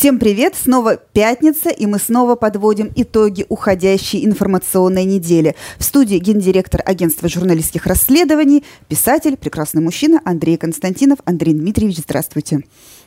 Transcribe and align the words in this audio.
Всем 0.00 0.18
привет! 0.18 0.54
Снова 0.56 0.96
пятница, 0.96 1.68
и 1.68 1.84
мы 1.84 1.98
снова 1.98 2.34
подводим 2.34 2.90
итоги 2.96 3.44
уходящей 3.50 4.24
информационной 4.24 5.04
недели. 5.04 5.54
В 5.78 5.84
студии 5.84 6.16
гендиректор 6.16 6.80
агентства 6.86 7.28
журналистских 7.28 7.84
расследований, 7.84 8.64
писатель, 8.88 9.36
прекрасный 9.36 9.82
мужчина 9.82 10.22
Андрей 10.24 10.56
Константинов. 10.56 11.18
Андрей 11.26 11.52
Дмитриевич, 11.52 11.98
здравствуйте. 11.98 12.64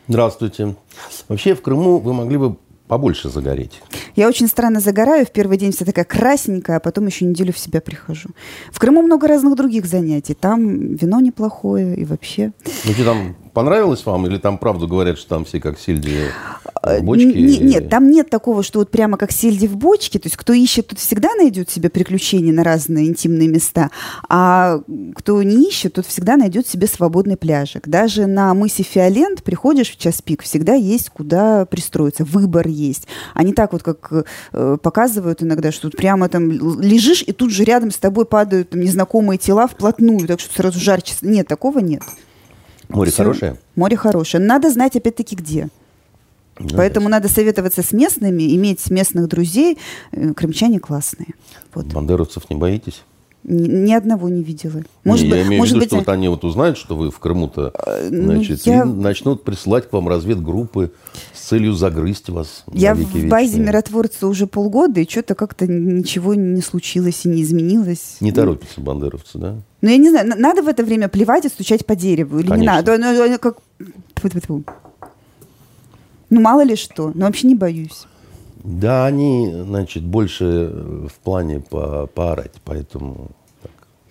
Здравствуйте. 0.07 0.75
Вообще 1.29 1.55
в 1.55 1.63
Крыму 1.63 1.97
вы 1.97 2.13
могли 2.13 2.37
бы 2.37 2.57
побольше 2.87 3.29
загореть. 3.29 3.81
Я 4.15 4.27
очень 4.27 4.47
странно 4.47 4.79
загораю. 4.79 5.25
В 5.25 5.31
первый 5.31 5.57
день 5.57 5.71
вся 5.71 5.85
такая 5.85 6.05
красненькая, 6.05 6.77
а 6.77 6.79
потом 6.79 7.07
еще 7.07 7.25
неделю 7.25 7.53
в 7.53 7.57
себя 7.57 7.81
прихожу. 7.81 8.29
В 8.71 8.79
Крыму 8.79 9.01
много 9.01 9.27
разных 9.27 9.55
других 9.55 9.85
занятий. 9.85 10.33
Там 10.33 10.95
вино 10.95 11.19
неплохое 11.19 11.95
и 11.95 12.05
вообще. 12.05 12.51
Ну, 12.85 12.93
что 12.93 13.05
там 13.05 13.35
понравилось 13.53 14.05
вам? 14.05 14.27
Или 14.27 14.37
там 14.37 14.57
правду 14.57 14.87
говорят, 14.87 15.17
что 15.17 15.29
там 15.29 15.45
все 15.45 15.59
как 15.59 15.79
сельди 15.79 16.27
в 16.81 17.01
бочке? 17.01 17.29
Н- 17.29 17.65
нет, 17.67 17.89
там 17.89 18.09
нет 18.09 18.29
такого, 18.29 18.63
что 18.63 18.79
вот 18.79 18.91
прямо 18.91 19.17
как 19.17 19.31
сельди 19.31 19.67
в 19.67 19.77
бочке. 19.77 20.19
То 20.19 20.27
есть 20.27 20.35
кто 20.35 20.53
ищет, 20.53 20.87
тот 20.87 20.99
всегда 20.99 21.35
найдет 21.35 21.69
себе 21.69 21.89
приключения 21.89 22.51
на 22.51 22.63
разные 22.63 23.07
интимные 23.07 23.47
места. 23.47 23.91
А 24.27 24.81
кто 25.15 25.41
не 25.43 25.67
ищет, 25.69 25.93
тот 25.93 26.05
всегда 26.05 26.35
найдет 26.35 26.67
себе 26.67 26.87
свободный 26.87 27.37
пляжик. 27.37 27.87
Даже 27.87 28.25
на 28.25 28.53
мысе 28.53 28.83
Фиолент 28.83 29.43
приходишь 29.43 29.91
в 29.91 29.97
час 29.97 30.21
пик, 30.21 30.43
всегда 30.43 30.73
есть 30.73 31.09
куда 31.09 31.65
пристроиться. 31.65 32.25
Выбор 32.25 32.67
есть. 32.67 33.07
А 33.33 33.43
не 33.43 33.53
так 33.53 33.73
вот, 33.73 33.83
как 33.83 34.25
э, 34.51 34.77
показывают 34.81 35.43
иногда, 35.43 35.71
что 35.71 35.89
тут 35.89 35.97
прямо 35.97 36.29
там 36.29 36.51
лежишь, 36.81 37.23
и 37.25 37.31
тут 37.31 37.51
же 37.51 37.63
рядом 37.63 37.91
с 37.91 37.97
тобой 37.97 38.25
падают 38.25 38.71
там, 38.71 38.81
незнакомые 38.81 39.37
тела 39.37 39.67
вплотную, 39.67 40.27
так 40.27 40.39
что 40.39 40.53
сразу 40.53 40.79
жарче. 40.79 41.13
Нет, 41.21 41.47
такого 41.47 41.79
нет. 41.79 42.01
Море 42.93 43.11
Всё. 43.11 43.23
хорошее? 43.23 43.57
Море 43.75 43.97
хорошее. 43.97 44.43
Надо 44.43 44.69
знать, 44.71 44.95
опять-таки, 44.95 45.35
где. 45.35 45.69
Ну, 46.59 46.69
Поэтому 46.77 47.09
надо 47.09 47.27
советоваться 47.29 47.81
с 47.81 47.91
местными, 47.93 48.55
иметь 48.55 48.89
местных 48.91 49.27
друзей. 49.27 49.79
Э, 50.11 50.33
Крымчане 50.33 50.79
классные. 50.79 51.29
Вот. 51.73 51.87
Бандеровцев 51.87 52.47
не 52.49 52.55
боитесь? 52.55 53.01
Ни, 53.43 53.67
ни 53.67 53.91
одного 53.93 54.29
не 54.29 54.41
видела. 54.43 54.83
Может 55.03 55.25
Не, 55.25 55.31
быть, 55.31 55.39
я 55.39 55.47
имею 55.47 55.59
может 55.59 55.73
в 55.73 55.75
виду, 55.75 55.81
быть, 55.81 55.89
что 55.89 55.97
вот 55.97 56.09
они 56.09 56.29
вот 56.29 56.43
узнают, 56.45 56.77
что 56.77 56.95
вы 56.95 57.11
в 57.11 57.19
Крыму-то, 57.19 57.73
ну, 58.09 58.23
значит, 58.25 58.61
я- 58.67 58.83
и 58.83 58.85
начнут 58.85 59.43
присылать 59.43 59.89
к 59.89 59.91
вам 59.93 60.07
разведгруппы 60.07 60.93
с 61.33 61.41
целью 61.47 61.73
загрызть 61.73 62.29
вас. 62.29 62.63
я 62.71 62.93
в 62.95 62.99
базе 63.27 63.47
вечные. 63.47 63.65
миротворца 63.67 64.27
уже 64.27 64.47
полгода, 64.47 65.01
и 65.01 65.09
что-то 65.09 65.35
как-то 65.35 65.67
ничего 65.67 66.35
не 66.35 66.61
случилось 66.61 67.25
и 67.25 67.29
не 67.29 67.41
изменилось. 67.43 68.15
Не 68.21 68.31
торопятся 68.31 68.79
бандеровцы, 68.79 69.37
да? 69.39 69.55
Ну, 69.83 69.89
я 69.89 69.97
не 69.97 70.09
знаю, 70.09 70.27
на- 70.29 70.37
надо 70.37 70.61
в 70.61 70.69
это 70.69 70.81
время 70.85 71.09
плевать 71.09 71.43
и 71.45 71.49
стучать 71.49 71.85
по 71.85 71.93
дереву 71.93 72.39
или 72.39 72.45
не 72.45 72.51
Конечно. 72.51 72.73
надо? 72.73 72.97
Ну, 72.97 73.27
ну, 73.29 73.37
как... 73.37 73.57
Ну, 76.29 76.39
мало 76.39 76.63
ли 76.63 76.77
что. 76.77 77.11
Но 77.13 77.25
вообще 77.25 77.47
не 77.47 77.55
боюсь. 77.55 78.07
Да, 78.63 79.05
они, 79.05 79.51
значит, 79.67 80.03
больше 80.03 80.71
в 81.09 81.13
плане 81.23 81.59
по 81.59 82.07
поорать, 82.07 82.53
поэтому 82.63 83.31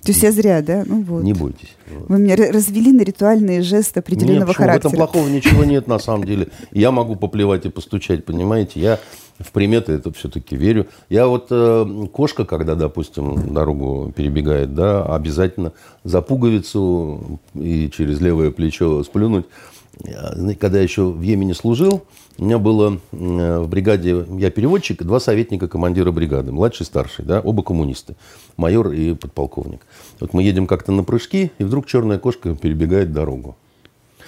То 0.02 0.10
есть 0.10 0.22
я 0.22 0.32
зря, 0.32 0.62
да? 0.62 0.82
Ну 0.84 1.02
вот. 1.02 1.22
не 1.22 1.32
бойтесь. 1.32 1.76
Вы 2.08 2.18
меня 2.18 2.34
развели 2.34 2.90
на 2.90 3.02
ритуальные 3.02 3.62
жесты 3.62 4.00
Нет, 4.00 4.04
определенного? 4.04 4.52
В 4.52 4.56
характера. 4.56 4.88
этом 4.88 4.98
плохого 4.98 5.28
ничего 5.28 5.64
нет, 5.64 5.86
на 5.86 6.00
самом 6.00 6.24
деле. 6.24 6.48
Я 6.72 6.90
могу 6.90 7.14
поплевать 7.14 7.66
и 7.66 7.68
постучать, 7.68 8.24
понимаете? 8.24 8.80
Я 8.80 8.98
в 9.38 9.52
приметы 9.52 9.92
это 9.92 10.12
все-таки 10.12 10.56
верю. 10.56 10.88
Я 11.08 11.28
вот 11.28 11.48
э, 11.50 12.06
кошка, 12.12 12.44
когда, 12.44 12.74
допустим, 12.74 13.54
дорогу 13.54 14.12
перебегает, 14.14 14.74
да, 14.74 15.04
обязательно 15.04 15.72
за 16.02 16.20
пуговицу 16.20 17.40
и 17.54 17.88
через 17.90 18.20
левое 18.20 18.50
плечо 18.50 19.02
сплюнуть. 19.04 19.46
Я, 20.04 20.34
Когда 20.58 20.80
еще 20.80 21.06
в 21.06 21.20
Йемене 21.20 21.54
служил, 21.54 22.02
у 22.38 22.44
меня 22.44 22.58
было 22.58 22.98
в 23.10 23.66
бригаде, 23.66 24.24
я 24.38 24.50
переводчик, 24.50 25.02
два 25.02 25.20
советника 25.20 25.68
командира 25.68 26.10
бригады, 26.10 26.52
младший 26.52 26.84
и 26.84 26.86
старший, 26.86 27.24
да, 27.24 27.40
оба 27.40 27.62
коммунисты, 27.62 28.14
майор 28.56 28.90
и 28.90 29.14
подполковник. 29.14 29.80
Вот 30.20 30.32
мы 30.34 30.42
едем 30.42 30.66
как-то 30.66 30.92
на 30.92 31.04
прыжки, 31.04 31.52
и 31.58 31.64
вдруг 31.64 31.86
черная 31.86 32.18
кошка 32.18 32.54
перебегает 32.54 33.12
дорогу. 33.12 33.56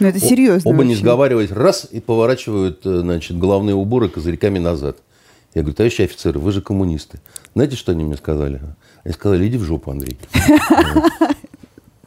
Ну, 0.01 0.09
это 0.09 0.19
серьезно. 0.19 0.71
Оба 0.71 0.83
не 0.83 0.91
вообще. 0.91 1.03
сговариваясь, 1.03 1.51
раз, 1.53 1.87
и 1.91 2.01
поворачивают, 2.01 2.85
э, 2.85 3.01
значит, 3.01 3.39
головные 3.39 3.77
уборы 3.77 4.09
козырьками 4.09 4.59
назад. 4.59 4.99
Я 5.55 5.63
говорю, 5.63 5.77
товарищи 5.77 6.03
офицеры, 6.03 6.41
вы 6.41 6.51
же 6.51 6.61
коммунисты. 6.61 7.21
Знаете, 7.55 7.77
что 7.77 7.93
они 7.93 8.03
мне 8.05 8.17
сказали? 8.17 8.61
Они 9.05 9.15
сказали, 9.15 9.47
иди 9.47 9.57
в 9.57 9.63
жопу, 9.63 9.93
Андрей. 9.93 10.19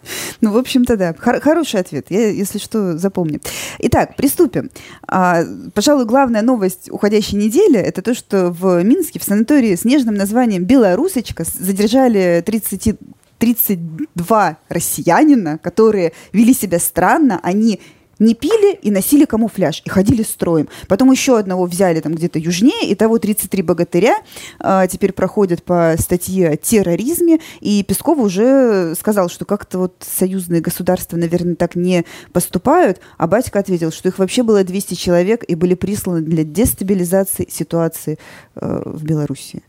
Ну, 0.41 0.51
в 0.51 0.57
общем-то, 0.57 0.97
да. 0.97 1.15
Хор- 1.17 1.39
хороший 1.41 1.79
ответ. 1.79 2.07
Я, 2.09 2.29
если 2.29 2.59
что, 2.59 2.97
запомню. 2.97 3.41
Итак, 3.79 4.15
приступим. 4.15 4.69
А, 5.07 5.43
пожалуй, 5.73 6.05
главная 6.05 6.41
новость 6.41 6.89
уходящей 6.91 7.37
недели– 7.37 7.79
это 7.79 8.01
то, 8.01 8.13
что 8.13 8.51
в 8.51 8.83
Минске 8.83 9.19
в 9.19 9.23
санатории 9.23 9.75
с 9.75 9.83
нежным 9.85 10.15
названием 10.15 10.63
«Белорусочка» 10.63 11.43
задержали 11.43 12.43
30 12.45 12.97
32 13.39 14.57
россиянина, 14.69 15.57
которые 15.59 16.13
вели 16.33 16.53
себя 16.53 16.79
странно. 16.79 17.39
Они 17.43 17.79
не 18.19 18.33
пили 18.33 18.75
и 18.75 18.91
носили 18.91 19.25
камуфляж, 19.25 19.81
и 19.85 19.89
ходили 19.89 20.23
строем. 20.23 20.69
Потом 20.87 21.11
еще 21.11 21.37
одного 21.37 21.65
взяли 21.65 21.99
там 21.99 22.13
где-то 22.15 22.39
южнее, 22.39 22.87
и 22.87 22.95
того 22.95 23.19
33 23.19 23.61
богатыря 23.63 24.17
а, 24.59 24.87
теперь 24.87 25.13
проходят 25.13 25.63
по 25.63 25.95
статье 25.99 26.49
о 26.49 26.57
терроризме, 26.57 27.39
и 27.59 27.83
Песков 27.83 28.17
уже 28.19 28.95
сказал, 28.99 29.29
что 29.29 29.45
как-то 29.45 29.79
вот 29.79 29.93
союзные 29.99 30.61
государства, 30.61 31.17
наверное, 31.17 31.55
так 31.55 31.75
не 31.75 32.05
поступают, 32.33 32.99
а 33.17 33.27
батька 33.27 33.59
ответил, 33.59 33.91
что 33.91 34.09
их 34.09 34.19
вообще 34.19 34.43
было 34.43 34.63
200 34.63 34.93
человек 34.95 35.43
и 35.47 35.55
были 35.55 35.75
присланы 35.75 36.21
для 36.21 36.43
дестабилизации 36.43 37.47
ситуации 37.49 38.17
э, 38.55 38.81
в 38.85 39.03
Беларуси. 39.03 39.63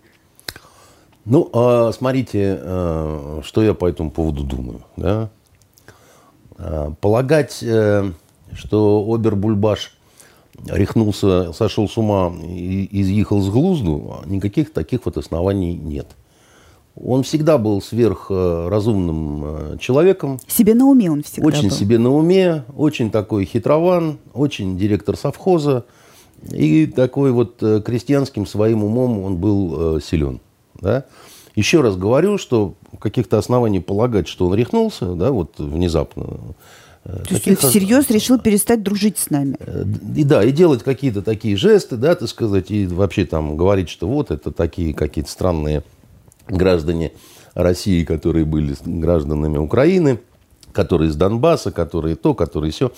Ну, 1.25 1.50
а, 1.53 1.92
смотрите, 1.92 2.58
э, 2.58 3.41
что 3.44 3.62
я 3.62 3.75
по 3.75 3.87
этому 3.87 4.10
поводу 4.10 4.44
думаю. 4.44 4.81
Да? 4.97 5.31
А, 6.56 6.92
Полагать, 7.00 7.62
э, 7.62 8.10
что 8.54 9.04
Обер-Бульбаш 9.09 9.91
рехнулся, 10.66 11.53
сошел 11.53 11.88
с 11.88 11.97
ума 11.97 12.32
и 12.42 12.88
изъехал 13.00 13.41
с 13.41 13.48
глузду, 13.48 14.22
никаких 14.26 14.72
таких 14.72 15.04
вот 15.04 15.16
оснований 15.16 15.75
нет. 15.75 16.09
Он 17.00 17.22
всегда 17.22 17.58
был 17.58 17.81
сверхразумным 17.81 19.44
э, 19.44 19.76
человеком, 19.78 20.41
Себе 20.48 20.75
на 20.75 20.87
уме 20.87 21.10
он 21.10 21.22
всегда 21.22 21.47
очень 21.47 21.69
был. 21.69 21.76
себе 21.76 21.98
на 21.98 22.12
уме, 22.12 22.64
очень 22.76 23.10
такой 23.12 23.44
хитрован, 23.44 24.19
очень 24.34 24.76
директор 24.76 25.16
совхоза. 25.16 25.84
И 26.50 26.87
такой 26.87 27.31
вот 27.31 27.62
э, 27.62 27.81
крестьянским 27.84 28.47
своим 28.47 28.82
умом 28.82 29.20
он 29.22 29.37
был 29.37 29.98
э, 29.98 30.00
силен. 30.00 30.41
Да? 30.81 31.04
Еще 31.54 31.81
раз 31.81 31.97
говорю, 31.97 32.38
что 32.38 32.75
каких-то 33.00 33.38
оснований 33.38 33.81
полагать, 33.81 34.28
что 34.28 34.47
он 34.47 34.54
рехнулся, 34.54 35.14
да, 35.14 35.32
вот 35.32 35.58
внезапно. 35.58 36.26
Э, 37.08 37.24
То 37.28 37.34
есть 37.34 37.48
он 37.48 37.56
всерьез 37.56 38.10
решил 38.10 38.38
перестать 38.38 38.82
дружить 38.82 39.19
с 39.19 39.30
нами. 39.30 39.56
Э, 39.58 39.84
И 40.14 40.24
да, 40.24 40.44
и 40.44 40.52
делать 40.52 40.82
какие-то 40.82 41.22
такие 41.22 41.56
жесты, 41.56 41.96
да, 41.96 42.14
так 42.14 42.28
сказать, 42.28 42.70
и 42.70 42.86
вообще 42.86 43.24
там 43.24 43.56
говорить, 43.56 43.88
что 43.88 44.06
вот 44.06 44.30
это 44.30 44.52
такие 44.52 44.94
какие-то 44.94 45.30
странные 45.30 45.82
граждане 46.46 47.12
России, 47.54 48.04
которые 48.04 48.44
были 48.44 48.76
гражданами 48.84 49.58
Украины, 49.58 50.20
которые 50.72 51.10
из 51.10 51.16
Донбасса, 51.16 51.72
которые 51.72 52.14
то, 52.14 52.34
которые 52.34 52.70
все. 52.70 52.92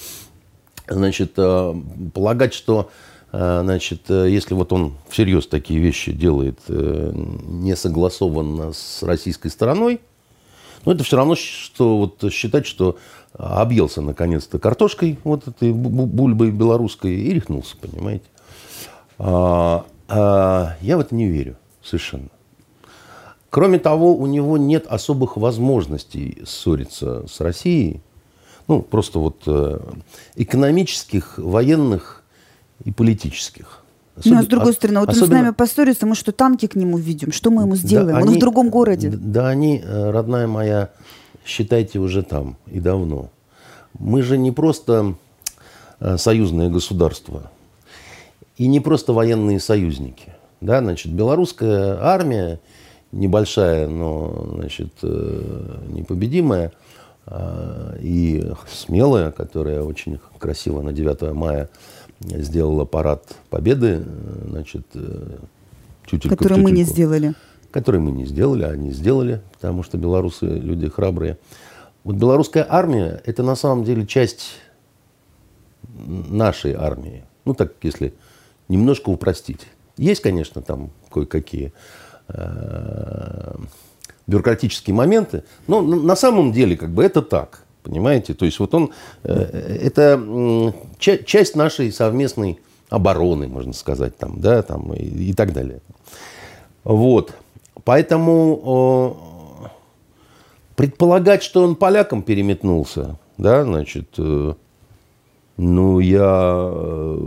Значит, 0.89 1.33
э, 1.37 1.75
полагать, 2.13 2.53
что 2.53 2.91
значит, 3.33 4.11
если 4.11 4.55
вот 4.55 4.73
он 4.73 4.95
всерьез 5.09 5.47
такие 5.47 5.79
вещи 5.79 6.11
делает 6.11 6.59
не 6.69 7.77
согласованно 7.77 8.73
с 8.73 9.05
российской 9.05 9.51
стороной, 9.51 10.01
ну, 10.85 10.93
это 10.93 11.05
все 11.05 11.17
равно, 11.17 11.35
что 11.35 11.99
вот 11.99 12.33
считать, 12.33 12.67
что 12.67 12.99
объелся 13.37 14.01
наконец-то 14.03 14.59
картошкой, 14.59 15.19
вот 15.25 15.47
этой 15.49 15.71
бу- 15.71 15.89
бу- 15.91 16.07
бульбой 16.07 16.51
белорусской, 16.51 17.15
и 17.15 17.33
рехнулся, 17.33 17.77
понимаете. 17.77 18.25
А, 19.19 19.85
а, 20.09 20.77
я 20.81 20.97
в 20.97 21.01
это 21.01 21.15
не 21.15 21.29
верю 21.29 21.57
совершенно. 21.83 22.29
Кроме 23.51 23.79
того, 23.79 24.15
у 24.17 24.27
него 24.27 24.57
нет 24.59 24.87
особых 24.89 25.37
возможностей 25.37 26.43
ссориться 26.47 27.27
с 27.27 27.41
Россией. 27.41 28.01
Ну, 28.69 28.81
просто 28.83 29.19
вот 29.19 29.43
э, 29.47 29.81
экономических, 30.37 31.39
военных 31.39 32.23
и 32.85 32.93
политических. 32.93 33.83
Ну, 34.25 34.39
а 34.39 34.43
с 34.43 34.47
другой 34.47 34.73
стороны, 34.75 35.01
вот 35.01 35.09
он 35.09 35.15
с 35.15 35.19
особенно- 35.19 35.43
нами 35.43 35.53
поссорится, 35.55 36.07
мы 36.07 36.15
что, 36.15 36.31
танки 36.31 36.67
к 36.67 36.77
нему 36.77 36.97
видим? 36.99 37.33
Что 37.33 37.51
мы 37.51 37.63
ему 37.63 37.75
сделаем? 37.75 38.17
Да, 38.17 38.23
он 38.23 38.29
они- 38.29 38.37
в 38.37 38.41
другом 38.41 38.69
городе. 38.71 39.11
Да, 39.11 39.49
они, 39.49 39.83
э, 39.85 40.11
родная 40.11 40.47
моя, 40.47 40.91
считайте, 41.45 41.99
уже 41.99 42.23
там 42.23 42.57
и 42.67 42.81
давно. 42.81 43.31
Мы 43.99 44.23
же 44.23 44.39
не 44.39 44.53
просто 44.53 45.15
э, 45.99 46.17
союзное 46.17 46.69
государство 46.69 47.51
и 48.57 48.67
не 48.67 48.81
просто 48.81 49.13
военные 49.13 49.61
союзники. 49.61 50.33
Да, 50.61 50.81
значит, 50.81 51.13
белорусская 51.13 51.99
армия, 52.01 52.61
небольшая, 53.13 53.89
но, 53.89 54.51
значит, 54.55 54.93
э, 55.03 55.79
непобедимая 55.89 56.73
э, 57.27 57.99
и 58.01 58.53
смелая, 58.71 59.31
которая 59.31 59.83
очень 59.83 60.19
красиво 60.39 60.83
на 60.83 60.93
9 60.93 61.33
мая 61.33 61.69
сделала 62.21 62.85
парад 62.85 63.25
победы, 63.49 64.05
значит, 64.47 64.87
тютелька 66.07 66.37
Который 66.37 66.59
мы 66.59 66.71
не 66.71 66.85
сделали. 66.85 67.35
Который 67.71 68.01
мы 68.01 68.11
не 68.11 68.27
сделали, 68.27 68.65
а 68.65 68.71
они 68.71 68.93
сделали, 68.93 69.43
потому 69.53 69.83
что 69.83 69.97
белорусы 69.97 70.47
люди 70.47 70.89
храбрые. 70.89 71.39
Вот 72.05 72.17
белорусская 72.17 72.67
армия– 72.69 73.21
это 73.27 73.43
на 73.43 73.55
самом 73.55 73.85
деле 73.85 74.07
часть 74.07 74.59
нашей 75.83 76.75
армии. 76.75 77.25
Ну, 77.45 77.55
так, 77.55 77.75
если 77.83 78.15
немножко 78.69 79.11
упростить. 79.11 79.67
Есть, 79.97 80.23
конечно, 80.23 80.63
там 80.63 80.91
кое-какие 81.13 81.73
э, 82.29 83.55
бюрократические 84.27 84.95
моменты, 84.95 85.45
но 85.67 85.83
на 85.83 86.17
самом 86.17 86.53
деле 86.53 86.77
как 86.77 86.91
бы 86.91 87.05
это 87.05 87.21
так, 87.21 87.65
понимаете? 87.83 88.35
То 88.35 88.45
есть 88.45 88.59
вот 88.61 88.75
он, 88.75 88.93
э, 89.25 89.33
это 89.83 90.73
часть 90.99 91.57
нашей 91.57 91.93
совместной 91.93 92.61
обороны, 92.89 93.47
можно 93.49 93.73
сказать, 93.73 94.17
там, 94.17 94.41
да, 94.41 94.63
там 94.63 94.95
и, 94.95 95.03
и 95.03 95.33
так 95.35 95.53
далее. 95.53 95.81
Вот. 96.85 97.35
Поэтому 97.85 99.17
Предполагать, 100.81 101.43
что 101.43 101.63
он 101.63 101.77
полякам 101.77 102.23
переметнулся, 102.23 103.19
да, 103.37 103.65
значит, 103.65 104.15
э, 104.17 104.55
ну, 105.59 105.99
я 105.99 106.71
э, 106.73 107.19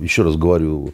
еще 0.00 0.22
раз 0.22 0.36
говорю, 0.36 0.92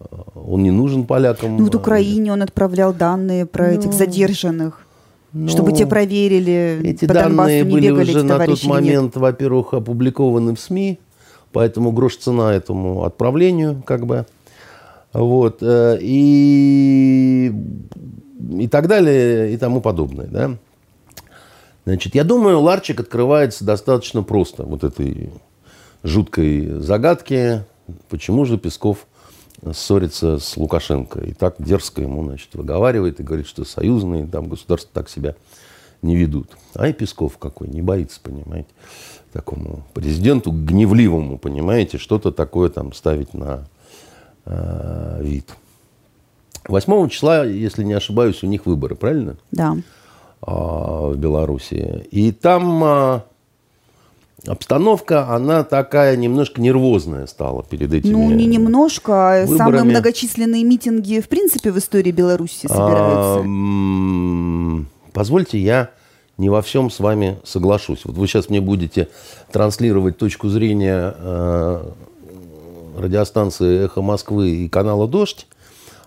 э, 0.00 0.04
он 0.34 0.64
не 0.64 0.72
нужен 0.72 1.06
полякам. 1.06 1.56
Ну, 1.56 1.62
вот 1.66 1.74
Украине 1.76 2.32
он 2.32 2.42
отправлял 2.42 2.92
данные 2.92 3.46
про 3.46 3.68
ну, 3.68 3.78
этих 3.78 3.92
задержанных. 3.92 4.84
Ну, 5.32 5.46
чтобы 5.46 5.70
те 5.70 5.86
проверили, 5.86 6.80
эти 6.82 7.06
по 7.06 7.14
данные 7.14 7.62
не 7.62 7.70
были 7.70 7.90
уже 7.92 8.24
на 8.24 8.44
тот 8.44 8.64
момент, 8.64 9.14
во-первых, 9.14 9.72
опубликованы 9.74 10.56
в 10.56 10.58
СМИ, 10.58 10.98
поэтому 11.52 11.92
грош 11.92 12.16
цена 12.16 12.52
этому 12.52 13.04
отправлению, 13.04 13.84
как 13.86 14.04
бы. 14.04 14.26
Вот. 15.14 15.62
И, 15.62 17.52
и 18.58 18.68
так 18.68 18.88
далее, 18.88 19.54
и 19.54 19.56
тому 19.56 19.80
подобное. 19.80 20.26
Да? 20.26 20.58
Значит, 21.86 22.14
я 22.14 22.24
думаю, 22.24 22.60
ларчик 22.60 23.00
открывается 23.00 23.64
достаточно 23.64 24.22
просто. 24.22 24.64
Вот 24.64 24.84
этой 24.84 25.30
жуткой 26.02 26.80
загадки, 26.80 27.64
почему 28.08 28.44
же 28.44 28.58
Песков 28.58 29.06
ссорится 29.72 30.38
с 30.38 30.56
Лукашенко. 30.56 31.20
И 31.20 31.32
так 31.32 31.56
дерзко 31.58 32.02
ему, 32.02 32.24
значит, 32.24 32.54
выговаривает 32.54 33.20
и 33.20 33.22
говорит, 33.22 33.46
что 33.46 33.64
союзные 33.64 34.26
там 34.26 34.48
государства 34.48 34.90
так 34.92 35.08
себя 35.08 35.36
не 36.02 36.16
ведут. 36.16 36.50
А 36.74 36.88
и 36.88 36.92
Песков 36.92 37.38
какой, 37.38 37.68
не 37.68 37.80
боится, 37.80 38.20
понимаете, 38.22 38.68
такому 39.32 39.84
президенту 39.94 40.52
гневливому, 40.52 41.38
понимаете, 41.38 41.98
что-то 41.98 42.30
такое 42.30 42.68
там 42.68 42.92
ставить 42.92 43.32
на 43.32 43.66
э, 44.46 45.18
вид. 45.22 45.48
8 46.68 47.08
числа, 47.08 47.44
если 47.44 47.84
не 47.84 47.92
ошибаюсь, 47.92 48.42
у 48.42 48.46
них 48.46 48.66
выборы, 48.66 48.94
правильно? 48.94 49.36
Да. 49.50 49.76
А, 50.40 51.08
в 51.10 51.16
Беларуси. 51.16 52.06
И 52.10 52.32
там 52.32 52.82
а, 52.84 53.24
обстановка, 54.46 55.28
она 55.28 55.62
такая 55.64 56.16
немножко 56.16 56.60
нервозная 56.60 57.26
стала 57.26 57.62
перед 57.62 57.92
этими 57.92 58.12
Ну, 58.12 58.30
не 58.30 58.46
немножко, 58.46 59.12
а 59.12 59.40
выборами. 59.46 59.58
самые 59.58 59.84
многочисленные 59.84 60.64
митинги, 60.64 61.20
в 61.20 61.28
принципе, 61.28 61.70
в 61.70 61.78
истории 61.78 62.12
Беларуси 62.12 62.66
собираются. 62.66 63.42
А, 63.46 64.84
позвольте, 65.12 65.58
я 65.58 65.90
не 66.36 66.48
во 66.48 66.62
всем 66.62 66.90
с 66.90 66.98
вами 66.98 67.38
соглашусь. 67.44 68.04
Вот 68.04 68.16
вы 68.16 68.26
сейчас 68.26 68.48
мне 68.48 68.60
будете 68.60 69.08
транслировать 69.52 70.18
точку 70.18 70.48
зрения 70.48 71.14
э, 71.16 71.90
радиостанции 72.96 73.84
«Эхо 73.84 74.02
Москвы» 74.02 74.50
и 74.50 74.68
канала 74.68 75.08
«Дождь», 75.08 75.46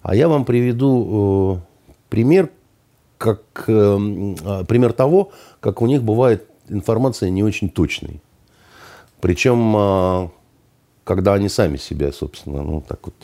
а 0.01 0.15
я 0.15 0.27
вам 0.27 0.45
приведу 0.45 1.57
э, 1.57 1.91
пример, 2.09 2.49
как 3.17 3.41
э, 3.67 4.63
пример 4.67 4.93
того, 4.93 5.31
как 5.59 5.81
у 5.81 5.87
них 5.87 6.03
бывает 6.03 6.47
информация 6.69 7.29
не 7.29 7.43
очень 7.43 7.69
точной. 7.69 8.21
Причем, 9.21 9.75
э, 9.75 10.29
когда 11.03 11.33
они 11.33 11.49
сами 11.49 11.77
себя, 11.77 12.11
собственно, 12.11 12.63
ну, 12.63 12.83
так 12.87 12.99
вот 13.05 13.15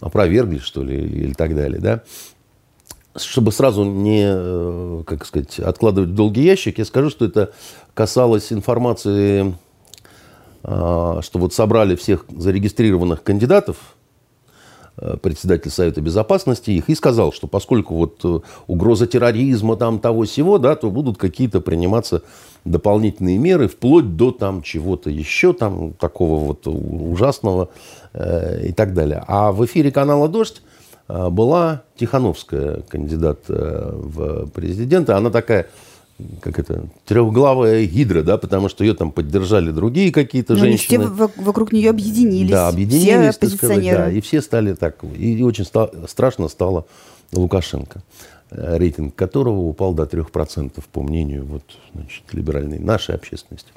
опровергли, 0.00 0.58
что 0.58 0.82
ли, 0.82 0.96
или, 0.96 1.32
так 1.32 1.54
далее, 1.54 1.80
да. 1.80 2.02
Чтобы 3.16 3.52
сразу 3.52 3.84
не, 3.84 4.24
э, 4.26 5.02
как 5.06 5.26
сказать, 5.26 5.58
откладывать 5.58 6.10
в 6.10 6.14
долгий 6.14 6.42
ящик, 6.42 6.78
я 6.78 6.84
скажу, 6.84 7.10
что 7.10 7.24
это 7.24 7.52
касалось 7.94 8.52
информации, 8.52 9.54
что 10.68 11.38
вот 11.38 11.54
собрали 11.54 11.96
всех 11.96 12.26
зарегистрированных 12.28 13.22
кандидатов 13.22 13.76
Э, 15.00 15.16
председатель 15.16 15.70
Совета 15.70 16.00
Безопасности 16.00 16.72
их 16.72 16.88
и 16.88 16.94
сказал, 16.94 17.32
что 17.32 17.46
поскольку 17.46 17.94
вот 17.94 18.20
э, 18.24 18.40
угроза 18.66 19.06
терроризма, 19.06 19.76
там 19.76 20.00
того 20.00 20.24
всего, 20.24 20.58
да, 20.58 20.74
то 20.74 20.90
будут 20.90 21.18
какие-то 21.18 21.60
приниматься 21.60 22.22
дополнительные 22.64 23.38
меры, 23.38 23.68
вплоть 23.68 24.16
до 24.16 24.32
там 24.32 24.62
чего-то 24.62 25.08
еще, 25.08 25.52
там 25.52 25.92
такого 25.92 26.40
вот 26.40 26.66
ужасного 26.66 27.68
э, 28.12 28.68
и 28.68 28.72
так 28.72 28.92
далее. 28.92 29.22
А 29.28 29.52
в 29.52 29.64
эфире 29.66 29.92
канала 29.92 30.28
«Дождь» 30.28 30.62
была 31.06 31.84
Тихановская, 31.96 32.82
кандидат 32.82 33.48
в 33.48 34.46
президенты. 34.48 35.12
Она 35.12 35.30
такая 35.30 35.68
как 36.40 36.58
это, 36.58 36.88
трехглавая 37.06 37.84
гидра, 37.86 38.22
да, 38.22 38.38
потому 38.38 38.68
что 38.68 38.84
ее 38.84 38.94
там 38.94 39.12
поддержали 39.12 39.70
другие 39.70 40.12
какие-то 40.12 40.54
ну, 40.54 40.60
женщины. 40.60 41.04
Все 41.04 41.30
вокруг 41.36 41.72
нее 41.72 41.90
объединились. 41.90 42.50
Да, 42.50 42.68
объединились, 42.68 43.36
все. 43.36 43.48
Сказать, 43.48 43.84
да, 43.84 44.10
и 44.10 44.20
все 44.20 44.42
стали 44.42 44.74
так, 44.74 45.02
и, 45.16 45.42
очень 45.42 45.64
ста- 45.64 45.90
страшно 46.08 46.48
стало 46.48 46.86
Лукашенко, 47.32 48.02
э, 48.50 48.76
рейтинг 48.78 49.14
которого 49.14 49.60
упал 49.60 49.94
до 49.94 50.04
3%, 50.04 50.82
по 50.92 51.02
мнению 51.02 51.44
вот, 51.44 51.62
значит, 51.94 52.22
либеральной 52.32 52.78
нашей 52.78 53.14
общественности. 53.14 53.70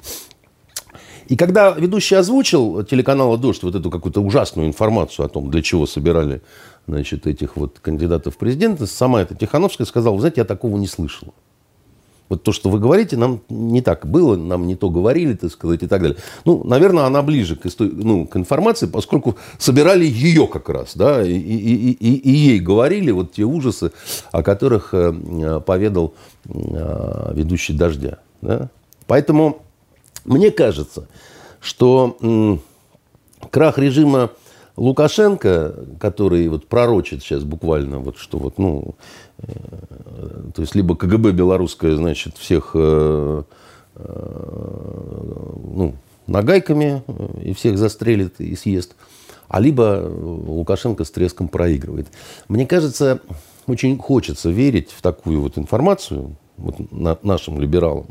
И 1.28 1.36
когда 1.36 1.70
ведущий 1.70 2.16
озвучил 2.16 2.82
телеканала 2.82 3.38
«Дождь» 3.38 3.62
вот 3.62 3.74
эту 3.74 3.90
какую-то 3.90 4.20
ужасную 4.20 4.66
информацию 4.66 5.24
о 5.26 5.28
том, 5.28 5.50
для 5.50 5.62
чего 5.62 5.86
собирали 5.86 6.42
значит, 6.88 7.26
этих 7.28 7.56
вот 7.56 7.78
кандидатов 7.78 8.34
в 8.34 8.38
президенты, 8.38 8.86
сама 8.86 9.22
эта 9.22 9.34
Тихановская 9.36 9.86
сказала, 9.86 10.14
вы 10.14 10.20
знаете, 10.20 10.40
я 10.40 10.44
такого 10.44 10.76
не 10.76 10.88
слышала. 10.88 11.32
Вот 12.32 12.44
то, 12.44 12.52
что 12.52 12.70
вы 12.70 12.78
говорите, 12.78 13.18
нам 13.18 13.42
не 13.50 13.82
так 13.82 14.06
было, 14.06 14.36
нам 14.36 14.66
не 14.66 14.74
то 14.74 14.88
говорили, 14.88 15.34
так 15.34 15.52
сказать, 15.52 15.82
и 15.82 15.86
так 15.86 16.00
далее. 16.00 16.16
Ну, 16.46 16.64
наверное, 16.64 17.04
она 17.04 17.20
ближе 17.20 17.56
к, 17.56 17.68
ну, 17.78 18.26
к 18.26 18.38
информации, 18.38 18.86
поскольку 18.86 19.36
собирали 19.58 20.06
ее 20.06 20.46
как 20.46 20.70
раз, 20.70 20.92
да, 20.96 21.22
и, 21.22 21.30
и, 21.30 21.90
и, 21.92 22.14
и 22.14 22.30
ей 22.30 22.58
говорили 22.58 23.10
вот 23.10 23.32
те 23.32 23.42
ужасы, 23.42 23.92
о 24.30 24.42
которых 24.42 24.94
э, 24.94 25.60
поведал 25.60 26.14
э, 26.46 27.32
ведущий 27.34 27.74
«Дождя». 27.74 28.20
Да? 28.40 28.70
Поэтому 29.06 29.60
мне 30.24 30.50
кажется, 30.50 31.08
что 31.60 32.16
крах 33.50 33.76
режима 33.76 34.30
Лукашенко, 34.76 35.74
который 36.00 36.48
вот 36.48 36.66
пророчит 36.66 37.22
сейчас 37.22 37.44
буквально, 37.44 37.98
вот 37.98 38.16
что 38.16 38.38
вот, 38.38 38.58
ну, 38.58 38.94
э, 39.38 39.52
то 40.54 40.62
есть 40.62 40.74
либо 40.74 40.96
КГБ 40.96 41.32
белорусское, 41.32 41.94
значит, 41.94 42.38
всех 42.38 42.70
э, 42.74 43.42
э, 43.96 45.52
ну, 45.74 45.94
нагайками 46.26 47.02
и 47.42 47.52
всех 47.52 47.76
застрелит 47.76 48.40
и 48.40 48.56
съест, 48.56 48.94
а 49.48 49.60
либо 49.60 50.10
Лукашенко 50.10 51.04
с 51.04 51.10
треском 51.10 51.48
проигрывает. 51.48 52.08
Мне 52.48 52.66
кажется, 52.66 53.20
очень 53.66 53.98
хочется 53.98 54.48
верить 54.50 54.90
в 54.90 55.02
такую 55.02 55.42
вот 55.42 55.58
информацию 55.58 56.36
вот, 56.56 56.90
на, 56.90 57.18
нашим 57.22 57.60
либералам, 57.60 58.06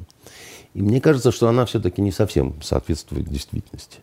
и 0.74 0.82
мне 0.82 1.02
кажется, 1.02 1.32
что 1.32 1.50
она 1.50 1.66
все-таки 1.66 2.02
не 2.02 2.12
совсем 2.12 2.56
соответствует 2.62 3.28
действительности. 3.28 4.00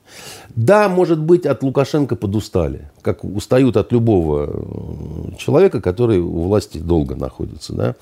Да, 0.54 0.88
может 0.88 1.18
быть, 1.18 1.46
от 1.46 1.62
Лукашенко 1.62 2.14
подустали, 2.14 2.90
как 3.00 3.24
устают 3.24 3.76
от 3.78 3.90
любого 3.90 4.50
э, 4.50 5.36
человека, 5.38 5.80
который 5.80 6.18
у 6.18 6.42
власти 6.42 6.78
долго 6.78 7.16
находится. 7.16 7.72
Да? 7.72 7.94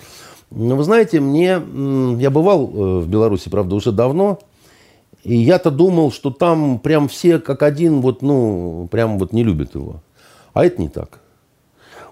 Но 0.50 0.74
вы 0.74 0.82
знаете, 0.82 1.20
мне, 1.20 1.60
я 2.18 2.30
бывал 2.30 2.64
э, 2.64 2.98
в 3.00 3.08
Беларуси, 3.08 3.48
правда, 3.48 3.76
уже 3.76 3.92
давно, 3.92 4.40
и 5.22 5.36
я-то 5.36 5.70
думал, 5.70 6.10
что 6.10 6.30
там 6.30 6.80
прям 6.80 7.08
все 7.08 7.38
как 7.38 7.62
один, 7.62 8.00
вот, 8.00 8.20
ну, 8.22 8.88
прям 8.90 9.18
вот 9.18 9.32
не 9.32 9.44
любят 9.44 9.74
его. 9.76 10.02
А 10.54 10.64
это 10.64 10.80
не 10.80 10.88
так. 10.88 11.20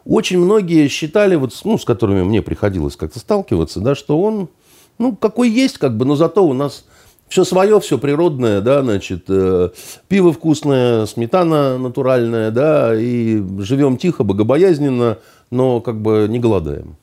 Очень 0.05 0.39
многие 0.39 0.87
считали, 0.89 1.35
вот, 1.35 1.53
ну, 1.65 1.79
с 1.79 1.85
которыми 1.85 2.23
мне 2.23 2.43
приходилось 2.43 2.95
как-то 2.95 3.19
сталкиваться, 3.19 3.81
да, 3.81 3.95
что 3.95 4.21
он 4.21 4.49
ну, 4.99 5.17
какой 5.17 5.51
есть, 5.51 5.79
как 5.79 5.97
бы, 5.97 6.05
но 6.05 6.17
зато 6.17 6.45
у 6.45 6.53
нас 6.53 6.85
все 7.29 7.45
свое, 7.45 7.81
все 7.81 7.99
природное, 7.99 8.61
да, 8.61 8.83
значит, 8.83 9.25
э, 9.29 9.71
пиво 10.09 10.33
вкусное, 10.33 11.07
сметана 11.07 11.79
натуральная, 11.79 12.51
да, 12.51 12.95
и 12.95 13.43
живем 13.59 13.97
тихо, 13.97 14.25
богобоязненно, 14.25 15.19
но 15.51 15.81
как 15.81 16.01
бы 16.01 16.27
не 16.29 16.39
голодаем. 16.39 16.97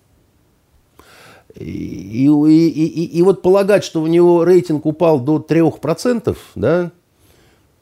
И, 1.55 1.63
и, 1.63 2.27
и, 2.27 2.86
и, 2.86 3.17
и 3.17 3.21
вот 3.24 3.41
полагать, 3.41 3.83
что 3.83 4.01
у 4.01 4.07
него 4.07 4.45
рейтинг 4.45 4.86
упал 4.86 5.19
до 5.19 5.38
3%, 5.38 6.38
да, 6.55 6.91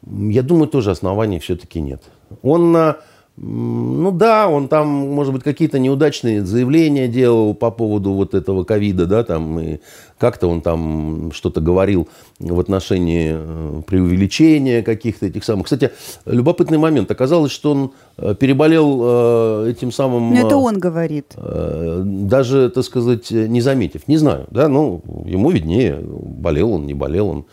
я 0.07 0.41
думаю, 0.41 0.67
тоже 0.67 0.91
оснований 0.91 1.39
все-таки 1.39 1.81
нет. 1.81 2.01
Он 2.41 2.71
на 2.71 2.97
ну 3.41 4.11
да, 4.11 4.49
он 4.49 4.67
там, 4.67 4.87
может 4.87 5.33
быть, 5.33 5.43
какие-то 5.43 5.79
неудачные 5.79 6.45
заявления 6.45 7.07
делал 7.07 7.53
по 7.53 7.71
поводу 7.71 8.11
вот 8.11 8.33
этого 8.33 8.65
ковида, 8.65 9.05
да, 9.05 9.23
там, 9.23 9.57
и 9.59 9.79
как-то 10.17 10.47
он 10.47 10.61
там 10.61 11.31
что-то 11.31 11.61
говорил 11.61 12.09
в 12.39 12.59
отношении 12.59 13.31
э, 13.33 13.81
преувеличения 13.87 14.83
каких-то 14.83 15.27
этих 15.27 15.45
самых. 15.45 15.65
Кстати, 15.65 15.91
любопытный 16.25 16.77
момент. 16.77 17.09
Оказалось, 17.11 17.51
что 17.51 17.71
он 17.71 17.91
э, 18.17 18.35
переболел 18.35 18.99
э, 19.01 19.69
этим 19.71 19.93
самым... 19.93 20.33
Но 20.33 20.47
это 20.47 20.57
он 20.57 20.77
говорит. 20.77 21.35
Даже, 21.37 22.69
так 22.69 22.83
сказать, 22.83 23.31
не 23.31 23.61
заметив. 23.61 24.07
Не 24.07 24.17
знаю, 24.17 24.47
да, 24.51 24.67
ну, 24.67 25.01
ему 25.25 25.49
виднее, 25.49 25.97
болел 26.01 26.73
он, 26.73 26.85
не 26.85 26.93
болел 26.93 27.29
он. 27.29 27.45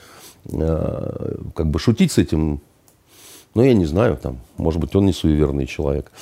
Как 1.55 1.71
бы 1.71 1.79
шутить 1.79 2.13
с 2.13 2.19
этим 2.19 2.61
ну, 3.57 3.65
я 3.65 3.75
не 3.75 3.87
знаю, 3.87 4.19
там, 4.23 4.39
может 4.59 4.81
быть, 4.81 4.95
он 4.95 5.07
не 5.07 5.13
суеверный 5.13 5.67
человек. 5.67 6.13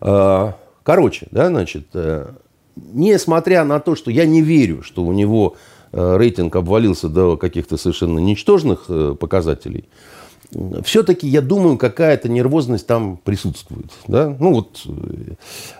А, 0.00 0.56
короче, 0.82 1.28
да, 1.30 1.46
значит, 1.46 1.86
э, 1.94 2.26
несмотря 2.76 3.64
на 3.64 3.78
то, 3.78 3.94
что 3.94 4.10
я 4.10 4.26
не 4.26 4.42
верю, 4.42 4.82
что 4.82 5.04
у 5.04 5.12
него 5.12 5.54
э, 5.92 6.16
рейтинг 6.16 6.56
обвалился 6.56 7.08
до 7.08 7.36
каких-то 7.36 7.76
совершенно 7.76 8.18
ничтожных 8.18 8.86
э, 8.88 9.14
показателей, 9.18 9.84
все-таки, 10.84 11.26
я 11.28 11.40
думаю, 11.40 11.78
какая-то 11.78 12.28
нервозность 12.28 12.86
там 12.86 13.16
присутствует. 13.16 13.90
Да? 14.06 14.36
Ну 14.38 14.52
вот 14.52 14.82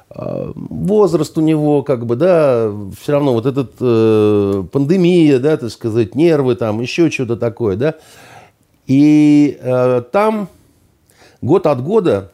а, 0.08 0.52
возраст 0.54 1.36
у 1.36 1.40
него, 1.42 1.82
как 1.82 2.06
бы, 2.06 2.16
да, 2.16 2.72
все 2.98 3.12
равно 3.12 3.34
вот 3.34 3.44
этот 3.44 3.72
э, 3.80 4.64
пандемия, 4.70 5.38
да, 5.40 5.56
так 5.56 5.70
сказать, 5.70 6.14
нервы 6.14 6.54
там, 6.54 6.80
еще 6.80 7.10
что-то 7.10 7.36
такое, 7.36 7.76
да. 7.76 7.96
И 8.86 9.58
э, 9.60 10.02
там 10.10 10.48
год 11.42 11.66
от 11.66 11.82
года 11.82 12.32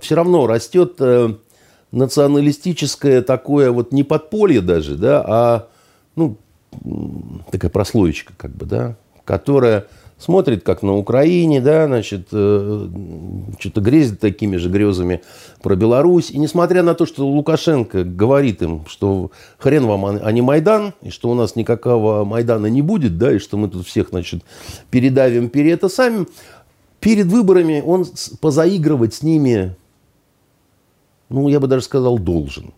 все 0.00 0.14
равно 0.14 0.46
растет 0.46 0.94
э, 1.00 1.34
националистическое 1.90 3.22
такое 3.22 3.72
вот 3.72 3.92
не 3.92 4.04
подполье 4.04 4.60
даже, 4.60 4.96
да, 4.96 5.24
а 5.26 5.68
ну, 6.14 6.36
такая 7.50 7.70
прослоечка, 7.70 8.32
как 8.36 8.52
бы, 8.52 8.66
да, 8.66 8.96
которая 9.24 9.86
смотрит, 10.20 10.62
как 10.62 10.82
на 10.82 10.96
Украине, 10.96 11.60
да, 11.60 11.86
значит, 11.86 12.28
э, 12.30 12.88
что-то 13.58 13.80
грезит 13.80 14.20
такими 14.20 14.56
же 14.56 14.68
грезами 14.68 15.22
про 15.62 15.76
Беларусь. 15.76 16.30
И 16.30 16.38
несмотря 16.38 16.82
на 16.82 16.94
то, 16.94 17.06
что 17.06 17.26
Лукашенко 17.26 18.04
говорит 18.04 18.60
им, 18.60 18.84
что 18.86 19.30
хрен 19.58 19.86
вам, 19.86 20.04
а 20.04 20.30
не 20.30 20.42
Майдан, 20.42 20.92
и 21.00 21.08
что 21.08 21.30
у 21.30 21.34
нас 21.34 21.56
никакого 21.56 22.24
Майдана 22.24 22.66
не 22.66 22.82
будет, 22.82 23.16
да, 23.16 23.32
и 23.32 23.38
что 23.38 23.56
мы 23.56 23.68
тут 23.68 23.86
всех, 23.86 24.10
значит, 24.10 24.42
передавим 24.90 25.48
перед 25.48 25.70
это 25.78 25.88
самим, 25.88 26.28
перед 27.00 27.26
выборами 27.26 27.82
он 27.84 28.06
позаигрывать 28.40 29.14
с 29.14 29.22
ними, 29.22 29.76
ну, 31.28 31.48
я 31.48 31.60
бы 31.60 31.66
даже 31.66 31.84
сказал, 31.84 32.18
должен. 32.18 32.72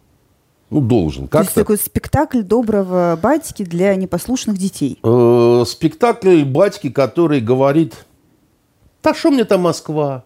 Ну, 0.70 0.80
должен. 0.80 1.24
Как-то. 1.24 1.38
То 1.38 1.42
есть 1.42 1.54
такой 1.54 1.76
спектакль 1.76 2.40
доброго 2.40 3.18
батьки 3.22 3.62
для 3.62 3.94
непослушных 3.94 4.56
детей. 4.56 4.98
Э, 5.02 5.64
спектакль 5.66 6.44
батьки, 6.44 6.88
который 6.88 7.40
говорит, 7.40 8.06
да 9.02 9.12
что 9.12 9.30
мне 9.30 9.44
там 9.44 9.60
Москва? 9.62 10.24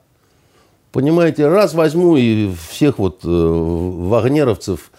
Понимаете, 0.92 1.48
раз 1.48 1.74
возьму 1.74 2.16
и 2.16 2.52
всех 2.70 2.98
вот 2.98 3.24
э, 3.24 3.28
вагнеровцев 3.28 4.92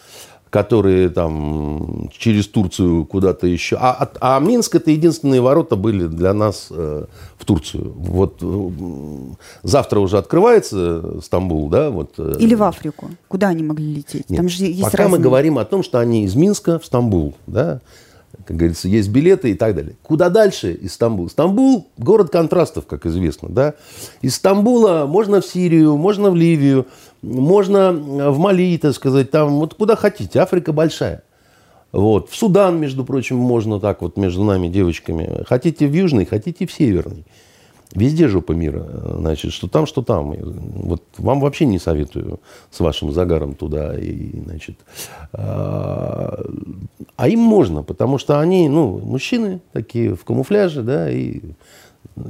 которые 0.50 1.10
там 1.10 2.10
через 2.18 2.48
Турцию 2.48 3.06
куда-то 3.06 3.48
еще. 3.48 3.78
А, 3.80 4.10
а, 4.20 4.38
а 4.38 4.40
Минск 4.40 4.76
это 4.76 4.92
единственные 4.92 5.42
ворота 5.42 5.76
были 5.76 6.08
для 6.08 6.34
нас 6.34 6.68
э, 6.70 7.06
в 7.38 7.46
Турцию. 7.46 7.94
Вот 7.96 8.38
э, 8.42 8.70
завтра 9.64 10.00
уже 10.00 10.18
открывается 10.18 11.22
Стамбул, 11.22 11.70
да? 11.70 11.90
Вот, 11.90 12.14
э, 12.18 12.36
Или 12.40 12.56
в 12.56 12.64
Африку. 12.64 13.10
Куда 13.28 13.50
они 13.50 13.64
могли 13.64 13.96
лететь? 13.96 14.30
Нет, 14.30 14.38
Там 14.38 14.50
же 14.50 14.66
есть 14.66 14.82
пока 14.82 15.00
разные... 15.00 15.18
мы 15.18 15.24
говорим 15.24 15.58
о 15.58 15.66
том, 15.66 15.84
что 15.84 16.00
они 16.00 16.24
из 16.24 16.36
Минска 16.36 16.80
в 16.80 16.86
Стамбул, 16.86 17.36
да? 17.46 17.82
как 18.46 18.56
говорится, 18.56 18.88
есть 18.88 19.10
билеты 19.10 19.52
и 19.52 19.54
так 19.56 19.76
далее. 19.76 19.96
Куда 20.04 20.30
дальше 20.30 20.74
из 20.74 20.94
Стамбула? 20.94 21.28
Стамбул– 21.28 21.88
город 21.98 22.30
контрастов, 22.30 22.86
как 22.86 23.06
известно. 23.06 23.50
Да? 23.50 23.74
Из 24.22 24.36
Стамбула 24.36 25.06
можно 25.06 25.42
в 25.42 25.46
Сирию, 25.46 25.98
можно 25.98 26.32
в 26.32 26.36
Ливию, 26.36 26.88
можно 27.22 27.92
в 27.92 28.38
Мали, 28.40 28.78
так 28.78 28.94
сказать, 28.94 29.32
там 29.32 29.60
вот 29.60 29.74
куда 29.74 29.96
хотите. 29.96 30.40
Африка 30.40 30.74
большая. 30.74 31.24
Вот. 31.92 32.30
В 32.30 32.36
Судан, 32.36 32.80
между 32.80 33.04
прочим, 33.04 33.38
можно 33.38 33.80
так 33.80 34.02
вот 34.02 34.18
между 34.18 34.44
нами, 34.44 34.68
девочками. 34.68 35.44
Хотите 35.48 35.88
в 35.88 35.94
Южный, 35.94 36.26
хотите 36.26 36.66
в 36.68 36.72
Северный. 36.72 37.26
Везде 37.96 38.28
жопа 38.28 38.52
мира. 38.52 38.86
Значит, 39.18 39.54
что 39.54 39.68
там, 39.68 39.86
что 39.86 40.02
там. 40.02 40.36
Вот 40.38 41.04
вам 41.18 41.40
вообще 41.40 41.66
не 41.66 41.80
советую 41.80 42.40
с 42.70 42.80
вашим 42.82 43.14
загаром 43.14 43.56
туда. 43.56 43.98
И, 43.98 44.42
значит, 44.42 44.78
а, 45.32 46.44
а 47.16 47.30
им 47.30 47.40
можно, 47.40 47.84
потому 47.84 48.18
что 48.18 48.40
они, 48.40 48.68
ну, 48.68 49.00
мужчины 49.00 49.62
такие 49.72 50.16
в 50.16 50.26
камуфляже, 50.26 50.84
да, 50.84 51.10
и 51.10 51.42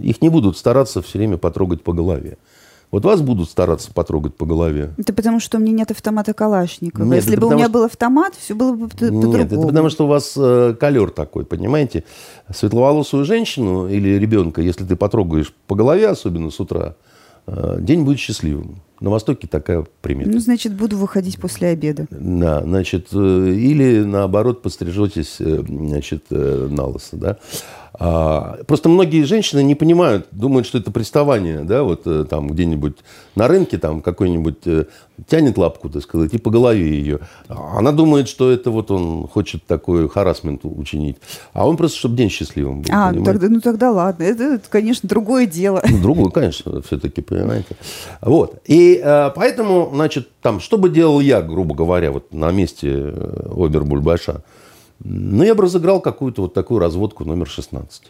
их 0.02 0.22
не 0.22 0.30
будут 0.30 0.58
стараться 0.58 1.02
все 1.02 1.18
время 1.18 1.38
потрогать 1.38 1.82
по 1.82 1.92
голове. 1.92 2.38
Вот 2.90 3.04
вас 3.04 3.22
будут 3.22 3.50
стараться 3.50 3.92
потрогать 3.94 4.36
по 4.36 4.46
голове. 4.46 4.94
Это 4.98 5.14
потому, 5.14 5.42
что 5.42 5.58
у 5.58 5.60
меня 5.60 5.74
нет 5.74 5.92
автомата 5.92 6.34
Калашникова. 6.34 7.04
Нет, 7.04 7.16
Если 7.16 7.32
бы 7.32 7.42
потому, 7.42 7.52
у 7.52 7.56
меня 7.56 7.66
что... 7.66 7.74
был 7.74 7.84
автомат, 7.84 8.34
все 8.36 8.56
было 8.56 8.74
бы 8.74 8.88
по-другому. 8.88 9.38
Нет, 9.38 9.52
это 9.52 9.62
потому, 9.62 9.90
что 9.90 10.06
у 10.06 10.08
вас 10.08 10.34
э, 10.38 10.74
колер 10.80 11.10
такой, 11.10 11.46
понимаете? 11.46 12.06
Светловолосую 12.54 13.26
женщину 13.26 13.90
или 13.90 14.18
ребенка, 14.18 14.62
если 14.62 14.86
ты 14.86 14.96
потрогаешь 14.96 15.54
по 15.68 15.76
голове, 15.76 16.08
особенно 16.08 16.50
с 16.50 16.60
утра, 16.62 16.96
э, 17.46 17.78
день 17.82 18.04
будет 18.04 18.20
счастливым. 18.20 18.82
На 19.00 19.12
Востоке 19.12 19.48
такая 19.48 19.86
примета. 20.02 20.32
Ну, 20.32 20.40
значит, 20.40 20.74
буду 20.74 20.98
выходить 20.98 21.40
после 21.40 21.70
обеда. 21.70 22.08
Да, 22.10 22.62
значит, 22.64 23.10
э, 23.14 23.18
или 23.18 24.00
наоборот 24.04 24.64
пострижетесь, 24.64 25.36
э, 25.40 25.64
значит, 25.68 26.26
э, 26.32 26.68
на 26.72 26.86
лысо, 26.86 27.16
да. 27.16 27.38
А, 28.00 28.60
просто 28.68 28.90
многие 28.90 29.24
женщины 29.24 29.64
не 29.64 29.74
понимают, 29.74 30.28
думают, 30.32 30.68
что 30.68 30.78
это 30.78 30.92
приставание, 30.92 31.62
да, 31.62 31.84
вот 31.84 32.02
э, 32.06 32.26
там 32.30 32.48
где-нибудь 32.48 32.98
на 33.36 33.48
рынке 33.48 33.80
там 33.80 34.02
какой-нибудь 34.02 34.68
э, 34.68 34.86
тянет 35.28 35.58
лапку, 35.58 35.90
так 35.90 36.04
сказать, 36.04 36.32
и 36.34 36.38
по 36.38 36.52
голове 36.52 36.88
ее. 36.88 37.20
Она 37.48 37.92
думает, 37.92 38.30
что 38.30 38.52
это 38.52 38.70
вот 38.70 38.92
он 38.92 39.28
хочет 39.28 39.64
такой 39.66 40.08
харасмент 40.10 40.62
учинить. 40.64 41.18
А 41.54 41.68
он 41.68 41.76
просто, 41.76 41.98
чтобы 41.98 42.16
день 42.16 42.30
счастливым 42.30 42.82
был. 42.82 42.90
А, 42.94 43.12
ну 43.12 43.24
тогда, 43.24 43.50
ну 43.50 43.62
тогда 43.62 43.92
ладно. 43.92 44.24
Это, 44.24 44.44
это, 44.44 44.70
конечно, 44.70 45.10
другое 45.10 45.48
дело. 45.48 45.82
Ну, 45.90 46.00
другое, 46.00 46.30
конечно, 46.30 46.82
все-таки, 46.84 47.22
понимаете. 47.22 47.76
Вот. 48.22 48.62
И 48.66 49.02
э, 49.04 49.32
поэтому, 49.36 49.90
значит, 49.92 50.30
там, 50.42 50.60
что 50.60 50.78
бы 50.78 50.90
делал 50.90 51.20
я, 51.20 51.42
грубо 51.42 51.74
говоря, 51.74 52.12
вот 52.12 52.32
на 52.32 52.52
месте 52.52 52.90
э, 52.92 53.50
Обербульбаша, 53.56 54.44
ну, 55.04 55.44
я 55.44 55.56
бы 55.56 55.64
разыграл 55.64 56.02
какую-то 56.02 56.44
вот 56.44 56.54
такую 56.54 56.80
разводку 56.80 57.26
номер 57.26 57.48
16. 57.48 58.04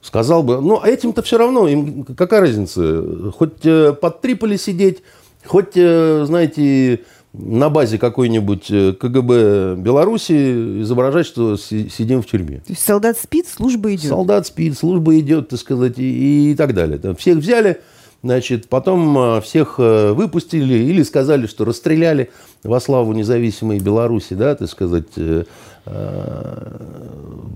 Сказал 0.00 0.42
бы, 0.42 0.60
ну, 0.60 0.80
а 0.82 0.88
этим-то 0.88 1.22
все 1.22 1.38
равно, 1.38 1.68
им 1.68 2.04
какая 2.04 2.40
разница, 2.40 3.32
хоть 3.36 3.64
э, 3.64 3.92
под 3.92 4.20
Триполи 4.20 4.56
сидеть, 4.56 5.02
хоть, 5.44 5.72
э, 5.76 6.24
знаете, 6.24 7.00
на 7.32 7.68
базе 7.68 7.98
какой-нибудь 7.98 8.70
э, 8.70 8.92
КГБ 8.92 9.76
Беларуси 9.76 10.82
изображать, 10.82 11.26
что 11.26 11.56
сидим 11.56 12.22
в 12.22 12.26
тюрьме. 12.26 12.58
То 12.58 12.72
есть 12.72 12.84
солдат 12.84 13.18
спит, 13.18 13.46
служба 13.48 13.94
идет. 13.94 14.08
Солдат 14.08 14.46
спит, 14.46 14.78
служба 14.78 15.18
идет, 15.18 15.48
так 15.48 15.58
сказать, 15.58 15.98
и, 15.98 16.52
и 16.52 16.54
так 16.54 16.74
далее. 16.74 17.00
Всех 17.16 17.38
взяли, 17.38 17.80
значит, 18.22 18.68
потом 18.68 19.40
всех 19.42 19.78
выпустили 19.78 20.74
или 20.74 21.02
сказали, 21.02 21.46
что 21.46 21.64
расстреляли 21.64 22.30
во 22.62 22.80
славу 22.80 23.12
независимой 23.12 23.78
Беларуси, 23.78 24.34
да, 24.34 24.54
так 24.54 24.68
сказать, 24.68 25.06
Э, 25.90 26.78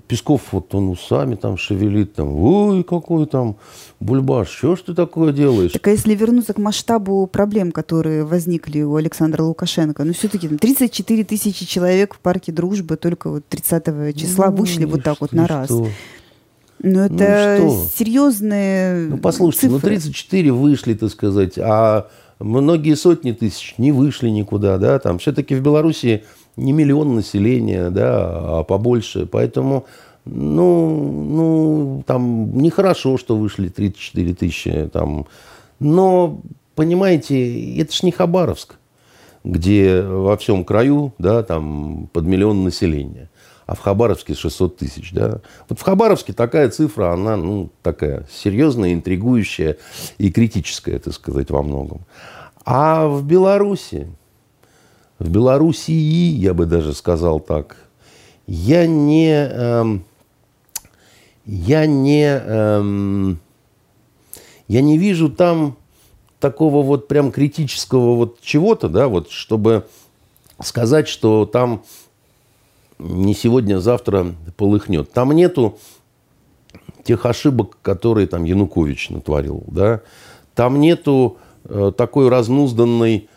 Песков, 0.09 0.53
вот 0.53 0.75
он 0.75 0.89
усами 0.89 1.35
там 1.35 1.57
шевелит, 1.57 2.15
там, 2.15 2.35
ой, 2.35 2.83
какой 2.83 3.27
там 3.27 3.57
бульбаш, 4.01 4.49
что 4.49 4.77
ж 4.77 4.81
ты 4.81 4.95
такое 4.95 5.33
делаешь? 5.33 5.73
Так 5.73 5.87
а 5.87 5.91
если 5.91 6.15
вернуться 6.15 6.55
к 6.55 6.59
масштабу 6.59 7.27
проблем, 7.27 7.73
которые 7.73 8.25
возникли 8.25 8.83
у 8.83 8.97
Александра 8.97 9.43
Лукашенко, 9.43 10.05
ну 10.05 10.13
все-таки 10.13 10.49
34 10.49 11.25
тысячи 11.25 11.67
человек 11.67 12.15
в 12.15 12.19
парке 12.19 12.53
Дружбы 12.53 12.97
только 12.97 13.31
вот 13.31 13.47
30 13.49 14.17
числа 14.17 14.51
ну, 14.51 14.57
вышли 14.57 14.85
вот 14.85 15.03
так 15.03 15.21
вот 15.21 15.33
на 15.33 15.47
раз. 15.47 15.71
Что? 16.83 16.91
Ну, 16.91 17.01
это 17.01 17.59
ну, 17.61 17.87
серьезные 17.97 19.07
Ну, 19.07 19.19
послушайте, 19.19 19.69
ну, 19.69 19.77
цифры. 19.77 19.91
ну 19.91 19.97
34 20.01 20.53
вышли, 20.53 20.95
так 20.95 21.11
сказать, 21.11 21.59
а 21.59 22.09
многие 22.41 22.97
сотни 22.97 23.31
тысяч 23.31 23.75
не 23.79 23.93
вышли 23.93 24.29
никуда, 24.29 24.79
да, 24.79 24.99
там 24.99 25.19
все-таки 25.19 25.55
в 25.55 25.63
Беларуси 25.63 26.25
не 26.57 26.73
миллион 26.73 27.15
населения, 27.15 27.91
да, 27.91 28.59
а 28.59 28.65
побольше. 28.65 29.27
Поэтому 29.27 29.87
ну, 30.25 31.25
ну, 31.29 32.05
там, 32.07 32.57
нехорошо, 32.59 33.17
что 33.17 33.37
вышли 33.37 33.69
34 33.69 34.35
тысячи, 34.35 34.91
там, 34.93 35.27
но, 35.79 36.41
понимаете, 36.75 37.77
это 37.77 37.93
ж 37.93 38.03
не 38.03 38.13
Хабаровск, 38.13 38.77
где 39.45 40.03
во 40.03 40.37
всем 40.37 40.65
краю, 40.65 41.13
да, 41.19 41.43
там, 41.43 42.09
под 42.13 42.25
миллион 42.25 42.65
населения 42.65 43.31
а 43.73 43.75
в 43.75 43.81
Хабаровске 43.81 44.35
600 44.35 44.77
тысяч. 44.77 45.13
Да? 45.13 45.41
Вот 45.67 45.79
в 45.79 45.83
Хабаровске 45.83 46.35
такая 46.35 46.69
цифра, 46.69 47.15
она 47.15 47.39
ну, 47.39 47.71
такая 47.83 48.27
серьезная, 48.31 48.93
интригующая 48.93 49.79
и 50.19 50.31
критическая, 50.31 50.99
так 50.99 51.15
сказать, 51.15 51.51
во 51.51 51.63
многом. 51.63 52.03
А 52.67 53.09
в 53.09 53.25
Беларуси, 53.25 54.09
в 55.19 55.31
Белоруссии, 55.31 55.95
я 55.95 56.53
бы 56.53 56.67
даже 56.67 56.93
сказал 56.93 57.41
так, 57.41 57.79
я 58.47 58.87
не, 58.87 59.33
эм, 59.33 60.05
я 61.47 61.87
не, 61.87 62.27
эм, 62.27 63.41
я 64.69 64.83
не 64.83 64.99
вижу 64.99 65.31
там 65.31 65.79
такого 66.41 66.83
вот 66.83 67.09
прям 67.09 67.33
критического 67.33 68.17
вот 68.17 68.43
чего-то, 68.43 68.91
да, 68.91 69.09
вот, 69.09 69.31
чтобы 69.31 69.87
сказать, 70.61 71.09
что 71.09 71.47
там 71.47 71.85
не 73.03 73.35
сегодня, 73.35 73.77
а 73.77 73.81
завтра 73.81 74.27
полыхнет. 74.57 75.11
Там 75.13 75.33
нету 75.33 75.79
тех 77.05 77.27
ошибок, 77.27 77.79
которые 77.83 78.27
там 78.27 78.45
Янукович 78.45 79.11
натворил, 79.11 79.65
да. 79.67 80.01
Там 80.55 80.81
нету 80.81 81.39
э, 81.65 81.93
такой 81.97 82.29
разнузданной 82.29 83.29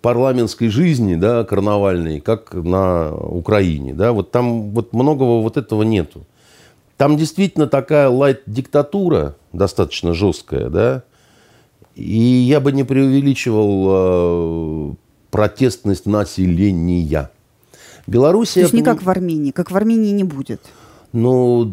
парламентской 0.00 0.68
жизни, 0.68 1.14
да, 1.14 1.44
карнавальной, 1.44 2.20
как 2.20 2.54
на 2.54 3.14
Украине, 3.14 3.94
да. 3.94 4.12
Вот 4.12 4.30
там 4.30 4.70
вот 4.70 4.92
многого 4.92 5.42
вот 5.42 5.56
этого 5.56 5.82
нету. 5.82 6.26
Там 6.96 7.16
действительно 7.16 7.66
такая 7.66 8.08
лайт-диктатура 8.08 9.36
достаточно 9.52 10.14
жесткая, 10.14 10.68
да. 10.68 11.02
И 11.94 12.18
я 12.18 12.60
бы 12.60 12.72
не 12.72 12.84
преувеличивал 12.84 13.86
э, 13.88 14.94
протестность 15.30 16.06
населения. 16.06 17.30
Белоруссия... 18.06 18.60
То 18.60 18.66
есть 18.66 18.74
не 18.74 18.82
как 18.82 19.02
в 19.02 19.10
Армении, 19.10 19.50
как 19.50 19.70
в 19.70 19.76
Армении 19.76 20.10
не 20.12 20.24
будет. 20.24 20.60
Ну, 21.12 21.72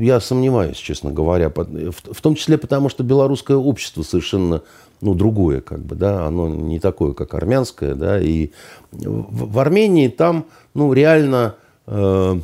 я 0.00 0.20
сомневаюсь, 0.20 0.76
честно 0.76 1.10
говоря. 1.10 1.50
В, 1.50 2.20
том 2.20 2.36
числе 2.36 2.58
потому, 2.58 2.88
что 2.88 3.02
белорусское 3.02 3.56
общество 3.56 4.02
совершенно 4.02 4.62
ну, 5.00 5.14
другое, 5.14 5.60
как 5.60 5.80
бы, 5.80 5.96
да, 5.96 6.26
оно 6.26 6.48
не 6.48 6.78
такое, 6.78 7.12
как 7.12 7.34
армянское, 7.34 7.96
да, 7.96 8.20
и 8.20 8.50
в, 8.92 9.58
Армении 9.58 10.06
там, 10.06 10.46
ну, 10.74 10.92
реально, 10.92 11.56
э, 11.88 12.40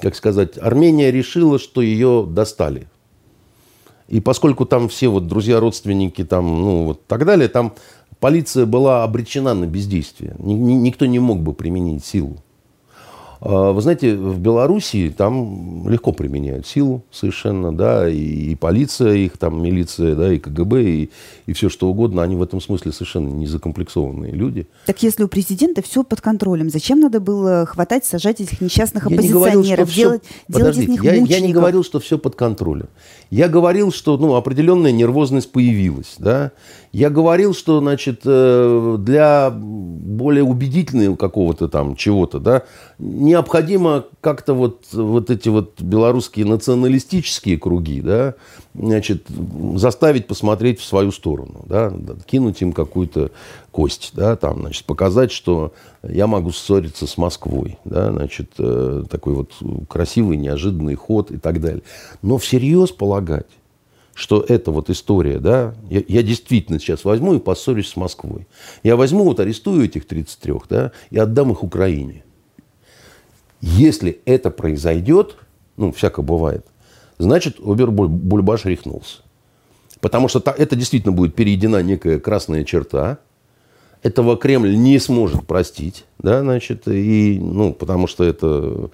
как 0.00 0.16
сказать, 0.16 0.56
Армения 0.56 1.12
решила, 1.12 1.58
что 1.58 1.82
ее 1.82 2.26
достали. 2.26 2.88
И 4.08 4.20
поскольку 4.20 4.64
там 4.64 4.88
все 4.88 5.08
вот 5.08 5.26
друзья, 5.26 5.60
родственники, 5.60 6.24
там, 6.24 6.46
ну, 6.46 6.84
вот 6.86 7.06
так 7.06 7.26
далее, 7.26 7.48
там 7.48 7.74
полиция 8.20 8.64
была 8.64 9.04
обречена 9.04 9.52
на 9.52 9.66
бездействие. 9.66 10.34
Никто 10.38 11.04
не 11.04 11.18
мог 11.18 11.40
бы 11.40 11.52
применить 11.52 12.06
силу. 12.06 12.38
А, 13.40 13.72
вы 13.72 13.80
знаете, 13.80 14.16
в 14.16 14.40
Белоруссии 14.40 15.10
там 15.10 15.88
легко 15.88 16.12
применяют 16.12 16.66
силу 16.66 17.04
совершенно, 17.10 17.72
да, 17.72 18.08
и, 18.08 18.16
и 18.16 18.54
полиция 18.54 19.14
их, 19.14 19.38
там 19.38 19.62
милиция, 19.62 20.14
да, 20.14 20.32
и 20.32 20.38
КГБ, 20.38 20.82
и, 20.82 21.10
и 21.46 21.52
все 21.52 21.68
что 21.68 21.88
угодно, 21.88 22.22
они 22.22 22.36
в 22.36 22.42
этом 22.42 22.60
смысле 22.60 22.92
совершенно 22.92 23.28
не 23.28 23.46
закомплексованные 23.46 24.32
люди. 24.32 24.66
Так 24.86 25.02
если 25.02 25.22
у 25.22 25.28
президента 25.28 25.82
все 25.82 26.02
под 26.02 26.20
контролем, 26.20 26.70
зачем 26.70 27.00
надо 27.00 27.20
было 27.20 27.64
хватать, 27.66 28.04
сажать 28.04 28.40
этих 28.40 28.60
несчастных 28.60 29.06
оппозиционеров, 29.06 29.66
я 29.66 29.74
говорил, 29.74 29.92
делать, 29.94 30.22
все... 30.24 30.58
делать 30.58 30.76
из 30.76 30.88
них 30.88 31.04
я, 31.04 31.14
я 31.14 31.40
не 31.40 31.52
говорил, 31.52 31.84
что 31.84 32.00
все 32.00 32.18
под 32.18 32.34
контролем. 32.34 32.88
Я 33.30 33.48
говорил, 33.48 33.92
что 33.92 34.16
ну, 34.16 34.34
определенная 34.34 34.90
нервозность 34.92 35.52
появилась, 35.52 36.14
да, 36.18 36.52
я 36.92 37.10
говорил, 37.10 37.54
что, 37.54 37.80
значит, 37.80 38.22
э, 38.24 38.96
для 38.98 39.50
более 39.50 40.42
убедительного 40.42 41.16
какого-то 41.16 41.68
там 41.68 41.96
чего-то, 41.96 42.38
да, 42.38 42.62
необходимо 42.98 44.06
как-то 44.20 44.54
вот, 44.54 44.86
вот 44.92 45.30
эти 45.30 45.48
вот 45.48 45.80
белорусские 45.80 46.46
националистические 46.46 47.58
круги, 47.58 48.00
да, 48.00 48.34
значит, 48.74 49.26
заставить 49.74 50.26
посмотреть 50.26 50.80
в 50.80 50.84
свою 50.84 51.12
сторону, 51.12 51.64
да, 51.66 51.92
кинуть 52.26 52.62
им 52.62 52.72
какую-то 52.72 53.30
кость, 53.70 54.12
да, 54.14 54.36
там, 54.36 54.60
значит, 54.60 54.84
показать, 54.84 55.30
что 55.30 55.72
я 56.02 56.26
могу 56.26 56.52
ссориться 56.52 57.06
с 57.06 57.18
Москвой, 57.18 57.78
да, 57.84 58.10
значит, 58.12 58.52
э, 58.58 59.04
такой 59.10 59.34
вот 59.34 59.52
красивый, 59.88 60.36
неожиданный 60.36 60.94
ход 60.94 61.30
и 61.30 61.36
так 61.36 61.60
далее. 61.60 61.82
Но 62.22 62.38
всерьез 62.38 62.90
полагать, 62.90 63.46
что 64.18 64.44
эта 64.48 64.72
вот 64.72 64.90
история, 64.90 65.38
да, 65.38 65.76
я, 65.88 66.02
я 66.08 66.24
действительно 66.24 66.80
сейчас 66.80 67.04
возьму 67.04 67.34
и 67.34 67.38
поссорюсь 67.38 67.86
с 67.86 67.94
Москвой. 67.94 68.48
Я 68.82 68.96
возьму, 68.96 69.22
вот 69.22 69.38
арестую 69.38 69.84
этих 69.84 70.08
33, 70.08 70.54
да, 70.68 70.90
и 71.10 71.18
отдам 71.18 71.52
их 71.52 71.62
Украине. 71.62 72.24
Если 73.60 74.20
это 74.24 74.50
произойдет, 74.50 75.36
ну, 75.76 75.92
всякое 75.92 76.22
бывает, 76.22 76.66
значит, 77.18 77.60
Обер-Бульбаш 77.60 78.62
рехнулся. 78.64 79.18
Потому 80.00 80.26
что 80.26 80.42
это 80.50 80.74
действительно 80.74 81.12
будет 81.12 81.36
перейдена 81.36 81.80
некая 81.84 82.18
красная 82.18 82.64
черта. 82.64 83.18
Этого 84.02 84.36
Кремль 84.36 84.74
не 84.74 84.98
сможет 84.98 85.46
простить, 85.46 86.06
да, 86.18 86.40
значит, 86.40 86.88
и, 86.88 87.38
ну, 87.40 87.72
потому 87.72 88.08
что 88.08 88.24
это 88.24 88.90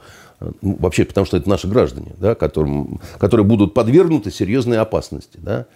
вообще 0.63 1.05
потому 1.05 1.27
что 1.27 1.37
это 1.37 1.49
наши 1.49 1.69
граждане, 1.69 2.13
да, 2.19 2.35
которым, 2.35 3.01
которые 3.19 3.47
будут 3.47 3.75
подвергнуты 3.75 4.31
серьезной 4.31 4.79
опасности. 4.79 5.39
Да. 5.41 5.67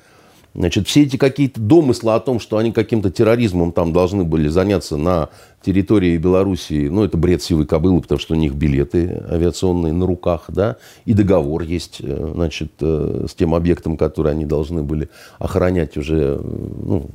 Значит, 0.55 0.89
все 0.89 1.03
эти 1.03 1.17
какие-то 1.17 1.61
домыслы 1.61 2.15
о 2.15 2.21
том, 2.21 2.41
что 2.41 2.57
они 2.57 2.73
каким-то 2.73 3.11
терроризмом 3.11 3.73
там 3.73 3.93
должны 3.93 4.25
были 4.25 4.49
заняться 4.49 4.97
на 4.97 5.29
территории 5.63 6.17
Белоруссии, 6.17 6.89
ну, 6.89 7.05
это 7.05 7.17
бред 7.17 7.43
сивой 7.43 7.67
кобылы, 7.67 8.01
потому 8.01 8.19
что 8.19 8.35
у 8.35 8.37
них 8.37 8.55
билеты 8.55 9.23
авиационные 9.31 9.93
на 9.93 10.07
руках, 10.07 10.47
да, 10.49 10.77
и 11.05 11.13
договор 11.13 11.63
есть, 11.63 11.99
э, 12.01 12.33
значит, 12.35 12.73
э, 12.81 13.27
с 13.29 13.35
тем 13.35 13.55
объектом, 13.55 13.97
который 13.97 14.33
они 14.33 14.47
должны 14.47 14.83
были 14.83 15.11
охранять 15.39 15.97
уже, 15.97 16.41
ну, 16.43 17.11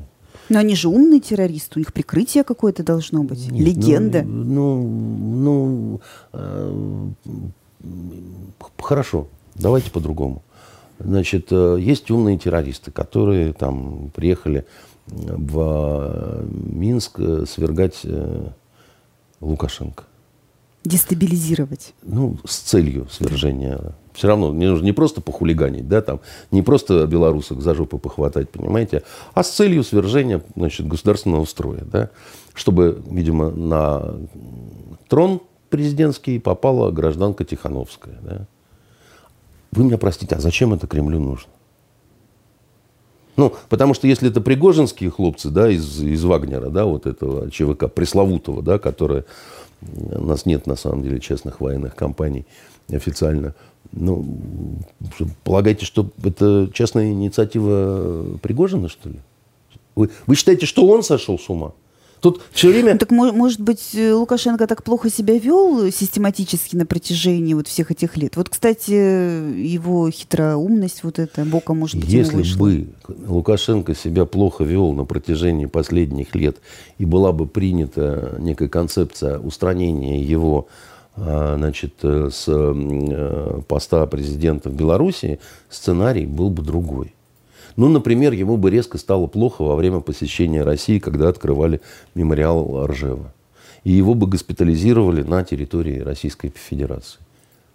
но 0.50 0.60
они 0.60 0.76
же 0.76 0.90
умные 0.90 1.20
террористы, 1.20 1.74
у 1.76 1.80
них 1.80 1.94
прикрытие 1.94 2.44
какое-то 2.44 2.84
должно 2.84 3.24
быть, 3.24 3.50
Нет, 3.52 3.68
легенда. 3.68 4.24
Ну, 4.24 4.82
ну, 4.84 6.02
ну 6.02 6.02
э, 6.34 7.10
хорошо, 8.78 9.28
давайте 9.56 9.92
по-другому. 9.92 10.44
Значит, 11.00 11.48
э, 11.52 11.78
есть 11.80 12.10
умные 12.12 12.38
террористы, 12.38 12.92
которые 12.92 13.54
там 13.54 14.12
приехали 14.16 14.66
в 15.08 16.46
Минск 16.50 17.20
свергать 17.48 18.00
э, 18.04 18.50
Лукашенко. 19.42 20.04
Дестабилизировать. 20.86 21.94
Ну, 22.04 22.38
с 22.46 22.58
целью 22.58 23.08
свержения 23.10 23.96
все 24.14 24.28
равно 24.28 24.52
мне 24.52 24.70
нужно 24.70 24.86
не 24.86 24.92
просто 24.92 25.22
похулиганить, 25.22 25.88
да, 25.88 26.02
там, 26.02 26.20
не 26.52 26.62
просто 26.62 27.06
белорусок 27.08 27.62
за 27.62 27.76
жопу 27.76 27.98
похватать, 27.98 28.50
понимаете, 28.50 29.04
а 29.34 29.44
с 29.44 29.50
целью 29.50 29.84
свержения 29.84 30.42
значит, 30.56 30.88
государственного 30.88 31.46
строя, 31.46 31.84
да, 31.86 32.10
чтобы, 32.54 33.02
видимо, 33.10 33.52
на 33.52 34.16
трон 35.08 35.42
президентский 35.70 36.40
попала 36.40 36.92
гражданка 36.92 37.46
Тихановская. 37.46 38.20
Да. 38.22 38.46
Вы 39.72 39.86
меня 39.86 39.98
простите, 39.98 40.36
а 40.36 40.40
зачем 40.40 40.74
это 40.74 40.86
Кремлю 40.86 41.20
нужно? 41.20 41.50
Ну, 43.36 43.54
потому 43.70 43.96
что 43.96 44.08
если 44.08 44.30
это 44.30 44.42
пригожинские 44.42 45.10
хлопцы, 45.10 45.50
да, 45.50 45.70
из, 45.72 46.00
из 46.00 46.24
Вагнера, 46.24 46.70
да, 46.70 46.86
вот 46.86 47.08
этого 47.08 47.50
ЧВК 47.50 47.92
пресловутого, 47.92 48.62
да, 48.62 48.78
которое... 48.78 49.26
У 49.82 50.24
нас 50.24 50.46
нет, 50.46 50.68
на 50.68 50.76
самом 50.76 51.02
деле, 51.02 51.20
честных 51.20 51.60
военных 51.60 51.96
компаний 51.96 52.46
официально. 52.90 53.56
Ну, 53.92 54.26
полагаете, 55.44 55.86
что 55.86 56.10
это 56.24 56.70
частная 56.74 57.12
инициатива 57.12 58.38
Пригожина, 58.42 58.90
что 58.90 59.10
ли? 59.10 59.20
Вы, 59.96 60.10
вы 60.26 60.36
считаете, 60.36 60.66
что 60.66 60.88
он 60.88 61.04
сошел 61.04 61.38
с 61.38 61.50
ума? 61.50 61.74
Тут 62.24 62.42
все 62.54 62.70
время... 62.70 62.98
Так, 62.98 63.12
может 63.12 63.60
быть, 63.60 63.94
Лукашенко 63.94 64.66
так 64.66 64.86
плохо 64.86 65.10
себя 65.10 65.38
вел 65.38 65.92
систематически 65.92 66.78
на 66.78 66.86
протяжении 66.86 67.54
вот 67.54 67.68
всех 67.68 67.92
этих 67.92 68.16
лет? 68.16 68.38
Вот, 68.38 68.48
кстати, 68.48 68.92
его 68.92 70.10
хитроумность 70.10 71.04
вот 71.04 71.20
эта 71.20 71.44
бока, 71.44 71.74
может 71.74 71.98
быть, 71.98 72.08
Если 72.08 72.58
бы 72.58 72.88
Лукашенко 73.28 73.94
себя 73.94 74.24
плохо 74.24 74.64
вел 74.64 74.94
на 74.94 75.04
протяжении 75.04 75.66
последних 75.66 76.34
лет 76.34 76.60
и 76.98 77.04
была 77.04 77.34
бы 77.34 77.46
принята 77.46 78.38
некая 78.40 78.70
концепция 78.70 79.38
устранения 79.38 80.24
его 80.24 80.70
значит, 81.16 81.94
э, 82.04 82.30
с 82.32 82.46
э, 82.48 83.62
поста 83.68 84.06
президента 84.08 84.70
в 84.70 84.76
Беларуси, 84.76 85.40
сценарий 85.70 86.26
был 86.26 86.50
бы 86.50 86.64
другой. 86.64 87.14
Ну, 87.76 87.90
например, 87.90 88.34
ему 88.34 88.58
бы 88.58 88.70
резко 88.70 88.98
стало 88.98 89.28
плохо 89.28 89.64
во 89.64 89.76
время 89.76 90.00
посещения 90.00 90.64
России, 90.64 91.00
когда 91.00 91.30
открывали 91.30 91.82
мемориал 92.16 92.86
Ржева. 92.88 93.34
И 93.84 93.92
его 93.92 94.14
бы 94.14 94.28
госпитализировали 94.28 95.24
на 95.24 95.44
территории 95.44 96.00
Российской 96.00 96.50
Федерации. 96.50 97.20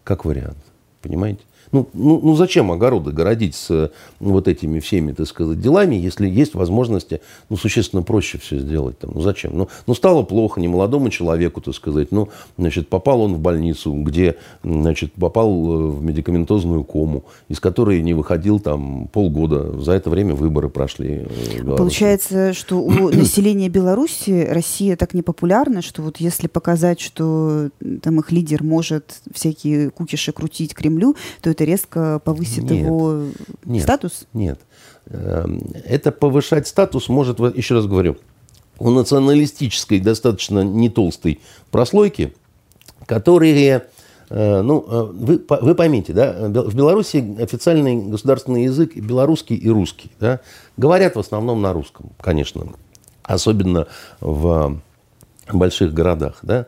Как 0.04 0.24
вариант. 0.24 0.58
Понимаете? 1.02 1.40
Ну, 1.72 1.88
ну, 1.92 2.20
ну 2.22 2.36
зачем 2.36 2.70
огороды 2.72 3.12
городить 3.12 3.54
с 3.54 3.90
ну, 4.20 4.32
вот 4.32 4.48
этими 4.48 4.80
всеми, 4.80 5.12
так 5.12 5.26
сказать, 5.26 5.60
делами, 5.60 5.96
если 5.96 6.28
есть 6.28 6.54
возможности, 6.54 7.20
ну, 7.48 7.56
существенно 7.56 8.02
проще 8.02 8.38
все 8.38 8.58
сделать. 8.58 8.98
Там. 8.98 9.12
Ну, 9.14 9.20
зачем? 9.20 9.52
Ну, 9.54 9.68
ну, 9.86 9.94
стало 9.94 10.22
плохо 10.22 10.60
не 10.60 10.68
молодому 10.68 11.10
человеку, 11.10 11.60
так 11.60 11.74
сказать. 11.74 12.12
Ну, 12.12 12.28
значит, 12.56 12.88
попал 12.88 13.22
он 13.22 13.34
в 13.34 13.38
больницу, 13.40 13.92
где, 13.92 14.36
значит, 14.62 15.12
попал 15.12 15.50
э, 15.50 15.88
в 15.90 16.02
медикаментозную 16.02 16.84
кому, 16.84 17.24
из 17.48 17.60
которой 17.60 18.02
не 18.02 18.14
выходил 18.14 18.60
там 18.60 19.08
полгода. 19.08 19.80
За 19.80 19.92
это 19.92 20.10
время 20.10 20.34
выборы 20.34 20.68
прошли. 20.68 21.26
Э, 21.28 21.76
Получается, 21.76 22.52
что 22.52 22.80
у 22.80 22.90
населения 23.12 23.68
Беларуси 23.68 24.46
Россия 24.50 24.96
так 24.96 25.14
не 25.14 25.22
популярна, 25.22 25.82
что 25.82 26.02
вот 26.02 26.18
если 26.18 26.46
показать, 26.46 27.00
что 27.00 27.70
там 28.02 28.20
их 28.20 28.32
лидер 28.32 28.62
может 28.62 29.20
всякие 29.32 29.90
кукиши 29.90 30.32
крутить 30.32 30.74
Кремлю, 30.74 31.16
то 31.40 31.50
это 31.50 31.57
резко 31.64 32.20
повысит 32.24 32.64
нет, 32.64 32.84
его 32.84 33.24
нет, 33.64 33.82
статус? 33.82 34.26
Нет. 34.32 34.60
Эм, 35.06 35.62
это 35.84 36.12
повышать 36.12 36.66
статус 36.66 37.08
может, 37.08 37.38
еще 37.40 37.74
раз 37.74 37.86
говорю, 37.86 38.16
у 38.78 38.90
националистической 38.90 40.00
достаточно 40.00 40.60
не 40.60 40.88
толстой 40.88 41.40
прослойки, 41.70 42.34
которые, 43.06 43.86
э, 44.28 44.62
ну, 44.62 44.84
э, 44.86 45.02
вы, 45.12 45.44
вы 45.62 45.74
поймите, 45.74 46.12
да, 46.12 46.48
в 46.48 46.74
Беларуси 46.74 47.36
официальный 47.40 47.96
государственный 47.96 48.64
язык 48.64 48.96
белорусский 48.96 49.56
и 49.56 49.68
русский, 49.68 50.10
да, 50.20 50.40
говорят 50.76 51.16
в 51.16 51.20
основном 51.20 51.62
на 51.62 51.72
русском, 51.72 52.10
конечно, 52.20 52.68
особенно 53.22 53.86
в 54.20 54.80
больших 55.52 55.92
городах, 55.92 56.38
да, 56.42 56.66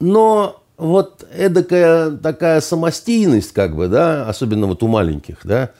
но 0.00 0.60
вот 0.80 1.26
эдакая 1.36 2.10
такая 2.10 2.60
самостийность, 2.60 3.52
как 3.52 3.76
бы, 3.76 3.88
да, 3.88 4.28
особенно 4.28 4.66
вот 4.66 4.82
у 4.82 4.88
маленьких, 4.88 5.38
да, 5.44 5.70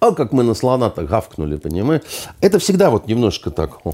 а 0.00 0.12
как 0.12 0.32
мы 0.32 0.44
на 0.44 0.54
слона-то 0.54 1.02
гавкнули, 1.02 1.56
понимаешь? 1.56 2.02
Это 2.40 2.60
всегда 2.60 2.90
вот 2.90 3.08
немножко 3.08 3.50
так. 3.50 3.84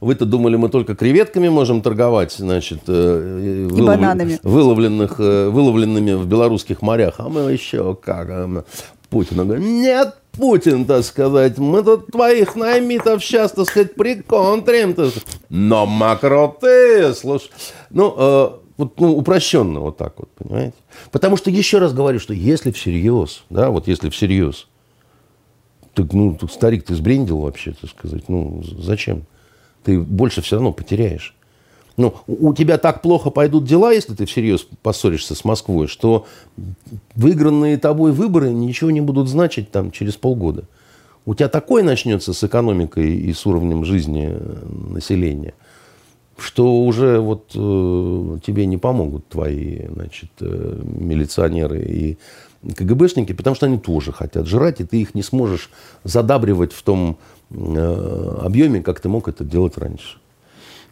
Вы-то 0.00 0.24
думали, 0.24 0.56
мы 0.56 0.68
только 0.68 0.94
креветками 0.94 1.48
можем 1.48 1.82
торговать, 1.82 2.32
значит, 2.32 2.82
э, 2.86 3.66
вылов... 3.68 3.96
бананами. 3.96 4.38
Выловленных, 4.44 5.16
э, 5.18 5.48
выловленными 5.48 6.12
в 6.12 6.26
белорусских 6.26 6.80
морях. 6.80 7.14
А 7.18 7.28
мы 7.28 7.50
еще 7.50 7.96
как? 7.96 8.28
Э, 8.30 8.62
Путин 9.10 9.38
говорит, 9.38 9.64
нет, 9.64 10.14
Путин, 10.32 10.84
так 10.84 11.04
сказать, 11.04 11.58
мы 11.58 11.82
тут 11.82 12.06
твоих 12.08 12.54
наймитов 12.54 13.24
сейчас, 13.24 13.52
так 13.52 13.66
сказать, 13.66 13.96
приконтрим. 13.96 14.94
Но 15.48 15.86
макроты, 15.86 17.14
слушай. 17.14 17.50
Ну, 17.90 18.60
вот, 18.76 19.00
ну, 19.00 19.16
упрощенно 19.16 19.80
вот 19.80 19.96
так 19.96 20.14
вот, 20.18 20.28
понимаете? 20.32 20.76
Потому 21.10 21.36
что, 21.36 21.50
еще 21.50 21.78
раз 21.78 21.94
говорю, 21.94 22.20
что 22.20 22.34
если 22.34 22.70
всерьез, 22.70 23.44
да, 23.48 23.70
вот 23.70 23.88
если 23.88 24.10
всерьез, 24.10 24.66
так, 25.94 26.12
ну, 26.12 26.38
старик, 26.50 26.84
ты 26.84 26.94
сбрендил 26.94 27.38
вообще, 27.38 27.74
так 27.80 27.90
сказать, 27.90 28.28
ну, 28.28 28.62
зачем? 28.62 29.24
Ты 29.82 29.98
больше 29.98 30.42
все 30.42 30.56
равно 30.56 30.72
потеряешь. 30.72 31.34
Ну, 31.96 32.14
у 32.26 32.52
тебя 32.52 32.76
так 32.76 33.00
плохо 33.00 33.30
пойдут 33.30 33.64
дела, 33.64 33.92
если 33.92 34.14
ты 34.14 34.26
всерьез 34.26 34.66
поссоришься 34.82 35.34
с 35.34 35.44
Москвой, 35.44 35.86
что 35.86 36.26
выигранные 37.14 37.78
тобой 37.78 38.12
выборы 38.12 38.50
ничего 38.50 38.90
не 38.90 39.00
будут 39.00 39.28
значить 39.28 39.70
там 39.70 39.90
через 39.90 40.16
полгода. 40.16 40.64
У 41.24 41.34
тебя 41.34 41.48
такое 41.48 41.82
начнется 41.82 42.34
с 42.34 42.44
экономикой 42.44 43.16
и 43.16 43.32
с 43.32 43.46
уровнем 43.46 43.86
жизни 43.86 44.28
э, 44.28 44.66
населения– 44.90 45.54
что 46.38 46.84
уже 46.84 47.18
вот 47.18 47.52
э, 47.54 48.38
тебе 48.44 48.66
не 48.66 48.76
помогут 48.76 49.28
твои 49.28 49.86
значит, 49.88 50.30
э, 50.40 50.82
милиционеры 50.82 51.82
и 51.82 52.18
КГБшники, 52.74 53.32
потому 53.32 53.56
что 53.56 53.66
они 53.66 53.78
тоже 53.78 54.12
хотят 54.12 54.46
жрать, 54.46 54.80
и 54.80 54.84
ты 54.84 55.00
их 55.00 55.14
не 55.14 55.22
сможешь 55.22 55.70
задабривать 56.04 56.72
в 56.72 56.82
том 56.82 57.18
э, 57.50 58.38
объеме, 58.42 58.82
как 58.82 59.00
ты 59.00 59.08
мог 59.08 59.28
это 59.28 59.44
делать 59.44 59.78
раньше. 59.78 60.18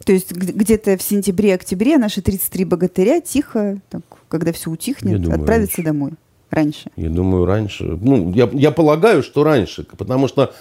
То 0.03 0.11
есть 0.11 0.31
где-то 0.31 0.97
в 0.97 1.01
сентябре-октябре 1.01 1.97
наши 1.97 2.21
33 2.21 2.65
богатыря 2.65 3.21
тихо, 3.21 3.79
так, 3.89 4.01
когда 4.27 4.51
все 4.51 4.69
утихнет, 4.69 5.21
думаю, 5.21 5.39
отправятся 5.39 5.77
раньше. 5.77 5.83
домой. 5.83 6.11
Раньше. 6.51 6.91
Я 6.95 7.09
думаю, 7.09 7.45
раньше. 7.45 7.83
Ну, 8.01 8.31
я, 8.31 8.49
я 8.53 8.71
полагаю, 8.71 9.23
что 9.23 9.43
раньше, 9.43 9.85
потому 9.97 10.27
что 10.27 10.53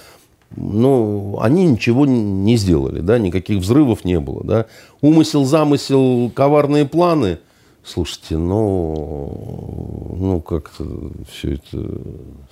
ну, 0.56 1.38
они 1.40 1.66
ничего 1.66 2.06
не 2.06 2.56
сделали, 2.56 3.00
да, 3.00 3.18
никаких 3.18 3.58
взрывов 3.58 4.04
не 4.04 4.20
было, 4.20 4.42
да. 4.44 4.66
Умысел, 5.00 5.44
замысел, 5.44 6.30
коварные 6.34 6.86
планы. 6.86 7.38
Слушайте, 7.84 8.38
ну, 8.38 10.16
ну 10.16 10.40
как-то 10.40 11.12
все 11.30 11.54
это 11.54 12.00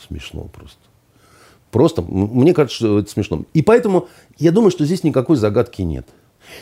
смешно 0.06 0.48
просто. 0.52 0.78
Просто, 1.70 2.02
мне 2.02 2.52
кажется, 2.52 2.76
что 2.76 2.98
это 2.98 3.10
смешно. 3.10 3.44
И 3.54 3.62
поэтому 3.62 4.08
я 4.38 4.52
думаю, 4.52 4.70
что 4.70 4.84
здесь 4.84 5.04
никакой 5.04 5.36
загадки 5.36 5.80
нет. 5.80 6.06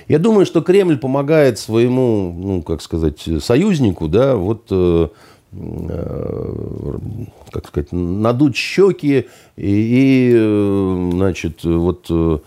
Я 0.07 0.19
думаю, 0.19 0.47
что 0.47 0.61
Кремль 0.61 0.99
помогает 0.99 1.59
своему, 1.59 2.33
ну, 2.33 2.63
как 2.63 2.81
сказать, 2.81 3.27
союзнику, 3.41 4.07
да, 4.07 4.37
вот 4.37 4.67
э, 4.71 5.09
как 7.53 7.67
сказать, 7.67 7.91
надуть 7.93 8.57
щеки 8.57 9.27
и, 9.57 9.67
и 9.67 10.33
э, 10.35 11.11
значит, 11.13 11.65
вот 11.65 12.07
э, 12.09 12.39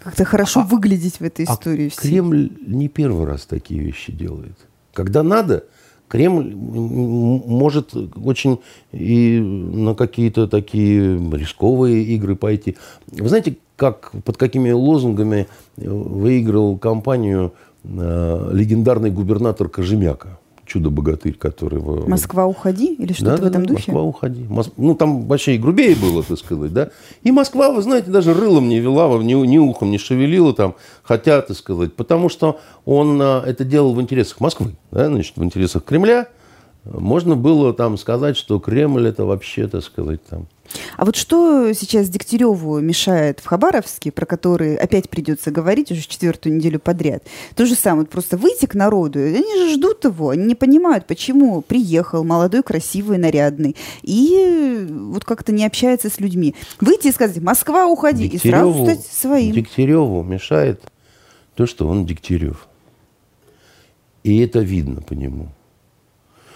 как-то 0.00 0.24
хорошо 0.24 0.60
а, 0.60 0.64
выглядеть 0.64 1.20
в 1.20 1.22
этой 1.22 1.46
а 1.46 1.52
истории. 1.52 1.92
А 1.96 2.00
Кремль 2.00 2.50
не 2.66 2.88
первый 2.88 3.26
раз 3.26 3.46
такие 3.46 3.80
вещи 3.80 4.10
делает. 4.10 4.56
Когда 4.92 5.22
надо, 5.22 5.64
Кремль 6.08 6.54
может 6.54 7.94
очень 7.94 8.60
и 8.92 9.38
на 9.38 9.94
какие-то 9.94 10.48
такие 10.48 11.16
рисковые 11.32 12.02
игры 12.02 12.34
пойти. 12.34 12.76
Вы 13.06 13.28
знаете, 13.28 13.56
как, 13.76 14.10
под 14.24 14.36
какими 14.36 14.72
лозунгами 14.72 15.46
выиграл 15.76 16.76
кампанию 16.78 17.52
Э, 17.52 17.73
легендарный 17.84 19.10
губернатор 19.10 19.68
Кожемяка, 19.68 20.38
чудо-богатырь, 20.66 21.34
который... 21.34 21.80
Москва, 21.80 22.46
уходи? 22.46 22.94
Или 22.94 23.12
что-то 23.12 23.36
да, 23.36 23.42
в 23.42 23.46
этом 23.46 23.62
да, 23.66 23.74
духе? 23.74 23.92
Москва, 23.92 24.02
уходи. 24.02 24.44
Мос... 24.48 24.70
Ну, 24.76 24.94
там 24.94 25.26
вообще 25.26 25.56
и 25.56 25.58
грубее 25.58 25.94
было, 25.94 26.22
так 26.22 26.38
сказать, 26.38 26.72
да. 26.72 26.90
И 27.22 27.30
Москва, 27.30 27.70
вы 27.70 27.82
знаете, 27.82 28.10
даже 28.10 28.34
рылом 28.34 28.68
не 28.68 28.80
вела, 28.80 29.06
ни, 29.22 29.34
ни 29.34 29.58
ухом 29.58 29.90
не 29.90 29.98
шевелила 29.98 30.54
там, 30.54 30.74
хотя, 31.02 31.42
так 31.42 31.56
сказать, 31.56 31.94
потому 31.94 32.28
что 32.28 32.58
он 32.84 33.20
э, 33.20 33.42
это 33.46 33.64
делал 33.64 33.94
в 33.94 34.00
интересах 34.00 34.40
Москвы, 34.40 34.74
да, 34.90 35.06
значит, 35.06 35.36
в 35.36 35.44
интересах 35.44 35.84
Кремля. 35.84 36.28
Можно 36.84 37.34
было 37.34 37.72
там 37.72 37.96
сказать, 37.96 38.36
что 38.36 38.58
Кремль 38.58 39.08
это 39.08 39.24
вообще, 39.24 39.68
так 39.68 39.82
сказать, 39.82 40.24
там 40.24 40.46
а 40.96 41.04
вот 41.04 41.16
что 41.16 41.72
сейчас 41.72 42.08
Дегтяреву 42.08 42.80
мешает 42.80 43.40
в 43.40 43.46
Хабаровске, 43.46 44.10
про 44.10 44.26
который 44.26 44.76
опять 44.76 45.08
придется 45.10 45.50
говорить 45.50 45.90
уже 45.90 46.02
четвертую 46.02 46.56
неделю 46.56 46.78
подряд? 46.78 47.24
То 47.54 47.66
же 47.66 47.74
самое, 47.74 48.06
просто 48.06 48.36
выйти 48.36 48.66
к 48.66 48.74
народу, 48.74 49.18
они 49.18 49.56
же 49.56 49.74
ждут 49.74 50.04
его, 50.04 50.30
они 50.30 50.44
не 50.44 50.54
понимают, 50.54 51.06
почему 51.06 51.62
приехал 51.62 52.24
молодой, 52.24 52.62
красивый, 52.62 53.18
нарядный, 53.18 53.76
и 54.02 54.86
вот 54.90 55.24
как-то 55.24 55.52
не 55.52 55.64
общается 55.66 56.10
с 56.10 56.20
людьми. 56.20 56.54
Выйти 56.80 57.08
и 57.08 57.12
сказать, 57.12 57.42
Москва, 57.42 57.86
уходи, 57.86 58.28
Дегтяреву, 58.28 58.70
и 58.70 58.72
сразу 58.72 58.84
стать 58.84 59.06
своим. 59.06 59.52
Дегтяреву 59.52 60.22
мешает 60.22 60.82
то, 61.54 61.66
что 61.66 61.86
он 61.86 62.06
Дегтярев. 62.06 62.68
И 64.22 64.38
это 64.40 64.60
видно 64.60 65.02
по 65.02 65.12
нему. 65.12 65.48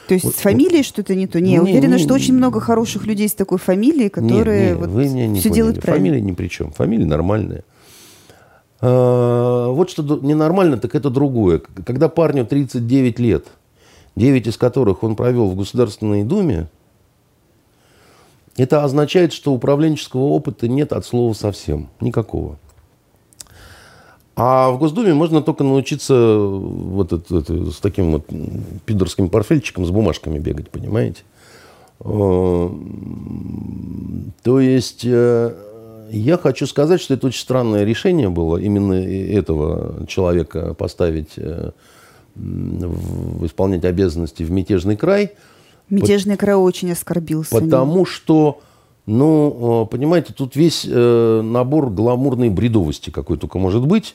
То 0.09 0.15
есть 0.15 0.25
вот, 0.25 0.37
с 0.37 0.39
фамилией 0.39 0.83
что-то 0.83 1.15
не 1.15 1.27
то? 1.27 1.39
Не, 1.39 1.53
не 1.53 1.61
уверена, 1.61 1.97
не, 1.97 1.99
что 2.03 2.15
очень 2.15 2.33
много 2.33 2.61
хороших 2.61 3.05
людей 3.05 3.29
с 3.29 3.35
такой 3.35 3.59
фамилией, 3.59 4.09
которые 4.09 4.63
не, 4.63 4.69
не, 4.71 4.75
вот 4.75 4.89
вы 4.89 5.05
меня 5.05 5.27
не 5.27 5.39
все 5.39 5.51
поняли. 5.51 5.57
делают 5.57 5.83
правильно. 5.83 6.07
Фамилия 6.07 6.21
ни 6.23 6.33
при 6.33 6.49
чем. 6.49 6.73
Фамилия 6.73 7.05
нормальная. 7.05 7.63
А, 8.81 9.71
вот 9.71 9.91
что 9.91 10.03
ненормально, 10.23 10.79
так 10.79 10.95
это 10.95 11.11
другое. 11.11 11.61
Когда 11.85 12.09
парню 12.09 12.47
39 12.47 13.19
лет, 13.19 13.49
9 14.17 14.47
из 14.47 14.57
которых 14.57 15.03
он 15.03 15.15
провел 15.15 15.51
в 15.51 15.57
Государственной 15.57 16.25
Думе, 16.25 16.69
это 18.57 18.85
означает, 18.85 19.35
что 19.35 19.53
управленческого 19.53 20.23
опыта 20.23 20.69
нет 20.69 20.95
от 20.95 21.05
слова 21.05 21.35
совсем. 21.35 21.91
Никакого. 22.01 22.59
А 24.41 24.71
в 24.71 24.79
Госдуме 24.79 25.15
можно 25.15 25.43
только 25.43 25.65
научиться 25.65 26.15
вот 26.15 27.13
это, 27.13 27.39
это, 27.39 27.73
с 27.73 27.79
таким 27.79 28.13
вот 28.13 28.27
пидорским 28.87 29.31
портфельчиком 29.31 29.85
с 29.85 29.91
бумажками 29.91 30.39
бегать, 30.39 30.71
понимаете? 30.71 31.23
Э, 32.05 32.71
то 34.45 34.61
есть 34.61 35.05
э, 35.05 35.55
я 36.13 36.39
хочу 36.39 36.69
сказать, 36.69 37.01
что 37.01 37.15
это 37.15 37.27
очень 37.27 37.41
странное 37.41 37.83
решение 37.83 38.29
было 38.29 38.59
именно 38.59 38.93
этого 38.93 40.07
человека 40.07 40.73
поставить 40.75 41.33
э, 41.37 41.73
исполнять 42.37 43.85
обязанности 43.85 44.45
в 44.45 44.53
мятежный 44.53 44.97
край. 44.97 45.33
Мятежный 45.91 46.37
край 46.37 46.55
очень 46.55 46.93
оскорбился. 46.93 47.51
Потому 47.59 48.07
что, 48.07 48.61
ну, 49.05 49.89
понимаете, 49.91 50.33
тут 50.33 50.55
весь 50.55 50.85
набор 50.85 51.91
гламурной 51.91 52.51
бредовости 52.51 53.11
какой 53.11 53.37
только 53.37 53.59
может 53.59 53.85
быть 53.85 54.15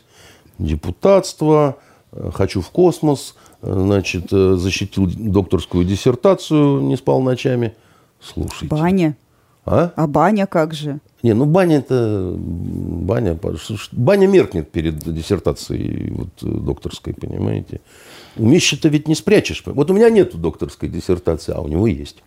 депутатство, 0.57 1.77
э, 2.11 2.31
хочу 2.33 2.61
в 2.61 2.69
космос, 2.69 3.35
значит, 3.61 4.31
э, 4.31 4.55
защитил 4.55 5.07
докторскую 5.07 5.85
диссертацию, 5.85 6.81
не 6.81 6.97
спал 6.97 7.21
ночами. 7.21 7.73
Слушайте. 8.21 8.67
Баня. 8.67 9.17
А? 9.65 9.91
А 9.95 10.07
баня 10.07 10.45
как 10.45 10.73
же? 10.73 10.99
Не, 11.21 11.33
ну 11.33 11.45
баня 11.45 11.77
это... 11.77 12.35
Баня, 12.37 13.39
баня 13.93 14.27
меркнет 14.27 14.69
перед 14.71 14.99
диссертацией 14.99 16.11
вот, 16.11 16.29
докторской, 16.41 17.13
понимаете. 17.13 17.79
У 18.35 18.45
Мищи-то 18.45 18.89
ведь 18.89 19.07
не 19.07 19.15
спрячешь. 19.15 19.63
Вот 19.65 19.89
у 19.89 19.93
меня 19.93 20.09
нет 20.09 20.35
докторской 20.35 20.89
диссертации, 20.89 21.53
а 21.53 21.61
у 21.61 21.67
него 21.69 21.87
есть. 21.87 22.23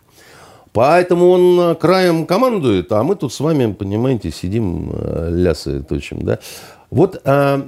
Поэтому 0.73 1.29
он 1.29 1.59
э, 1.59 1.75
краем 1.75 2.25
командует, 2.25 2.91
а 2.91 3.03
мы 3.03 3.15
тут 3.15 3.33
с 3.33 3.39
вами, 3.39 3.71
понимаете, 3.73 4.31
сидим, 4.31 4.91
э, 4.93 5.29
лясы 5.31 5.81
точим. 5.81 6.21
Да? 6.23 6.39
Вот 6.89 7.21
а, 7.25 7.61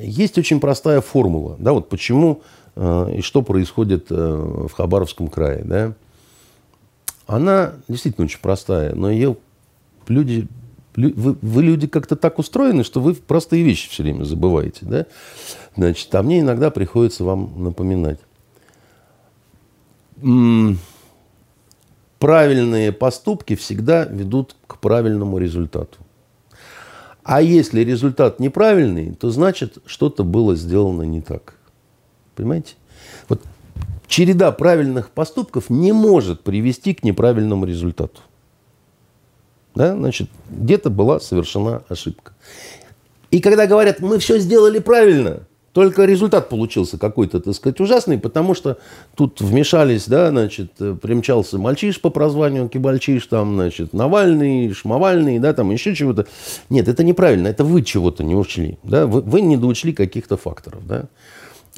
есть 0.00 0.38
очень 0.38 0.60
простая 0.60 1.00
формула. 1.00 1.56
Да, 1.58 1.72
вот 1.72 1.88
почему 1.88 2.42
а, 2.76 3.08
и 3.10 3.20
что 3.22 3.42
происходит 3.42 4.06
а, 4.10 4.66
в 4.68 4.72
Хабаровском 4.72 5.28
крае. 5.28 5.64
Да? 5.64 5.94
Она 7.26 7.74
действительно 7.88 8.26
очень 8.26 8.40
простая, 8.40 8.94
но 8.94 9.10
ее 9.10 9.36
люди, 10.06 10.46
вы, 10.94 11.36
вы 11.40 11.62
люди 11.62 11.88
как-то 11.88 12.14
так 12.14 12.38
устроены, 12.38 12.84
что 12.84 13.00
вы 13.00 13.14
простые 13.14 13.64
вещи 13.64 13.90
все 13.90 14.04
время 14.04 14.24
забываете. 14.24 14.80
Да? 14.82 15.06
Значит, 15.76 16.14
а 16.14 16.22
мне 16.22 16.40
иногда 16.40 16.70
приходится 16.70 17.24
вам 17.24 17.64
напоминать. 17.64 18.20
Правильные 22.18 22.92
поступки 22.92 23.56
всегда 23.56 24.04
ведут 24.04 24.56
к 24.66 24.78
правильному 24.78 25.38
результату. 25.38 25.98
А 27.26 27.42
если 27.42 27.80
результат 27.80 28.38
неправильный, 28.38 29.12
то 29.12 29.30
значит, 29.30 29.78
что-то 29.84 30.22
было 30.22 30.54
сделано 30.54 31.02
не 31.02 31.20
так. 31.20 31.54
Понимаете? 32.36 32.74
Вот 33.28 33.42
череда 34.06 34.52
правильных 34.52 35.10
поступков 35.10 35.68
не 35.68 35.90
может 35.90 36.44
привести 36.44 36.94
к 36.94 37.02
неправильному 37.02 37.64
результату. 37.64 38.20
Да? 39.74 39.96
Значит, 39.96 40.30
где-то 40.48 40.88
была 40.88 41.18
совершена 41.18 41.82
ошибка. 41.88 42.32
И 43.32 43.40
когда 43.40 43.66
говорят, 43.66 43.98
мы 43.98 44.20
все 44.20 44.38
сделали 44.38 44.78
правильно, 44.78 45.48
только 45.76 46.06
результат 46.06 46.48
получился 46.48 46.96
какой-то, 46.96 47.38
так 47.38 47.54
сказать, 47.54 47.78
ужасный, 47.80 48.16
потому 48.16 48.54
что 48.54 48.78
тут 49.14 49.42
вмешались, 49.42 50.08
да, 50.08 50.30
значит, 50.30 50.72
примчался 51.02 51.58
мальчиш 51.58 52.00
по 52.00 52.08
прозванию 52.08 52.70
Кибальчиш, 52.70 53.26
там, 53.26 53.56
значит, 53.56 53.92
Навальный, 53.92 54.72
Шмавальный, 54.72 55.38
да, 55.38 55.52
там 55.52 55.70
еще 55.70 55.94
чего-то. 55.94 56.26
Нет, 56.70 56.88
это 56.88 57.04
неправильно, 57.04 57.48
это 57.48 57.62
вы 57.62 57.82
чего-то 57.82 58.24
не 58.24 58.34
учли, 58.34 58.78
да, 58.84 59.06
вы, 59.06 59.20
вы 59.20 59.42
не 59.42 59.58
доучли 59.58 59.92
каких-то 59.92 60.38
факторов, 60.38 60.86
да. 60.86 61.04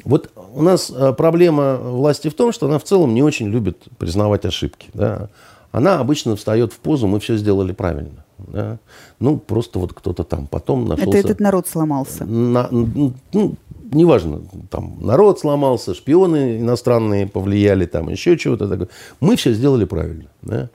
Вот 0.05 0.31
у 0.53 0.61
нас 0.61 0.89
э, 0.89 1.11
проблема 1.11 1.75
власти 1.75 2.29
в 2.29 2.35
том, 2.35 2.53
что 2.53 2.67
она 2.67 2.79
в 2.79 2.85
целом 2.85 3.13
не 3.13 3.21
очень 3.21 3.49
любит 3.49 3.83
признавать 3.97 4.45
ошибки, 4.45 4.87
да. 4.93 5.27
Она 5.73 5.99
обычно 5.99 6.37
встает 6.37 6.71
в 6.71 6.77
позу, 6.77 7.05
мы 7.07 7.19
все 7.19 7.35
сделали 7.35 7.73
правильно. 7.73 8.23
Да? 8.37 8.79
Ну, 9.19 9.37
просто 9.37 9.79
вот 9.79 9.93
кто-то 9.93 10.23
там 10.23 10.47
потом 10.47 10.85
нашелся... 10.85 11.17
Это 11.17 11.27
этот 11.27 11.39
народ 11.41 11.67
сломался. 11.67 12.23
На, 12.25 12.69
ну, 12.71 13.13
неважно, 13.91 14.41
там 14.69 14.97
народ 15.01 15.39
сломался, 15.39 15.93
шпионы 15.93 16.59
иностранные 16.59 17.27
повлияли, 17.27 17.85
там 17.85 18.09
еще 18.09 18.37
чего-то 18.37 18.67
такое. 18.67 18.89
Мы 19.19 19.35
все 19.35 19.53
сделали 19.53 19.85
правильно. 19.85 20.29
Да? 20.41 20.69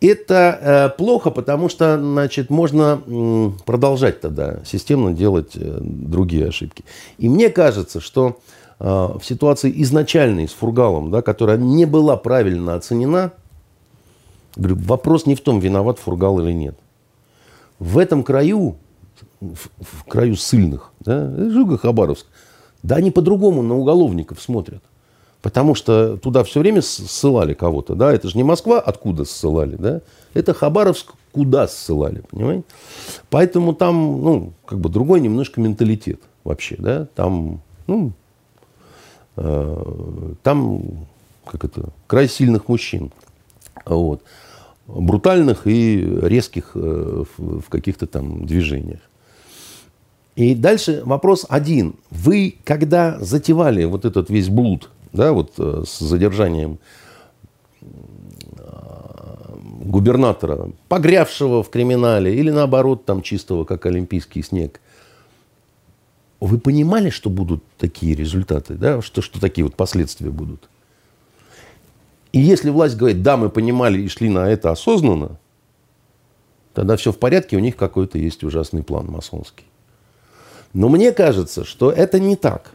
Это 0.00 0.58
э, 0.94 0.96
плохо, 0.96 1.30
потому 1.30 1.68
что, 1.68 1.98
значит, 1.98 2.48
можно 2.48 3.02
м, 3.06 3.58
продолжать 3.66 4.20
тогда 4.20 4.64
системно 4.64 5.12
делать 5.12 5.52
э, 5.54 5.78
другие 5.80 6.48
ошибки. 6.48 6.84
И 7.18 7.28
мне 7.28 7.50
кажется, 7.50 8.00
что 8.00 8.38
э, 8.78 8.84
в 8.84 9.20
ситуации 9.22 9.70
изначальной 9.82 10.48
с 10.48 10.52
Фургалом, 10.52 11.10
да, 11.10 11.20
которая 11.20 11.58
не 11.58 11.84
была 11.84 12.16
правильно 12.16 12.76
оценена, 12.76 13.32
говорю, 14.56 14.76
вопрос 14.76 15.26
не 15.26 15.34
в 15.34 15.40
том, 15.42 15.60
виноват 15.60 15.98
Фургал 15.98 16.40
или 16.40 16.52
нет. 16.52 16.78
В 17.78 17.98
этом 17.98 18.22
краю 18.22 18.76
в, 19.40 19.70
в 19.80 20.04
краю 20.04 20.36
сильных, 20.36 20.92
да, 21.00 21.30
Жуга 21.50 21.78
Хабаровск, 21.78 22.26
да 22.82 22.96
они 22.96 23.10
по-другому 23.10 23.62
на 23.62 23.76
уголовников 23.76 24.40
смотрят. 24.40 24.82
Потому 25.42 25.74
что 25.74 26.18
туда 26.18 26.44
все 26.44 26.60
время 26.60 26.82
ссылали 26.82 27.54
кого-то, 27.54 27.94
да, 27.94 28.12
это 28.12 28.28
же 28.28 28.36
не 28.36 28.44
Москва, 28.44 28.78
откуда 28.78 29.24
ссылали, 29.24 29.76
да, 29.76 30.02
это 30.34 30.52
Хабаровск, 30.52 31.14
куда 31.32 31.66
ссылали, 31.66 32.22
понимаете? 32.30 32.64
Поэтому 33.30 33.74
там, 33.74 33.94
ну, 34.22 34.52
как 34.66 34.78
бы 34.80 34.90
другой 34.90 35.20
немножко 35.20 35.60
менталитет 35.60 36.20
вообще, 36.44 36.76
да, 36.78 37.06
там, 37.14 37.62
ну, 37.86 38.12
э, 39.36 40.34
там, 40.42 40.82
как 41.46 41.64
это, 41.64 41.88
край 42.06 42.28
сильных 42.28 42.68
мужчин, 42.68 43.10
вот, 43.86 44.22
брутальных 44.86 45.66
и 45.66 46.00
резких 46.22 46.72
э, 46.74 47.24
в 47.38 47.68
каких-то 47.70 48.06
там 48.06 48.44
движениях. 48.44 49.00
И 50.36 50.54
дальше 50.54 51.02
вопрос 51.04 51.44
один. 51.48 51.94
Вы, 52.10 52.56
когда 52.64 53.18
затевали 53.20 53.84
вот 53.84 54.04
этот 54.04 54.30
весь 54.30 54.48
блуд, 54.48 54.90
да, 55.12 55.32
вот 55.32 55.54
э, 55.58 55.82
с 55.86 55.98
задержанием 55.98 56.78
э, 57.82 57.86
губернатора, 59.84 60.70
погрявшего 60.88 61.62
в 61.62 61.70
криминале, 61.70 62.34
или 62.34 62.50
наоборот, 62.50 63.04
там 63.04 63.22
чистого, 63.22 63.64
как 63.64 63.86
олимпийский 63.86 64.42
снег, 64.42 64.80
вы 66.38 66.58
понимали, 66.58 67.10
что 67.10 67.28
будут 67.28 67.62
такие 67.76 68.14
результаты, 68.14 68.74
да, 68.74 69.02
что, 69.02 69.20
что 69.22 69.40
такие 69.40 69.64
вот 69.64 69.74
последствия 69.74 70.30
будут? 70.30 70.68
И 72.32 72.40
если 72.40 72.70
власть 72.70 72.96
говорит, 72.96 73.22
да, 73.22 73.36
мы 73.36 73.50
понимали 73.50 74.00
и 74.00 74.08
шли 74.08 74.28
на 74.28 74.48
это 74.48 74.70
осознанно, 74.70 75.38
тогда 76.72 76.96
все 76.96 77.12
в 77.12 77.18
порядке, 77.18 77.56
у 77.56 77.60
них 77.60 77.76
какой-то 77.76 78.16
есть 78.18 78.44
ужасный 78.44 78.84
план 78.84 79.08
масонский. 79.08 79.66
Но 80.72 80.88
мне 80.88 81.12
кажется, 81.12 81.64
что 81.64 81.90
это 81.90 82.20
не 82.20 82.36
так. 82.36 82.72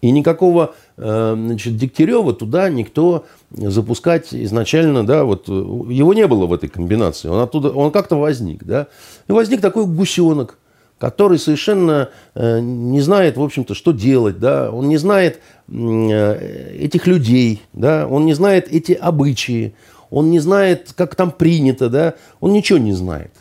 И 0.00 0.10
никакого 0.10 0.74
э, 0.98 1.34
значит, 1.34 1.76
Дегтярева 1.78 2.34
туда 2.34 2.68
никто 2.68 3.24
запускать 3.50 4.34
изначально, 4.34 5.06
да, 5.06 5.24
вот 5.24 5.48
его 5.48 6.12
не 6.12 6.26
было 6.26 6.44
в 6.44 6.52
этой 6.52 6.68
комбинации. 6.68 7.28
Он 7.28 7.40
оттуда, 7.40 7.70
он 7.70 7.90
как-то 7.90 8.16
возник, 8.16 8.64
да. 8.64 8.88
И 9.28 9.32
возник 9.32 9.62
такой 9.62 9.86
гусенок, 9.86 10.58
который 10.98 11.38
совершенно 11.38 12.10
э, 12.34 12.60
не 12.60 13.00
знает, 13.00 13.36
в 13.36 13.42
общем-то, 13.42 13.74
что 13.74 13.92
делать, 13.92 14.38
да. 14.38 14.70
Он 14.70 14.88
не 14.88 14.98
знает 14.98 15.40
э, 15.68 16.76
этих 16.78 17.06
людей, 17.06 17.62
да. 17.72 18.06
Он 18.06 18.26
не 18.26 18.34
знает 18.34 18.68
эти 18.70 18.92
обычаи. 18.92 19.74
Он 20.10 20.30
не 20.30 20.38
знает, 20.38 20.92
как 20.94 21.14
там 21.14 21.30
принято, 21.30 21.88
да. 21.88 22.14
Он 22.40 22.52
ничего 22.52 22.78
не 22.78 22.92
знает. 22.92 23.32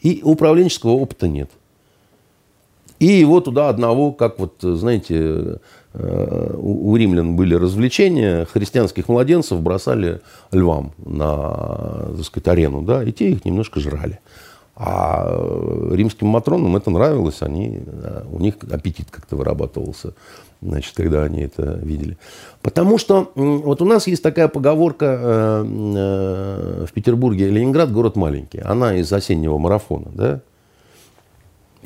И 0.00 0.20
управленческого 0.22 0.90
опыта 0.92 1.26
нет. 1.26 1.50
И 3.04 3.20
его 3.20 3.42
туда 3.42 3.68
одного, 3.68 4.12
как 4.12 4.38
вот, 4.38 4.54
знаете, 4.62 5.58
э, 5.92 6.54
у 6.56 6.96
римлян 6.96 7.36
были 7.36 7.54
развлечения, 7.54 8.46
христианских 8.46 9.08
младенцев 9.08 9.60
бросали 9.60 10.22
львам 10.52 10.92
на, 10.96 12.08
так 12.16 12.24
сказать, 12.24 12.48
арену, 12.48 12.80
да, 12.80 13.04
и 13.04 13.12
те 13.12 13.32
их 13.32 13.44
немножко 13.44 13.78
жрали. 13.78 14.20
А 14.74 15.28
римским 15.92 16.28
матронам 16.28 16.76
это 16.76 16.90
нравилось, 16.90 17.42
они, 17.42 17.80
у 18.32 18.40
них 18.40 18.54
аппетит 18.72 19.10
как-то 19.10 19.36
вырабатывался, 19.36 20.14
значит, 20.62 20.96
когда 20.96 21.24
они 21.24 21.42
это 21.42 21.78
видели. 21.82 22.16
Потому 22.62 22.96
что 22.96 23.32
вот 23.34 23.82
у 23.82 23.84
нас 23.84 24.06
есть 24.06 24.22
такая 24.22 24.48
поговорка 24.48 25.18
э, 25.20 25.64
э, 25.66 26.86
в 26.88 26.92
Петербурге, 26.94 27.50
Ленинград 27.50 27.92
город 27.92 28.16
маленький, 28.16 28.60
она 28.60 28.94
из 28.94 29.12
осеннего 29.12 29.58
марафона, 29.58 30.10
да, 30.14 30.40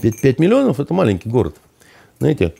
ведь 0.02 0.20
5 0.20 0.38
миллионов– 0.38 0.80
это 0.80 0.94
маленький 0.94 1.28
город. 1.28 1.56
Знаете, 2.18 2.54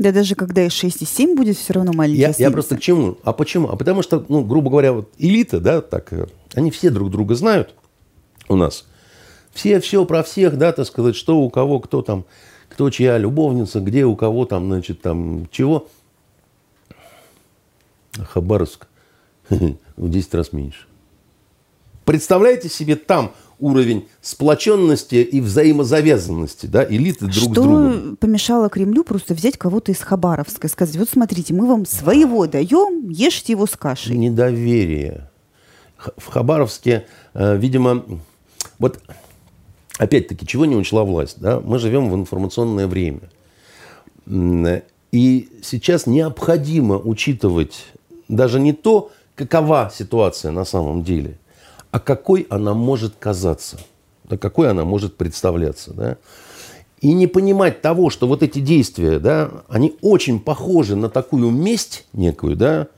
да 0.00 0.12
даже 0.12 0.34
когда 0.34 0.64
и 0.64 0.70
6, 0.70 1.02
и 1.02 1.04
7 1.04 1.36
будет, 1.36 1.58
все 1.58 1.74
равно 1.74 1.92
маленький. 1.92 2.22
Я, 2.22 2.32
я 2.38 2.50
просто 2.50 2.78
к 2.78 2.80
чему? 2.80 3.18
А 3.22 3.34
почему? 3.34 3.68
А 3.68 3.76
потому 3.76 4.00
что, 4.00 4.24
ну, 4.30 4.42
грубо 4.42 4.70
говоря, 4.70 4.94
вот 4.94 5.10
элита, 5.18 5.60
да, 5.60 5.82
так, 5.82 6.10
э, 6.14 6.26
они 6.54 6.70
все 6.70 6.88
друг 6.88 7.10
друга 7.10 7.34
знают 7.34 7.74
у 8.48 8.56
нас. 8.56 8.86
Все 9.52 9.78
все 9.78 10.06
про 10.06 10.22
всех, 10.22 10.56
да, 10.56 10.72
так 10.72 10.86
сказать, 10.86 11.16
что 11.16 11.40
у 11.40 11.50
кого, 11.50 11.80
кто 11.80 12.00
там, 12.00 12.24
кто 12.70 12.88
чья 12.88 13.18
любовница, 13.18 13.80
где 13.80 14.06
у 14.06 14.16
кого 14.16 14.46
там, 14.46 14.68
значит, 14.68 15.02
там, 15.02 15.46
чего. 15.50 15.86
Хабаровск 18.18 18.86
в 19.50 20.08
10 20.08 20.34
раз 20.34 20.54
меньше. 20.54 20.86
Представляете 22.06 22.70
себе 22.70 22.96
там 22.96 23.32
уровень 23.60 24.08
сплоченности 24.20 25.16
и 25.16 25.40
взаимозавязанности, 25.40 26.66
да, 26.66 26.84
элиты 26.84 27.26
друг 27.26 27.34
Что 27.34 27.44
с 27.44 27.48
другом. 27.48 27.92
Что 27.92 28.16
помешало 28.16 28.68
Кремлю 28.68 29.04
просто 29.04 29.34
взять 29.34 29.56
кого-то 29.56 29.92
из 29.92 30.00
Хабаровска 30.00 30.66
и 30.66 30.70
сказать, 30.70 30.96
вот 30.96 31.08
смотрите, 31.08 31.54
мы 31.54 31.66
вам 31.66 31.86
своего 31.86 32.46
даем, 32.46 33.08
ешьте 33.08 33.52
его 33.52 33.66
с 33.66 33.76
кашей. 33.76 34.16
Недоверие. 34.16 35.30
В 36.16 36.28
Хабаровске, 36.28 37.06
э, 37.34 37.56
видимо, 37.56 38.04
вот 38.78 38.98
опять-таки, 39.98 40.46
чего 40.46 40.64
не 40.64 40.76
учла 40.76 41.04
власть, 41.04 41.36
да, 41.40 41.60
мы 41.60 41.78
живем 41.78 42.10
в 42.10 42.14
информационное 42.14 42.86
время. 42.86 43.20
И 45.12 45.48
сейчас 45.62 46.06
необходимо 46.06 46.96
учитывать 46.96 47.86
даже 48.28 48.60
не 48.60 48.72
то, 48.72 49.10
какова 49.34 49.90
ситуация 49.94 50.52
на 50.52 50.64
самом 50.64 51.02
деле, 51.02 51.36
а 51.90 51.98
какой 51.98 52.46
она 52.50 52.74
может 52.74 53.14
казаться, 53.18 53.78
да, 54.24 54.36
какой 54.36 54.70
она 54.70 54.84
может 54.84 55.16
представляться. 55.16 55.92
Да? 55.92 56.16
И 57.00 57.12
не 57.12 57.26
понимать 57.26 57.80
того, 57.80 58.10
что 58.10 58.28
вот 58.28 58.42
эти 58.42 58.58
действия, 58.60 59.18
да, 59.18 59.50
они 59.68 59.96
очень 60.02 60.38
похожи 60.38 60.96
на 60.96 61.08
такую 61.08 61.50
месть 61.50 62.06
некую, 62.12 62.56
да, 62.56 62.88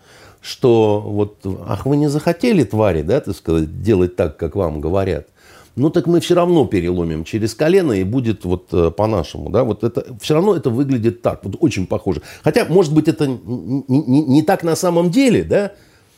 что 0.41 1.01
вот, 1.01 1.39
ах, 1.67 1.87
вы 1.87 1.97
не 1.97 2.09
захотели, 2.09 2.65
твари, 2.65 3.03
да, 3.03 3.21
так 3.21 3.37
сказать, 3.37 3.81
делать 3.81 4.17
так, 4.17 4.37
как 4.37 4.57
вам 4.57 4.81
говорят, 4.81 5.29
ну 5.77 5.89
так 5.89 6.07
мы 6.07 6.21
все 6.21 6.35
равно 6.35 6.67
переломим 6.67 7.25
через 7.25 7.55
колено 7.55 7.93
и 7.93 8.03
будет 8.03 8.45
вот 8.45 8.67
э, 8.73 8.91
по-нашему, 8.91 9.51
да, 9.51 9.63
вот 9.63 9.85
это, 9.85 10.05
все 10.21 10.35
равно 10.35 10.57
это 10.57 10.69
выглядит 10.69 11.23
так, 11.23 11.45
вот 11.45 11.57
очень 11.61 11.87
похоже. 11.87 12.23
Хотя, 12.43 12.67
может 12.67 12.93
быть, 12.93 13.07
это 13.07 13.27
не, 13.29 13.85
не, 13.87 14.23
не 14.23 14.43
так 14.43 14.65
на 14.65 14.75
самом 14.75 15.11
деле, 15.11 15.45
да, 15.45 15.73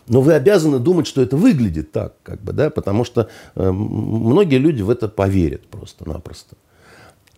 но 0.07 0.21
вы 0.21 0.35
обязаны 0.35 0.79
думать, 0.79 1.07
что 1.07 1.23
это 1.23 1.37
выглядит 1.37 1.93
так, 1.93 2.15
как 2.23 2.43
бы, 2.43 2.53
да, 2.53 2.71
потому 2.71 3.05
что 3.05 3.29
э, 3.55 3.71
многие 3.71 4.59
люди 4.59 4.83
в 4.83 4.91
это 4.91 5.09
поверят 5.09 5.67
просто-напросто. 5.69 6.57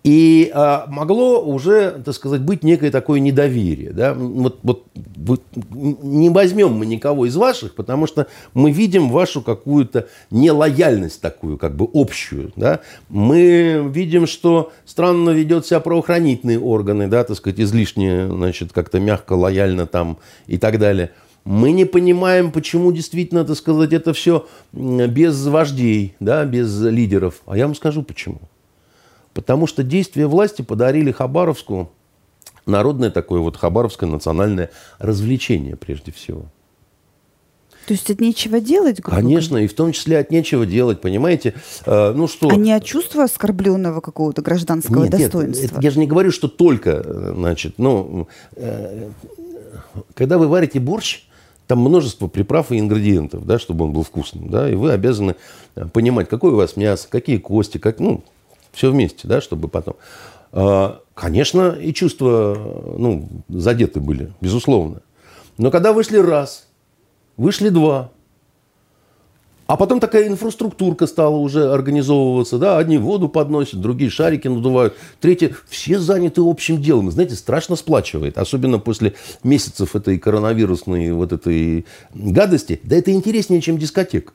И 0.07 0.53
а, 0.55 0.87
могло 0.87 1.43
уже, 1.43 2.01
так 2.05 2.15
сказать, 2.15 2.41
быть 2.41 2.63
некое 2.63 2.93
такое 2.93 3.19
недоверие. 3.19 3.91
Да? 3.91 4.15
Вот, 4.15 4.61
вот, 4.63 4.85
вот 4.95 5.43
не 5.75 6.31
возьмем 6.31 6.75
мы 6.75 6.87
никого 6.87 7.27
из 7.27 7.35
ваших, 7.35 7.75
потому 7.75 8.07
что 8.07 8.29
мы 8.55 8.71
видим 8.71 9.11
вашу 9.11 9.43
какую-то 9.43 10.07
нелояльность 10.31 11.21
такую, 11.21 11.59
как 11.59 11.75
бы 11.75 11.89
общую. 11.93 12.53
Да? 12.55 12.83
Мы 13.09 13.85
видим, 13.93 14.29
что 14.29 14.71
странно 14.85 15.31
ведет 15.31 15.67
себя 15.67 15.81
правоохранительные 15.81 16.61
органы, 16.61 17.09
да, 17.09 17.25
так 17.25 17.37
сказать, 17.37 17.59
излишне, 17.59 18.29
значит, 18.29 18.73
как-то 18.73 19.01
мягко, 19.01 19.33
лояльно 19.33 19.89
там 19.89 20.19
и 20.47 20.57
так 20.57 20.79
далее. 20.79 21.11
Мы 21.47 21.71
не 21.71 21.85
понимаем, 21.85 22.51
почему 22.51 22.91
действительно, 22.91 23.45
так 23.45 23.57
сказать, 23.57 23.93
это 23.93 24.13
все 24.13 24.49
без 24.73 25.47
вождей, 25.47 26.17
да, 26.19 26.45
без 26.45 26.83
лидеров. 26.83 27.41
А 27.47 27.57
я 27.57 27.67
вам 27.67 27.77
скажу 27.77 28.03
почему. 28.03 28.41
Потому 29.33 29.69
что 29.69 29.85
действия 29.85 30.27
власти 30.27 30.63
подарили 30.63 31.13
Хабаровску 31.13 31.93
народное 32.67 33.13
такое 33.13 33.41
вот 33.41 33.57
хабаровское 33.57 34.11
национальное 34.11 34.71
развлечение 34.99 35.77
прежде 35.77 36.11
всего. 36.11 36.47
То 37.87 37.93
есть 37.93 38.11
от 38.11 38.21
нечего 38.21 38.59
делать? 38.59 39.01
Конечно, 39.01 39.59
и 39.59 39.69
в 39.69 39.75
том 39.75 39.93
числе 39.93 40.19
от 40.19 40.33
нечего 40.33 40.67
делать, 40.67 41.01
понимаете? 41.01 41.55
Э, 41.85 42.13
ну 42.13 42.27
что? 42.27 42.49
А 42.49 42.57
не 42.57 42.73
от 42.73 42.85
чувства 42.85 43.23
оскорбленного 43.23 44.01
какого-то 44.01 44.43
гражданского 44.43 45.05
нет, 45.05 45.13
достоинства? 45.13 45.77
Нет, 45.77 45.85
я 45.85 45.91
же 45.93 46.01
не 46.01 46.09
говорю, 46.09 46.33
что 46.33 46.49
только, 46.49 46.91
э, 47.05 47.35
значит, 47.37 47.75
ну, 47.79 48.27
э, 48.57 49.11
когда 50.15 50.39
вы 50.39 50.49
варите 50.49 50.81
борщ, 50.81 51.26
там 51.67 51.81
множество 51.81 52.29
приправ 52.29 52.73
и 52.73 52.79
ингредиентов, 52.79 53.45
да, 53.47 53.59
чтобы 53.59 53.85
он 53.85 53.93
был 53.93 54.03
вкусным, 54.03 54.49
да, 54.49 54.71
и 54.71 54.75
вы 54.75 54.93
обязаны 54.93 55.37
понимать, 55.93 56.29
какое 56.29 56.53
у 56.53 56.57
вас 56.57 56.77
мясо, 56.77 57.09
какие 57.11 57.39
кости, 57.39 57.79
как, 57.79 57.99
ну, 57.99 58.23
все 58.73 58.91
вместе, 58.91 59.27
да, 59.27 59.41
чтобы 59.41 59.69
потом... 59.69 59.97
А, 60.53 61.01
конечно, 61.15 61.73
и 61.73 61.93
чувства 61.93 62.95
ну, 62.97 63.29
задеты 63.49 64.01
были, 64.01 64.33
безусловно. 64.41 65.03
Но 65.59 65.71
когда 65.71 65.93
вышли 65.93 66.19
раз, 66.19 66.69
вышли 67.37 67.71
два, 67.71 68.11
а 69.67 69.77
потом 69.77 70.01
такая 70.01 70.29
инфраструктурка 70.29 71.07
стала 71.07 71.37
уже 71.37 71.73
организовываться, 71.73 72.59
да, 72.59 72.79
одни 72.79 72.99
воду 72.99 73.29
подносят, 73.29 73.81
другие 73.81 74.11
шарики 74.11 74.49
надувают, 74.49 74.95
третьи, 75.21 75.55
все 75.69 75.99
заняты 75.99 76.41
общим 76.43 76.81
делом. 76.81 77.11
Знаете, 77.11 77.35
страшно 77.35 77.77
сплачивает, 77.77 78.39
особенно 78.39 78.79
после 78.79 79.15
месяцев 79.43 79.97
этой 79.97 80.19
коронавирусной 80.19 81.11
вот 81.13 81.33
этой 81.33 81.87
гадости. 82.15 82.81
Да 82.83 82.97
это 82.97 83.11
интереснее, 83.13 83.61
чем 83.61 83.79
дискотека 83.79 84.33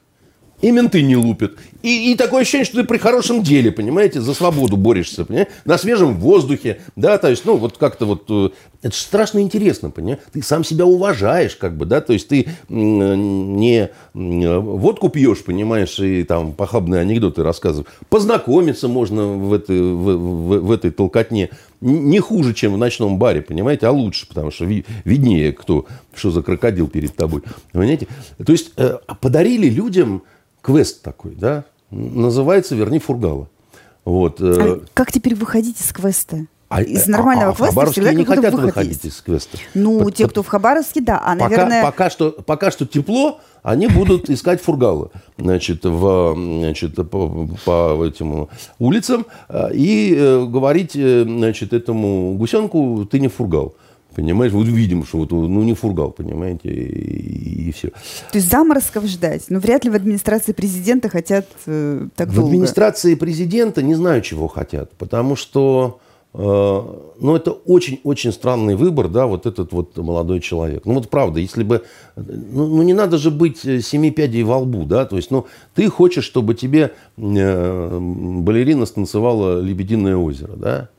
и 0.62 0.72
менты 0.72 1.02
не 1.02 1.16
лупят. 1.16 1.54
И, 1.82 2.12
и 2.12 2.16
такое 2.16 2.42
ощущение, 2.42 2.66
что 2.66 2.78
ты 2.78 2.84
при 2.84 2.98
хорошем 2.98 3.42
деле, 3.42 3.72
понимаете, 3.72 4.22
за 4.22 4.34
свободу 4.34 4.78
борешься, 4.78 5.26
понимаете? 5.26 5.52
на 5.66 5.78
свежем 5.78 6.16
воздухе, 6.16 6.80
да, 6.96 7.18
то 7.18 7.30
есть, 7.30 7.46
ну, 7.46 7.58
вот 7.58 7.78
как-то 7.78 8.06
вот, 8.06 8.26
э, 8.30 8.50
это 8.84 8.96
же 8.96 9.02
страшно 9.02 9.40
интересно, 9.40 9.90
понимаешь? 9.90 10.20
Ты 10.32 10.44
сам 10.44 10.64
себя 10.64 10.86
уважаешь, 10.86 11.56
как 11.56 11.76
бы, 11.76 11.86
да, 11.86 12.02
то 12.02 12.14
есть 12.14 12.28
ты 12.28 12.48
не 12.70 13.90
водку 14.14 15.10
пьешь, 15.10 15.44
понимаешь, 15.44 16.00
и 16.00 16.24
там 16.24 16.54
похабные 16.54 17.02
анекдоты 17.02 17.44
рассказываешь. 17.44 17.92
Познакомиться 18.10 18.88
можно 18.88 19.28
в 19.28 19.54
этой, 19.54 19.82
в, 19.82 20.18
в, 20.18 20.60
в 20.60 20.72
этой 20.72 20.92
толкотне 20.92 21.50
не 21.82 22.20
хуже, 22.20 22.54
чем 22.54 22.74
в 22.74 22.78
ночном 22.78 23.18
баре, 23.18 23.42
понимаете, 23.42 23.88
а 23.88 23.92
лучше, 23.92 24.28
потому 24.28 24.52
что 24.52 24.66
виднее, 24.66 25.52
кто, 25.52 25.88
что 26.14 26.30
за 26.30 26.44
крокодил 26.44 26.88
перед 26.88 27.16
тобой, 27.16 27.42
понимаете? 27.72 28.08
То 28.44 28.52
есть 28.52 28.72
э, 28.78 28.98
подарили 29.20 29.68
людям 29.68 30.22
квест 30.62 31.02
такой, 31.02 31.36
да, 31.36 31.66
называется 31.90 32.76
«Верни 32.76 33.00
Фургала». 33.00 33.48
Вот. 34.06 34.42
Э, 34.42 34.44
а 34.44 34.82
как 34.94 35.12
теперь 35.12 35.36
выходить 35.36 35.80
из 35.80 35.92
квеста? 35.92 36.46
А, 36.70 36.82
из 36.82 37.06
нормального 37.06 37.52
а, 37.52 37.54
а 37.54 37.56
квеста 37.56 37.92
всегда 37.92 38.14
не 38.14 38.24
хотят 38.24 38.54
выходить 38.54 39.04
из 39.04 39.22
квеста. 39.22 39.58
Ну, 39.74 40.06
Под, 40.06 40.16
те, 40.16 40.28
кто 40.28 40.42
в 40.42 40.48
Хабаровске, 40.48 41.02
да. 41.02 41.22
А, 41.24 41.36
наверное... 41.36 41.84
Пока, 41.84 42.10
что, 42.10 42.32
пока 42.32 42.72
что 42.72 42.86
тепло, 42.88 43.42
они 43.62 43.88
будут 43.88 44.30
искать 44.30 44.62
фургалы 44.62 45.10
значит, 45.38 45.84
в, 45.84 46.34
значит, 46.34 46.96
по, 46.96 47.48
по 47.66 48.06
этим 48.06 48.48
улицам 48.80 49.26
э, 49.50 49.74
и 49.74 50.16
э, 50.18 50.46
говорить 50.46 50.94
значит, 50.94 51.74
этому 51.74 52.36
гусенку, 52.36 53.06
ты 53.06 53.20
не 53.20 53.28
фургал. 53.28 53.76
Понимаешь, 54.16 54.52
вот 54.52 54.68
видим, 54.68 55.06
что 55.06 55.20
вот, 55.20 55.32
ну, 55.32 55.64
не 55.64 55.74
фургал, 55.74 56.12
понимаете, 56.12 56.70
и, 56.70 57.70
и 57.70 57.72
все. 57.72 57.90
То 57.90 58.38
есть 58.38 58.50
заморозков 58.50 59.06
ждать? 59.06 59.46
Ну, 59.50 59.60
вряд 59.60 59.86
ли 59.86 59.90
в 59.90 59.96
администрации 59.96 60.52
президента 60.52 61.08
хотят 61.08 61.48
э, 61.66 62.08
так 62.16 62.28
в 62.28 62.36
долго. 62.36 62.48
В 62.48 62.50
администрации 62.50 63.16
президента 63.16 63.82
не 63.82 63.96
знаю, 63.96 64.22
чего 64.22 64.50
хотят, 64.50 64.92
потому 64.98 65.38
что, 65.38 66.02
э, 66.34 66.38
ну, 66.40 67.36
это 67.36 67.52
очень-очень 67.52 68.34
странный 68.34 68.76
выбор, 68.76 69.08
да, 69.08 69.28
вот 69.28 69.46
этот 69.46 69.72
вот 69.72 69.96
молодой 69.96 70.42
человек. 70.42 70.86
Ну, 70.86 70.96
вот 70.96 71.10
правда, 71.10 71.40
если 71.40 71.64
бы, 71.64 71.84
ну, 72.18 72.68
ну 72.68 72.82
не 72.82 72.94
надо 72.94 73.18
же 73.18 73.32
быть 73.32 73.60
семи 73.60 74.12
пядей 74.12 74.44
во 74.44 74.58
лбу, 74.58 74.84
да, 74.84 75.06
то 75.06 75.16
есть, 75.16 75.32
ну, 75.32 75.48
ты 75.74 75.88
хочешь, 75.88 76.26
чтобы 76.26 76.54
тебе 76.54 76.92
э, 77.16 78.00
балерина 78.00 78.86
станцевала 78.86 79.62
«Лебединое 79.62 80.18
озеро», 80.18 80.58
да, 80.58 80.90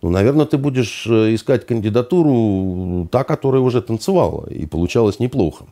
ну, 0.00 0.10
наверное, 0.10 0.46
ты 0.46 0.58
будешь 0.58 1.06
э, 1.06 1.34
искать 1.34 1.66
кандидатуру, 1.66 3.08
та, 3.10 3.24
которая 3.24 3.60
уже 3.60 3.82
танцевала, 3.82 4.46
и 4.48 4.66
получалось 4.66 5.18
неплохо. 5.18 5.64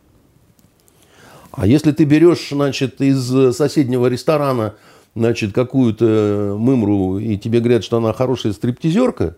А 1.53 1.67
если 1.67 1.93
ты 1.93 2.05
берешь, 2.05 2.49
значит, 2.51 3.01
из 3.01 3.57
соседнего 3.57 4.09
ресторана, 4.09 4.75
значит, 5.15 5.55
какую-то 5.55 6.57
мымру, 6.59 7.19
и 7.19 7.39
тебе 7.39 7.61
говорят, 7.61 7.85
что 7.85 7.97
она 7.97 8.12
хорошая 8.12 8.53
стриптизерка, 8.53 9.37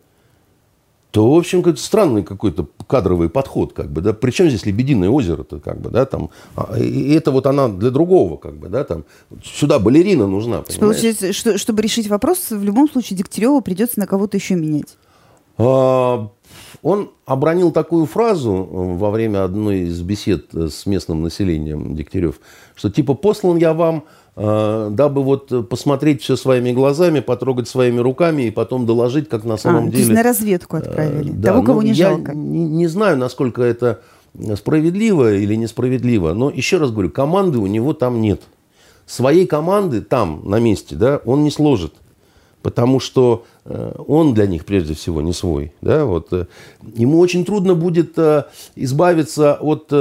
то, 1.10 1.32
в 1.32 1.38
общем, 1.38 1.62
как 1.62 1.78
странный 1.78 2.22
какой-то 2.22 2.68
кадровый 2.86 3.30
подход, 3.30 3.72
как 3.72 3.90
бы, 3.90 4.00
да, 4.02 4.12
причем 4.12 4.48
здесь 4.48 4.66
Лебединое 4.66 5.08
озеро-то, 5.08 5.58
как 5.58 5.80
бы, 5.80 5.90
да, 5.90 6.04
там, 6.04 6.30
а, 6.54 6.78
и 6.78 7.12
это 7.14 7.30
вот 7.30 7.46
она 7.46 7.68
для 7.68 7.90
другого, 7.90 8.36
как 8.36 8.56
бы, 8.56 8.68
да, 8.68 8.84
там, 8.84 9.04
сюда 9.42 9.78
балерина 9.78 10.26
нужна, 10.26 10.62
понимаешь? 10.62 10.78
Получается, 10.78 11.32
что, 11.32 11.56
чтобы 11.56 11.82
решить 11.82 12.08
вопрос, 12.08 12.50
в 12.50 12.62
любом 12.62 12.90
случае 12.90 13.16
Дегтяреву 13.16 13.62
придется 13.62 13.98
на 14.00 14.06
кого-то 14.06 14.36
еще 14.36 14.54
менять. 14.54 14.98
А, 15.56 16.28
он 16.82 17.10
обронил 17.24 17.72
такую 17.72 18.06
фразу 18.06 18.52
э, 18.52 18.96
во 18.96 19.10
время 19.10 19.44
одной 19.44 19.80
из 19.80 20.00
бесед 20.02 20.54
с 20.54 20.86
местным 20.86 21.22
населением 21.22 21.96
Дегтярев, 21.96 22.38
что 22.76 22.90
типа 22.90 23.14
послан 23.14 23.56
я 23.56 23.72
вам 23.72 24.04
Э, 24.04 24.17
дабы 24.38 25.22
вот 25.24 25.68
посмотреть 25.68 26.22
все 26.22 26.36
своими 26.36 26.72
глазами, 26.72 27.20
потрогать 27.20 27.68
своими 27.68 27.98
руками 27.98 28.42
и 28.42 28.50
потом 28.50 28.86
доложить, 28.86 29.28
как 29.28 29.44
на 29.44 29.56
самом 29.56 29.88
а, 29.88 29.90
деле. 29.90 29.92
То 29.92 29.98
есть 29.98 30.10
на 30.12 30.22
разведку 30.22 30.76
э, 30.76 30.80
отправили. 30.80 31.30
Да, 31.30 31.50
Того, 31.50 31.64
кого 31.64 31.80
ну, 31.80 31.88
не 31.88 31.94
жалко. 31.94 32.32
Я 32.32 32.38
не, 32.38 32.64
не 32.64 32.86
знаю, 32.86 33.18
насколько 33.18 33.62
это 33.62 34.00
справедливо 34.54 35.34
или 35.34 35.56
несправедливо, 35.56 36.34
но 36.34 36.50
еще 36.50 36.76
раз 36.76 36.92
говорю, 36.92 37.10
команды 37.10 37.58
у 37.58 37.66
него 37.66 37.94
там 37.94 38.20
нет. 38.20 38.42
Своей 39.06 39.46
команды 39.46 40.02
там, 40.02 40.42
на 40.44 40.60
месте, 40.60 40.94
да, 40.94 41.20
он 41.24 41.42
не 41.42 41.50
сложит. 41.50 41.94
Потому 42.62 43.00
что 43.00 43.44
э, 43.64 43.94
он 44.06 44.34
для 44.34 44.46
них 44.46 44.64
прежде 44.64 44.94
всего 44.94 45.20
не 45.20 45.32
свой. 45.32 45.72
Да? 45.80 46.04
Вот, 46.04 46.32
ему 46.94 47.18
очень 47.18 47.44
трудно 47.44 47.74
будет 47.74 48.16
избавиться 48.76 49.54
от 49.54 49.92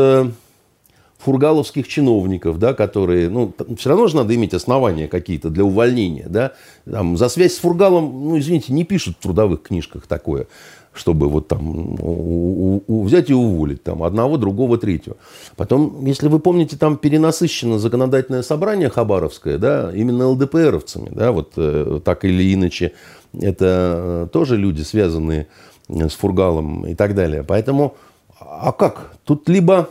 фургаловских 1.17 1.87
чиновников, 1.87 2.59
да, 2.59 2.73
которые, 2.73 3.29
ну, 3.29 3.53
все 3.77 3.89
равно 3.89 4.07
же 4.07 4.15
надо 4.15 4.35
иметь 4.35 4.53
основания 4.53 5.07
какие-то 5.07 5.49
для 5.49 5.63
увольнения, 5.63 6.27
да, 6.29 6.53
там, 6.89 7.17
за 7.17 7.29
связь 7.29 7.55
с 7.55 7.57
фургалом, 7.57 8.29
ну, 8.29 8.39
извините, 8.39 8.71
не 8.73 8.83
пишут 8.83 9.17
в 9.19 9.23
трудовых 9.23 9.63
книжках 9.63 10.05
такое, 10.05 10.47
чтобы 10.93 11.27
вот 11.27 11.47
там 11.47 11.95
у, 11.99 12.83
у, 12.87 13.03
взять 13.03 13.29
и 13.29 13.33
уволить 13.33 13.83
там 13.83 14.03
одного, 14.03 14.37
другого, 14.37 14.77
третьего. 14.77 15.17
Потом, 15.55 16.05
если 16.05 16.27
вы 16.27 16.39
помните, 16.39 16.77
там 16.77 16.97
перенасыщено 16.97 17.79
законодательное 17.79 18.43
собрание 18.43 18.89
Хабаровское, 18.89 19.57
да, 19.57 19.91
именно 19.93 20.27
ЛДПРовцами, 20.29 21.09
да, 21.11 21.31
вот 21.31 21.53
э, 21.57 21.99
так 22.03 22.25
или 22.25 22.53
иначе, 22.53 22.93
это 23.33 23.65
э, 23.65 24.27
тоже 24.31 24.55
люди, 24.55 24.81
связанные 24.83 25.47
с 25.89 26.13
Фургалом 26.13 26.85
и 26.85 26.95
так 26.95 27.15
далее. 27.15 27.43
Поэтому, 27.43 27.95
а 28.39 28.71
как? 28.71 29.13
Тут 29.23 29.47
либо 29.49 29.89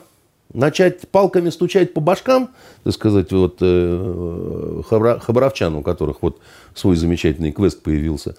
начать 0.52 1.08
палками 1.08 1.50
стучать 1.50 1.92
по 1.94 2.00
башкам, 2.00 2.50
так 2.84 2.92
сказать, 2.92 3.32
вот 3.32 3.58
э, 3.60 4.82
хабаровчан, 4.88 5.74
у 5.74 5.82
которых 5.82 6.22
вот 6.22 6.40
свой 6.74 6.96
замечательный 6.96 7.52
квест 7.52 7.82
появился, 7.82 8.36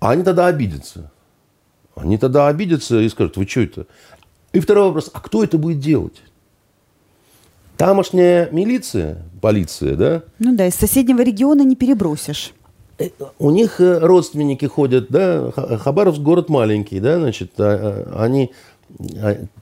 они 0.00 0.22
тогда 0.22 0.46
обидятся. 0.46 1.10
Они 1.94 2.16
тогда 2.16 2.48
обидятся 2.48 3.00
и 3.00 3.08
скажут, 3.08 3.36
вы 3.36 3.46
что 3.46 3.60
это? 3.60 3.86
И 4.52 4.60
второй 4.60 4.86
вопрос, 4.86 5.10
а 5.12 5.20
кто 5.20 5.42
это 5.42 5.58
будет 5.58 5.80
делать? 5.80 6.22
Тамошняя 7.76 8.48
милиция, 8.50 9.24
полиция, 9.40 9.94
да? 9.94 10.22
Ну 10.38 10.56
да, 10.56 10.66
из 10.66 10.74
соседнего 10.74 11.22
региона 11.22 11.62
не 11.62 11.76
перебросишь. 11.76 12.52
Э, 12.98 13.10
у 13.38 13.50
них 13.50 13.80
э, 13.80 13.98
родственники 13.98 14.64
ходят, 14.64 15.06
да, 15.08 15.50
Хабаровск 15.52 16.20
город 16.20 16.48
маленький, 16.48 17.00
да, 17.00 17.18
значит, 17.20 17.52
а, 17.58 18.04
а, 18.12 18.24
они 18.24 18.52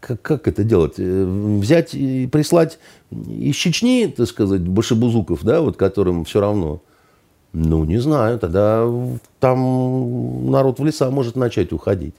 как, 0.00 0.22
как 0.22 0.48
это 0.48 0.64
делать? 0.64 0.94
Э, 0.98 1.58
взять 1.60 1.94
и 1.94 2.26
прислать 2.26 2.78
из 3.10 3.54
Чечни, 3.56 4.12
так 4.14 4.26
сказать, 4.28 4.62
башебузуков, 4.62 5.42
да, 5.42 5.60
вот 5.60 5.76
которым 5.76 6.24
все 6.24 6.40
равно. 6.40 6.80
Ну, 7.52 7.84
не 7.84 7.98
знаю, 7.98 8.38
тогда 8.38 8.86
там 9.40 10.50
народ 10.50 10.78
в 10.78 10.84
леса 10.84 11.10
может 11.10 11.36
начать 11.36 11.72
уходить. 11.72 12.14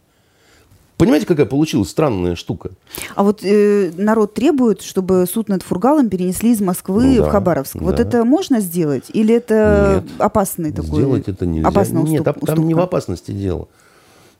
Понимаете, 0.98 1.28
какая 1.28 1.46
получилась 1.46 1.90
странная 1.90 2.36
штука? 2.36 2.72
А 3.14 3.22
вот 3.22 3.42
э, 3.44 3.92
народ 3.96 4.34
требует, 4.34 4.82
чтобы 4.82 5.26
суд 5.32 5.48
над 5.48 5.62
Фургалом 5.62 6.10
перенесли 6.10 6.52
из 6.52 6.60
Москвы 6.60 7.04
ну, 7.04 7.18
да, 7.18 7.24
в 7.26 7.30
Хабаровск. 7.30 7.78
Да. 7.78 7.86
Вот 7.86 8.00
это 8.00 8.26
можно 8.26 8.60
сделать? 8.62 9.04
Или 9.14 9.36
это 9.36 10.04
Нет, 10.04 10.14
опасный 10.18 10.72
такой? 10.72 11.02
Сделать 11.02 11.28
это 11.28 11.46
нельзя. 11.46 11.68
Опасная 11.68 12.02
Нет, 12.02 12.22
уступ, 12.22 12.46
там, 12.48 12.56
там 12.56 12.68
не 12.68 12.74
в 12.74 12.80
опасности 12.80 13.32
дело. 13.32 13.68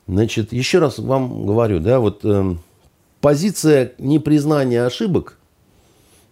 Значит, 0.08 0.54
еще 0.54 0.78
раз 0.78 0.98
вам 0.98 1.44
говорю, 1.44 1.80
да, 1.80 2.00
вот 2.00 2.24
э, 2.24 2.54
позиция 3.20 3.92
непризнания 3.98 4.84
ошибок 4.86 5.36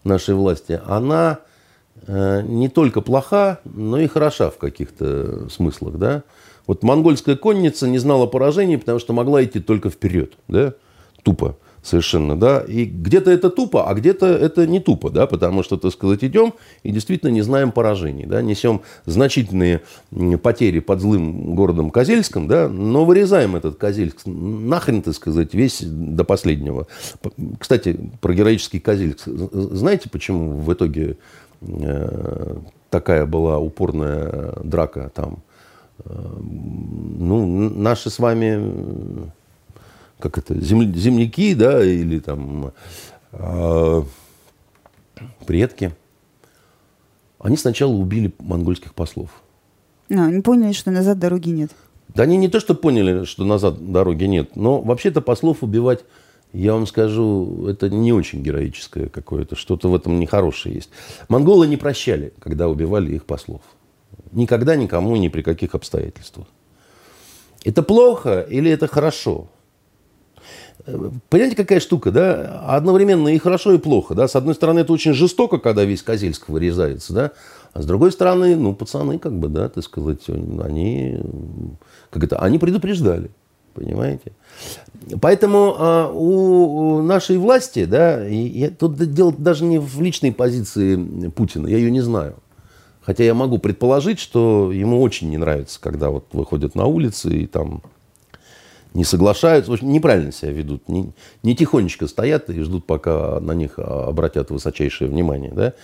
нашей 0.03 0.35
власти, 0.35 0.81
она 0.87 1.41
э, 2.07 2.41
не 2.41 2.71
только 2.71 3.03
плоха, 3.03 3.61
но 3.65 3.99
и 4.01 4.07
хороша 4.07 4.51
в 4.51 4.57
каких-то 4.57 5.51
смыслах, 5.51 5.99
да. 5.99 6.23
Вот 6.67 6.83
монгольская 6.83 7.37
конница 7.37 7.87
не 7.87 7.99
знала 7.99 8.27
поражений, 8.27 8.79
потому 8.79 8.99
что 8.99 9.13
могла 9.13 9.45
идти 9.45 9.61
только 9.61 9.91
вперед, 9.91 10.33
да, 10.49 10.73
тупо 11.23 11.57
совершенно, 11.87 12.37
да, 12.39 12.61
и 12.61 12.85
где-то 12.85 13.31
это 13.31 13.51
тупо, 13.51 13.89
а 13.89 13.95
где-то 13.95 14.27
это 14.27 14.67
не 14.67 14.81
тупо, 14.81 15.11
да, 15.11 15.27
потому 15.27 15.63
что, 15.63 15.77
так 15.77 15.93
сказать, 15.93 16.25
идем 16.25 16.55
и 16.83 16.91
действительно 16.91 17.31
не 17.31 17.43
знаем 17.43 17.73
поражений, 17.73 18.27
да, 18.27 18.43
несем 18.43 18.83
значительные 19.05 19.83
потери 20.43 20.81
под 20.81 21.01
злым 21.01 21.55
городом 21.55 21.91
Козельском, 21.91 22.49
да, 22.49 22.69
но 22.69 23.05
вырезаем 23.05 23.57
этот 23.57 23.77
Козельск 23.77 24.27
нахрен, 24.27 25.03
так 25.03 25.15
сказать, 25.15 25.55
весь 25.55 25.83
до 25.83 26.25
последнего. 26.25 26.87
Кстати, 27.59 27.99
про 28.21 28.35
героический 28.35 28.81
Козельск, 28.81 29.27
знаете, 29.27 30.09
почему 30.11 30.59
в 30.59 30.73
итоге 30.73 31.17
э, 31.63 32.57
такая 32.91 33.27
была 33.27 33.59
упорная 33.59 34.55
драка 34.63 35.11
там? 35.15 35.43
Ну, 36.05 37.47
наши 37.47 38.11
с 38.11 38.19
вами, 38.19 38.61
как 40.19 40.39
это, 40.39 40.59
земляки, 40.61 41.55
да, 41.55 41.85
или 41.85 42.19
там 42.19 42.73
э, 43.33 44.03
предки, 45.47 45.93
они 47.39 47.57
сначала 47.57 47.93
убили 47.93 48.33
монгольских 48.39 48.95
послов. 48.95 49.31
А, 50.11 50.27
они 50.27 50.41
поняли, 50.41 50.73
что 50.73 50.91
назад 50.91 51.19
дороги 51.19 51.51
нет. 51.51 51.71
Да 52.09 52.23
они 52.23 52.37
не 52.37 52.49
то, 52.49 52.61
что 52.61 52.75
поняли, 52.75 53.25
что 53.25 53.45
назад 53.45 53.93
дороги 53.93 54.25
нет, 54.25 54.57
но 54.57 54.81
вообще-то 54.81 55.21
послов 55.21 55.63
убивать, 55.63 56.05
я 56.53 56.73
вам 56.73 56.87
скажу, 56.87 57.67
это 57.69 57.91
не 57.91 58.13
очень 58.13 58.43
героическое 58.43 59.09
какое-то, 59.09 59.57
что-то 59.57 59.91
в 59.91 59.95
этом 59.95 60.19
нехорошее 60.19 60.77
есть. 60.77 60.91
Монголы 61.29 61.67
не 61.67 61.77
прощали, 61.77 62.33
когда 62.39 62.69
убивали 62.69 63.15
их 63.15 63.27
послов. 63.27 63.61
Никогда 64.33 64.77
никому 64.77 65.17
ни 65.17 65.29
при 65.29 65.43
каких 65.43 65.75
обстоятельствах. 65.75 66.47
Это 67.65 67.83
плохо 67.83 68.41
или 68.41 68.71
это 68.71 68.87
хорошо? 68.87 69.49
Понимаете, 71.29 71.57
какая 71.57 71.81
штука, 71.81 72.13
да? 72.13 72.63
Одновременно 72.69 73.29
и 73.29 73.39
хорошо, 73.39 73.73
и 73.73 73.79
плохо, 73.79 74.15
да? 74.15 74.29
С 74.29 74.37
одной 74.37 74.55
стороны, 74.55 74.81
это 74.81 74.93
очень 74.93 75.15
жестоко, 75.15 75.59
когда 75.59 75.85
весь 75.85 76.03
Козельск 76.03 76.49
вырезается, 76.49 77.13
да? 77.13 77.33
А 77.73 77.83
с 77.83 77.87
другой 77.87 78.13
стороны, 78.13 78.57
ну, 78.57 78.75
пацаны, 78.75 79.19
как 79.19 79.39
бы, 79.39 79.49
да, 79.49 79.69
так 79.69 79.85
сказать, 79.85 80.29
они, 80.29 81.21
как 82.11 82.25
это, 82.25 82.39
они 82.39 82.59
предупреждали, 82.59 83.31
понимаете? 83.75 84.33
Поэтому 85.21 85.77
э, 85.79 86.11
у 86.15 87.03
нашей 87.03 87.37
власти, 87.37 87.85
да, 87.85 88.27
и, 88.27 88.47
и 88.47 88.69
тут 88.69 88.97
дело 89.13 89.35
даже 89.37 89.65
не 89.65 89.79
в 89.79 90.01
личной 90.01 90.33
позиции 90.33 91.29
Путина, 91.29 91.67
я 91.67 91.77
ее 91.77 91.91
не 91.91 92.01
знаю. 92.01 92.37
Хотя 93.03 93.25
я 93.25 93.35
могу 93.35 93.59
предположить, 93.59 94.19
что 94.19 94.73
ему 94.73 95.03
очень 95.03 95.29
не 95.31 95.39
нравится, 95.39 95.79
когда 95.81 96.11
вот 96.11 96.27
выходят 96.33 96.75
на 96.75 96.87
улицы 96.87 97.29
и 97.29 97.47
там 97.47 97.83
не 98.97 99.05
соглашаются, 99.05 99.71
в 99.71 99.75
общем, 99.75 99.93
неправильно 99.93 100.33
себя 100.33 100.53
ведут, 100.53 100.89
не, 100.89 101.13
не 101.43 101.55
тихонечко 101.55 102.07
стоят 102.07 102.49
и 102.49 102.61
ждут, 102.63 102.87
пока 102.87 103.39
на 103.41 103.53
них 103.53 103.79
обратят 103.79 104.51
высочайшее 104.51 105.11
внимание. 105.11 105.53
Да? 105.53 105.75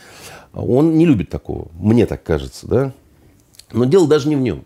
Он 0.54 0.96
не 0.96 1.04
любит 1.04 1.28
такого, 1.28 1.68
мне 1.74 2.06
так 2.06 2.22
кажется. 2.22 2.66
Да? 2.66 2.92
Но 3.70 3.84
дело 3.84 4.08
даже 4.08 4.28
не 4.28 4.36
в 4.36 4.40
нем. 4.40 4.64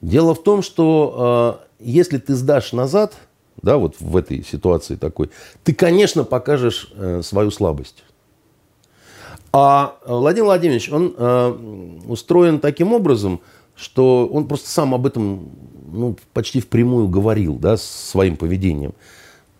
Дело 0.00 0.34
в 0.34 0.42
том, 0.42 0.62
что 0.62 1.64
э, 1.80 1.84
если 1.84 2.18
ты 2.18 2.34
сдашь 2.34 2.72
назад, 2.72 3.14
да, 3.62 3.78
вот 3.78 3.96
в 3.98 4.16
этой 4.16 4.44
ситуации 4.44 4.94
такой, 4.94 5.30
ты, 5.64 5.74
конечно, 5.74 6.24
покажешь 6.24 6.92
э, 6.94 7.22
свою 7.22 7.50
слабость. 7.50 8.04
А 9.52 9.96
э, 10.04 10.12
Владимир 10.12 10.44
Владимирович, 10.44 10.90
он 10.92 11.14
э, 11.16 11.98
устроен 12.06 12.60
таким 12.60 12.92
образом, 12.92 13.40
что 13.74 14.28
он 14.28 14.46
просто 14.46 14.68
сам 14.68 14.94
об 14.94 15.06
этом 15.06 15.48
ну, 15.92 16.16
почти 16.32 16.60
впрямую 16.60 17.08
говорил 17.08 17.58
да, 17.58 17.76
своим 17.76 18.36
поведением, 18.36 18.94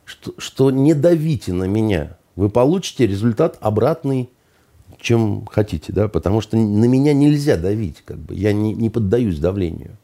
что, 0.05 0.35
что 0.39 0.71
не 0.71 0.95
давите 0.95 1.53
на 1.53 1.65
меня, 1.65 2.17
вы 2.37 2.49
получите 2.49 3.07
результат 3.07 3.59
обратный, 3.61 4.31
чем 5.01 5.47
хотите, 5.47 5.93
да, 5.93 6.09
потому 6.09 6.41
что 6.41 6.57
на 6.57 6.85
меня 6.85 7.13
нельзя 7.13 7.57
давить, 7.57 8.03
как 8.05 8.19
бы, 8.19 8.35
я 8.35 8.53
не, 8.53 8.75
не 8.75 8.91
поддаюсь 8.91 9.39
давлению. 9.39 9.97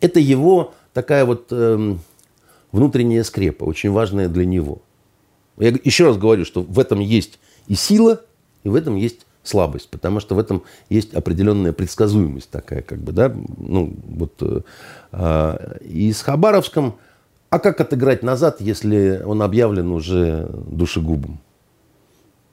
Это 0.00 0.20
его 0.20 0.74
такая 0.92 1.24
вот 1.24 1.46
э, 1.50 1.96
внутренняя 2.72 3.24
скрепа, 3.24 3.64
очень 3.64 3.90
важная 3.90 4.28
для 4.28 4.44
него. 4.44 4.82
Я 5.58 5.74
еще 5.82 6.06
раз 6.06 6.16
говорю, 6.16 6.44
что 6.44 6.62
в 6.62 6.78
этом 6.78 7.00
есть 7.00 7.38
и 7.66 7.74
сила, 7.74 8.22
и 8.62 8.68
в 8.68 8.74
этом 8.74 8.96
есть 8.96 9.26
слабость, 9.48 9.88
потому 9.88 10.20
что 10.20 10.34
в 10.34 10.38
этом 10.38 10.62
есть 10.88 11.14
определенная 11.14 11.72
предсказуемость 11.72 12.50
такая, 12.50 12.82
как 12.82 12.98
бы, 12.98 13.12
да, 13.12 13.34
ну, 13.58 13.94
вот, 14.08 14.34
э, 14.40 14.60
а, 15.12 15.76
и 15.80 16.12
с 16.12 16.22
Хабаровском, 16.22 16.96
а 17.50 17.58
как 17.58 17.80
отыграть 17.80 18.22
назад, 18.22 18.60
если 18.60 19.22
он 19.24 19.42
объявлен 19.42 19.90
уже 19.90 20.48
душегубом? 20.70 21.40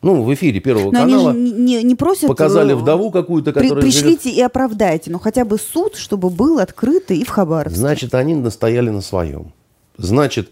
Ну, 0.02 0.22
в 0.22 0.32
эфире 0.36 0.60
Первого 0.60 0.92
но 0.92 1.00
канала 1.00 1.32
они 1.32 1.48
же 1.48 1.54
не, 1.54 1.84
не 1.84 1.96
просят, 1.96 2.28
показали 2.28 2.74
э, 2.74 2.76
вдову 2.76 3.10
какую-то, 3.10 3.54
которая 3.54 3.82
при, 3.82 3.82
Пришлите 3.82 4.30
живет... 4.30 4.38
и 4.38 4.42
оправдайте, 4.42 5.10
но 5.10 5.18
хотя 5.18 5.46
бы 5.46 5.58
суд, 5.58 5.96
чтобы 5.96 6.30
был 6.30 6.60
открытый 6.60 7.18
и 7.18 7.26
в 7.26 7.30
Хабаровске. 7.30 7.80
Значит, 7.80 8.14
они 8.14 8.36
настояли 8.36 8.90
на 8.90 9.02
своем. 9.02 9.52
Значит, 9.98 10.52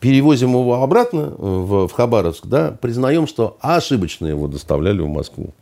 перевозим 0.00 0.50
его 0.50 0.82
обратно 0.82 1.30
в, 1.30 1.86
в 1.86 1.92
Хабаровск, 1.92 2.46
да, 2.46 2.76
признаем, 2.80 3.26
что 3.26 3.56
ошибочно 3.60 4.26
его 4.26 4.48
доставляли 4.48 5.00
в 5.00 5.08
Москву. 5.08 5.54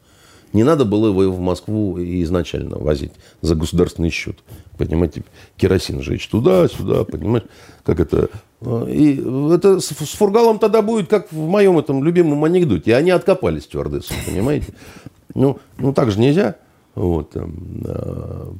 Не 0.52 0.62
надо 0.62 0.84
было 0.84 1.08
его 1.08 1.32
в 1.32 1.40
Москву 1.40 1.98
изначально 1.98 2.78
возить 2.78 3.12
за 3.42 3.54
государственный 3.54 4.10
счет. 4.10 4.38
Понимаете, 4.78 5.22
керосин 5.56 6.02
жечь 6.02 6.28
туда-сюда, 6.28 7.04
понимаешь, 7.04 7.46
как 7.84 8.00
это... 8.00 8.28
И 8.88 9.22
это 9.52 9.80
с, 9.80 9.88
Фургалом 9.88 10.58
тогда 10.58 10.80
будет, 10.82 11.08
как 11.08 11.30
в 11.30 11.46
моем 11.46 11.78
этом 11.78 12.02
любимом 12.02 12.42
анекдоте. 12.44 12.96
Они 12.96 13.10
откопали 13.10 13.60
стюардессу, 13.60 14.14
понимаете? 14.26 14.72
Ну, 15.34 15.58
ну 15.78 15.92
так 15.92 16.10
же 16.10 16.18
нельзя. 16.18 16.56
Вот. 16.94 17.32
Э, 17.34 18.52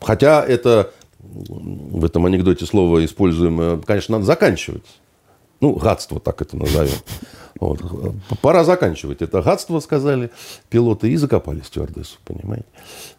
хотя 0.00 0.44
это 0.44 0.92
в 1.20 2.04
этом 2.04 2.26
анекдоте 2.26 2.64
слово 2.64 3.04
используемое, 3.04 3.78
конечно, 3.78 4.12
надо 4.12 4.24
заканчивать. 4.24 4.84
Ну, 5.60 5.74
гадство, 5.74 6.20
так 6.20 6.40
это 6.40 6.56
назовем. 6.56 6.94
Вот. 7.60 7.80
Пора 8.40 8.64
заканчивать 8.64 9.22
это 9.22 9.42
гадство, 9.42 9.80
сказали 9.80 10.30
пилоты, 10.68 11.10
и 11.10 11.16
закопали 11.16 11.60
стюардессу, 11.60 12.18
понимаете. 12.24 12.66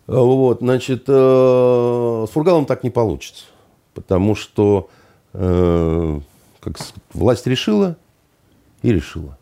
Вот, 0.08 0.60
значит, 0.60 1.04
э, 1.08 2.26
с 2.28 2.32
Фургалом 2.32 2.66
так 2.66 2.84
не 2.84 2.90
получится. 2.90 3.46
Потому 3.94 4.36
что 4.36 4.90
э, 5.34 6.20
как 6.60 6.78
власть 7.14 7.48
решила 7.48 7.98
и 8.82 8.94
решила. 8.94 9.38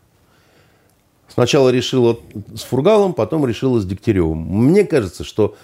Сначала 1.28 1.68
решила 1.68 2.18
с 2.54 2.62
Фургалом, 2.62 3.12
потом 3.12 3.46
решила 3.46 3.78
с 3.78 3.86
Дегтяревым. 3.86 4.38
Мне 4.38 4.84
кажется, 4.84 5.22
что 5.22 5.54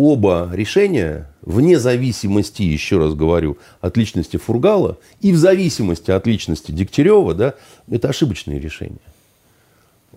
оба 0.00 0.50
решения, 0.52 1.28
вне 1.42 1.78
зависимости, 1.78 2.62
еще 2.62 2.98
раз 2.98 3.14
говорю, 3.14 3.58
от 3.80 3.96
личности 3.96 4.38
Фургала 4.38 4.98
и 5.20 5.32
в 5.32 5.36
зависимости 5.36 6.10
от 6.10 6.26
личности 6.26 6.72
Дегтярева, 6.72 7.34
да, 7.34 7.54
это 7.90 8.08
ошибочные 8.08 8.58
решения. 8.58 8.98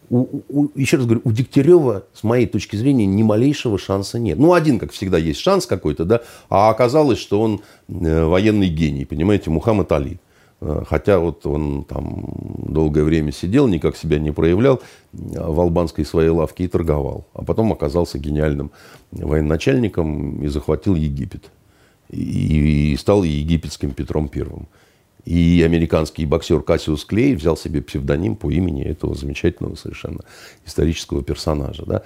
У, 0.10 0.42
у, 0.50 0.70
еще 0.76 0.98
раз 0.98 1.06
говорю, 1.06 1.22
у 1.24 1.32
Дегтярева, 1.32 2.04
с 2.14 2.24
моей 2.24 2.46
точки 2.46 2.76
зрения, 2.76 3.06
ни 3.06 3.24
малейшего 3.24 3.78
шанса 3.78 4.20
нет. 4.20 4.38
Ну, 4.38 4.54
один, 4.54 4.80
как 4.80 4.92
всегда, 4.92 5.18
есть 5.18 5.40
шанс 5.40 5.66
какой-то, 5.66 6.06
да, 6.06 6.22
а 6.50 6.70
оказалось, 6.70 7.20
что 7.20 7.42
он 7.42 7.62
э, 7.90 8.24
военный 8.24 8.70
гений, 8.70 9.06
понимаете, 9.06 9.50
Мухаммад 9.50 9.92
Али. 9.92 10.20
Э, 10.64 10.84
хотя 10.88 11.20
вот 11.20 11.46
он 11.46 11.84
там 11.84 12.26
долгое 12.58 13.04
время 13.04 13.32
сидел, 13.32 13.68
никак 13.68 13.98
себя 13.98 14.18
не 14.18 14.32
проявлял 14.32 14.82
в 15.12 15.60
албанской 15.60 16.06
своей 16.06 16.30
лавке 16.30 16.64
и 16.64 16.68
торговал. 16.68 17.28
А 17.34 17.44
потом 17.44 17.74
оказался 17.74 18.18
гениальным 18.18 18.72
военачальником 19.12 20.42
и 20.42 20.48
захватил 20.48 20.96
Египет. 20.96 21.52
И, 22.10 22.96
стал 23.00 23.24
египетским 23.24 23.92
Петром 23.92 24.28
Первым. 24.30 24.68
И 25.26 25.64
американский 25.66 26.26
боксер 26.26 26.62
Кассиус 26.62 27.06
Клей 27.06 27.36
взял 27.36 27.58
себе 27.58 27.82
псевдоним 27.82 28.36
по 28.36 28.52
имени 28.52 28.84
этого 28.84 29.16
замечательного 29.16 29.76
совершенно 29.76 30.20
исторического 30.66 31.24
персонажа. 31.24 31.86
Да? 31.86 32.04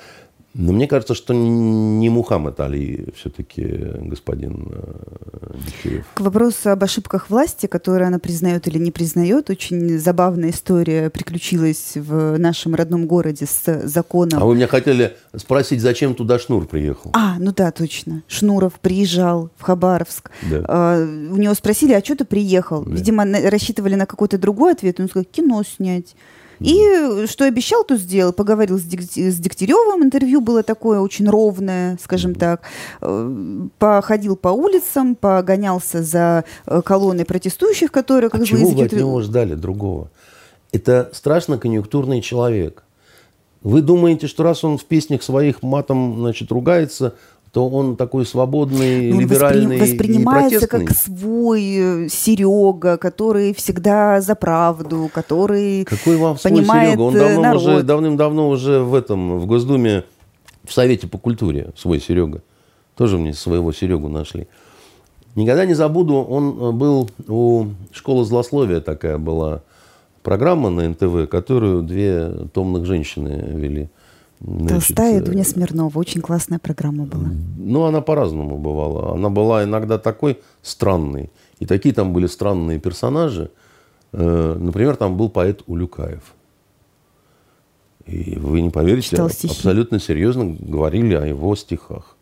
Но 0.57 0.73
мне 0.73 0.87
кажется, 0.87 1.13
что 1.13 1.33
не 1.35 2.09
Мухаммад 2.09 2.59
Али 2.59 3.13
все-таки 3.15 3.63
господин 4.01 4.67
э, 4.71 5.53
Дегтярев. 5.65 6.05
К 6.15 6.19
вопросу 6.21 6.71
об 6.71 6.83
ошибках 6.83 7.29
власти, 7.29 7.67
которые 7.67 8.07
она 8.07 8.17
признает 8.17 8.67
или 8.67 8.79
не 8.79 8.89
признает, 8.89 9.51
очень 9.51 9.99
забавная 9.99 10.49
история 10.49 11.11
приключилась 11.11 11.91
в 11.93 12.37
нашем 12.39 12.73
родном 12.73 13.05
городе 13.05 13.45
с 13.45 13.87
законом. 13.87 14.41
А 14.41 14.45
вы 14.45 14.55
меня 14.55 14.67
хотели 14.67 15.15
спросить, 15.35 15.79
зачем 15.79 16.15
туда 16.15 16.39
Шнур 16.39 16.65
приехал? 16.65 17.11
А, 17.13 17.37
ну 17.37 17.53
да, 17.55 17.71
точно. 17.71 18.23
Шнуров 18.27 18.73
приезжал 18.81 19.51
в 19.57 19.61
Хабаровск. 19.61 20.31
Да. 20.49 20.65
А, 20.67 21.03
у 21.03 21.37
него 21.37 21.53
спросили, 21.53 21.93
а 21.93 22.03
что 22.03 22.15
ты 22.15 22.25
приехал? 22.25 22.83
Да. 22.83 22.95
Видимо, 22.95 23.25
рассчитывали 23.49 23.93
на 23.93 24.07
какой-то 24.07 24.39
другой 24.39 24.73
ответ. 24.73 24.99
Он 24.99 25.07
сказал, 25.07 25.25
кино 25.25 25.61
снять. 25.63 26.15
И 26.59 27.25
что 27.27 27.45
обещал, 27.45 27.83
то 27.83 27.97
сделал. 27.97 28.33
Поговорил 28.33 28.77
с, 28.77 28.83
Дик, 28.83 29.01
с 29.01 29.37
Дегтяревым, 29.39 30.03
интервью 30.03 30.41
было 30.41 30.63
такое 30.63 30.99
очень 30.99 31.29
ровное, 31.29 31.97
скажем 32.01 32.35
так. 32.35 32.61
Э, 33.01 33.67
походил 33.77 34.35
по 34.35 34.49
улицам, 34.49 35.15
погонялся 35.15 36.03
за 36.03 36.45
э, 36.65 36.81
колонной 36.83 37.25
протестующих, 37.25 37.91
которые... 37.91 38.29
Как 38.29 38.41
а 38.41 38.45
чего 38.45 38.69
вы 38.69 38.85
от 38.85 38.91
него 38.91 39.21
ждали 39.21 39.55
другого? 39.55 40.09
Это 40.71 41.09
страшно 41.13 41.57
конъюнктурный 41.57 42.21
человек. 42.21 42.83
Вы 43.61 43.81
думаете, 43.81 44.27
что 44.27 44.43
раз 44.43 44.63
он 44.63 44.77
в 44.77 44.85
песнях 44.85 45.23
своих 45.23 45.61
матом 45.63 46.19
значит, 46.19 46.51
ругается, 46.51 47.15
то 47.51 47.69
он 47.69 47.95
такой 47.95 48.25
свободный, 48.25 49.11
ну, 49.11 49.21
либеральный 49.21 49.79
воспринимается 49.79 50.65
и 50.65 50.67
как 50.67 50.91
свой 50.91 51.63
э, 51.63 52.09
Серега, 52.09 52.97
который 52.97 53.53
всегда 53.53 54.21
за 54.21 54.35
правду, 54.35 55.09
который 55.13 55.85
Какой 55.85 56.17
вам 56.17 56.37
свой 56.37 56.53
понимает 56.53 56.91
Серега? 56.91 57.01
Он 57.01 57.15
э, 57.15 57.19
давно 57.19 57.41
народ. 57.41 57.61
уже, 57.61 57.83
давным-давно 57.83 58.49
уже 58.49 58.79
в 58.79 58.93
этом, 58.93 59.39
в 59.39 59.45
Госдуме, 59.45 60.03
в 60.65 60.73
Совете 60.73 61.07
по 61.07 61.17
культуре 61.17 61.71
свой 61.75 61.99
Серега. 61.99 62.41
Тоже 62.95 63.17
мне 63.17 63.33
своего 63.33 63.71
Серегу 63.71 64.09
нашли. 64.09 64.47
Никогда 65.35 65.65
не 65.65 65.73
забуду, 65.73 66.15
он 66.15 66.49
э, 66.49 66.71
был 66.71 67.09
у 67.27 67.67
школы 67.91 68.25
злословия 68.25 68.81
такая 68.81 69.17
была 69.17 69.61
программа 70.21 70.69
на 70.69 70.89
НТВ, 70.89 71.29
которую 71.29 71.83
две 71.83 72.29
томных 72.53 72.85
женщины 72.85 73.45
вели. 73.53 73.89
Значит, 74.39 74.69
Толстая 74.69 75.17
и 75.17 75.21
Дуня 75.21 75.43
Смирнова. 75.43 75.97
Очень 75.97 76.21
классная 76.21 76.59
программа 76.59 77.05
была. 77.05 77.29
Ну, 77.57 77.83
она 77.83 78.01
по-разному 78.01 78.57
бывала. 78.57 79.13
Она 79.13 79.29
была 79.29 79.63
иногда 79.63 79.97
такой 79.97 80.39
странной. 80.61 81.31
И 81.59 81.65
такие 81.65 81.93
там 81.93 82.13
были 82.13 82.27
странные 82.27 82.79
персонажи. 82.79 83.49
Э, 84.13 84.55
например, 84.59 84.95
там 84.95 85.17
был 85.17 85.29
поэт 85.29 85.63
Улюкаев. 85.65 86.33
И 88.05 88.37
вы 88.39 88.61
не 88.61 88.69
поверите, 88.69 89.17
абсолютно 89.17 89.99
серьезно 89.99 90.55
говорили 90.57 91.13
о 91.15 91.25
его 91.25 91.55
стихах. 91.55 92.15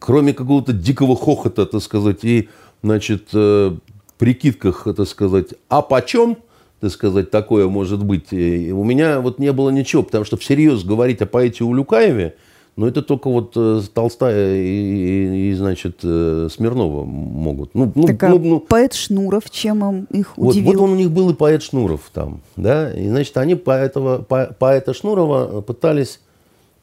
Кроме 0.00 0.34
какого-то 0.34 0.72
дикого 0.72 1.14
хохота, 1.14 1.66
так 1.66 1.80
сказать, 1.82 2.24
и, 2.24 2.48
значит, 2.82 3.28
э, 3.32 3.76
прикидках, 4.18 4.88
так 4.96 5.06
сказать, 5.06 5.54
а 5.68 5.82
почем– 5.82 6.38
так 6.82 6.90
сказать, 6.90 7.30
такое 7.30 7.68
может 7.68 8.04
быть. 8.04 8.32
И 8.32 8.72
у 8.72 8.82
меня 8.82 9.20
вот 9.20 9.38
не 9.38 9.52
было 9.52 9.70
ничего, 9.70 10.02
потому 10.02 10.24
что 10.24 10.36
всерьез 10.36 10.82
говорить 10.82 11.22
о 11.22 11.26
поэте 11.26 11.62
Улюкаеве, 11.62 12.34
но 12.74 12.88
это 12.88 13.02
только 13.02 13.30
вот 13.30 13.52
э, 13.54 13.82
Толстая 13.94 14.56
и, 14.56 14.66
и, 14.66 15.50
и 15.50 15.54
значит, 15.54 16.00
э, 16.02 16.48
Смирнова 16.50 17.04
могут. 17.04 17.76
Ну, 17.76 17.92
ну, 17.94 18.06
так, 18.08 18.20
а 18.24 18.30
ну, 18.30 18.38
ну, 18.40 18.58
поэт 18.58 18.94
Шнуров, 18.94 19.48
чем 19.48 19.84
он 19.84 20.08
их 20.10 20.36
вот, 20.36 20.56
удивил? 20.56 20.72
Вот 20.72 20.80
он 20.80 20.90
у 20.90 20.96
них 20.96 21.12
был 21.12 21.30
и 21.30 21.34
поэт 21.34 21.62
Шнуров 21.62 22.10
там, 22.12 22.40
да, 22.56 22.92
и, 22.92 23.08
значит, 23.08 23.36
они 23.36 23.54
поэтого, 23.54 24.22
по, 24.22 24.46
поэта 24.58 24.92
Шнурова 24.92 25.60
пытались 25.60 26.18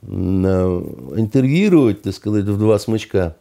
э, 0.03 0.07
интервьюировать, 0.07 2.03
так 2.03 2.13
сказать, 2.13 2.45
в 2.45 2.57
два 2.57 2.79
смычка. 2.79 3.35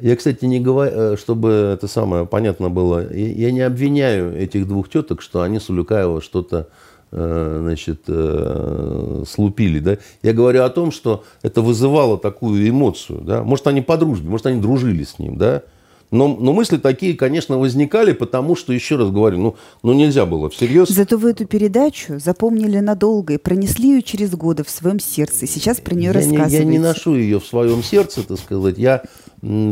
Я, 0.00 0.16
кстати, 0.16 0.44
не 0.44 0.58
говорю, 0.58 0.92
э, 0.92 1.16
чтобы 1.16 1.74
это 1.74 1.86
самое 1.86 2.26
понятно 2.26 2.68
было, 2.68 3.12
я 3.14 3.52
не 3.52 3.60
обвиняю 3.60 4.36
этих 4.36 4.66
двух 4.66 4.88
теток, 4.88 5.22
что 5.22 5.42
они 5.42 5.60
с 5.60 5.70
Улюкаева 5.70 6.20
что-то 6.20 6.68
э, 7.12 7.58
значит, 7.62 8.02
э, 8.08 9.24
слупили. 9.28 9.78
Да? 9.78 9.98
Я 10.22 10.32
говорю 10.32 10.64
о 10.64 10.70
том, 10.70 10.90
что 10.90 11.24
это 11.42 11.62
вызывало 11.62 12.18
такую 12.18 12.68
эмоцию. 12.68 13.20
Да? 13.20 13.44
Может, 13.44 13.68
они 13.68 13.82
по 13.82 13.96
дружбе, 13.96 14.28
может, 14.28 14.46
они 14.46 14.60
дружили 14.60 15.04
с 15.04 15.20
ним. 15.20 15.36
Да? 15.36 15.62
Но, 16.10 16.28
но 16.28 16.52
мысли 16.52 16.76
такие, 16.76 17.14
конечно, 17.14 17.58
возникали, 17.58 18.12
потому 18.12 18.54
что, 18.54 18.72
еще 18.72 18.96
раз 18.96 19.10
говорю, 19.10 19.38
ну, 19.38 19.56
ну 19.82 19.92
нельзя 19.94 20.26
было 20.26 20.48
всерьез. 20.48 20.88
Зато 20.88 21.18
вы 21.18 21.30
эту 21.30 21.44
передачу 21.44 22.20
запомнили 22.20 22.78
надолго 22.78 23.34
и 23.34 23.36
пронесли 23.36 23.90
ее 23.90 24.02
через 24.02 24.30
годы 24.30 24.62
в 24.64 24.70
своем 24.70 25.00
сердце. 25.00 25.46
Сейчас 25.46 25.80
про 25.80 25.94
нее 25.94 26.06
я 26.06 26.12
рассказываете. 26.12 26.58
Не, 26.58 26.64
я 26.64 26.64
не 26.64 26.78
ношу 26.78 27.16
ее 27.16 27.40
в 27.40 27.46
своем 27.46 27.82
сердце, 27.82 28.22
так 28.22 28.38
сказать. 28.38 28.78
Я 28.78 29.02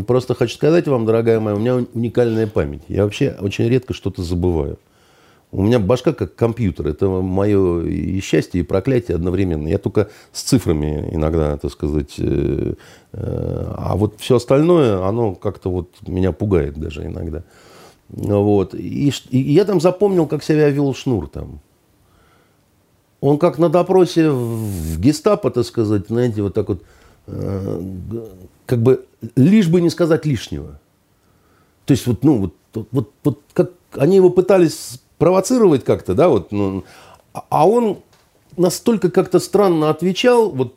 просто 0.06 0.34
хочу 0.34 0.54
сказать 0.54 0.86
вам, 0.88 1.06
дорогая 1.06 1.40
моя, 1.40 1.56
у 1.56 1.58
меня 1.58 1.76
уникальная 1.94 2.46
память. 2.46 2.82
Я 2.88 3.04
вообще 3.04 3.36
очень 3.40 3.68
редко 3.68 3.94
что-то 3.94 4.22
забываю. 4.22 4.78
У 5.50 5.62
меня 5.62 5.78
башка 5.78 6.14
как 6.14 6.34
компьютер. 6.34 6.88
Это 6.88 7.08
мое 7.08 7.82
и 7.82 8.20
счастье, 8.20 8.60
и 8.60 8.64
проклятие 8.64 9.16
одновременно. 9.16 9.68
Я 9.68 9.78
только 9.78 10.08
с 10.32 10.42
цифрами 10.42 11.10
иногда, 11.12 11.58
так 11.58 11.70
сказать. 11.70 12.14
Э, 12.18 12.74
э, 13.12 13.74
а 13.76 13.96
вот 13.96 14.14
все 14.18 14.36
остальное, 14.36 15.06
оно 15.06 15.34
как-то 15.34 15.70
вот 15.70 15.90
меня 16.06 16.32
пугает 16.32 16.78
даже 16.78 17.04
иногда. 17.04 17.42
Вот. 18.08 18.74
И, 18.74 19.12
и 19.30 19.38
я 19.38 19.66
там 19.66 19.78
запомнил, 19.80 20.26
как 20.26 20.42
себя 20.42 20.70
вел 20.70 20.94
Шнур 20.94 21.28
там. 21.28 21.60
Он 23.20 23.38
как 23.38 23.58
на 23.58 23.68
допросе 23.68 24.30
в 24.30 24.98
гестапо, 24.98 25.50
так 25.50 25.64
сказать, 25.64 26.08
знаете, 26.08 26.42
вот 26.42 26.54
так 26.54 26.68
вот, 26.68 26.82
как 27.26 28.82
бы, 28.82 29.04
лишь 29.36 29.68
бы 29.68 29.80
не 29.80 29.90
сказать 29.90 30.26
лишнего. 30.26 30.80
То 31.84 31.92
есть 31.92 32.06
вот, 32.06 32.24
ну, 32.24 32.38
вот, 32.38 32.86
вот, 32.90 33.10
вот 33.24 33.40
как 33.52 33.72
они 33.92 34.16
его 34.16 34.30
пытались 34.30 35.00
провоцировать 35.18 35.84
как-то, 35.84 36.14
да, 36.14 36.28
вот, 36.28 36.52
ну, 36.52 36.84
а 37.32 37.68
он 37.68 37.98
настолько 38.56 39.10
как-то 39.10 39.38
странно 39.38 39.90
отвечал, 39.90 40.50
вот, 40.50 40.74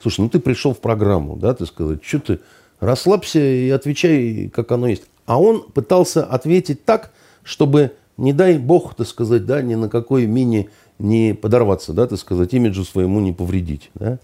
слушай, 0.00 0.20
ну 0.20 0.28
ты 0.28 0.38
пришел 0.38 0.74
в 0.74 0.78
программу, 0.78 1.36
да, 1.36 1.54
ты 1.54 1.66
сказать, 1.66 2.04
что 2.04 2.18
ты, 2.20 2.40
расслабься 2.80 3.40
и 3.40 3.70
отвечай, 3.70 4.50
как 4.54 4.70
оно 4.72 4.88
есть. 4.88 5.04
А 5.26 5.40
он 5.40 5.62
пытался 5.62 6.24
ответить 6.24 6.84
так, 6.84 7.12
чтобы, 7.42 7.92
не 8.16 8.32
дай 8.32 8.58
бог, 8.58 8.94
так 8.94 9.06
сказать, 9.06 9.46
да, 9.46 9.62
ни 9.62 9.74
на 9.74 9.88
какой 9.88 10.26
мини 10.26 10.70
не 10.98 11.34
подорваться, 11.34 11.92
да, 11.92 12.06
так 12.06 12.18
сказать, 12.18 12.52
имиджу 12.52 12.84
своему 12.84 13.20
не 13.20 13.32
повредить, 13.32 13.90
да. 13.94 14.18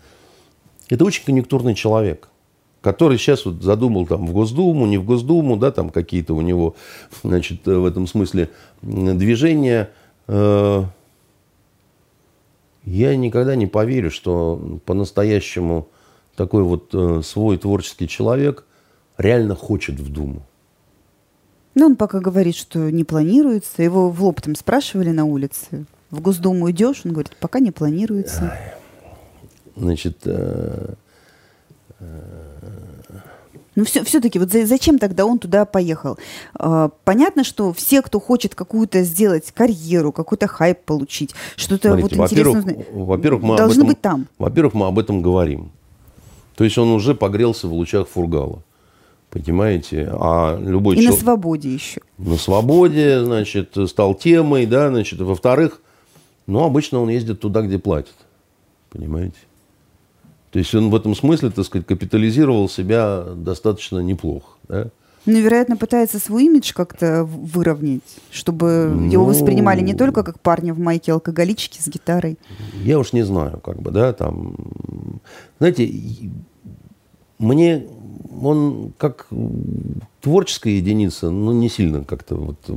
Это 0.91 1.05
очень 1.05 1.25
конъюнктурный 1.25 1.75
человек 1.75 2.29
который 2.81 3.19
сейчас 3.19 3.45
вот 3.45 3.63
задумал 3.63 4.07
там 4.07 4.27
в 4.27 4.33
Госдуму, 4.33 4.87
не 4.87 4.99
в 4.99 5.05
Госдуму, 5.05 5.57
да, 5.57 5.71
там 5.71 5.91
какие-то 5.91 6.35
у 6.35 6.41
него, 6.41 6.77
значит, 7.23 7.67
в 7.67 7.85
этом 7.85 8.07
смысле 8.07 8.51
движения. 8.83 9.91
Э, 10.27 10.85
я 12.85 13.17
никогда 13.17 13.55
не 13.55 13.67
поверю, 13.67 14.11
что 14.11 14.81
по-настоящему 14.87 15.89
такой 16.37 16.63
вот 16.63 16.95
э, 16.95 17.21
свой 17.23 17.59
творческий 17.59 18.09
человек 18.09 18.65
реально 19.19 19.55
хочет 19.55 20.01
в 20.01 20.11
Думу. 20.11 20.43
Ну, 21.75 21.87
он 21.87 21.97
пока 21.97 22.21
говорит, 22.21 22.57
что 22.57 22.91
не 22.91 23.05
планируется. 23.05 23.83
Его 23.83 24.09
в 24.11 24.23
лоб 24.25 24.41
там 24.41 24.55
спрашивали 24.55 25.11
на 25.11 25.25
улице. 25.25 25.85
В 26.11 26.21
Госдуму 26.21 26.71
идешь? 26.71 27.03
Он 27.05 27.13
говорит, 27.13 27.37
пока 27.39 27.61
не 27.61 27.71
планируется. 27.71 28.55
Значит, 29.77 30.19
э, 30.25 30.95
Ну, 33.77 33.85
все, 33.85 34.05
все-таки, 34.05 34.39
вот 34.39 34.51
за, 34.51 34.67
зачем 34.67 34.99
тогда 34.99 35.25
он 35.25 35.39
туда 35.39 35.65
поехал? 35.65 36.19
Э, 36.59 36.89
понятно, 37.05 37.45
что 37.45 37.73
все, 37.73 38.03
кто 38.03 38.21
хочет 38.21 38.55
какую-то 38.55 39.03
сделать 39.05 39.53
карьеру, 39.53 40.13
какой-то 40.13 40.47
хайп 40.47 40.81
получить, 40.85 41.35
что-то 41.57 41.97
вот 41.97 42.13
интересное, 42.13 42.85
во-первых, 42.93 43.43
мы 43.43 43.57
должны 43.57 43.83
об 43.83 43.87
этом, 43.87 43.89
быть 43.89 44.01
там. 44.01 44.27
Во-первых, 44.39 44.75
мы 44.75 44.87
об 44.87 44.99
этом 44.99 45.23
говорим. 45.23 45.71
То 46.57 46.65
есть 46.65 46.77
он 46.77 46.91
уже 46.91 47.15
погрелся 47.15 47.69
в 47.69 47.73
лучах 47.73 48.09
фургала. 48.09 48.63
Понимаете? 49.31 50.11
А 50.13 50.59
любой 50.59 50.97
И 50.97 51.03
чел... 51.03 51.13
на 51.13 51.17
свободе 51.17 51.73
еще. 51.73 52.01
На 52.19 52.37
свободе, 52.37 53.25
значит, 53.25 53.77
стал 53.87 54.15
темой, 54.15 54.67
да, 54.67 54.89
значит, 54.89 55.21
во-вторых, 55.21 55.81
ну, 56.47 56.65
обычно 56.65 57.01
он 57.01 57.09
ездит 57.09 57.41
туда, 57.41 57.63
где 57.63 57.79
платят. 57.79 58.17
Понимаете? 58.91 59.37
То 60.51 60.59
есть 60.59 60.75
он 60.75 60.91
в 60.91 60.95
этом 60.95 61.15
смысле, 61.15 61.51
так 61.51 61.65
сказать, 61.65 61.87
капитализировал 61.87 62.69
себя 62.69 63.25
достаточно 63.37 63.99
неплохо. 64.01 64.57
Да? 64.69 64.89
Ну, 65.27 65.39
вероятно, 65.39 65.77
пытается 65.77 66.19
свой 66.19 66.47
имидж 66.47 66.73
как-то 66.73 67.25
выровнять, 67.25 68.03
чтобы 68.31 68.91
ну, 68.93 69.11
его 69.11 69.25
воспринимали 69.25 69.81
не 69.83 69.95
только 69.95 70.23
как 70.23 70.41
парня 70.41 70.73
в 70.73 70.79
майке 70.79 71.13
алкоголички 71.13 71.79
с 71.81 71.89
гитарой. 71.89 72.39
Я 72.83 72.99
уж 72.99 73.13
не 73.13 73.23
знаю, 73.23 73.61
как 73.61 73.81
бы, 73.81 73.91
да, 73.91 74.13
там... 74.13 74.57
Знаете, 75.59 75.93
мне 77.39 77.87
он 78.43 78.93
как 78.97 79.27
творческая 80.21 80.73
единица, 80.73 81.31
ну, 81.31 81.53
не 81.53 81.69
сильно 81.69 82.05
как-то 82.05 82.37
вот 82.37 82.71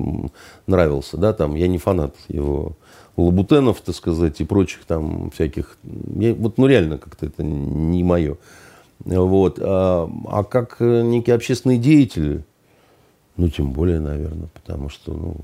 нравился, 0.67 1.17
да, 1.17 1.31
там, 1.33 1.55
я 1.55 1.67
не 1.67 1.77
фанат 1.77 2.15
его 2.27 2.75
Лабутенов, 3.17 3.81
так 3.81 3.95
сказать, 3.95 4.41
и 4.41 4.45
прочих 4.45 4.85
там 4.85 5.29
всяких, 5.31 5.77
я, 6.15 6.33
вот, 6.33 6.57
ну, 6.57 6.67
реально 6.67 6.97
как-то 6.97 7.25
это 7.25 7.43
не 7.43 8.03
мое. 8.03 8.37
Вот. 9.05 9.59
А, 9.61 10.09
а 10.27 10.43
как 10.43 10.77
некий 10.79 11.31
общественный 11.31 11.77
деятель, 11.77 12.43
ну, 13.37 13.49
тем 13.49 13.71
более, 13.71 13.99
наверное, 13.99 14.49
потому 14.53 14.89
что, 14.89 15.13
ну, 15.13 15.35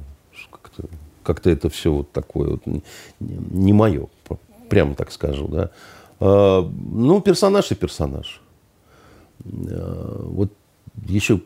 как-то, 0.52 0.84
как-то 1.24 1.50
это 1.50 1.70
все 1.70 1.92
вот 1.92 2.12
такое 2.12 2.52
вот 2.52 2.66
не, 2.66 2.82
не 3.20 3.74
мое, 3.74 4.08
прямо 4.70 4.96
так 4.96 5.12
скажу, 5.12 5.48
да. 5.48 5.72
А, 6.20 6.62
ну, 6.62 7.22
персонаж 7.22 7.72
и 7.72 7.76
персонаж. 7.76 8.42
Э, 9.46 10.22
вот 10.26 10.52
еще, 11.06 11.42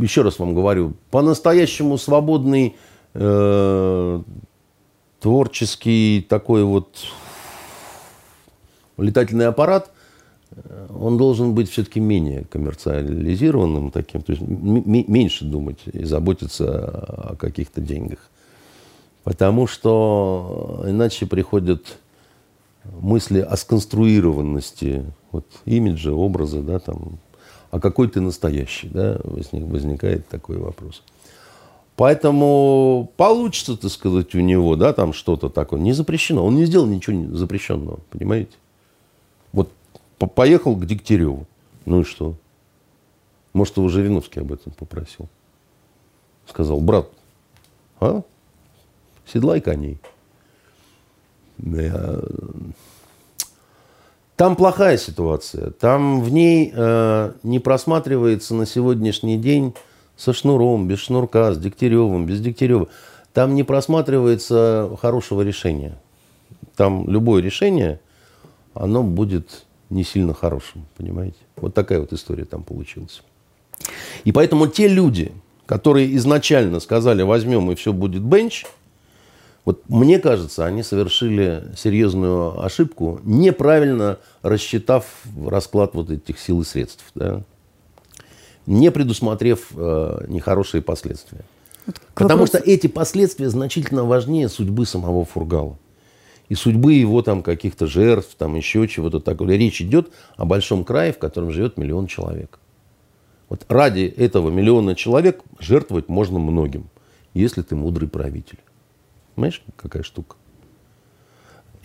еще 0.00 0.22
раз 0.22 0.38
вам 0.38 0.54
говорю, 0.54 0.94
по-настоящему 1.10 1.98
свободный 1.98 2.76
э, 3.14 4.22
творческий 5.22 6.26
такой 6.28 6.64
вот 6.64 6.96
летательный 8.98 9.46
аппарат, 9.46 9.90
э, 10.50 10.88
он 10.98 11.16
должен 11.16 11.54
быть 11.54 11.70
все-таки 11.70 12.00
менее 12.00 12.44
коммерциализированным 12.50 13.92
таким, 13.92 14.22
то 14.22 14.32
есть 14.32 14.42
меньше 14.42 15.44
думать 15.44 15.78
и 15.92 16.04
заботиться 16.04 16.88
о 17.30 17.36
каких-то 17.36 17.80
деньгах. 17.80 18.18
Потому 19.22 19.68
что 19.68 20.84
иначе 20.88 21.26
приходят 21.26 21.98
мысли 22.84 23.38
о 23.38 23.56
сконструированности 23.56 25.04
вот, 25.30 25.46
имиджа, 25.64 26.12
образа, 26.12 26.62
да, 26.62 26.80
там, 26.80 27.20
а 27.70 27.78
какой 27.78 28.08
ты 28.08 28.20
настоящий, 28.20 28.88
да, 28.88 29.20
возник, 29.22 29.62
возникает 29.62 30.26
такой 30.26 30.58
вопрос. 30.58 31.04
Поэтому 31.96 33.12
получится, 33.16 33.76
так 33.76 33.90
сказать, 33.90 34.34
у 34.34 34.40
него, 34.40 34.76
да, 34.76 34.92
там 34.92 35.12
что-то 35.12 35.50
такое. 35.50 35.80
Не 35.80 35.92
запрещено. 35.92 36.44
Он 36.44 36.54
не 36.54 36.64
сделал 36.64 36.86
ничего 36.86 37.36
запрещенного, 37.36 38.00
понимаете? 38.10 38.52
Вот 39.52 39.70
по 40.18 40.26
поехал 40.26 40.74
к 40.74 40.86
Дегтяреву. 40.86 41.46
Ну 41.84 42.00
и 42.00 42.04
что? 42.04 42.34
Может, 43.52 43.76
его 43.76 43.88
Жириновский 43.88 44.40
об 44.40 44.52
этом 44.52 44.72
попросил. 44.72 45.28
Сказал, 46.46 46.80
брат, 46.80 47.08
а? 48.00 48.22
Седлай 49.26 49.60
коней. 49.60 49.98
Там 54.36 54.56
плохая 54.56 54.96
ситуация. 54.96 55.70
Там 55.70 56.22
в 56.22 56.32
ней 56.32 56.72
э, 56.74 57.32
не 57.42 57.60
просматривается 57.60 58.54
на 58.54 58.66
сегодняшний 58.66 59.36
день 59.36 59.74
со 60.16 60.32
шнуром, 60.32 60.88
без 60.88 60.98
шнурка, 60.98 61.52
с 61.52 61.58
Дегтяревым, 61.58 62.26
без 62.26 62.40
Дегтярева. 62.40 62.88
Там 63.32 63.54
не 63.54 63.62
просматривается 63.62 64.90
хорошего 65.00 65.42
решения. 65.42 65.98
Там 66.76 67.08
любое 67.08 67.42
решение, 67.42 68.00
оно 68.74 69.02
будет 69.02 69.64
не 69.90 70.04
сильно 70.04 70.34
хорошим, 70.34 70.86
понимаете? 70.96 71.38
Вот 71.56 71.74
такая 71.74 72.00
вот 72.00 72.12
история 72.12 72.44
там 72.44 72.62
получилась. 72.62 73.22
И 74.24 74.32
поэтому 74.32 74.66
те 74.68 74.88
люди, 74.88 75.32
которые 75.66 76.14
изначально 76.16 76.80
сказали, 76.80 77.22
возьмем 77.22 77.70
и 77.70 77.74
все 77.74 77.92
будет 77.92 78.22
бенч– 78.22 78.64
вот 79.64 79.88
мне 79.88 80.18
кажется, 80.18 80.66
они 80.66 80.82
совершили 80.82 81.64
серьезную 81.76 82.64
ошибку, 82.64 83.20
неправильно 83.22 84.18
рассчитав 84.42 85.04
расклад 85.46 85.94
вот 85.94 86.10
этих 86.10 86.38
сил 86.40 86.62
и 86.62 86.64
средств, 86.64 87.04
да? 87.14 87.42
Не 88.66 88.90
предусмотрев 88.90 89.68
э, 89.74 90.24
нехорошие 90.28 90.82
последствия. 90.82 91.44
Вот 91.86 92.00
Потому 92.14 92.46
что 92.46 92.58
эти 92.58 92.86
последствия 92.86 93.48
значительно 93.48 94.04
важнее 94.04 94.48
судьбы 94.48 94.86
самого 94.86 95.24
Фургала. 95.24 95.78
И 96.48 96.54
судьбы 96.54 96.92
его 96.92 97.22
там 97.22 97.42
каких-то 97.42 97.86
жертв, 97.86 98.34
там 98.36 98.54
еще 98.56 98.86
чего-то 98.86 99.20
такого. 99.20 99.50
Речь 99.50 99.80
идет 99.80 100.12
о 100.36 100.44
большом 100.44 100.84
крае, 100.84 101.12
в 101.12 101.18
котором 101.18 101.50
живет 101.50 101.76
миллион 101.76 102.06
человек. 102.06 102.58
Вот 103.48 103.64
ради 103.68 104.02
этого 104.16 104.50
миллиона 104.50 104.94
человек 104.94 105.42
жертвовать 105.58 106.08
можно 106.08 106.38
многим, 106.38 106.88
если 107.34 107.62
ты 107.62 107.74
мудрый 107.74 108.08
правитель. 108.08 108.58
Понимаешь, 109.34 109.62
какая 109.76 110.02
штука? 110.02 110.36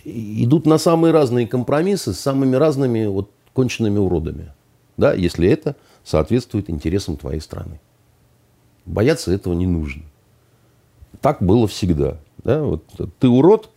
Идут 0.04 0.66
на 0.66 0.78
самые 0.78 1.12
разные 1.12 1.48
компромиссы 1.48 2.14
с 2.14 2.20
самыми 2.20 2.56
разными 2.56 3.06
вот 3.06 3.32
конченными 3.54 3.98
уродами. 3.98 4.54
Да, 4.98 5.14
если 5.14 5.50
это 5.50 5.76
соответствует 6.08 6.70
интересам 6.70 7.18
твоей 7.18 7.42
страны. 7.42 7.82
Бояться 8.86 9.32
этого 9.32 9.54
не 9.54 9.68
нужно. 9.68 10.04
Так 11.20 11.42
было 11.42 11.68
всегда. 11.68 12.18
Да? 12.38 12.64
Вот 12.64 12.86
ты 13.20 13.28
урод, 13.28 13.70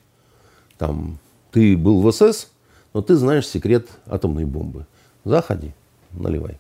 там, 0.79 1.19
ты 1.51 1.77
был 1.77 2.01
в 2.01 2.13
СС, 2.13 2.49
но 2.95 3.03
ты 3.03 3.17
знаешь 3.17 3.49
секрет 3.49 3.89
атомной 4.07 4.45
бомбы. 4.45 4.87
Заходи, 5.25 5.73
наливай. 6.13 6.59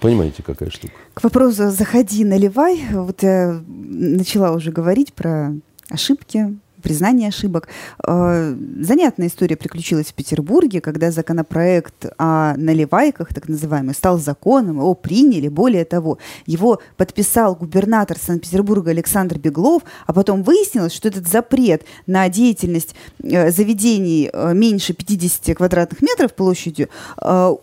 Понимаете, 0.00 0.42
какая 0.42 0.70
штука? 0.70 0.94
К 1.12 1.24
вопросу 1.24 1.70
«заходи, 1.70 2.24
наливай». 2.24 2.84
Вот 2.92 3.22
я 3.24 3.60
начала 3.66 4.52
уже 4.52 4.70
говорить 4.70 5.12
про 5.12 5.52
ошибки, 5.90 6.56
признание 6.88 7.28
ошибок. 7.28 7.68
Э, 8.06 8.56
занятная 8.80 9.26
история 9.26 9.56
приключилась 9.56 10.06
в 10.06 10.14
Петербурге, 10.14 10.80
когда 10.80 11.10
законопроект 11.10 12.06
о 12.16 12.54
наливайках, 12.56 13.34
так 13.34 13.46
называемый, 13.46 13.94
стал 13.94 14.18
законом, 14.18 14.78
его 14.78 14.94
приняли. 14.94 15.48
Более 15.48 15.84
того, 15.84 16.16
его 16.46 16.80
подписал 16.96 17.54
губернатор 17.54 18.16
Санкт-Петербурга 18.18 18.90
Александр 18.90 19.38
Беглов, 19.38 19.82
а 20.06 20.14
потом 20.14 20.42
выяснилось, 20.42 20.94
что 20.94 21.08
этот 21.08 21.28
запрет 21.28 21.82
на 22.06 22.26
деятельность 22.30 22.94
э, 23.22 23.50
заведений 23.50 24.30
э, 24.32 24.54
меньше 24.54 24.94
50 24.94 25.56
квадратных 25.58 26.00
метров 26.00 26.32
площадью 26.34 26.88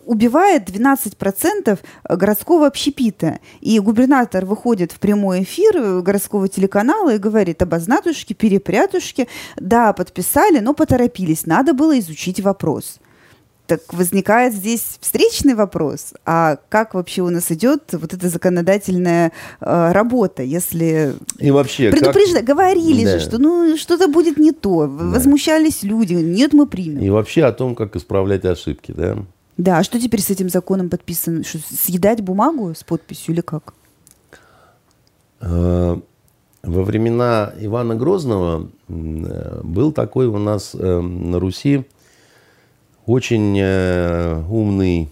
убивает 0.05 0.69
12% 0.69 1.79
городского 2.09 2.67
общепита. 2.67 3.39
И 3.61 3.79
губернатор 3.79 4.45
выходит 4.45 4.91
в 4.91 4.99
прямой 4.99 5.43
эфир 5.43 6.01
городского 6.01 6.47
телеканала 6.47 7.15
и 7.15 7.17
говорит, 7.17 7.61
обознатушки, 7.61 8.33
перепрятушки, 8.33 9.14
девушки, 9.15 9.27
да, 9.57 9.93
подписали, 9.93 10.59
но 10.59 10.73
поторопились, 10.73 11.45
надо 11.45 11.73
было 11.73 11.97
изучить 11.99 12.39
вопрос. 12.39 12.99
Так 13.67 13.81
возникает 13.91 14.53
здесь 14.53 14.99
встречный 15.01 15.55
вопрос, 15.55 16.13
а 16.23 16.57
как 16.69 16.93
вообще 16.93 17.23
у 17.23 17.31
нас 17.31 17.51
идет 17.51 17.81
вот 17.93 18.13
эта 18.13 18.29
законодательная 18.29 19.31
э, 19.59 19.91
работа, 19.91 20.43
если 20.43 21.15
и 21.39 21.49
вообще 21.49 21.89
предупреждали, 21.89 22.45
как... 22.45 22.55
говорили 22.55 23.05
да. 23.05 23.11
же, 23.17 23.19
что 23.25 23.39
ну 23.39 23.75
что-то 23.75 24.07
будет 24.07 24.37
не 24.37 24.51
то, 24.51 24.85
да. 24.85 25.05
возмущались 25.05 25.81
люди, 25.81 26.13
нет, 26.13 26.53
мы 26.53 26.67
примем. 26.67 26.99
И 26.99 27.09
вообще 27.09 27.43
о 27.43 27.51
том, 27.51 27.73
как 27.73 27.95
исправлять 27.95 28.45
ошибки, 28.45 28.93
да? 28.95 29.17
Да, 29.57 29.79
а 29.79 29.83
что 29.83 29.99
теперь 29.99 30.21
с 30.21 30.29
этим 30.29 30.49
законом 30.49 30.91
подписано? 30.91 31.43
Что, 31.43 31.57
съедать 31.57 32.21
бумагу 32.21 32.75
с 32.75 32.83
подписью 32.83 33.33
или 33.33 33.41
как? 33.41 33.73
Во 36.65 36.83
времена 36.83 37.53
Ивана 37.59 37.95
Грозного 37.95 38.67
э, 38.87 39.61
был 39.63 39.91
такой 39.91 40.25
у 40.25 40.39
нас 40.39 40.73
э, 40.73 40.99
на 40.99 41.39
Руси 41.39 41.85
очень 43.05 43.55
э, 43.59 44.43
умный 44.49 45.09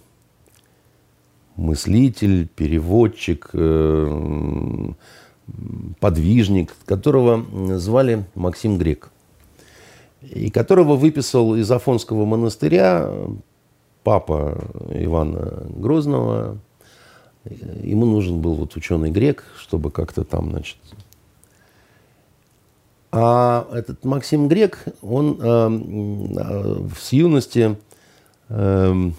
мыслитель, 1.54 2.48
переводчик, 2.48 3.52
подвижник, 6.00 6.74
которого 6.84 7.78
звали 7.78 8.24
Максим 8.34 8.76
Грек, 8.76 9.10
и 10.22 10.50
которого 10.50 10.96
выписал 10.96 11.54
из 11.54 11.70
Афонского 11.70 12.24
монастыря 12.24 13.08
папа 14.02 14.58
Ивана 14.90 15.62
Грозного, 15.76 16.58
ему 17.44 18.06
нужен 18.06 18.40
был 18.40 18.54
вот 18.54 18.74
ученый 18.74 19.12
грек, 19.12 19.44
чтобы 19.56 19.92
как-то 19.92 20.24
там, 20.24 20.50
значит... 20.50 20.78
А 23.16 23.68
этот 23.72 24.04
Максим 24.04 24.48
Грек, 24.48 24.80
он 25.00 25.38
э, 25.40 26.88
с 27.00 27.12
юности 27.12 27.76
э, 28.48 29.10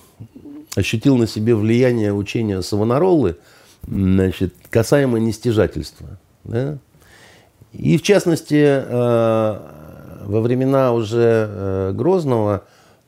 ощутил 0.76 1.16
на 1.16 1.28
себе 1.28 1.56
влияние 1.56 2.12
учения 2.12 2.62
Савонароллы, 2.62 3.38
значит, 3.88 4.54
касаемо 4.70 5.18
нестяжательства. 5.20 6.20
Да? 6.44 6.78
И 7.72 7.98
в 7.98 8.02
частности, 8.02 8.62
э, 8.62 9.60
во 10.26 10.42
времена 10.42 10.92
уже 10.92 11.48
э, 11.50 11.92
Грозного 11.94 12.64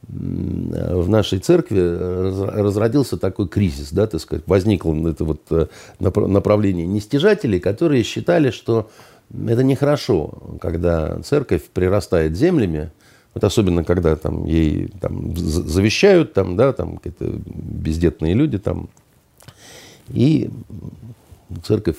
в 0.08 1.10
нашей 1.10 1.40
церкви 1.40 1.82
разродился 2.62 3.18
такой 3.18 3.50
кризис, 3.50 3.92
да, 3.92 4.08
так 4.08 4.22
сказать, 4.22 4.46
возникло 4.48 4.96
это 5.10 5.26
вот 5.26 5.42
э, 5.50 5.68
направление 6.00 6.88
нестяжателей, 6.88 7.60
которые 7.60 8.04
считали, 8.04 8.52
что 8.52 8.90
это 9.32 9.64
нехорошо, 9.64 10.58
когда 10.62 11.20
церковь 11.22 11.64
прирастает 11.66 12.36
землями, 12.36 12.92
вот 13.34 13.44
особенно 13.44 13.84
когда 13.84 14.16
там 14.16 14.46
ей 14.46 14.88
там, 15.00 15.36
завещают, 15.36 16.34
там, 16.34 16.56
да, 16.56 16.74
там 16.74 16.98
какие-то 16.98 17.40
бездетные 17.46 18.34
люди 18.34 18.58
там, 18.58 18.90
и 20.10 20.50
церковь 21.64 21.98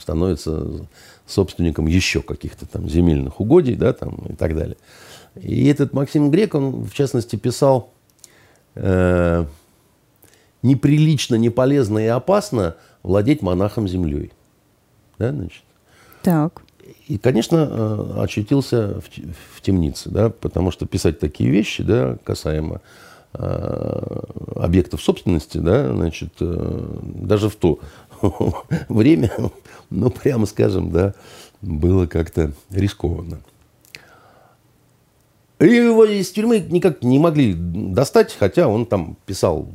становится 0.00 0.86
собственником 1.26 1.86
еще 1.86 2.22
каких-то 2.22 2.66
там 2.66 2.88
земельных 2.88 3.40
угодий, 3.40 3.74
да, 3.74 3.92
там 3.92 4.14
и 4.28 4.34
так 4.34 4.56
далее. 4.56 4.76
И 5.36 5.66
этот 5.68 5.92
Максим 5.92 6.30
Грек, 6.30 6.54
он, 6.54 6.84
в 6.84 6.92
частности, 6.92 7.36
писал 7.36 7.92
э, 8.74 9.46
«Неприлично, 10.62 11.36
неполезно 11.36 11.98
и 11.98 12.06
опасно 12.06 12.76
владеть 13.02 13.42
монахом 13.42 13.88
землей». 13.88 14.32
Да, 15.18 15.30
значит? 15.30 15.62
Так. 16.22 16.62
И, 17.08 17.18
конечно, 17.18 17.68
э, 17.70 18.22
очутился 18.22 19.00
в, 19.00 19.56
в 19.56 19.60
темнице, 19.60 20.08
да, 20.08 20.30
потому 20.30 20.70
что 20.70 20.86
писать 20.86 21.18
такие 21.18 21.50
вещи, 21.50 21.82
да, 21.82 22.16
касаемо 22.24 22.80
э, 23.34 24.20
объектов 24.56 25.02
собственности, 25.02 25.58
да, 25.58 25.94
значит, 25.94 26.32
э, 26.40 26.98
даже 27.02 27.48
в 27.48 27.56
то 27.56 27.80
время, 28.88 29.30
ну, 29.90 30.10
прямо 30.10 30.46
скажем, 30.46 30.90
да, 30.90 31.14
было 31.60 32.06
как-то 32.06 32.52
рискованно. 32.70 33.40
И 35.58 35.66
его 35.66 36.04
из 36.04 36.30
тюрьмы 36.30 36.60
никак 36.60 37.02
не 37.02 37.18
могли 37.18 37.54
достать, 37.54 38.34
хотя 38.36 38.66
он 38.66 38.86
там 38.86 39.16
писал 39.26 39.68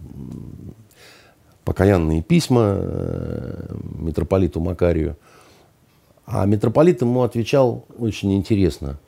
покаянные 1.64 2.22
письма 2.22 2.82
митрополиту 3.98 4.60
Макарию. 4.60 5.16
А 6.28 6.46
митрополит 6.46 7.02
ему 7.02 7.24
отвечал 7.24 7.86
очень 7.98 8.36
интересно. 8.36 9.00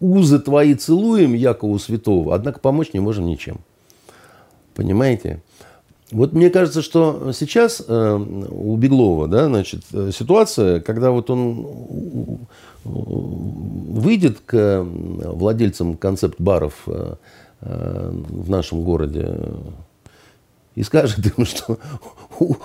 «Узы 0.00 0.40
твои 0.40 0.74
целуем, 0.74 1.32
Якову 1.32 1.78
Святого, 1.78 2.34
однако 2.34 2.58
помочь 2.58 2.92
не 2.92 2.98
можем 3.00 3.26
ничем». 3.26 3.60
Понимаете? 4.74 5.40
Вот 6.10 6.32
мне 6.32 6.50
кажется, 6.50 6.82
что 6.82 7.32
сейчас 7.32 7.82
э, 7.86 8.14
у 8.50 8.76
Беглова, 8.76 9.28
да, 9.28 9.46
значит, 9.46 9.84
ситуация, 10.12 10.80
когда 10.80 11.10
вот 11.10 11.30
он 11.30 12.46
выйдет 12.84 14.40
к 14.44 14.84
владельцам 14.84 15.96
концепт-баров 15.96 16.74
э, 16.86 17.14
э, 17.60 18.10
в 18.12 18.50
нашем 18.50 18.82
городе 18.82 19.38
и 20.74 20.82
скажет 20.82 21.24
им, 21.38 21.46
что 21.46 21.78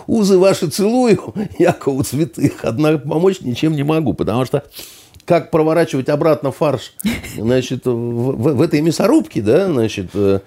узы 0.08 0.38
ваши 0.38 0.68
целую, 0.68 1.34
Якову 1.60 2.04
цветых, 2.04 2.64
однако 2.64 3.00
помочь 3.00 3.42
ничем 3.42 3.74
не 3.74 3.84
могу, 3.84 4.14
потому 4.14 4.46
что 4.46 4.64
как 5.26 5.52
проворачивать 5.52 6.10
обратно 6.10 6.52
фарш, 6.52 6.94
значит, 7.38 7.86
в, 7.86 7.92
в, 7.92 8.56
в 8.56 8.62
этой 8.62 8.82
мясорубке, 8.82 9.42
да, 9.42 9.72
значит, 9.72 10.10
э, 10.14 10.40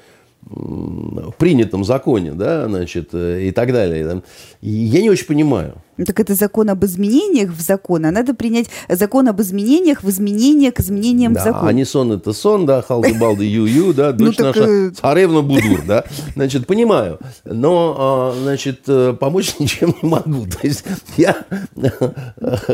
в 0.43 1.35
принятом 1.39 1.85
законе, 1.85 2.33
да, 2.33 2.67
значит, 2.67 3.11
э, 3.13 3.49
и 3.49 3.51
так 3.53 3.73
далее. 3.73 4.23
Я 4.63 5.03
не 5.03 5.11
очень 5.11 5.27
понимаю. 5.27 5.75
Ну, 6.01 6.07
так 6.07 6.19
это 6.19 6.35
закон 6.35 6.71
об 6.71 6.83
изменениях 6.83 7.51
в 7.51 7.61
закон, 7.61 8.07
а 8.07 8.11
надо 8.11 8.33
принять 8.33 8.69
закон 8.89 9.29
об 9.29 9.39
изменениях 9.43 10.03
в 10.03 10.09
изменения 10.09 10.73
к 10.73 10.81
изменениям 10.81 11.35
да, 11.35 11.43
в 11.43 11.45
закон. 11.45 11.69
А 11.69 11.73
не 11.75 11.85
сон 11.85 12.13
это 12.13 12.33
сон, 12.33 12.65
да, 12.65 12.81
халды-балды 12.81 13.45
ю-ю, 13.45 13.93
да, 13.93 14.13
ну, 14.19 14.29
дочь 14.29 14.39
ну, 14.39 14.47
наша 14.47 14.65
э, 14.67 14.91
царевна 14.93 15.43
Будур, 15.43 15.83
да, 15.87 16.05
значит, 16.35 16.67
понимаю, 16.67 17.19
но, 17.45 17.97
а, 17.99 18.35
значит, 18.43 18.81
э, 18.87 19.13
помочь 19.13 19.57
ничем 19.59 19.95
не 20.01 20.09
могу. 20.09 20.47
То 20.47 20.67
есть 20.67 20.85
я 21.19 21.45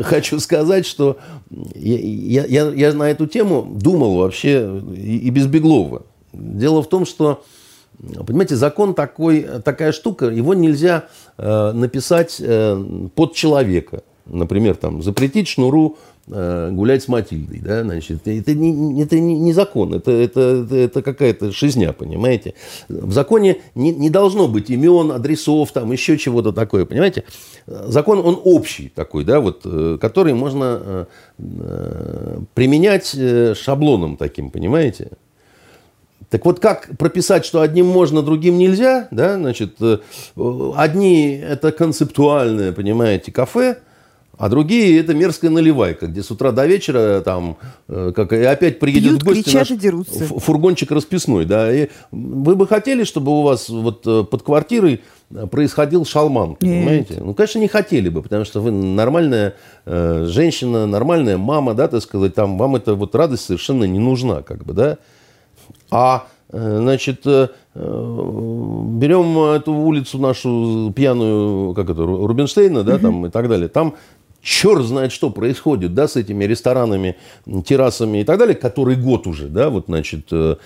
хочу 0.05 0.39
сказать, 0.39 0.87
что 0.87 1.19
я, 1.75 2.45
я, 2.47 2.71
я 2.71 2.93
на 2.93 3.11
эту 3.11 3.27
тему 3.27 3.67
думал 3.69 4.19
вообще 4.19 4.81
и, 4.95 5.19
и 5.19 5.31
без 5.31 5.49
Беглова. 5.49 6.03
Дело 6.33 6.81
в 6.81 6.89
том, 6.89 7.05
что 7.05 7.43
Понимаете, 8.27 8.57
закон 8.57 8.95
такой, 8.95 9.47
такая 9.65 9.93
штука, 9.93 10.27
его 10.27 10.55
нельзя 10.55 11.05
э, 11.39 11.73
написать 11.73 12.37
э, 12.41 13.09
под 13.15 13.35
человека. 13.35 14.03
Например, 14.27 14.75
там, 14.75 15.03
запретить 15.03 15.49
шнуру 15.49 15.97
э, 16.29 16.71
гулять 16.73 17.05
с 17.05 17.09
Матильдой. 17.09 17.61
Да, 17.61 17.83
значит, 17.85 18.27
это, 18.27 18.55
не, 18.55 19.03
это 19.03 19.19
не, 19.19 19.53
закон, 19.53 19.95
это, 19.95 20.11
это, 20.11 20.67
это 20.71 21.01
какая-то 21.01 21.53
шизня, 21.53 21.93
понимаете. 21.93 22.55
В 22.89 23.13
законе 23.13 23.59
не, 23.75 23.93
не 23.93 24.11
должно 24.11 24.49
быть 24.49 24.69
имен, 24.69 25.13
адресов, 25.13 25.73
там, 25.73 25.93
еще 25.93 26.19
чего-то 26.19 26.53
такое, 26.53 26.85
понимаете. 26.85 27.25
Закон, 27.67 28.19
он 28.19 28.41
общий 28.45 28.93
такой, 28.95 29.25
да, 29.25 29.41
вот, 29.41 29.63
э, 29.65 29.97
который 30.01 30.35
можно 30.35 30.81
э, 30.83 31.05
э, 31.39 32.39
применять 32.55 33.15
э, 33.17 33.55
шаблоном 33.55 34.17
таким, 34.17 34.51
понимаете. 34.51 35.13
Так 36.31 36.45
вот, 36.45 36.59
как 36.59 36.97
прописать, 36.99 37.45
что 37.45 37.61
одним 37.61 37.87
можно, 37.87 38.23
другим 38.23 38.59
нельзя, 38.59 39.07
да, 39.11 39.37
значит, 39.37 39.77
э, 39.81 39.99
одни 40.77 41.37
это 41.37 41.71
концептуальное, 41.71 42.73
понимаете, 42.73 43.31
кафе, 43.31 43.79
а 44.39 44.49
другие 44.49 45.01
это 45.01 45.15
мерзкая 45.15 45.51
наливайка, 45.51 46.09
где 46.09 46.23
с 46.23 46.31
утра 46.31 46.53
до 46.53 46.67
вечера 46.67 47.23
там, 47.23 47.57
э, 47.89 48.13
как 48.15 48.33
и 48.33 48.43
опять 48.43 48.79
приедет 48.79 49.11
Пьют, 49.11 49.23
в 49.23 49.25
гости 49.25 49.43
кричат 49.45 49.71
наш 49.71 49.79
дерутся. 49.79 50.25
фургончик 50.25 50.91
расписной, 50.91 51.47
да, 51.47 51.73
и 51.73 51.89
вы 52.11 52.57
бы 52.57 52.67
хотели, 52.67 53.05
чтобы 53.05 53.33
у 53.33 53.43
вас 53.43 53.69
вот 53.69 54.07
э, 54.07 54.25
под 54.25 54.43
квартирой 54.43 55.03
происходил 55.51 56.05
шалман, 56.05 56.57
понимаете? 56.57 57.15
Нет. 57.15 57.25
Ну, 57.25 57.35
конечно, 57.35 57.59
не 57.59 57.69
хотели 57.69 58.09
бы, 58.09 58.23
потому 58.23 58.45
что 58.45 58.61
вы 58.61 58.71
нормальная 58.71 59.55
э, 59.87 60.27
женщина, 60.29 60.87
нормальная 60.87 61.39
мама, 61.39 61.75
да, 61.75 61.89
так 61.89 62.03
сказать, 62.03 62.35
там 62.35 62.59
вам 62.59 62.77
эта 62.77 62.95
вот 62.95 63.15
радость 63.15 63.45
совершенно 63.45 63.85
не 63.85 63.99
нужна, 63.99 64.43
как 64.43 64.65
бы, 64.65 64.73
да. 64.73 64.99
А, 65.91 66.27
э, 66.51 66.79
значит, 66.81 67.23
э, 67.27 67.49
берем 67.75 69.39
эту 69.39 69.73
улицу 69.73 70.19
нашу 70.19 70.93
пьяную, 70.95 71.75
как 71.75 71.91
это, 71.91 72.03
Рубинштейна, 72.03 72.83
да, 72.83 72.99
там 72.99 73.27
и 73.27 73.31
так 73.31 73.49
далее. 73.49 73.69
Там 73.69 73.95
черт 74.47 74.85
знает, 74.85 75.11
что 75.13 75.31
происходит, 75.31 75.93
да, 75.93 76.07
с 76.07 76.17
этими 76.17 76.45
ресторанами, 76.45 77.17
террасами 77.65 78.19
и 78.19 78.25
так 78.25 78.39
далее, 78.39 78.55
который 78.55 78.95
год 78.97 79.27
уже, 79.27 79.49
да, 79.49 79.71
вот, 79.71 79.87
значит, 79.87 80.29
э, 80.31 80.57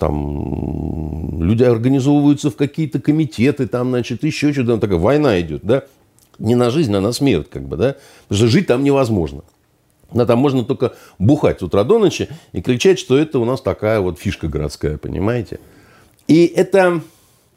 там 0.00 1.42
люди 1.42 1.62
организовываются 1.62 2.50
в 2.50 2.56
какие-то 2.56 3.00
комитеты, 3.00 3.66
там, 3.66 3.90
значит, 3.90 4.24
еще 4.24 4.52
что-то, 4.52 4.78
такая 4.78 4.98
война 4.98 5.38
идет, 5.40 5.60
да, 5.62 5.84
не 6.38 6.54
на 6.54 6.70
жизнь, 6.70 6.94
а 6.94 7.00
на 7.00 7.12
смерть, 7.12 7.48
как 7.50 7.68
бы, 7.68 7.76
да, 7.76 7.96
потому 8.28 8.38
что 8.38 8.48
жить 8.48 8.66
там 8.66 8.82
невозможно. 8.82 9.42
Да, 10.14 10.26
там 10.26 10.38
можно 10.38 10.64
только 10.64 10.94
бухать 11.18 11.60
с 11.60 11.62
утра 11.62 11.84
до 11.84 11.98
ночи 11.98 12.28
и 12.52 12.62
кричать, 12.62 12.98
что 12.98 13.16
это 13.16 13.38
у 13.38 13.44
нас 13.44 13.60
такая 13.60 14.00
вот 14.00 14.18
фишка 14.18 14.48
городская, 14.48 14.98
понимаете? 14.98 15.60
И 16.28 16.46
эта 16.46 17.00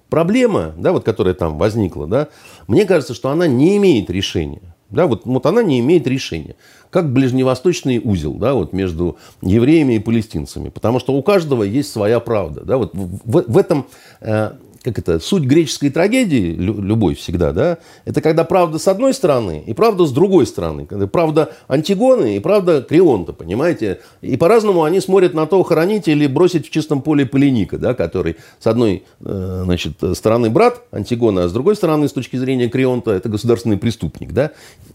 проблема, 0.10 0.74
да, 0.78 0.92
вот, 0.92 1.04
которая 1.04 1.34
там 1.34 1.58
возникла, 1.58 2.08
да, 2.08 2.28
мне 2.68 2.86
кажется, 2.86 3.14
что 3.14 3.30
она 3.30 3.48
не 3.48 3.78
имеет 3.78 4.10
решения. 4.10 4.76
Да, 4.90 5.08
вот, 5.08 5.26
вот 5.26 5.46
она 5.46 5.64
не 5.64 5.80
имеет 5.80 6.06
решения. 6.08 6.56
Как 6.92 7.12
ближневосточный 7.12 8.00
узел 8.02 8.36
да, 8.36 8.54
вот 8.54 8.72
между 8.72 9.18
евреями 9.42 9.94
и 9.94 10.00
палестинцами. 10.00 10.70
Потому 10.70 11.00
что 11.00 11.14
у 11.14 11.24
каждого 11.24 11.64
есть 11.64 11.92
своя 11.92 12.20
правда. 12.20 12.62
Да, 12.62 12.78
вот 12.78 12.94
в, 12.94 13.44
в 13.52 13.58
этом 13.58 13.88
э, 14.22 14.52
как 14.86 15.00
это, 15.00 15.20
суть 15.20 15.46
греческой 15.46 15.90
трагедии, 15.90 16.54
любой 16.54 17.16
всегда, 17.16 17.52
да, 17.54 17.80
это 18.06 18.22
когда 18.22 18.44
правда 18.44 18.78
с 18.78 18.88
одной 18.88 19.16
стороны 19.16 19.64
и 19.66 19.74
правда 19.74 20.06
с 20.06 20.12
другой 20.12 20.46
стороны. 20.46 20.86
Когда 20.86 21.08
правда 21.08 21.52
Антигоны 21.68 22.38
и 22.38 22.40
правда 22.40 22.86
Крионта, 22.88 23.34
понимаете? 23.34 24.02
И 24.22 24.38
по-разному 24.38 24.84
они 24.84 25.00
смотрят 25.00 25.34
на 25.34 25.48
то, 25.48 25.64
хоронить 25.64 26.08
или 26.08 26.28
бросить 26.28 26.68
в 26.68 26.70
чистом 26.70 27.02
поле 27.02 27.26
Полиника, 27.26 27.80
да, 27.80 27.96
который 27.96 28.36
с 28.60 28.68
одной 28.68 29.04
э, 29.22 29.62
значит, 29.64 29.94
стороны 30.14 30.52
брат 30.52 30.84
Антигона, 30.92 31.46
а 31.46 31.50
с 31.50 31.52
другой 31.52 31.76
стороны, 31.76 32.08
с 32.08 32.14
точки 32.14 32.38
зрения 32.38 32.70
Крионта, 32.70 33.10
это 33.12 33.28
государственный 33.28 33.78
преступник. 33.78 34.34
Да? 34.34 34.52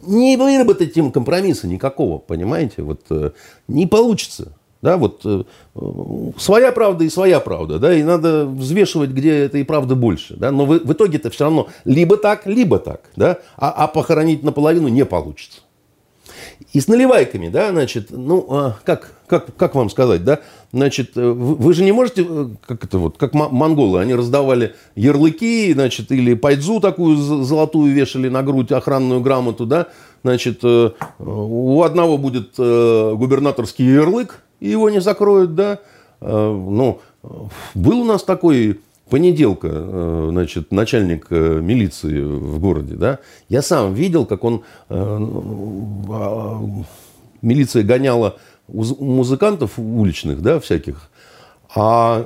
Не 0.07 0.37
выработать 0.37 0.97
им 0.97 1.11
компромисса 1.11 1.67
никакого, 1.67 2.19
понимаете? 2.19 2.83
Вот, 2.83 3.01
э, 3.11 3.33
не 3.67 3.89
получится. 3.89 4.53
Да, 4.83 4.97
вот 4.97 5.21
э, 5.27 5.43
своя 6.39 6.73
правда 6.73 7.05
и 7.05 7.11
своя 7.11 7.39
правда, 7.41 7.79
да, 7.79 7.95
и 7.95 8.03
надо 8.03 8.47
взвешивать, 8.47 9.11
где 9.11 9.41
этой 9.41 9.63
правды 9.63 9.95
больше, 9.95 10.37
да, 10.37 10.51
но 10.51 10.65
в, 10.65 10.79
в 10.79 10.93
итоге 10.95 11.19
это 11.19 11.29
все 11.29 11.45
равно 11.45 11.69
либо 11.85 12.17
так, 12.17 12.47
либо 12.47 12.79
так, 12.79 13.11
да, 13.15 13.41
а, 13.59 13.71
а 13.71 13.89
похоронить 13.89 14.43
наполовину 14.43 14.89
не 14.89 15.05
получится. 15.05 15.61
И 16.73 16.81
с 16.81 16.89
наливайками, 16.89 17.51
да, 17.51 17.73
значит, 17.73 18.07
ну, 18.11 18.47
а, 18.49 18.79
как, 18.85 19.13
как, 19.27 19.55
как 19.55 19.75
вам 19.75 19.91
сказать, 19.91 20.25
да, 20.25 20.41
значит, 20.73 21.11
э, 21.15 21.29
вы, 21.29 21.57
вы 21.57 21.75
же 21.75 21.85
не 21.85 21.93
можете, 21.93 22.27
э, 22.27 22.49
как 22.67 22.83
это 22.83 22.97
вот, 22.97 23.19
как 23.19 23.35
монголы, 23.35 24.01
они 24.01 24.15
раздавали 24.15 24.75
ярлыки, 24.95 25.75
значит, 25.75 26.11
или 26.11 26.33
пайдзу 26.33 26.81
такую 26.81 27.17
золотую 27.19 27.93
вешали 27.93 28.31
на 28.31 28.43
грудь, 28.43 28.73
охранную 28.73 29.21
грамоту, 29.21 29.67
да, 29.67 29.89
значит, 30.23 30.65
у 30.65 31.83
одного 31.83 32.17
будет 32.17 32.57
губернаторский 32.57 33.85
ярлык, 33.85 34.43
и 34.61 34.69
его 34.69 34.91
не 34.91 35.01
закроют, 35.01 35.55
да, 35.55 35.79
ну, 36.21 37.01
был 37.75 38.01
у 38.01 38.05
нас 38.05 38.23
такой 38.23 38.79
понеделка, 39.11 39.69
э, 39.71 40.29
значит, 40.31 40.73
начальник 40.73 41.27
э, 41.31 41.61
милиции 41.61 42.23
в 42.23 42.59
городе, 42.61 42.95
да, 42.95 43.19
я 43.49 43.61
сам 43.61 43.93
видел, 43.93 44.25
как 44.25 44.45
он, 44.45 44.63
э, 44.89 45.19
милиция 47.43 47.83
гоняла 47.83 48.37
музыкантов 48.69 49.79
уличных, 49.79 50.41
да, 50.41 50.61
всяких, 50.61 51.11
а 51.75 52.25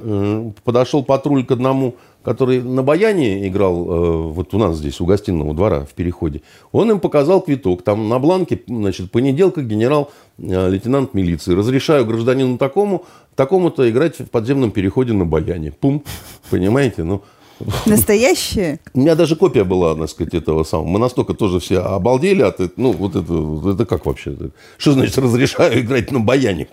подошел 0.63 1.03
патруль 1.03 1.45
к 1.45 1.51
одному 1.51 1.97
который 2.25 2.63
на 2.63 2.83
баяне 2.83 3.47
играл 3.47 3.87
э, 3.87 4.23
вот 4.33 4.55
у 4.55 4.59
нас 4.59 4.79
здесь, 4.79 5.01
у 5.01 5.07
гостиного 5.07 5.55
двора 5.55 5.85
в 5.85 5.93
Переходе, 5.93 6.43
он 6.73 6.91
им 6.91 7.01
показал 7.01 7.41
квиток. 7.41 7.83
Там 7.83 8.09
на 8.09 8.19
бланке, 8.19 8.61
значит, 8.67 9.11
понеделка, 9.11 9.63
генерал-лейтенант 9.63 11.11
э, 11.13 11.17
милиции. 11.17 11.55
Разрешаю 11.55 12.07
гражданину 12.07 12.59
такому, 12.59 13.05
такому-то 13.35 13.89
играть 13.89 14.19
в 14.19 14.27
подземном 14.27 14.71
переходе 14.71 15.13
на 15.13 15.27
баяне. 15.27 15.71
Пум. 15.71 16.03
Понимаете? 16.51 17.05
Ну, 17.05 17.23
Настоящие? 17.87 18.81
У 18.95 19.01
меня 19.01 19.15
даже 19.15 19.37
копия 19.37 19.65
была, 19.65 19.95
так 19.95 20.09
сказать, 20.11 20.35
этого 20.35 20.65
самого. 20.65 20.89
Мы 20.89 20.99
настолько 20.99 21.35
тоже 21.35 21.61
все 21.61 21.79
обалдели 21.79 22.43
от 22.43 22.55
этого. 22.55 22.73
Ну, 22.77 22.93
вот 22.93 23.17
это, 23.17 23.71
это 23.71 23.87
как 23.87 24.07
вообще? 24.07 24.37
Что 24.77 24.93
значит 24.93 25.17
разрешаю 25.19 25.81
играть 25.81 26.11
на 26.11 26.21
баяне? 26.21 26.69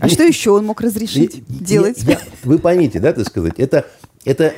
А 0.00 0.08
что 0.08 0.22
еще 0.22 0.50
он 0.50 0.66
мог 0.66 0.80
разрешить 0.80 1.42
делать? 1.48 2.04
вы 2.44 2.58
поймите, 2.58 3.00
да, 3.00 3.12
так 3.12 3.26
сказать, 3.26 3.54
это, 3.58 3.86
это 4.24 4.54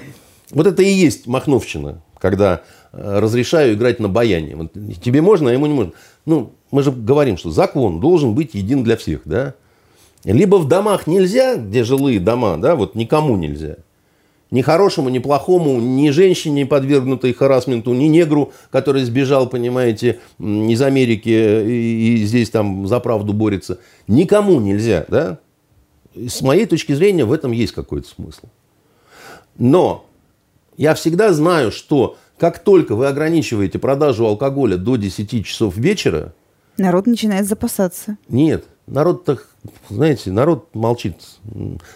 вот 0.52 0.66
это 0.66 0.82
и 0.82 0.88
есть 0.88 1.26
махновщина, 1.26 2.02
когда 2.18 2.62
э, 2.92 3.18
разрешаю 3.18 3.74
играть 3.74 4.00
на 4.00 4.08
баяне. 4.08 4.54
Вот 4.54 4.72
тебе 5.02 5.22
можно, 5.22 5.50
а 5.50 5.52
ему 5.52 5.66
не 5.66 5.74
можно. 5.74 5.92
Ну, 6.26 6.52
мы 6.70 6.82
же 6.82 6.92
говорим, 6.92 7.36
что 7.36 7.50
закон 7.50 8.00
должен 8.00 8.34
быть 8.34 8.54
един 8.54 8.84
для 8.84 8.96
всех, 8.96 9.22
да? 9.24 9.54
Либо 10.24 10.56
в 10.56 10.68
домах 10.68 11.06
нельзя, 11.06 11.56
где 11.56 11.82
жилые 11.82 12.20
дома, 12.20 12.56
да, 12.56 12.76
вот 12.76 12.94
никому 12.94 13.36
нельзя. 13.36 13.76
Ни 14.52 14.60
хорошему, 14.60 15.08
ни 15.08 15.18
плохому, 15.18 15.80
ни 15.80 16.10
женщине, 16.10 16.66
подвергнутой 16.66 17.32
харасменту, 17.32 17.94
ни 17.94 18.04
негру, 18.04 18.52
который 18.70 19.02
сбежал, 19.02 19.48
понимаете, 19.48 20.20
из 20.38 20.82
Америки 20.82 21.30
и, 21.30 22.18
и 22.18 22.24
здесь 22.24 22.50
там 22.50 22.86
за 22.86 23.00
правду 23.00 23.32
борется. 23.32 23.78
Никому 24.06 24.60
нельзя, 24.60 25.06
да? 25.08 25.38
С 26.14 26.42
моей 26.42 26.66
точки 26.66 26.92
зрения 26.92 27.24
в 27.24 27.32
этом 27.32 27.50
есть 27.52 27.72
какой-то 27.72 28.06
смысл. 28.06 28.46
Но 29.56 30.04
я 30.76 30.94
всегда 30.94 31.32
знаю, 31.32 31.72
что 31.72 32.16
как 32.38 32.58
только 32.58 32.96
вы 32.96 33.06
ограничиваете 33.06 33.78
продажу 33.78 34.26
алкоголя 34.26 34.76
до 34.76 34.96
10 34.96 35.46
часов 35.46 35.76
вечера... 35.76 36.34
Народ 36.78 37.06
начинает 37.06 37.46
запасаться. 37.46 38.16
Нет, 38.28 38.64
народ 38.86 39.24
так, 39.24 39.46
знаете, 39.90 40.32
народ 40.32 40.74
молчит. 40.74 41.16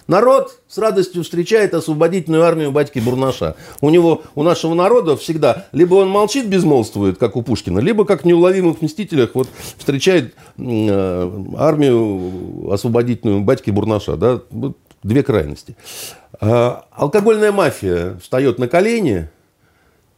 Народ 0.07 0.61
с 0.69 0.79
радостью 0.79 1.25
встречает 1.25 1.75
освободительную 1.75 2.45
армию 2.45 2.71
батьки 2.73 3.01
Бурнаша. 3.01 3.57
У 3.81 3.91
него, 3.91 4.23
у 4.35 4.43
нашего 4.43 4.75
народа 4.75 5.17
всегда, 5.17 5.67
либо 5.73 5.95
он 5.95 6.09
молчит, 6.09 6.47
безмолвствует, 6.47 7.19
как 7.19 7.37
у 7.37 7.43
Пушкина, 7.43 7.79
либо, 7.81 8.05
как 8.05 8.23
в 8.23 8.25
«Неуловимых 8.27 8.83
мстителях», 8.83 9.31
вот 9.35 9.49
встречает 9.79 10.35
э, 10.59 11.47
армию 11.57 12.71
освободительную 12.71 13.41
батьки 13.41 13.71
Бурнаша. 13.71 14.17
Да? 14.17 14.43
Вот 14.51 14.77
две 15.03 15.23
крайности. 15.23 15.77
А, 16.41 16.87
алкогольная 16.93 17.53
мафия 17.53 18.17
встает 18.19 18.59
на 18.59 18.69
колени, 18.69 19.29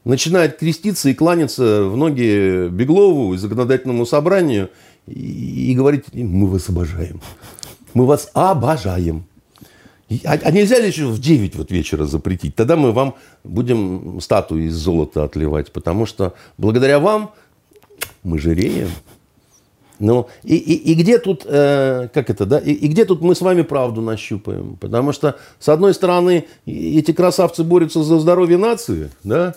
начинает 0.05 0.59
креститься 0.59 1.09
и 1.09 1.14
кланяться 1.14 1.85
в 1.85 1.97
ноги 1.97 2.68
Беглову 2.68 3.35
и 3.35 3.39
законодательному 3.39 4.07
собранию 4.07 4.70
и, 5.07 5.72
и 5.72 5.74
говорить, 5.74 6.05
мы 6.12 6.49
вас 6.49 6.68
обожаем. 6.68 7.20
Мы 7.95 8.07
вас 8.07 8.31
обожаем. 8.35 9.26
А, 10.24 10.39
а 10.43 10.51
нельзя 10.51 10.79
ли 10.79 10.87
еще 10.87 11.07
в 11.07 11.20
9 11.20 11.57
вот 11.57 11.70
вечера 11.70 12.05
запретить? 12.05 12.55
Тогда 12.55 12.76
мы 12.76 12.93
вам 12.93 13.14
будем 13.45 14.20
статуи 14.20 14.64
из 14.64 14.74
золота 14.74 15.24
отливать, 15.24 15.70
потому 15.72 16.07
что 16.07 16.35
благодаря 16.57 16.99
вам 16.99 17.33
мы 18.22 18.39
жиреем. 18.39 18.89
Ну, 19.99 20.28
и, 20.44 20.57
и, 20.57 20.92
и 20.92 20.94
где 20.94 21.18
тут, 21.18 21.42
э, 21.44 22.09
как 22.14 22.30
это, 22.30 22.46
да, 22.46 22.59
и, 22.59 22.72
и 22.72 22.86
где 22.88 23.05
тут 23.05 23.20
мы 23.20 23.34
с 23.34 23.40
вами 23.40 23.62
правду 23.62 24.01
нащупаем? 24.01 24.76
Потому 24.80 25.12
что, 25.12 25.36
с 25.59 25.68
одной 25.68 25.92
стороны, 25.92 26.46
эти 26.66 27.12
красавцы 27.12 27.64
борются 27.64 28.03
за 28.05 28.20
здоровье 28.20 28.59
нации, 28.59 29.11
да, 29.24 29.55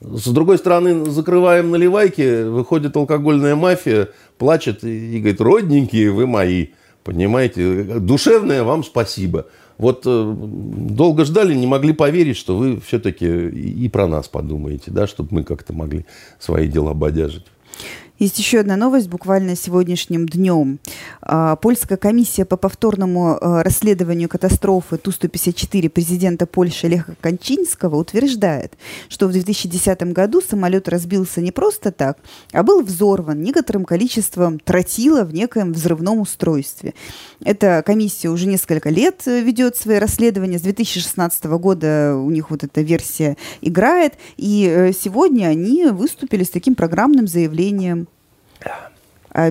с 0.00 0.28
другой 0.28 0.58
стороны, 0.58 1.10
закрываем 1.10 1.70
наливайки, 1.70 2.44
выходит 2.44 2.96
алкогольная 2.96 3.54
мафия, 3.54 4.08
плачет 4.38 4.84
и, 4.84 5.16
и 5.16 5.18
говорит, 5.18 5.40
родненькие 5.40 6.10
вы 6.10 6.26
мои, 6.26 6.68
понимаете, 7.04 7.82
душевное 8.00 8.62
вам 8.62 8.84
спасибо. 8.84 9.46
Вот 9.78 10.02
э, 10.06 10.34
долго 10.36 11.24
ждали, 11.24 11.54
не 11.54 11.66
могли 11.66 11.92
поверить, 11.92 12.36
что 12.36 12.56
вы 12.56 12.80
все-таки 12.80 13.26
и, 13.26 13.88
про 13.88 14.06
нас 14.06 14.26
подумаете, 14.28 14.90
да, 14.90 15.06
чтобы 15.06 15.28
мы 15.32 15.44
как-то 15.44 15.74
могли 15.74 16.06
свои 16.38 16.66
дела 16.66 16.94
бодяжить. 16.94 17.44
Есть 18.18 18.38
еще 18.38 18.60
одна 18.60 18.76
новость 18.76 19.08
буквально 19.08 19.56
сегодняшним 19.56 20.26
днем. 20.26 20.78
А, 21.20 21.56
польская 21.56 21.98
комиссия 21.98 22.46
по 22.46 22.56
повторному 22.56 23.36
а, 23.38 23.62
расследованию 23.62 24.30
катастрофы 24.30 24.96
Ту-154 24.96 25.90
президента 25.90 26.46
Польши 26.46 26.88
Леха 26.88 27.14
Кончинского 27.20 27.96
утверждает, 27.96 28.72
что 29.10 29.28
в 29.28 29.32
2010 29.32 30.14
году 30.14 30.40
самолет 30.40 30.88
разбился 30.88 31.42
не 31.42 31.52
просто 31.52 31.92
так, 31.92 32.16
а 32.52 32.62
был 32.62 32.82
взорван 32.82 33.42
некоторым 33.42 33.84
количеством 33.84 34.60
тротила 34.60 35.24
в 35.24 35.34
некоем 35.34 35.74
взрывном 35.74 36.20
устройстве. 36.20 36.94
Эта 37.44 37.82
комиссия 37.84 38.30
уже 38.30 38.46
несколько 38.46 38.88
лет 38.88 39.26
ведет 39.26 39.76
свои 39.76 39.98
расследования. 39.98 40.58
С 40.58 40.62
2016 40.62 41.44
года 41.44 42.16
у 42.16 42.30
них 42.30 42.50
вот 42.50 42.64
эта 42.64 42.80
версия 42.80 43.36
играет. 43.60 44.14
И 44.38 44.66
э, 44.66 44.92
сегодня 44.92 45.48
они 45.48 45.84
выступили 45.86 46.44
с 46.44 46.50
таким 46.50 46.74
программным 46.74 47.26
заявлением 47.26 48.05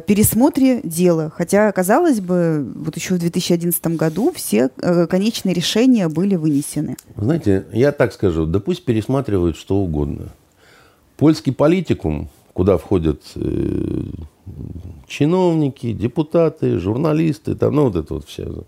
пересмотре 0.06 0.82
дела. 0.84 1.32
Хотя, 1.36 1.72
казалось 1.72 2.20
бы, 2.20 2.66
вот 2.76 2.96
еще 2.96 3.16
в 3.16 3.20
2011 3.20 3.86
году 3.88 4.32
все 4.36 4.70
э, 4.82 5.06
конечные 5.08 5.54
решения 5.54 6.08
были 6.08 6.36
вынесены. 6.36 6.98
Знаете, 7.16 7.66
я 7.72 7.92
так 7.92 8.14
скажу, 8.14 8.46
да 8.46 8.60
пусть 8.60 8.84
пересматривают 8.84 9.58
что 9.58 9.76
угодно. 9.78 10.30
Польский 11.18 11.54
политикум, 11.54 12.30
куда 12.54 12.78
входят 12.78 13.22
э, 13.36 14.04
чиновники, 15.08 15.94
депутаты, 15.94 16.80
журналисты, 16.80 17.56
там, 17.56 17.76
ну 17.76 17.84
вот 17.86 17.96
это 17.96 18.16
вот 18.16 18.26
все, 18.26 18.64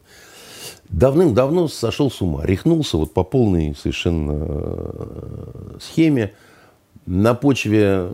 давным-давно 0.90 1.68
сошел 1.68 2.12
с 2.12 2.22
ума, 2.22 2.46
рехнулся 2.46 2.98
вот 2.98 3.14
по 3.14 3.24
полной 3.24 3.76
совершенно 3.76 4.38
э, 4.40 5.78
схеме 5.82 6.34
на 7.06 7.34
почве 7.34 8.10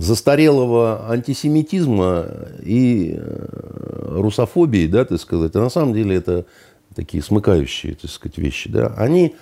застарелого 0.00 1.10
антисемитизма 1.10 2.26
и 2.62 3.16
э, 3.16 4.20
русофобии, 4.20 4.86
да, 4.86 5.04
так 5.04 5.20
сказать, 5.20 5.54
а 5.56 5.60
на 5.60 5.70
самом 5.70 5.92
деле 5.92 6.16
это 6.16 6.46
такие 6.94 7.22
смыкающие, 7.22 7.94
так 7.94 8.10
сказать, 8.10 8.38
вещи, 8.38 8.70
да, 8.70 8.94
они, 8.96 9.34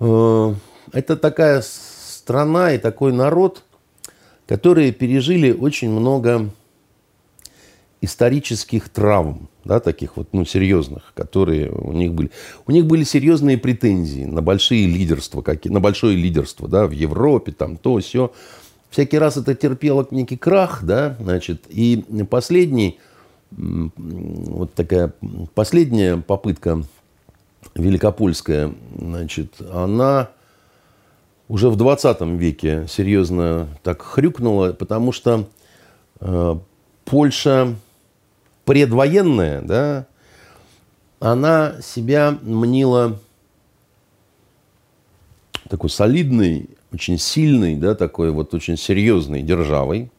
э, 0.00 0.54
это 0.92 1.16
такая 1.16 1.62
страна 1.62 2.72
и 2.72 2.78
такой 2.78 3.12
народ, 3.12 3.64
которые 4.46 4.92
пережили 4.92 5.52
очень 5.52 5.90
много 5.90 6.50
исторических 8.00 8.88
травм, 8.88 9.48
да, 9.64 9.80
таких 9.80 10.16
вот, 10.16 10.28
ну, 10.32 10.44
серьезных, 10.44 11.12
которые 11.14 11.70
у 11.70 11.92
них 11.92 12.14
были. 12.14 12.30
У 12.66 12.70
них 12.70 12.86
были 12.86 13.02
серьезные 13.02 13.58
претензии 13.58 14.24
на 14.24 14.40
большие 14.40 14.86
лидерства, 14.86 15.42
какие, 15.42 15.72
на 15.72 15.80
большое 15.80 16.16
лидерство, 16.16 16.68
да, 16.68 16.86
в 16.86 16.92
Европе, 16.92 17.50
там, 17.50 17.76
то, 17.76 17.98
все 17.98 18.32
всякий 18.90 19.18
раз 19.18 19.36
это 19.36 19.54
терпело 19.54 20.06
некий 20.10 20.36
крах, 20.36 20.82
да, 20.82 21.16
значит, 21.20 21.64
и 21.68 22.04
последний, 22.28 22.98
вот 23.50 24.74
такая 24.74 25.12
последняя 25.54 26.16
попытка 26.16 26.82
великопольская, 27.74 28.72
значит, 28.96 29.60
она 29.70 30.30
уже 31.48 31.70
в 31.70 31.76
20 31.76 32.20
веке 32.38 32.86
серьезно 32.88 33.68
так 33.82 34.02
хрюкнула, 34.02 34.72
потому 34.72 35.12
что 35.12 35.48
э, 36.20 36.58
Польша 37.04 37.74
предвоенная, 38.64 39.62
да, 39.62 40.06
она 41.20 41.80
себя 41.80 42.36
мнила 42.42 43.18
такой 45.68 45.90
солидной, 45.90 46.68
очень 46.92 47.18
сильной, 47.18 47.76
да, 47.76 47.94
такой 47.94 48.30
вот 48.30 48.54
очень 48.54 48.76
серьезной 48.76 49.42
державой, 49.42 50.10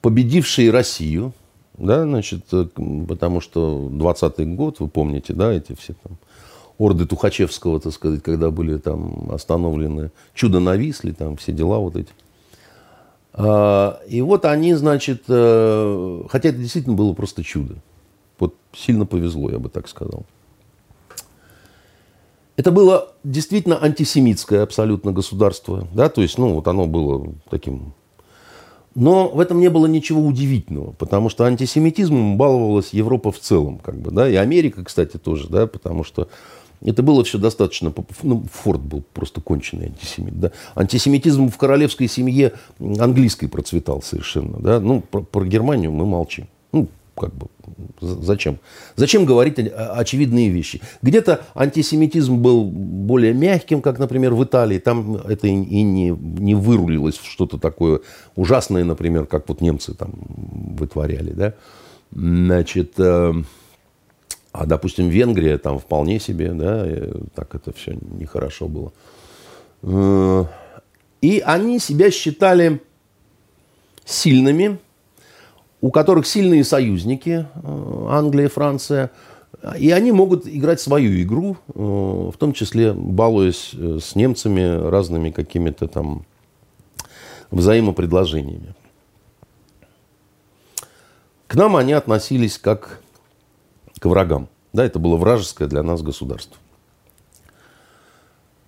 победившей 0.00 0.70
Россию, 0.70 1.32
да, 1.78 2.04
значит, 2.04 2.44
э, 2.52 2.66
потому 3.08 3.40
что 3.40 3.88
20-й 3.90 4.44
год, 4.54 4.80
вы 4.80 4.88
помните, 4.88 5.32
да, 5.32 5.52
эти 5.52 5.74
все 5.74 5.94
там 6.02 6.16
орды 6.78 7.06
Тухачевского, 7.06 7.80
так 7.80 7.92
сказать, 7.92 8.22
когда 8.22 8.50
были 8.50 8.78
там 8.78 9.30
остановлены, 9.30 10.10
чудо 10.34 10.60
нависли, 10.60 11.12
там 11.12 11.36
все 11.36 11.52
дела 11.52 11.78
вот 11.78 11.96
эти. 11.96 12.10
А, 13.34 14.00
и 14.08 14.20
вот 14.20 14.44
они, 14.44 14.74
значит, 14.74 15.24
э, 15.28 16.22
хотя 16.28 16.48
это 16.50 16.58
действительно 16.58 16.96
было 16.96 17.12
просто 17.14 17.42
чудо. 17.42 17.76
Вот 18.38 18.54
сильно 18.74 19.06
повезло, 19.06 19.50
я 19.50 19.58
бы 19.58 19.68
так 19.68 19.88
сказал. 19.88 20.24
Это 22.56 22.70
было 22.70 23.12
действительно 23.24 23.82
антисемитское 23.82 24.62
абсолютно 24.62 25.12
государство, 25.12 25.88
да, 25.94 26.08
то 26.08 26.20
есть, 26.20 26.36
ну, 26.38 26.54
вот 26.54 26.68
оно 26.68 26.86
было 26.86 27.32
таким... 27.50 27.94
Но 28.94 29.28
в 29.28 29.40
этом 29.40 29.58
не 29.58 29.70
было 29.70 29.86
ничего 29.86 30.20
удивительного, 30.20 30.92
потому 30.92 31.30
что 31.30 31.44
антисемитизмом 31.44 32.36
баловалась 32.36 32.90
Европа 32.92 33.32
в 33.32 33.38
целом, 33.38 33.78
как 33.78 33.98
бы, 33.98 34.10
да, 34.10 34.28
и 34.28 34.34
Америка, 34.34 34.84
кстати, 34.84 35.16
тоже, 35.16 35.48
да, 35.48 35.66
потому 35.66 36.04
что 36.04 36.28
это 36.84 37.02
было 37.02 37.24
все 37.24 37.38
достаточно... 37.38 37.92
Ну, 38.22 38.44
Форд 38.52 38.80
был 38.80 39.02
просто 39.14 39.40
конченый 39.40 39.86
антисемит. 39.86 40.38
Да? 40.40 40.50
Антисемитизм 40.74 41.48
в 41.48 41.56
королевской 41.56 42.08
семье 42.08 42.54
английской 42.80 43.46
процветал 43.46 44.02
совершенно. 44.02 44.58
Да? 44.58 44.80
Ну, 44.80 45.00
про, 45.00 45.22
про 45.22 45.44
Германию 45.44 45.92
мы 45.92 46.06
молчим. 46.06 46.48
Ну, 46.72 46.88
как 47.16 47.34
бы, 47.34 47.46
зачем? 48.00 48.58
Зачем 48.96 49.24
говорить 49.24 49.58
очевидные 49.58 50.48
вещи? 50.48 50.80
Где-то 51.02 51.44
антисемитизм 51.54 52.36
был 52.36 52.64
более 52.64 53.34
мягким, 53.34 53.82
как, 53.82 53.98
например, 53.98 54.34
в 54.34 54.42
Италии. 54.42 54.78
Там 54.78 55.16
это 55.16 55.46
и 55.46 55.52
не, 55.52 56.08
не 56.08 56.54
вырулилось 56.54 57.18
в 57.18 57.30
что-то 57.30 57.58
такое 57.58 58.00
ужасное, 58.34 58.84
например, 58.84 59.26
как 59.26 59.48
вот 59.48 59.60
немцы 59.60 59.94
там 59.94 60.12
вытворяли. 60.76 61.32
Да? 61.32 61.54
Значит, 62.10 62.94
э, 62.98 63.32
а, 64.52 64.66
допустим, 64.66 65.08
Венгрия 65.08 65.58
там 65.58 65.78
вполне 65.78 66.20
себе, 66.20 66.52
да, 66.52 66.86
так 67.34 67.54
это 67.54 67.72
все 67.72 67.96
нехорошо 68.00 68.68
было. 68.68 68.92
Э, 69.82 70.44
и 71.20 71.40
они 71.40 71.78
себя 71.78 72.10
считали 72.10 72.80
сильными, 74.04 74.78
у 75.82 75.90
которых 75.90 76.26
сильные 76.26 76.64
союзники, 76.64 77.46
э, 77.54 78.06
Англия, 78.08 78.48
Франция, 78.48 79.10
и 79.78 79.90
они 79.90 80.12
могут 80.12 80.46
играть 80.46 80.80
свою 80.80 81.20
игру, 81.20 81.58
э, 81.68 81.78
в 81.78 82.36
том 82.38 82.54
числе 82.54 82.94
балуясь 82.94 83.74
с 83.74 84.14
немцами 84.14 84.88
разными 84.88 85.30
какими-то 85.30 85.88
там 85.88 86.24
взаимопредложениями. 87.50 88.74
К 91.48 91.56
нам 91.56 91.76
они 91.76 91.92
относились 91.92 92.56
как 92.56 93.02
к 93.98 94.06
врагам. 94.06 94.48
Да, 94.72 94.84
это 94.84 94.98
было 94.98 95.16
вражеское 95.16 95.68
для 95.68 95.82
нас 95.82 96.00
государство. 96.00 96.56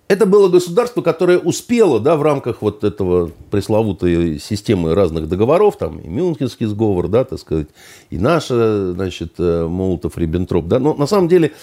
Это 0.07 0.27
было 0.27 0.49
государство, 0.49 1.01
которое 1.01 1.39
успело 1.39 1.99
да, 1.99 2.15
в 2.15 2.21
рамках 2.21 2.61
вот 2.61 2.83
этого 2.83 3.31
пресловутой 3.49 4.39
системы 4.39 4.93
разных 4.93 5.27
договоров, 5.27 5.77
там 5.77 5.99
и 5.99 6.07
Мюнхенский 6.07 6.67
сговор, 6.67 7.07
да, 7.07 7.23
так 7.23 7.39
сказать, 7.39 7.69
и 8.11 8.19
наша, 8.19 8.93
значит, 8.93 9.33
э, 9.39 9.65
Молотов-Риббентроп, 9.67 10.67
да, 10.67 10.77
но 10.77 10.93
на 10.93 11.07
самом 11.07 11.27
деле 11.27 11.53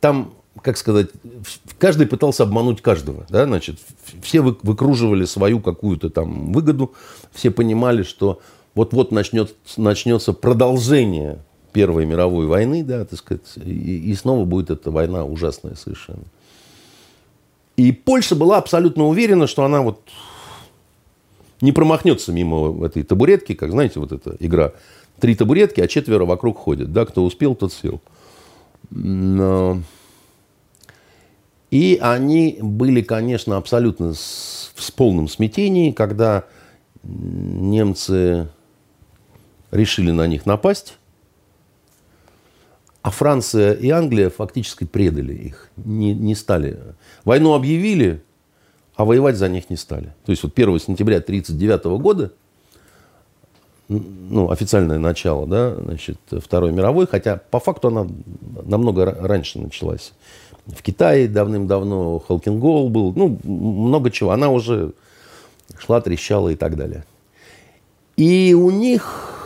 там, 0.00 0.34
как 0.62 0.78
сказать, 0.78 1.10
каждый 1.78 2.08
пытался 2.08 2.42
обмануть 2.42 2.82
каждого, 2.82 3.24
да, 3.28 3.44
значит, 3.44 3.78
все 4.20 4.40
выкруживали 4.40 5.24
свою 5.24 5.60
какую-то 5.60 6.10
там 6.10 6.52
выгоду, 6.52 6.94
все 7.32 7.52
понимали, 7.52 8.02
что 8.02 8.40
вот-вот 8.74 9.12
начнет, 9.12 9.54
начнется 9.76 10.32
продолжение 10.32 11.38
Первой 11.72 12.04
мировой 12.04 12.46
войны, 12.46 12.82
да, 12.82 13.04
так 13.04 13.18
сказать, 13.20 13.42
и, 13.64 14.10
и 14.10 14.14
снова 14.16 14.44
будет 14.44 14.70
эта 14.70 14.90
война 14.90 15.24
ужасная 15.24 15.76
совершенно. 15.76 16.24
И 17.82 17.90
Польша 17.90 18.36
была 18.36 18.58
абсолютно 18.58 19.08
уверена, 19.08 19.48
что 19.48 19.64
она 19.64 19.82
вот 19.82 20.02
не 21.60 21.72
промахнется 21.72 22.30
мимо 22.32 22.86
этой 22.86 23.02
табуретки, 23.02 23.54
как, 23.54 23.72
знаете, 23.72 23.98
вот 23.98 24.12
эта 24.12 24.36
игра. 24.38 24.70
Три 25.18 25.34
табуретки, 25.34 25.80
а 25.80 25.88
четверо 25.88 26.24
вокруг 26.24 26.58
ходят. 26.58 26.92
Да, 26.92 27.04
кто 27.06 27.24
успел, 27.24 27.56
тот 27.56 27.72
сел. 27.72 28.00
Но... 28.90 29.82
И 31.72 31.98
они 32.00 32.58
были, 32.62 33.02
конечно, 33.02 33.56
абсолютно 33.56 34.14
с, 34.14 34.70
с 34.76 34.92
полном 34.92 35.26
смятении, 35.26 35.90
когда 35.90 36.44
немцы 37.02 38.46
решили 39.72 40.12
на 40.12 40.28
них 40.28 40.46
напасть. 40.46 40.98
А 43.02 43.10
Франция 43.10 43.72
и 43.72 43.90
Англия 43.90 44.30
фактически 44.30 44.84
предали 44.84 45.34
их, 45.34 45.70
не, 45.76 46.14
не 46.14 46.36
стали. 46.36 46.78
Войну 47.24 47.54
объявили, 47.54 48.22
а 48.94 49.04
воевать 49.04 49.36
за 49.36 49.48
них 49.48 49.70
не 49.70 49.76
стали. 49.76 50.14
То 50.24 50.30
есть 50.30 50.44
вот 50.44 50.52
1 50.54 50.78
сентября 50.78 51.16
1939 51.16 52.00
года, 52.00 52.32
ну, 53.88 54.50
официальное 54.50 54.98
начало, 54.98 55.46
да, 55.46 55.74
значит, 55.74 56.18
Второй 56.30 56.72
мировой, 56.72 57.08
хотя 57.08 57.40
по 57.50 57.58
факту 57.58 57.88
она 57.88 58.06
намного 58.64 59.04
раньше 59.04 59.58
началась. 59.58 60.12
В 60.66 60.80
Китае 60.82 61.26
давным-давно 61.26 62.20
Халкингол 62.20 62.88
был, 62.88 63.12
ну, 63.14 63.38
много 63.42 64.12
чего. 64.12 64.30
Она 64.30 64.50
уже 64.50 64.92
шла, 65.76 66.00
трещала 66.00 66.50
и 66.50 66.56
так 66.56 66.76
далее. 66.76 67.04
И 68.16 68.54
у 68.54 68.70
них 68.70 69.41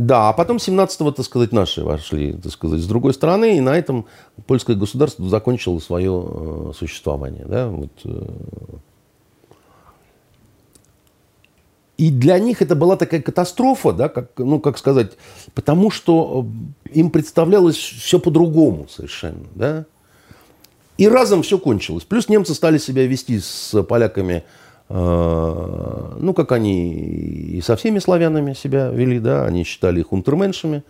да, 0.00 0.30
а 0.30 0.32
потом 0.32 0.56
17-го, 0.56 1.10
так 1.10 1.26
сказать, 1.26 1.52
наши 1.52 1.84
вошли, 1.84 2.32
так 2.32 2.50
сказать, 2.50 2.80
с 2.80 2.86
другой 2.86 3.12
стороны, 3.12 3.58
и 3.58 3.60
на 3.60 3.76
этом 3.76 4.06
польское 4.46 4.74
государство 4.74 5.28
закончило 5.28 5.78
свое 5.78 6.24
э, 6.26 6.72
существование. 6.74 7.44
Да? 7.44 7.68
Вот, 7.68 7.90
э. 8.06 8.26
И 11.98 12.10
для 12.10 12.38
них 12.38 12.62
это 12.62 12.74
была 12.74 12.96
такая 12.96 13.20
катастрофа, 13.20 13.92
да, 13.92 14.08
как, 14.08 14.30
ну, 14.38 14.58
как 14.58 14.78
сказать, 14.78 15.18
потому 15.52 15.90
что 15.90 16.46
э, 16.86 16.98
им 16.98 17.10
представлялось 17.10 17.76
все 17.76 18.18
по-другому 18.18 18.88
совершенно. 18.88 19.44
Да? 19.54 19.84
И 20.96 21.08
разом 21.08 21.42
все 21.42 21.58
кончилось. 21.58 22.04
Плюс 22.04 22.30
немцы 22.30 22.54
стали 22.54 22.78
себя 22.78 23.06
вести 23.06 23.38
с 23.38 23.82
поляками 23.82 24.44
ну, 24.92 26.34
как 26.34 26.50
они 26.50 26.92
и 26.92 27.60
со 27.60 27.76
всеми 27.76 28.00
славянами 28.00 28.54
себя 28.54 28.88
вели, 28.88 29.20
да, 29.20 29.46
они 29.46 29.62
считали 29.62 30.00
их 30.00 30.12
унтерменшами, 30.12 30.82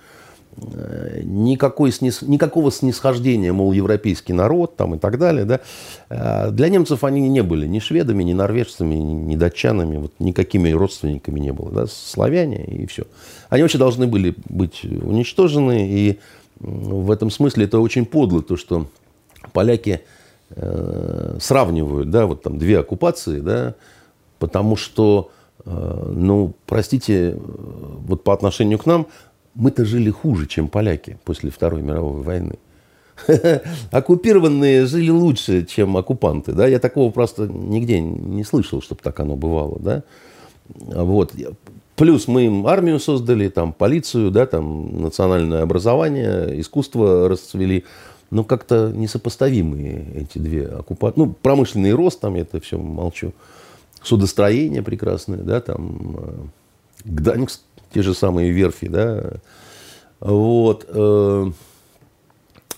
э, 0.56 1.20
никакой 1.22 1.92
снис... 1.92 2.22
никакого 2.22 2.72
снисхождения, 2.72 3.52
мол, 3.52 3.72
европейский 3.72 4.32
народ 4.32 4.76
там 4.76 4.94
и 4.94 4.98
так 4.98 5.18
далее, 5.18 5.44
да. 5.44 5.60
А, 6.08 6.50
для 6.50 6.70
немцев 6.70 7.04
они 7.04 7.28
не 7.28 7.42
были 7.42 7.66
ни 7.66 7.78
шведами, 7.78 8.22
ни 8.22 8.32
норвежцами, 8.32 8.94
ни 8.94 9.36
датчанами, 9.36 9.98
вот 9.98 10.12
никакими 10.18 10.70
родственниками 10.70 11.38
не 11.38 11.52
было, 11.52 11.70
да, 11.70 11.86
славяне 11.86 12.64
и 12.64 12.86
все. 12.86 13.04
Они 13.50 13.62
вообще 13.62 13.76
должны 13.76 14.06
были 14.06 14.34
быть 14.48 14.82
уничтожены, 14.82 15.90
и 15.90 16.18
в 16.58 17.10
этом 17.10 17.30
смысле 17.30 17.66
это 17.66 17.78
очень 17.80 18.06
подло, 18.06 18.42
то, 18.42 18.56
что 18.56 18.86
поляки 19.52 20.00
Э, 20.56 21.36
сравнивают, 21.40 22.10
да, 22.10 22.26
вот 22.26 22.42
там 22.42 22.58
две 22.58 22.80
оккупации, 22.80 23.38
да, 23.38 23.76
потому 24.40 24.74
что, 24.74 25.30
э, 25.64 26.12
ну, 26.12 26.54
простите, 26.66 27.30
э, 27.30 27.38
вот 27.38 28.24
по 28.24 28.32
отношению 28.32 28.80
к 28.80 28.86
нам, 28.86 29.06
мы-то 29.54 29.84
жили 29.84 30.10
хуже, 30.10 30.48
чем 30.48 30.66
поляки 30.66 31.18
после 31.24 31.52
Второй 31.52 31.82
мировой 31.82 32.22
войны. 32.22 32.58
Оккупированные 33.92 34.86
жили 34.86 35.10
лучше, 35.10 35.64
чем 35.66 35.96
оккупанты. 35.96 36.52
Да? 36.52 36.66
Я 36.66 36.80
такого 36.80 37.12
просто 37.12 37.46
нигде 37.46 38.00
не 38.00 38.42
слышал, 38.42 38.82
чтобы 38.82 39.02
так 39.02 39.20
оно 39.20 39.36
бывало. 39.36 39.78
Да? 39.78 40.02
Вот. 40.66 41.32
Плюс 41.94 42.26
мы 42.26 42.46
им 42.46 42.66
армию 42.66 42.98
создали, 42.98 43.48
там, 43.48 43.72
полицию, 43.72 44.32
да, 44.32 44.46
там, 44.46 45.02
национальное 45.02 45.62
образование, 45.62 46.60
искусство 46.60 47.28
расцвели 47.28 47.84
но 48.30 48.44
как-то 48.44 48.92
несопоставимые 48.94 50.06
эти 50.14 50.38
две 50.38 50.66
оккупации. 50.66 51.20
Ну, 51.20 51.32
промышленный 51.32 51.92
рост, 51.92 52.20
там 52.20 52.34
я 52.36 52.42
это 52.42 52.60
все 52.60 52.78
молчу. 52.78 53.32
Судостроение 54.02 54.82
прекрасное, 54.82 55.38
да, 55.38 55.60
там 55.60 56.16
э, 56.16 56.34
Гданьск, 57.04 57.60
те 57.92 58.02
же 58.02 58.14
самые 58.14 58.50
верфи, 58.50 58.88
да. 58.88 59.32
Вот. 60.20 60.86
Э, 60.88 61.50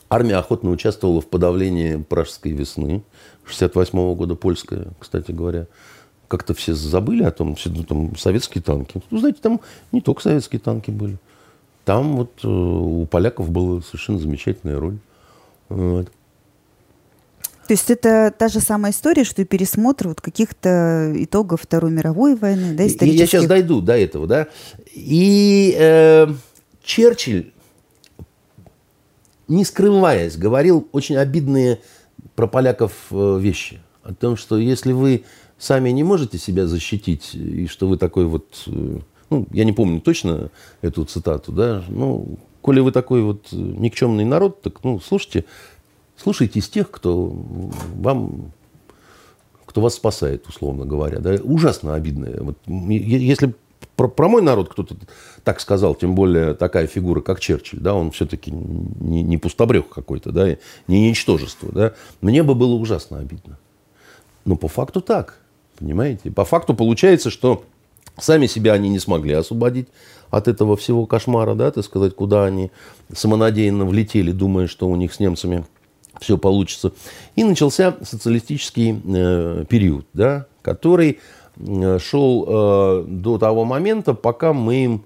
армия 0.08 0.36
охотно 0.36 0.70
участвовала 0.70 1.20
в 1.20 1.26
подавлении 1.26 1.96
Пражской 1.96 2.52
весны 2.52 3.02
68 3.44 4.14
года, 4.14 4.34
польская, 4.34 4.88
кстати 4.98 5.32
говоря. 5.32 5.66
как-то 6.28 6.54
все 6.54 6.74
забыли 6.74 7.24
о 7.24 7.30
том, 7.30 7.56
все, 7.56 7.68
ну, 7.68 7.84
там 7.84 8.16
советские 8.16 8.62
танки. 8.62 9.02
Ну, 9.10 9.18
знаете, 9.18 9.38
там 9.42 9.60
не 9.92 10.00
только 10.00 10.22
советские 10.22 10.60
танки 10.60 10.90
были. 10.90 11.18
Там 11.84 12.16
вот 12.16 12.30
э, 12.42 12.48
у 12.48 13.04
поляков 13.06 13.50
была 13.50 13.82
совершенно 13.82 14.18
замечательная 14.18 14.78
роль. 14.78 14.98
Вот. 15.68 16.10
То 17.66 17.74
есть 17.74 17.90
это 17.90 18.34
та 18.36 18.48
же 18.48 18.60
самая 18.60 18.92
история, 18.92 19.24
что 19.24 19.40
и 19.40 19.44
пересмотр 19.44 20.08
вот 20.08 20.20
каких-то 20.20 21.12
итогов 21.16 21.62
Второй 21.62 21.90
мировой 21.90 22.34
войны, 22.34 22.74
да, 22.74 22.86
исторических? 22.86 23.20
Я 23.20 23.26
сейчас 23.26 23.46
дойду 23.46 23.80
до 23.80 23.96
этого, 23.96 24.26
да. 24.26 24.48
И 24.92 25.74
э, 25.78 26.26
Черчилль, 26.82 27.52
не 29.48 29.64
скрываясь, 29.64 30.36
говорил 30.36 30.88
очень 30.92 31.16
обидные 31.16 31.78
про 32.34 32.46
поляков 32.46 32.92
э, 33.10 33.38
вещи. 33.40 33.80
О 34.02 34.12
том, 34.12 34.36
что 34.36 34.58
если 34.58 34.92
вы 34.92 35.24
сами 35.56 35.90
не 35.90 36.02
можете 36.02 36.38
себя 36.38 36.66
защитить, 36.66 37.34
и 37.34 37.68
что 37.68 37.86
вы 37.86 37.96
такой 37.96 38.26
вот, 38.26 38.64
э, 38.66 38.98
ну, 39.30 39.46
я 39.52 39.64
не 39.64 39.72
помню 39.72 40.00
точно 40.00 40.50
эту 40.80 41.04
цитату, 41.04 41.52
да, 41.52 41.84
ну, 41.88 42.38
коли 42.62 42.80
вы 42.80 42.92
такой 42.92 43.22
вот 43.22 43.52
никчемный 43.52 44.24
народ, 44.24 44.62
так, 44.62 44.82
ну, 44.84 45.00
слушайте, 45.00 45.44
слушайте 46.16 46.60
из 46.60 46.68
тех, 46.68 46.90
кто 46.90 47.26
вам, 47.96 48.52
кто 49.66 49.80
вас 49.80 49.94
спасает, 49.94 50.46
условно 50.46 50.86
говоря, 50.86 51.18
да, 51.18 51.34
ужасно 51.42 51.94
обидное. 51.94 52.40
Вот, 52.40 52.56
если 52.66 53.54
про, 53.96 54.08
про 54.08 54.28
мой 54.28 54.42
народ 54.42 54.70
кто-то 54.70 54.96
так 55.44 55.60
сказал, 55.60 55.94
тем 55.94 56.14
более 56.14 56.54
такая 56.54 56.86
фигура, 56.86 57.20
как 57.20 57.40
Черчилль, 57.40 57.80
да, 57.80 57.94
он 57.94 58.12
все-таки 58.12 58.52
не, 58.52 59.22
не 59.22 59.36
пустобрех 59.36 59.88
какой-то, 59.88 60.30
да, 60.30 60.56
не 60.86 61.08
ничтожество, 61.08 61.70
да, 61.72 61.94
мне 62.20 62.42
бы 62.42 62.54
было 62.54 62.74
ужасно 62.74 63.18
обидно. 63.18 63.58
Но 64.44 64.56
по 64.56 64.68
факту 64.68 65.00
так. 65.00 65.38
Понимаете? 65.78 66.30
По 66.30 66.44
факту 66.44 66.74
получается, 66.74 67.30
что 67.30 67.64
сами 68.18 68.46
себя 68.46 68.72
они 68.74 68.88
не 68.88 68.98
смогли 68.98 69.34
освободить 69.34 69.88
от 70.30 70.48
этого 70.48 70.76
всего 70.76 71.06
кошмара, 71.06 71.54
да, 71.54 71.70
так 71.70 71.84
сказать, 71.84 72.14
куда 72.14 72.44
они 72.44 72.70
самонадеянно 73.12 73.84
влетели, 73.84 74.32
думая, 74.32 74.66
что 74.66 74.88
у 74.88 74.96
них 74.96 75.12
с 75.12 75.20
немцами 75.20 75.64
все 76.20 76.38
получится. 76.38 76.92
И 77.36 77.44
начался 77.44 77.96
социалистический 78.02 79.00
э, 79.04 79.64
период, 79.68 80.06
да, 80.14 80.46
который 80.62 81.18
э, 81.56 81.98
шел 81.98 82.44
э, 82.46 83.04
до 83.06 83.38
того 83.38 83.64
момента, 83.64 84.14
пока 84.14 84.52
мы 84.52 84.84
им 84.84 85.04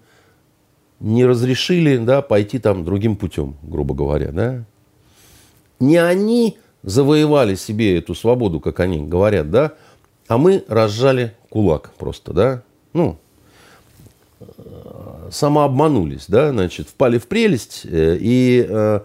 не 1.00 1.26
разрешили 1.26 1.96
да, 1.98 2.22
пойти 2.22 2.58
там 2.58 2.84
другим 2.84 3.16
путем, 3.16 3.56
грубо 3.62 3.94
говоря. 3.94 4.30
Да. 4.32 4.64
Не 5.80 5.96
они 5.98 6.58
завоевали 6.82 7.54
себе 7.56 7.98
эту 7.98 8.14
свободу, 8.14 8.60
как 8.60 8.80
они 8.80 9.04
говорят, 9.04 9.50
да, 9.50 9.72
а 10.28 10.38
мы 10.38 10.64
разжали 10.68 11.34
кулак 11.50 11.92
просто, 11.98 12.32
да? 12.32 12.62
Ну, 12.96 13.18
самообманулись, 15.30 16.24
да, 16.28 16.50
значит, 16.50 16.88
впали 16.88 17.18
в 17.18 17.26
прелесть 17.26 17.82
э, 17.84 18.16
и 18.18 18.66
э, 18.66 19.00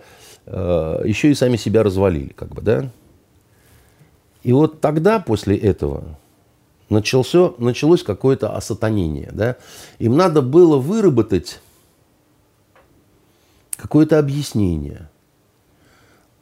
э, 0.46 1.02
еще 1.06 1.30
и 1.30 1.36
сами 1.36 1.58
себя 1.58 1.84
развалили, 1.84 2.32
как 2.32 2.50
бы, 2.54 2.62
да. 2.62 2.89
И 4.44 4.54
вот 4.54 4.80
тогда, 4.80 5.20
после 5.20 5.58
этого, 5.58 6.04
начался, 6.89 7.52
началось 7.58 8.02
какое-то 8.02 8.56
осатанение, 8.56 9.30
да. 9.34 9.58
Им 10.00 10.16
надо 10.16 10.42
было 10.42 10.78
выработать 10.78 11.60
какое-то 13.76 14.20
объяснение– 14.20 15.10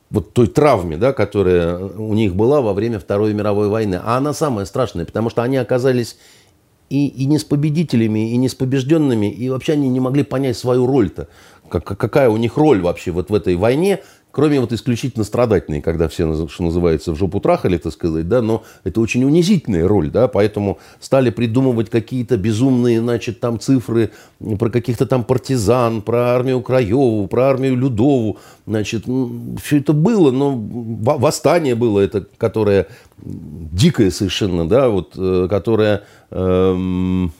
вот 0.10 0.34
той 0.34 0.48
травме, 0.48 0.98
да, 0.98 1.14
которая 1.14 1.78
у 1.78 2.14
них 2.14 2.36
была 2.36 2.62
во 2.62 2.74
время 2.74 3.00
Второй 3.00 3.34
мировой 3.34 3.70
войны. 3.70 4.00
А 4.04 4.18
она 4.18 4.34
самая 4.34 4.66
страшная, 4.66 5.06
потому 5.06 5.30
что 5.30 5.44
они 5.44 5.58
оказались 5.58 6.18
и, 6.90 7.08
и 7.08 7.26
не 7.26 7.38
с 7.38 7.44
победителями, 7.44 8.32
и 8.32 8.38
не 8.38 8.50
с 8.50 8.56
побежденными, 8.56 9.28
и 9.32 9.50
вообще 9.50 9.74
они 9.74 9.90
не 9.90 10.00
могли 10.00 10.24
понять 10.24 10.58
свою 10.58 10.86
роль-то. 10.86 11.28
Как, 11.70 11.84
какая 11.84 12.30
у 12.30 12.38
них 12.38 12.58
роль 12.58 12.82
вообще 12.82 13.12
вот 13.12 13.30
в 13.30 13.34
этой 13.34 13.56
войне, 13.56 14.00
Кроме 14.40 14.62
вот 14.62 14.72
исключительно 14.72 15.26
страдательной, 15.26 15.82
когда 15.82 16.08
все, 16.08 16.48
что 16.48 16.64
называется, 16.64 17.12
в 17.12 17.18
жопу 17.18 17.42
трахали, 17.42 17.78
так 17.78 17.92
сказать, 17.92 18.30
да, 18.30 18.42
но 18.42 18.64
это 18.86 19.02
очень 19.02 19.26
унизительная 19.26 19.86
роль, 19.86 20.10
да, 20.10 20.30
поэтому 20.30 20.80
стали 21.02 21.30
придумывать 21.30 21.90
какие-то 21.90 22.38
безумные, 22.38 23.02
значит, 23.02 23.42
там 23.42 23.60
цифры 23.60 24.12
про 24.58 24.70
каких-то 24.70 25.06
там 25.06 25.26
партизан, 25.26 26.02
про 26.02 26.36
армию 26.36 26.62
Краеву, 26.62 27.28
про 27.28 27.50
армию 27.50 27.76
Людову, 27.76 28.38
значит, 28.66 29.04
все 29.62 29.80
это 29.80 29.92
было, 29.92 30.32
но 30.32 30.56
восстание 30.58 31.76
было 31.76 32.00
это, 32.00 32.26
которое 32.38 32.88
дикое 33.22 34.10
совершенно, 34.10 34.66
да, 34.70 34.88
вот, 34.88 35.16
э, 35.18 35.48
которое... 35.50 36.04
Эм, 36.32 37.34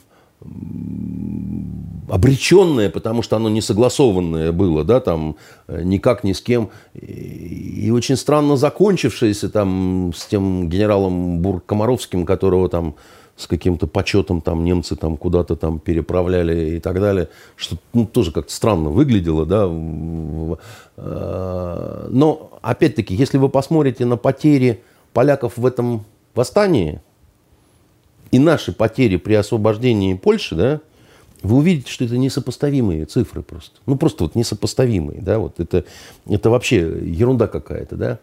обреченное, 2.08 2.90
потому 2.90 3.22
что 3.22 3.36
оно 3.36 3.48
не 3.48 3.60
согласованное 3.60 4.52
было, 4.52 4.84
да, 4.84 5.00
там 5.00 5.36
э, 5.68 5.82
никак 5.82 6.24
ни 6.24 6.32
с 6.32 6.40
кем, 6.40 6.70
и 6.94 7.90
очень 7.94 8.16
странно 8.16 8.56
закончившееся 8.56 9.48
там 9.48 10.12
с 10.14 10.26
тем 10.26 10.68
генералом 10.68 11.38
Буркомаровским, 11.40 12.26
которого 12.26 12.68
там 12.68 12.96
с 13.36 13.46
каким-то 13.46 13.86
почетом 13.86 14.40
там 14.40 14.64
немцы 14.64 14.96
там 14.96 15.16
куда-то 15.16 15.56
там 15.56 15.78
переправляли 15.78 16.76
и 16.76 16.80
так 16.80 17.00
далее, 17.00 17.28
что 17.56 17.76
ну, 17.94 18.06
тоже 18.06 18.32
как-то 18.32 18.52
странно 18.52 18.90
выглядело, 18.90 19.46
да. 19.46 19.66
Э, 20.96 22.08
но 22.10 22.58
опять-таки, 22.60 23.14
если 23.14 23.38
вы 23.38 23.48
посмотрите 23.48 24.04
на 24.04 24.16
потери 24.16 24.82
поляков 25.12 25.56
в 25.56 25.64
этом 25.64 26.04
восстании 26.34 27.00
и 28.30 28.38
наши 28.38 28.72
потери 28.72 29.16
при 29.16 29.34
освобождении 29.34 30.14
Польши, 30.14 30.54
да, 30.54 30.80
вы 31.42 31.56
увидите, 31.56 31.90
что 31.90 32.04
это 32.04 32.18
несопоставимые 32.18 33.06
цифры 33.06 33.42
просто. 33.42 33.80
Ну, 33.86 33.96
просто 33.96 34.24
вот 34.24 34.34
несопоставимые, 34.34 35.20
да, 35.22 35.38
вот 35.38 35.58
это, 35.58 35.84
это 36.28 36.50
вообще 36.50 36.78
ерунда 36.78 37.46
какая-то, 37.46 37.96
да. 37.96 38.18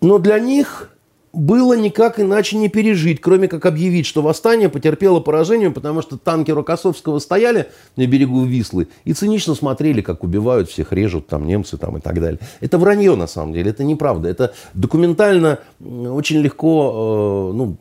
Но 0.00 0.18
для 0.18 0.38
них 0.38 0.90
было 1.38 1.74
никак 1.74 2.18
иначе 2.18 2.56
не 2.56 2.68
пережить, 2.68 3.20
кроме 3.20 3.46
как 3.46 3.64
объявить, 3.64 4.06
что 4.06 4.22
восстание 4.22 4.68
потерпело 4.68 5.20
поражение, 5.20 5.70
потому 5.70 6.02
что 6.02 6.18
танки 6.18 6.50
Рокоссовского 6.50 7.20
стояли 7.20 7.68
на 7.94 8.08
берегу 8.08 8.44
Вислы 8.44 8.88
и 9.04 9.12
цинично 9.12 9.54
смотрели, 9.54 10.00
как 10.00 10.24
убивают 10.24 10.68
всех, 10.68 10.92
режут 10.92 11.28
там 11.28 11.46
немцы 11.46 11.76
там 11.76 11.96
и 11.96 12.00
так 12.00 12.20
далее. 12.20 12.40
Это 12.60 12.76
вранье 12.76 13.14
на 13.14 13.28
самом 13.28 13.52
деле, 13.52 13.70
это 13.70 13.84
неправда. 13.84 14.28
Это 14.28 14.52
документально 14.74 15.60
очень 15.80 16.40
легко 16.40 17.52
э, 17.52 17.56
ну, 17.56 17.76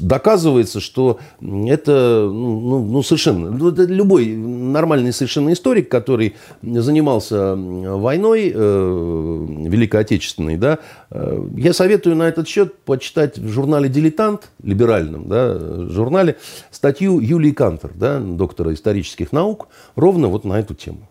доказывается, 0.00 0.80
что 0.80 1.20
это 1.40 2.28
ну, 2.28 2.60
ну, 2.60 2.84
ну 2.84 3.02
совершенно... 3.04 3.52
Ну, 3.52 3.68
это 3.68 3.84
любой 3.84 4.26
нормальный 4.26 5.12
совершенно 5.12 5.52
историк, 5.52 5.88
который 5.88 6.34
занимался 6.62 7.54
войной 7.54 8.52
э, 8.52 9.46
Великой 9.68 10.00
Отечественной, 10.00 10.56
да, 10.56 10.80
э, 11.12 11.46
я 11.56 11.72
советую 11.72 12.16
на 12.16 12.24
этот 12.24 12.48
счет 12.48 12.74
почитать 12.88 13.38
в 13.38 13.48
журнале 13.50 13.90
«Дилетант», 13.90 14.48
либеральном 14.62 15.28
да, 15.28 15.58
журнале, 15.90 16.38
статью 16.70 17.20
Юлии 17.20 17.50
Кантер, 17.50 17.92
да, 17.94 18.18
доктора 18.18 18.72
исторических 18.72 19.30
наук, 19.30 19.68
ровно 19.94 20.28
вот 20.28 20.46
на 20.46 20.58
эту 20.58 20.74
тему. 20.74 21.06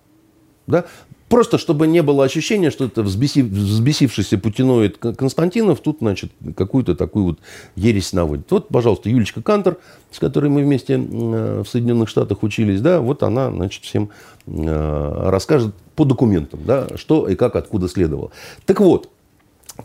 Да? 0.66 0.86
Просто 1.30 1.60
чтобы 1.60 1.86
не 1.86 2.02
было 2.02 2.24
ощущения, 2.24 2.72
что 2.72 2.86
это 2.86 3.04
взбесив, 3.04 3.46
взбесившийся 3.46 4.40
путиноид 4.40 4.98
Константинов 4.98 5.80
тут, 5.82 5.98
значит, 6.00 6.32
какую-то 6.56 6.96
такую 6.96 7.26
вот 7.26 7.40
ересь 7.76 8.12
наводит. 8.12 8.50
Вот, 8.50 8.70
пожалуйста, 8.70 9.10
Юлечка 9.10 9.44
Кантер, 9.44 9.78
с 10.10 10.18
которой 10.18 10.50
мы 10.50 10.64
вместе 10.64 10.98
в 10.98 11.66
Соединенных 11.66 12.10
Штатах 12.10 12.42
учились, 12.42 12.82
да, 12.82 13.02
вот 13.02 13.22
она, 13.22 13.52
значит, 13.52 13.84
всем 13.84 14.10
э, 14.48 15.30
расскажет 15.30 15.76
по 15.96 16.06
документам, 16.06 16.62
да, 16.66 16.88
что 16.96 17.28
и 17.28 17.36
как, 17.36 17.56
откуда 17.56 17.88
следовало. 17.88 18.32
Так 18.66 18.80
вот, 18.80 19.12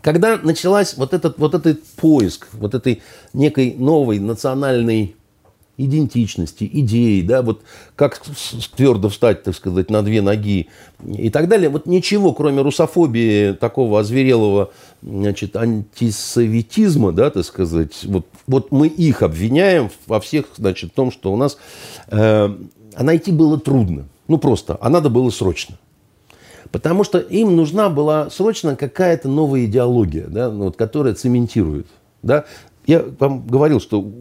когда 0.01 0.37
началась 0.37 0.97
вот 0.97 1.13
этот, 1.13 1.37
вот 1.37 1.53
этот 1.53 1.83
поиск, 1.83 2.47
вот 2.53 2.73
этой 2.73 3.01
некой 3.33 3.75
новой 3.77 4.19
национальной 4.19 5.15
идентичности, 5.75 6.69
идеи, 6.71 7.21
да, 7.21 7.41
вот 7.41 7.63
как 7.95 8.21
твердо 8.75 9.09
встать, 9.09 9.43
так 9.43 9.55
сказать, 9.55 9.89
на 9.89 10.03
две 10.03 10.21
ноги 10.21 10.67
и 11.03 11.29
так 11.31 11.47
далее. 11.47 11.69
Вот 11.69 11.87
ничего, 11.87 12.33
кроме 12.33 12.61
русофобии, 12.61 13.53
такого 13.53 13.99
озверелого, 13.99 14.71
значит, 15.01 15.55
антисоветизма, 15.55 17.11
да, 17.11 17.31
так 17.31 17.43
сказать, 17.43 18.03
вот, 18.03 18.27
вот 18.45 18.71
мы 18.71 18.87
их 18.87 19.23
обвиняем 19.23 19.89
во 20.05 20.19
всех, 20.19 20.45
значит, 20.57 20.91
в 20.91 20.93
том, 20.93 21.11
что 21.11 21.33
у 21.33 21.37
нас 21.37 21.57
э, 22.07 22.55
а 22.95 23.03
найти 23.03 23.31
было 23.31 23.59
трудно. 23.59 24.07
Ну, 24.27 24.37
просто, 24.37 24.77
а 24.79 24.89
надо 24.89 25.09
было 25.09 25.29
срочно. 25.29 25.77
Потому 26.73 27.03
что 27.03 27.19
им 27.19 27.55
нужна 27.55 27.87
была 27.89 28.31
срочно 28.31 28.75
какая-то 28.75 29.29
новая 29.29 29.65
идеология, 29.65 30.25
да, 30.25 30.49
ну, 30.49 30.65
вот, 30.65 30.75
которая 30.75 31.13
цементирует. 31.13 31.85
Да. 32.23 32.45
Я 32.87 33.05
вам 33.19 33.45
говорил, 33.45 33.79
что 33.79 34.11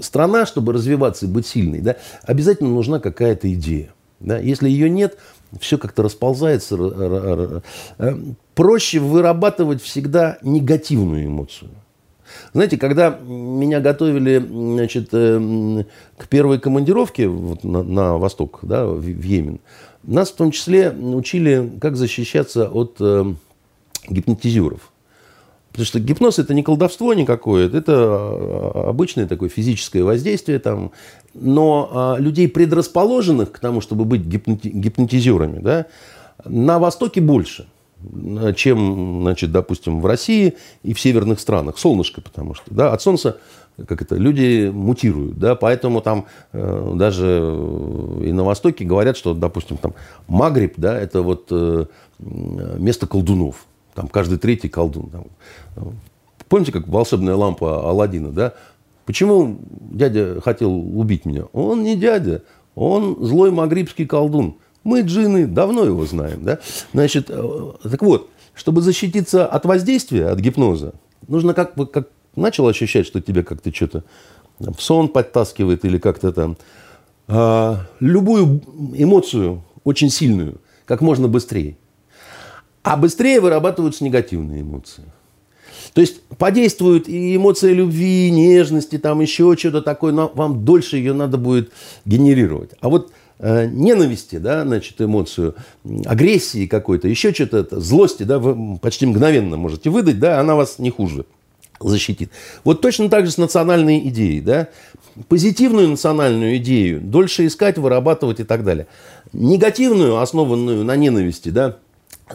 страна, 0.00 0.46
чтобы 0.46 0.72
развиваться 0.72 1.26
и 1.26 1.28
быть 1.28 1.46
сильной, 1.46 1.80
да, 1.82 1.96
обязательно 2.22 2.70
нужна 2.70 2.98
какая-то 2.98 3.52
идея. 3.52 3.90
Да. 4.20 4.38
Если 4.38 4.70
ее 4.70 4.88
нет, 4.88 5.18
все 5.60 5.76
как-то 5.76 6.02
расползается. 6.02 6.78
Э, 7.98 8.16
проще 8.54 8.98
вырабатывать 8.98 9.82
всегда 9.82 10.38
негативную 10.40 11.26
эмоцию. 11.26 11.72
Знаете, 12.54 12.78
когда 12.78 13.10
меня 13.22 13.80
готовили 13.80 14.38
значит, 14.38 15.10
э, 15.12 15.84
к 16.16 16.26
первой 16.28 16.58
командировке 16.58 17.28
на, 17.28 17.82
на 17.82 18.16
восток, 18.16 18.60
да, 18.62 18.86
в 18.86 19.04
Йемен, 19.04 19.60
нас 20.04 20.30
в 20.30 20.36
том 20.36 20.50
числе 20.50 20.90
учили, 20.90 21.70
как 21.80 21.96
защищаться 21.96 22.68
от 22.68 22.96
э, 23.00 23.34
гипнотизеров. 24.08 24.90
Потому 25.70 25.86
что 25.86 26.00
гипноз 26.00 26.38
это 26.38 26.52
не 26.52 26.62
колдовство 26.62 27.14
никакое, 27.14 27.68
это 27.68 27.94
а, 27.96 28.86
обычное 28.88 29.26
такое 29.26 29.48
физическое 29.48 30.02
воздействие. 30.02 30.58
Там. 30.58 30.90
Но 31.32 31.90
а, 31.92 32.16
людей, 32.18 32.48
предрасположенных 32.48 33.52
к 33.52 33.58
тому, 33.60 33.80
чтобы 33.80 34.04
быть 34.04 34.22
гипноти- 34.22 34.70
гипнотизерами, 34.70 35.60
да, 35.60 35.86
на 36.44 36.78
Востоке 36.78 37.20
больше– 37.20 37.66
чем, 38.56 39.22
значит, 39.22 39.52
допустим, 39.52 40.00
в 40.00 40.06
России 40.06 40.56
и 40.82 40.94
в 40.94 41.00
северных 41.00 41.40
странах. 41.40 41.78
Солнышко, 41.78 42.20
потому 42.20 42.54
что, 42.54 42.64
да, 42.72 42.92
от 42.92 43.02
солнца 43.02 43.38
как 43.86 44.02
это, 44.02 44.16
люди 44.16 44.70
мутируют, 44.72 45.38
да, 45.38 45.54
поэтому 45.54 46.00
там 46.00 46.26
э, 46.52 46.92
даже 46.96 47.26
и 48.22 48.32
на 48.32 48.44
Востоке 48.44 48.84
говорят, 48.84 49.16
что, 49.16 49.34
допустим, 49.34 49.76
там 49.76 49.94
Магриб, 50.28 50.74
да, 50.76 50.98
это 50.98 51.22
вот 51.22 51.48
э, 51.50 51.86
место 52.18 53.06
колдунов, 53.06 53.66
там 53.94 54.08
каждый 54.08 54.38
третий 54.38 54.68
колдун. 54.68 55.10
Там. 55.10 55.24
Помните, 56.48 56.72
как 56.72 56.88
волшебная 56.88 57.36
лампа 57.36 57.88
Алладина, 57.88 58.30
да? 58.30 58.54
Почему 59.06 59.58
дядя 59.70 60.40
хотел 60.40 60.72
убить 60.72 61.24
меня? 61.24 61.44
Он 61.52 61.82
не 61.82 61.96
дядя, 61.96 62.42
он 62.74 63.16
злой 63.20 63.50
магрибский 63.50 64.06
колдун. 64.06 64.56
Мы, 64.84 65.02
джины, 65.02 65.46
давно 65.46 65.84
его 65.84 66.06
знаем. 66.06 66.44
Да? 66.44 66.58
Значит, 66.92 67.26
э, 67.28 67.72
так 67.82 68.02
вот, 68.02 68.30
чтобы 68.54 68.82
защититься 68.82 69.46
от 69.46 69.64
воздействия, 69.64 70.28
от 70.28 70.38
гипноза, 70.40 70.94
нужно 71.28 71.54
как, 71.54 71.74
как 71.92 72.08
начал 72.40 72.66
ощущать, 72.66 73.06
что 73.06 73.20
тебе 73.20 73.42
как-то 73.42 73.74
что-то 73.74 74.04
в 74.58 74.80
сон 74.80 75.08
подтаскивает 75.08 75.84
или 75.84 75.98
как-то 75.98 76.32
там. 76.32 76.56
А, 77.28 77.86
любую 78.00 78.62
эмоцию, 78.94 79.62
очень 79.84 80.10
сильную, 80.10 80.60
как 80.84 81.00
можно 81.00 81.28
быстрее. 81.28 81.76
А 82.82 82.96
быстрее 82.96 83.40
вырабатываются 83.40 84.04
негативные 84.04 84.62
эмоции. 84.62 85.04
То 85.94 86.00
есть 86.00 86.22
подействует 86.38 87.08
и 87.08 87.36
эмоция 87.36 87.72
любви, 87.72 88.30
нежности, 88.30 88.98
там 88.98 89.20
еще 89.20 89.56
что-то 89.56 89.82
такое, 89.82 90.12
но 90.12 90.30
вам 90.34 90.64
дольше 90.64 90.96
ее 90.96 91.12
надо 91.12 91.36
будет 91.36 91.72
генерировать. 92.04 92.72
А 92.80 92.88
вот 92.88 93.12
Э, 93.42 93.66
ненависти, 93.66 94.36
да, 94.36 94.64
значит, 94.64 95.00
эмоцию, 95.00 95.54
агрессии 96.04 96.66
какой-то, 96.66 97.08
еще 97.08 97.32
что-то, 97.32 97.80
злости, 97.80 98.22
да, 98.24 98.38
вы 98.38 98.76
почти 98.76 99.06
мгновенно 99.06 99.56
можете 99.56 99.88
выдать, 99.88 100.18
да, 100.18 100.40
она 100.40 100.56
вас 100.56 100.78
не 100.78 100.90
хуже 100.90 101.24
защитит. 101.80 102.30
Вот 102.64 102.80
точно 102.80 103.08
так 103.08 103.26
же 103.26 103.32
с 103.32 103.38
национальной 103.38 104.00
идеей, 104.08 104.40
да, 104.40 104.68
позитивную 105.28 105.88
национальную 105.88 106.56
идею 106.58 107.00
дольше 107.00 107.46
искать, 107.46 107.78
вырабатывать 107.78 108.40
и 108.40 108.44
так 108.44 108.64
далее. 108.64 108.86
Негативную, 109.32 110.18
основанную 110.18 110.84
на 110.84 110.96
ненависти, 110.96 111.48
да, 111.50 111.76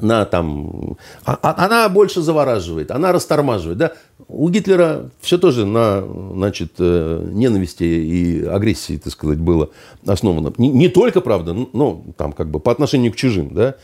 на 0.01 0.25
там, 0.25 0.97
а, 1.23 1.37
а, 1.41 1.65
она 1.65 1.89
больше 1.89 2.21
завораживает, 2.21 2.91
она 2.91 3.11
растормаживает. 3.11 3.77
Да? 3.77 3.91
У 4.27 4.49
Гитлера 4.49 5.09
все 5.21 5.37
тоже 5.37 5.65
на 5.65 6.01
значит, 6.33 6.73
э, 6.79 7.29
ненависти 7.31 7.83
и 7.83 8.45
агрессии, 8.45 8.97
так 8.97 9.13
сказать, 9.13 9.39
было 9.39 9.69
основано. 10.05 10.53
Не, 10.57 10.69
не 10.69 10.89
только, 10.89 11.21
правда, 11.21 11.53
но 11.53 12.03
там 12.17 12.33
как 12.33 12.49
бы 12.49 12.59
по 12.59 12.71
отношению 12.71 13.13
к 13.13 13.15
чужим, 13.15 13.53
да? 13.53 13.75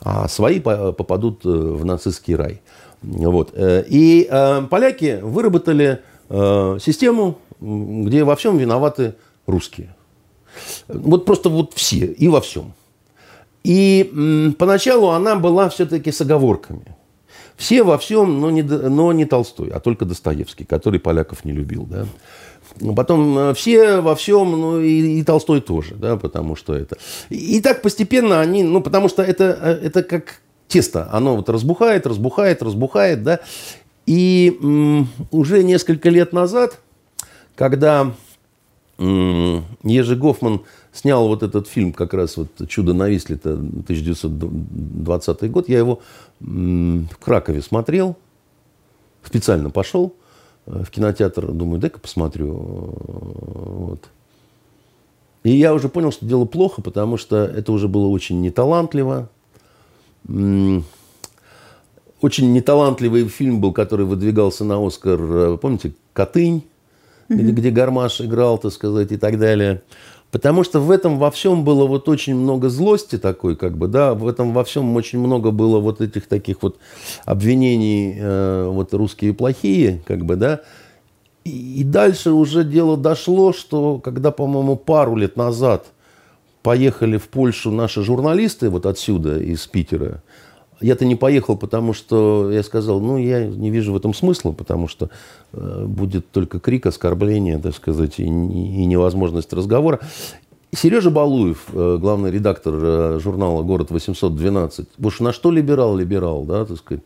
а 0.00 0.28
свои 0.28 0.60
попадут 0.60 1.44
э, 1.44 1.48
в 1.48 1.84
нацистский 1.84 2.34
рай. 2.34 2.62
Вот. 3.02 3.50
Э, 3.54 3.84
и 3.88 4.28
поляки 4.70 5.20
выработали 5.22 6.02
систему, 6.30 7.38
где 7.60 8.22
во 8.22 8.36
всем 8.36 8.58
виноваты 8.58 9.14
русские. 9.46 9.96
Вот 10.88 11.24
просто 11.24 11.48
вот 11.48 11.72
все 11.74 12.04
и 12.04 12.28
во 12.28 12.42
всем. 12.42 12.74
И 13.64 14.54
поначалу 14.58 15.08
она 15.08 15.36
была 15.36 15.68
все-таки 15.68 16.12
с 16.12 16.20
оговорками. 16.20 16.96
Все 17.56 17.82
во 17.82 17.98
всем, 17.98 18.40
но 18.40 18.50
не, 18.50 18.62
но 18.62 19.12
не 19.12 19.24
Толстой, 19.24 19.70
а 19.70 19.80
только 19.80 20.04
Достоевский, 20.04 20.64
который 20.64 21.00
поляков 21.00 21.44
не 21.44 21.50
любил. 21.50 21.86
Да? 21.86 22.06
Потом 22.94 23.36
э, 23.36 23.54
все 23.54 24.00
во 24.00 24.14
всем, 24.14 24.52
ну 24.52 24.80
и, 24.80 25.18
и 25.18 25.22
Толстой 25.24 25.60
тоже, 25.60 25.96
да, 25.96 26.16
потому 26.16 26.54
что 26.54 26.74
это. 26.74 26.96
И, 27.30 27.56
и 27.56 27.60
так 27.60 27.82
постепенно 27.82 28.40
они, 28.40 28.62
ну 28.62 28.80
потому 28.80 29.08
что 29.08 29.24
это, 29.24 29.58
э, 29.60 29.86
это 29.86 30.04
как 30.04 30.40
тесто, 30.68 31.08
оно 31.12 31.36
вот 31.36 31.48
разбухает, 31.48 32.06
разбухает, 32.06 32.62
разбухает, 32.62 33.22
да. 33.22 33.40
И 34.06 34.58
м, 34.62 35.08
уже 35.30 35.64
несколько 35.64 36.10
лет 36.10 36.32
назад, 36.32 36.80
когда 37.56 38.12
м, 38.98 39.64
Ежи 39.82 40.16
Гофман 40.16 40.60
снял 40.92 41.28
вот 41.28 41.42
этот 41.42 41.68
фильм, 41.68 41.92
как 41.92 42.14
раз 42.14 42.36
вот 42.36 42.48
«Чудо 42.68 42.92
на 42.92 43.08
Висле», 43.08 43.36
1920 43.36 45.50
год. 45.50 45.68
Я 45.68 45.78
его 45.78 46.00
в 46.40 47.16
Кракове 47.20 47.62
смотрел, 47.62 48.16
специально 49.22 49.70
пошел 49.70 50.14
э, 50.66 50.82
в 50.84 50.90
кинотеатр, 50.90 51.52
думаю, 51.52 51.80
дай-ка 51.80 51.98
посмотрю. 51.98 52.52
Вот. 52.52 54.08
И 55.44 55.50
я 55.50 55.74
уже 55.74 55.88
понял, 55.88 56.12
что 56.12 56.26
дело 56.26 56.44
плохо, 56.44 56.82
потому 56.82 57.16
что 57.16 57.44
это 57.44 57.72
уже 57.72 57.88
было 57.88 58.08
очень 58.08 58.40
неталантливо. 58.40 59.28
Очень 62.20 62.52
неталантливый 62.52 63.28
фильм 63.28 63.60
был, 63.60 63.72
который 63.72 64.04
выдвигался 64.04 64.64
на 64.64 64.84
Оскар, 64.84 65.20
э, 65.20 65.58
помните, 65.60 65.92
«Котынь», 66.12 66.64
mm-hmm. 67.28 67.36
где, 67.36 67.52
где 67.52 67.70
Гармаш 67.70 68.20
играл, 68.20 68.58
так 68.58 68.72
сказать, 68.72 69.12
и 69.12 69.16
так 69.16 69.38
далее. 69.38 69.82
Потому 70.30 70.62
что 70.62 70.80
в 70.80 70.90
этом 70.90 71.18
во 71.18 71.30
всем 71.30 71.64
было 71.64 71.86
вот 71.86 72.08
очень 72.08 72.34
много 72.34 72.68
злости 72.68 73.16
такой, 73.16 73.56
как 73.56 73.78
бы, 73.78 73.88
да, 73.88 74.14
в 74.14 74.26
этом 74.28 74.52
во 74.52 74.62
всем 74.64 74.94
очень 74.96 75.20
много 75.20 75.52
было 75.52 75.78
вот 75.78 76.00
этих 76.00 76.26
таких 76.26 76.62
вот 76.62 76.76
обвинений, 77.24 78.16
э, 78.18 78.68
вот 78.68 78.92
русские 78.92 79.32
плохие, 79.32 80.02
как 80.04 80.26
бы, 80.26 80.36
да. 80.36 80.60
И, 81.44 81.80
и 81.80 81.84
дальше 81.84 82.32
уже 82.32 82.64
дело 82.64 82.96
дошло, 82.96 83.52
что 83.52 83.98
когда, 84.00 84.30
по-моему, 84.30 84.76
пару 84.76 85.16
лет 85.16 85.36
назад 85.36 85.86
поехали 86.68 87.16
в 87.16 87.28
Польшу 87.28 87.70
наши 87.70 88.02
журналисты 88.02 88.68
вот 88.68 88.84
отсюда, 88.84 89.40
из 89.40 89.66
Питера, 89.66 90.22
я-то 90.82 91.06
не 91.06 91.16
поехал, 91.16 91.56
потому 91.56 91.94
что 91.94 92.50
я 92.52 92.62
сказал, 92.62 93.00
ну, 93.00 93.16
я 93.16 93.46
не 93.46 93.70
вижу 93.70 93.94
в 93.94 93.96
этом 93.96 94.12
смысла, 94.12 94.52
потому 94.52 94.86
что 94.86 95.08
э, 95.54 95.86
будет 95.86 96.30
только 96.30 96.60
крик, 96.60 96.84
оскорбление, 96.84 97.56
так 97.56 97.74
сказать, 97.74 98.18
и, 98.18 98.24
и 98.24 98.84
невозможность 98.84 99.50
разговора. 99.54 100.00
Сережа 100.76 101.10
Балуев, 101.10 101.64
э, 101.72 101.96
главный 101.98 102.30
редактор 102.30 102.74
э, 102.76 103.18
журнала 103.18 103.62
«Город 103.62 103.90
812», 103.90 104.88
уж 105.02 105.20
на 105.20 105.32
что 105.32 105.50
либерал, 105.50 105.96
либерал, 105.96 106.44
да, 106.44 106.66
так 106.66 106.76
сказать, 106.76 107.02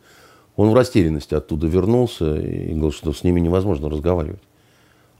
он 0.57 0.71
в 0.71 0.73
растерянности 0.73 1.35
оттуда 1.35 1.67
вернулся 1.67 2.35
и 2.35 2.73
говорил, 2.73 2.91
что 2.91 3.13
с 3.13 3.23
ними 3.23 3.39
невозможно 3.39 3.89
разговаривать. 3.89 4.41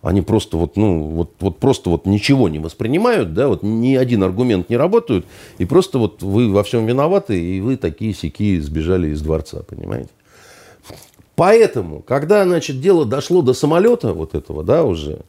Они 0.03 0.21
просто 0.21 0.57
вот, 0.57 0.75
ну, 0.75 1.01
вот, 1.01 1.31
вот 1.39 1.57
просто 1.59 1.89
вот 1.89 2.05
ничего 2.05 2.49
не 2.49 2.59
воспринимают, 2.59 3.33
да, 3.33 3.47
вот 3.47 3.63
ни 3.63 3.95
один 3.95 4.21
аргумент 4.23 4.69
не 4.69 4.75
работает, 4.75 5.25
и 5.59 5.65
просто 5.65 5.97
вот 5.97 6.21
вы 6.21 6.51
во 6.51 6.63
всем 6.63 6.85
виноваты, 6.85 7.41
и 7.41 7.61
вы 7.61 7.77
такие 7.77 8.13
сики 8.13 8.59
сбежали 8.59 9.07
из 9.07 9.21
дворца, 9.21 9.63
понимаете? 9.63 10.09
Поэтому, 11.35 12.01
когда, 12.01 12.43
значит, 12.43 12.81
дело 12.81 13.05
дошло 13.05 13.41
до 13.41 13.53
самолета 13.53 14.13
вот 14.13 14.35
этого, 14.35 14.61
да, 14.61 14.83
уже, 14.83 15.21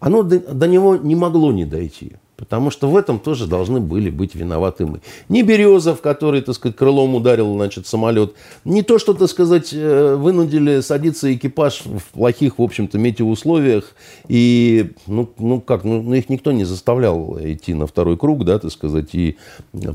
оно 0.00 0.22
до, 0.22 0.38
до 0.38 0.66
него 0.66 0.96
не 0.96 1.14
могло 1.14 1.52
не 1.52 1.66
дойти. 1.66 2.12
Потому 2.42 2.72
что 2.72 2.90
в 2.90 2.96
этом 2.96 3.20
тоже 3.20 3.46
должны 3.46 3.78
были 3.78 4.10
быть 4.10 4.34
виноваты 4.34 4.84
мы. 4.84 5.00
Не 5.28 5.44
Березов, 5.44 6.00
который, 6.00 6.40
так 6.40 6.56
сказать, 6.56 6.76
крылом 6.76 7.14
ударил, 7.14 7.54
значит, 7.54 7.86
самолет. 7.86 8.34
Не 8.64 8.82
то, 8.82 8.98
что, 8.98 9.14
так 9.14 9.30
сказать, 9.30 9.70
э, 9.72 10.16
вынудили 10.16 10.80
садиться 10.80 11.32
экипаж 11.32 11.84
в 11.84 12.02
плохих, 12.12 12.58
в 12.58 12.62
общем-то, 12.62 12.98
метеоусловиях. 12.98 13.94
И, 14.26 14.90
ну, 15.06 15.30
ну 15.38 15.60
как, 15.60 15.84
ну, 15.84 16.02
ну, 16.02 16.14
их 16.14 16.28
никто 16.30 16.50
не 16.50 16.64
заставлял 16.64 17.38
идти 17.40 17.74
на 17.74 17.86
второй 17.86 18.16
круг, 18.16 18.44
да, 18.44 18.58
так 18.58 18.72
сказать, 18.72 19.14
и 19.14 19.36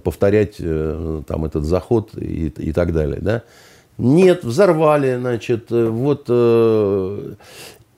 повторять 0.06 0.56
э, 0.60 1.24
там 1.28 1.44
этот 1.44 1.65
заход 1.65 2.11
и, 2.18 2.48
и 2.48 2.72
так 2.72 2.94
далее, 2.94 3.19
да. 3.19 3.44
Нет, 3.98 4.45
взорвали, 4.45 5.18
значит, 5.19 5.65
э, 5.72 5.90
вот... 5.90 6.30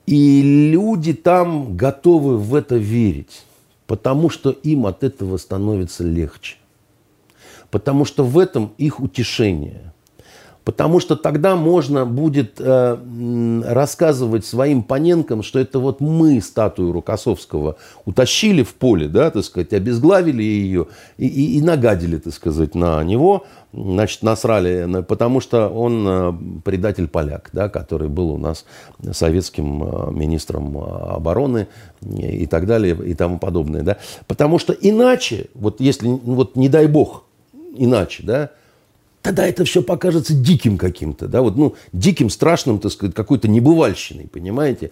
И 0.06 0.70
люди 0.72 1.12
там 1.12 1.76
готовы 1.76 2.36
в 2.36 2.56
это 2.56 2.74
верить 2.74 3.44
потому 3.90 4.30
что 4.30 4.50
им 4.50 4.86
от 4.86 5.02
этого 5.02 5.36
становится 5.36 6.04
легче. 6.04 6.58
Потому 7.72 8.04
что 8.04 8.22
в 8.22 8.38
этом 8.38 8.72
их 8.78 9.00
утешение. 9.00 9.89
Потому 10.70 11.00
что 11.00 11.16
тогда 11.16 11.56
можно 11.56 12.06
будет 12.06 12.60
э, 12.60 13.62
рассказывать 13.66 14.46
своим 14.46 14.84
поненкам, 14.84 15.42
что 15.42 15.58
это 15.58 15.80
вот 15.80 16.00
мы 16.00 16.40
статую 16.40 16.92
Рукосовского 16.92 17.74
утащили 18.04 18.62
в 18.62 18.74
поле, 18.74 19.08
да, 19.08 19.32
так 19.32 19.42
сказать, 19.42 19.72
обезглавили 19.72 20.44
ее 20.44 20.86
и, 21.18 21.26
и, 21.26 21.58
и 21.58 21.60
нагадили, 21.60 22.18
так 22.18 22.32
сказать, 22.32 22.76
на 22.76 23.02
него, 23.02 23.46
значит, 23.72 24.22
насрали, 24.22 25.02
потому 25.02 25.40
что 25.40 25.68
он 25.68 26.06
э, 26.06 26.32
предатель-поляк, 26.64 27.50
да, 27.52 27.68
который 27.68 28.08
был 28.08 28.30
у 28.30 28.38
нас 28.38 28.64
советским 29.10 29.82
э, 29.82 30.12
министром 30.12 30.78
обороны 30.78 31.66
и 32.00 32.46
так 32.46 32.66
далее 32.66 32.96
и 33.06 33.14
тому 33.14 33.40
подобное. 33.40 33.82
Да. 33.82 33.96
Потому 34.28 34.60
что 34.60 34.72
иначе, 34.72 35.46
вот 35.54 35.80
если, 35.80 36.06
вот 36.06 36.54
не 36.54 36.68
дай 36.68 36.86
бог, 36.86 37.24
иначе, 37.76 38.22
да, 38.22 38.50
тогда 39.22 39.46
это 39.46 39.64
все 39.64 39.82
покажется 39.82 40.34
диким 40.34 40.78
каким-то, 40.78 41.28
да, 41.28 41.42
вот, 41.42 41.56
ну, 41.56 41.74
диким, 41.92 42.30
страшным, 42.30 42.78
так 42.78 42.92
сказать, 42.92 43.14
какой-то 43.14 43.48
небывальщиной, 43.48 44.28
понимаете? 44.28 44.90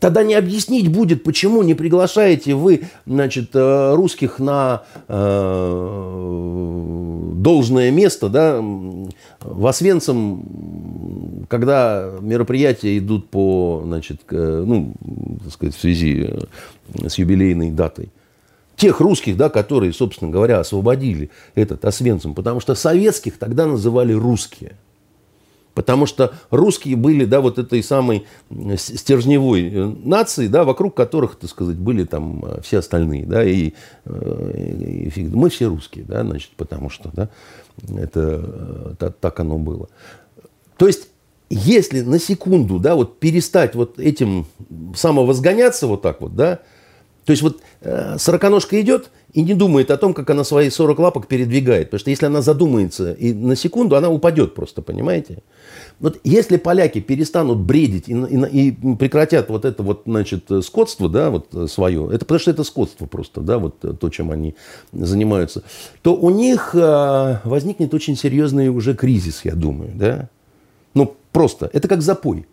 Тогда 0.00 0.22
не 0.22 0.34
объяснить 0.34 0.88
будет, 0.88 1.22
почему 1.24 1.62
не 1.62 1.72
приглашаете 1.74 2.54
вы, 2.54 2.82
значит, 3.06 3.50
э, 3.54 3.94
русских 3.94 4.38
на 4.38 4.82
э, 5.08 6.24
должное 7.36 7.90
место, 7.90 8.28
да, 8.28 8.60
в 9.40 9.66
Освенцим, 9.66 11.46
когда 11.48 12.12
мероприятия 12.20 12.98
идут 12.98 13.30
по, 13.30 13.82
значит, 13.86 14.20
ну, 14.30 14.94
так 15.42 15.52
сказать, 15.52 15.74
в 15.74 15.80
связи 15.80 16.34
с 17.06 17.16
юбилейной 17.16 17.70
датой 17.70 18.10
тех 18.76 19.00
русских, 19.00 19.36
да, 19.36 19.48
которые, 19.48 19.92
собственно 19.92 20.30
говоря, 20.30 20.60
освободили 20.60 21.30
этот 21.54 21.84
Освенцим, 21.84 22.34
потому 22.34 22.60
что 22.60 22.74
советских 22.74 23.38
тогда 23.38 23.66
называли 23.66 24.12
русские. 24.12 24.76
Потому 25.74 26.06
что 26.06 26.34
русские 26.50 26.94
были, 26.94 27.24
да, 27.24 27.40
вот 27.40 27.58
этой 27.58 27.82
самой 27.82 28.26
стержневой 28.76 29.68
э, 29.68 29.84
нации, 30.04 30.46
да, 30.46 30.62
вокруг 30.62 30.94
которых, 30.94 31.34
так 31.34 31.50
сказать, 31.50 31.76
были 31.76 32.04
там 32.04 32.44
э, 32.44 32.60
все 32.62 32.78
остальные, 32.78 33.26
да, 33.26 33.44
и, 33.44 33.72
э, 34.04 34.52
и, 34.56 35.20
и 35.20 35.24
мы 35.24 35.50
все 35.50 35.66
русские, 35.66 36.04
да, 36.04 36.22
значит, 36.22 36.52
потому 36.56 36.90
что, 36.90 37.10
да, 37.12 37.28
это 37.98 38.94
так, 39.00 39.16
так 39.18 39.40
оно 39.40 39.58
было. 39.58 39.88
То 40.76 40.86
есть, 40.86 41.08
если 41.50 42.02
на 42.02 42.20
секунду, 42.20 42.78
да, 42.78 42.94
вот 42.94 43.18
перестать 43.18 43.74
вот 43.74 43.98
этим 43.98 44.46
самовозгоняться 44.94 45.88
вот 45.88 46.02
так 46.02 46.20
вот, 46.20 46.36
да, 46.36 46.60
то 47.24 47.30
есть 47.30 47.42
вот 47.42 47.56
э, 47.56 47.60
сороконожка 48.18 48.80
идет 48.80 49.10
и 49.32 49.42
не 49.42 49.54
думает 49.54 49.90
о 49.90 49.96
том, 49.96 50.14
как 50.14 50.30
она 50.30 50.44
свои 50.44 50.70
40 50.70 50.98
лапок 50.98 51.26
передвигает. 51.26 51.88
Потому 51.88 52.00
что 52.00 52.10
если 52.10 52.26
она 52.26 52.40
задумается 52.40 53.12
и 53.12 53.32
на 53.32 53.56
секунду, 53.56 53.96
она 53.96 54.08
упадет 54.10 54.54
просто, 54.54 54.80
понимаете? 54.80 55.42
Вот 56.00 56.20
если 56.24 56.56
поляки 56.56 57.00
перестанут 57.00 57.58
бредить 57.58 58.08
и, 58.08 58.12
и, 58.12 58.68
и 58.68 58.96
прекратят 58.96 59.48
вот 59.48 59.64
это 59.64 59.82
вот, 59.82 60.02
значит, 60.06 60.50
скотство, 60.62 61.08
да, 61.08 61.30
вот 61.30 61.70
свое, 61.70 62.08
это 62.12 62.24
потому 62.24 62.40
что 62.40 62.50
это 62.50 62.64
скотство 62.64 63.06
просто, 63.06 63.40
да, 63.40 63.58
вот 63.58 63.78
то, 63.98 64.08
чем 64.10 64.30
они 64.30 64.54
занимаются, 64.92 65.62
то 66.02 66.16
у 66.16 66.30
них 66.30 66.74
э, 66.74 67.38
возникнет 67.44 67.94
очень 67.94 68.16
серьезный 68.16 68.68
уже 68.68 68.94
кризис, 68.94 69.40
я 69.44 69.54
думаю, 69.54 69.92
да. 69.94 70.28
Ну, 70.94 71.16
просто, 71.32 71.70
это 71.72 71.88
как 71.88 72.02
запой. 72.02 72.46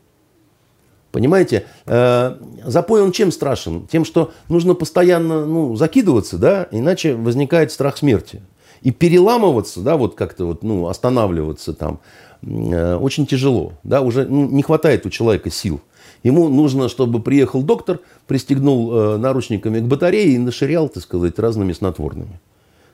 Понимаете, 1.11 1.65
э, 1.85 2.37
запой 2.65 3.01
он 3.01 3.11
чем 3.11 3.31
страшен? 3.31 3.87
Тем, 3.87 4.05
что 4.05 4.31
нужно 4.47 4.75
постоянно 4.75 5.45
ну, 5.45 5.75
закидываться, 5.75 6.37
да, 6.37 6.67
иначе 6.71 7.15
возникает 7.15 7.71
страх 7.71 7.97
смерти. 7.97 8.41
И 8.81 8.91
переламываться, 8.91 9.81
да, 9.81 9.97
вот 9.97 10.15
как-то 10.15 10.45
вот, 10.45 10.63
ну, 10.63 10.87
останавливаться 10.87 11.73
там, 11.73 11.99
э, 12.41 12.95
очень 12.95 13.27
тяжело, 13.27 13.73
да, 13.83 14.01
уже 14.01 14.25
ну, 14.25 14.47
не 14.47 14.63
хватает 14.63 15.05
у 15.05 15.09
человека 15.09 15.49
сил. 15.49 15.81
Ему 16.23 16.47
нужно, 16.47 16.87
чтобы 16.87 17.21
приехал 17.21 17.61
доктор, 17.61 17.99
пристегнул 18.27 18.93
э, 18.93 19.17
наручниками 19.17 19.79
к 19.79 19.83
батарее 19.83 20.35
и 20.35 20.37
наширял, 20.37 20.87
так 20.87 21.03
сказать, 21.03 21.37
разными 21.39 21.73
снотворными. 21.73 22.39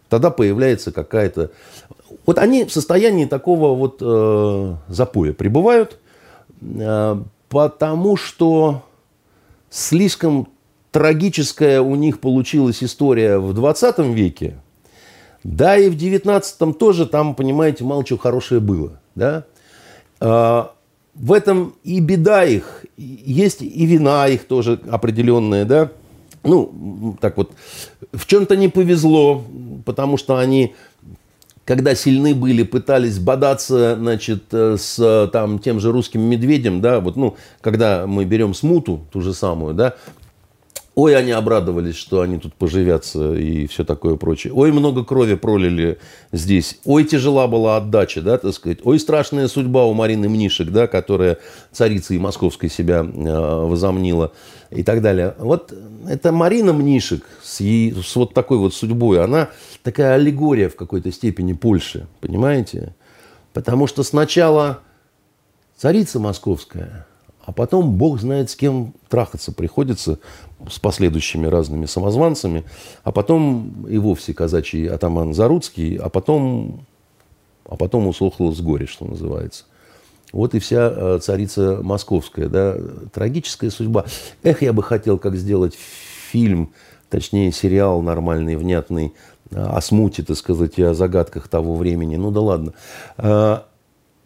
Тогда 0.09 0.31
появляется 0.31 0.91
какая-то... 0.91 1.51
Вот 2.25 2.39
они 2.39 2.63
в 2.63 2.71
состоянии 2.71 3.25
такого 3.25 3.75
вот 3.75 3.97
э, 4.01 4.75
запоя 4.87 5.33
пребывают, 5.33 5.99
потому 7.49 8.15
что 8.17 8.83
слишком 9.69 10.47
трагическая 10.91 11.81
у 11.81 11.95
них 11.95 12.19
получилась 12.19 12.83
история 12.83 13.37
в 13.37 13.53
20 13.53 13.99
веке, 13.99 14.55
да 15.43 15.77
и 15.77 15.89
в 15.89 15.95
19 15.95 16.77
тоже 16.77 17.05
там, 17.05 17.35
понимаете, 17.35 17.83
мало 17.83 18.03
чего 18.03 18.19
хорошее 18.19 18.59
было. 18.59 18.99
Да? 19.15 19.45
А, 20.19 20.73
в 21.15 21.33
этом 21.33 21.75
и 21.83 21.99
беда 21.99 22.43
их, 22.43 22.85
есть 22.97 23.61
и 23.61 23.85
вина 23.85 24.27
их 24.27 24.45
тоже 24.45 24.79
определенная, 24.89 25.65
да. 25.65 25.91
Ну, 26.43 27.17
так 27.19 27.37
вот, 27.37 27.51
в 28.13 28.25
чем-то 28.25 28.55
не 28.55 28.69
повезло, 28.69 29.43
потому 29.85 30.17
что 30.17 30.37
они 30.37 30.75
когда 31.67 31.95
сильны 31.95 32.33
были, 32.33 32.63
пытались 32.63 33.19
бодаться, 33.19 33.97
значит, 33.97 34.45
э, 34.53 34.77
с 34.79 35.29
там, 35.33 35.59
тем 35.59 35.81
же 35.81 35.91
русским 35.91 36.21
медведем, 36.21 36.79
да, 36.79 37.01
вот, 37.01 37.17
ну, 37.17 37.35
когда 37.59 38.07
мы 38.07 38.23
берем 38.23 38.53
смуту, 38.53 39.01
ту 39.11 39.19
же 39.19 39.33
самую, 39.33 39.73
да, 39.73 39.95
Ой, 40.97 41.15
они 41.15 41.29
обрадовались, 41.29 41.95
что 41.95 42.21
они 42.21 42.39
тут 42.39 42.55
поживятся 42.55 43.35
и 43.35 43.67
все 43.67 43.85
такое 43.85 44.15
прочее. 44.15 44.51
Ой, 44.51 44.71
много 44.71 45.05
крови 45.05 45.35
пролили 45.35 45.99
здесь. 46.31 46.79
Ой, 46.85 47.03
тяжела 47.03 47.45
была 47.45 47.77
отдача, 47.77 48.23
да, 48.23 48.39
так 48.39 48.51
сказать. 48.51 48.79
Ой, 48.83 48.97
страшная 48.97 49.47
судьба 49.47 49.85
у 49.85 49.93
Марины 49.93 50.27
Мнишек, 50.27 50.71
да, 50.71 50.87
которая 50.87 51.37
царицей 51.71 52.17
московской 52.17 52.71
себя 52.71 53.05
э, 53.05 53.65
возомнила 53.67 54.31
и 54.71 54.81
так 54.81 55.03
далее. 55.03 55.35
Вот 55.37 55.71
эта 56.09 56.31
Марина 56.31 56.73
Мнишек 56.73 57.23
с, 57.43 57.59
с 57.59 58.15
вот 58.15 58.33
такой 58.33 58.57
вот 58.57 58.73
судьбой, 58.73 59.23
она 59.23 59.49
такая 59.83 60.15
аллегория 60.15 60.67
в 60.67 60.75
какой-то 60.75 61.11
степени 61.11 61.53
Польши, 61.53 62.07
понимаете? 62.21 62.95
Потому 63.53 63.85
что 63.85 64.01
сначала 64.01 64.79
царица 65.75 66.19
московская– 66.19 67.05
а 67.47 67.53
потом 67.53 67.93
бог 67.93 68.19
знает 68.19 68.49
с 68.49 68.57
кем 68.57 68.93
трахаться 69.07 69.53
приходится 69.53 70.19
с 70.69 70.79
последующими 70.79 71.47
разными 71.47 71.85
самозванцами, 71.85 72.65
а 73.05 73.13
потом 73.13 73.87
и 73.87 73.97
вовсе 73.97 74.33
казачий 74.33 74.85
атаман 74.89 75.33
Заруцкий, 75.33 75.95
а 75.95 76.09
потом, 76.09 76.85
а 77.65 77.77
потом 77.77 78.05
усохло 78.07 78.51
с 78.51 78.59
горя, 78.59 78.85
что 78.85 79.05
называется. 79.05 79.63
Вот 80.33 80.55
и 80.55 80.59
вся 80.59 80.91
э, 80.93 81.19
царица 81.21 81.79
московская, 81.81 82.49
да, 82.49 82.75
трагическая 83.13 83.69
судьба. 83.69 84.03
Эх, 84.43 84.61
я 84.61 84.73
бы 84.73 84.83
хотел, 84.83 85.17
как 85.17 85.37
сделать 85.37 85.73
фильм, 86.29 86.73
точнее 87.09 87.53
сериал 87.53 88.01
нормальный, 88.01 88.57
внятный, 88.57 89.13
э, 89.51 89.55
о 89.55 89.79
смуте, 89.79 90.21
так 90.21 90.35
сказать, 90.35 90.73
и 90.75 90.83
о 90.83 90.93
загадках 90.93 91.47
того 91.47 91.77
времени. 91.77 92.17
Ну 92.17 92.29
да 92.29 92.41
ладно. 92.41 92.73
Э, 93.15 93.59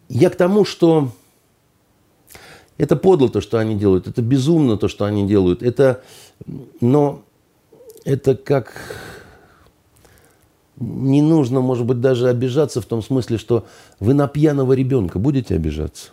я 0.08 0.28
к 0.28 0.34
тому, 0.34 0.64
что 0.64 1.12
это 2.78 2.96
подло 2.96 3.28
то, 3.28 3.40
что 3.40 3.58
они 3.58 3.76
делают. 3.76 4.06
Это 4.06 4.22
безумно 4.22 4.76
то, 4.76 4.88
что 4.88 5.04
они 5.04 5.26
делают. 5.26 5.62
Это, 5.62 6.02
но 6.80 7.22
это 8.04 8.34
как... 8.34 8.72
Не 10.78 11.22
нужно, 11.22 11.60
может 11.60 11.86
быть, 11.86 12.00
даже 12.00 12.28
обижаться 12.28 12.80
в 12.80 12.86
том 12.86 13.02
смысле, 13.02 13.38
что 13.38 13.66
вы 14.00 14.14
на 14.14 14.26
пьяного 14.26 14.72
ребенка 14.72 15.18
будете 15.20 15.54
обижаться. 15.54 16.10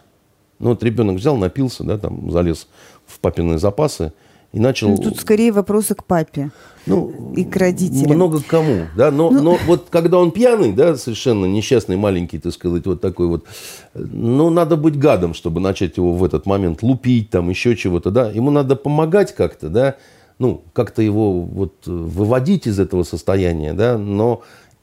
Ну 0.59 0.69
вот 0.69 0.83
ребенок 0.83 1.15
взял, 1.15 1.37
напился, 1.37 1.83
да, 1.83 1.97
там 1.97 2.29
залез 2.29 2.67
в 3.07 3.19
папины 3.19 3.57
запасы– 3.57 4.13
и 4.51 4.59
начал... 4.59 4.89
Ну, 4.89 4.97
тут 4.97 5.19
скорее 5.19 5.51
вопросы 5.51 5.93
к 5.95 6.03
папе 6.03 6.51
ну, 6.85 7.33
и 7.35 7.43
к 7.43 7.55
родителям. 7.55 8.15
Много 8.15 8.41
к 8.41 8.47
кому, 8.47 8.87
да, 8.95 9.11
но, 9.11 9.29
ну... 9.29 9.41
но 9.41 9.57
вот 9.67 9.87
когда 9.89 10.17
он 10.17 10.31
пьяный, 10.31 10.73
да, 10.73 10.95
совершенно 10.95 11.45
несчастный, 11.45 11.97
маленький, 11.97 12.39
так 12.39 12.53
сказать, 12.53 12.85
вот 12.85 12.99
такой 12.99 13.27
вот, 13.27 13.45
ну, 13.93 14.49
надо 14.49 14.75
быть 14.75 14.97
гадом, 14.97 15.33
чтобы 15.33 15.61
начать 15.61 15.97
его 15.97 16.13
в 16.13 16.23
этот 16.23 16.45
момент 16.45 16.81
лупить, 16.81 17.29
там, 17.29 17.49
еще 17.49 17.75
чего-то, 17.75 18.11
да, 18.11 18.29
ему 18.31 18.49
надо 18.49 18.75
помогать 18.75 19.35
как-то, 19.35 19.69
да, 19.69 19.95
ну, 20.39 20.63
как-то 20.73 21.01
его 21.01 21.41
вот 21.41 21.85
выводить 21.85 22.65
из 22.65 22.79
этого 22.79 23.03
состояния, 23.03 23.73
да, 23.73 23.97
но 23.97 24.41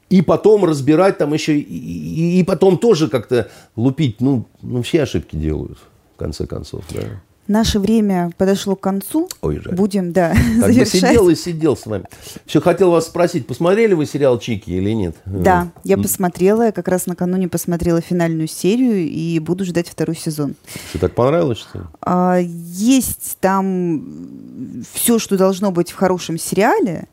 и 0.09 0.21
потом 0.21 0.63
разбирать 0.63 1.17
там 1.17 1.33
еще, 1.33 1.59
и, 1.59 2.39
и, 2.39 2.43
потом 2.43 2.77
тоже 2.77 3.09
как-то 3.09 3.49
лупить, 3.75 4.21
ну, 4.21 4.45
ну, 4.61 4.81
все 4.81 5.03
ошибки 5.03 5.35
делают, 5.35 5.77
в 6.15 6.19
конце 6.19 6.47
концов, 6.47 6.85
да. 6.91 7.01
Наше 7.47 7.79
время 7.79 8.31
подошло 8.37 8.75
к 8.75 8.81
концу. 8.81 9.29
Ой, 9.41 9.59
жаль. 9.59 9.73
Будем, 9.73 10.11
да, 10.11 10.31
как 10.31 10.71
завершать. 10.73 11.01
Бы 11.01 11.07
сидел 11.07 11.29
и 11.29 11.35
сидел 11.35 11.77
с 11.77 11.85
вами. 11.85 12.05
Все, 12.45 12.59
хотел 12.61 12.91
вас 12.91 13.05
спросить, 13.05 13.47
посмотрели 13.47 13.93
вы 13.93 14.05
сериал 14.05 14.37
«Чики» 14.39 14.71
или 14.71 14.91
нет? 14.91 15.15
Да, 15.25 15.69
я 15.83 15.97
посмотрела. 15.97 16.63
Я 16.63 16.71
как 16.71 16.87
раз 16.87 17.05
накануне 17.05 17.47
посмотрела 17.47 18.01
финальную 18.01 18.47
серию 18.47 19.07
и 19.07 19.39
буду 19.39 19.65
ждать 19.65 19.87
второй 19.87 20.15
сезон. 20.15 20.55
Что, 20.89 20.99
так 20.99 21.15
понравилось, 21.15 21.59
что 21.59 21.79
ли? 21.79 21.83
А, 22.01 22.37
есть 22.39 23.37
там 23.39 24.83
все, 24.93 25.19
что 25.19 25.37
должно 25.37 25.71
быть 25.71 25.91
в 25.91 25.95
хорошем 25.95 26.37
сериале, 26.37 27.07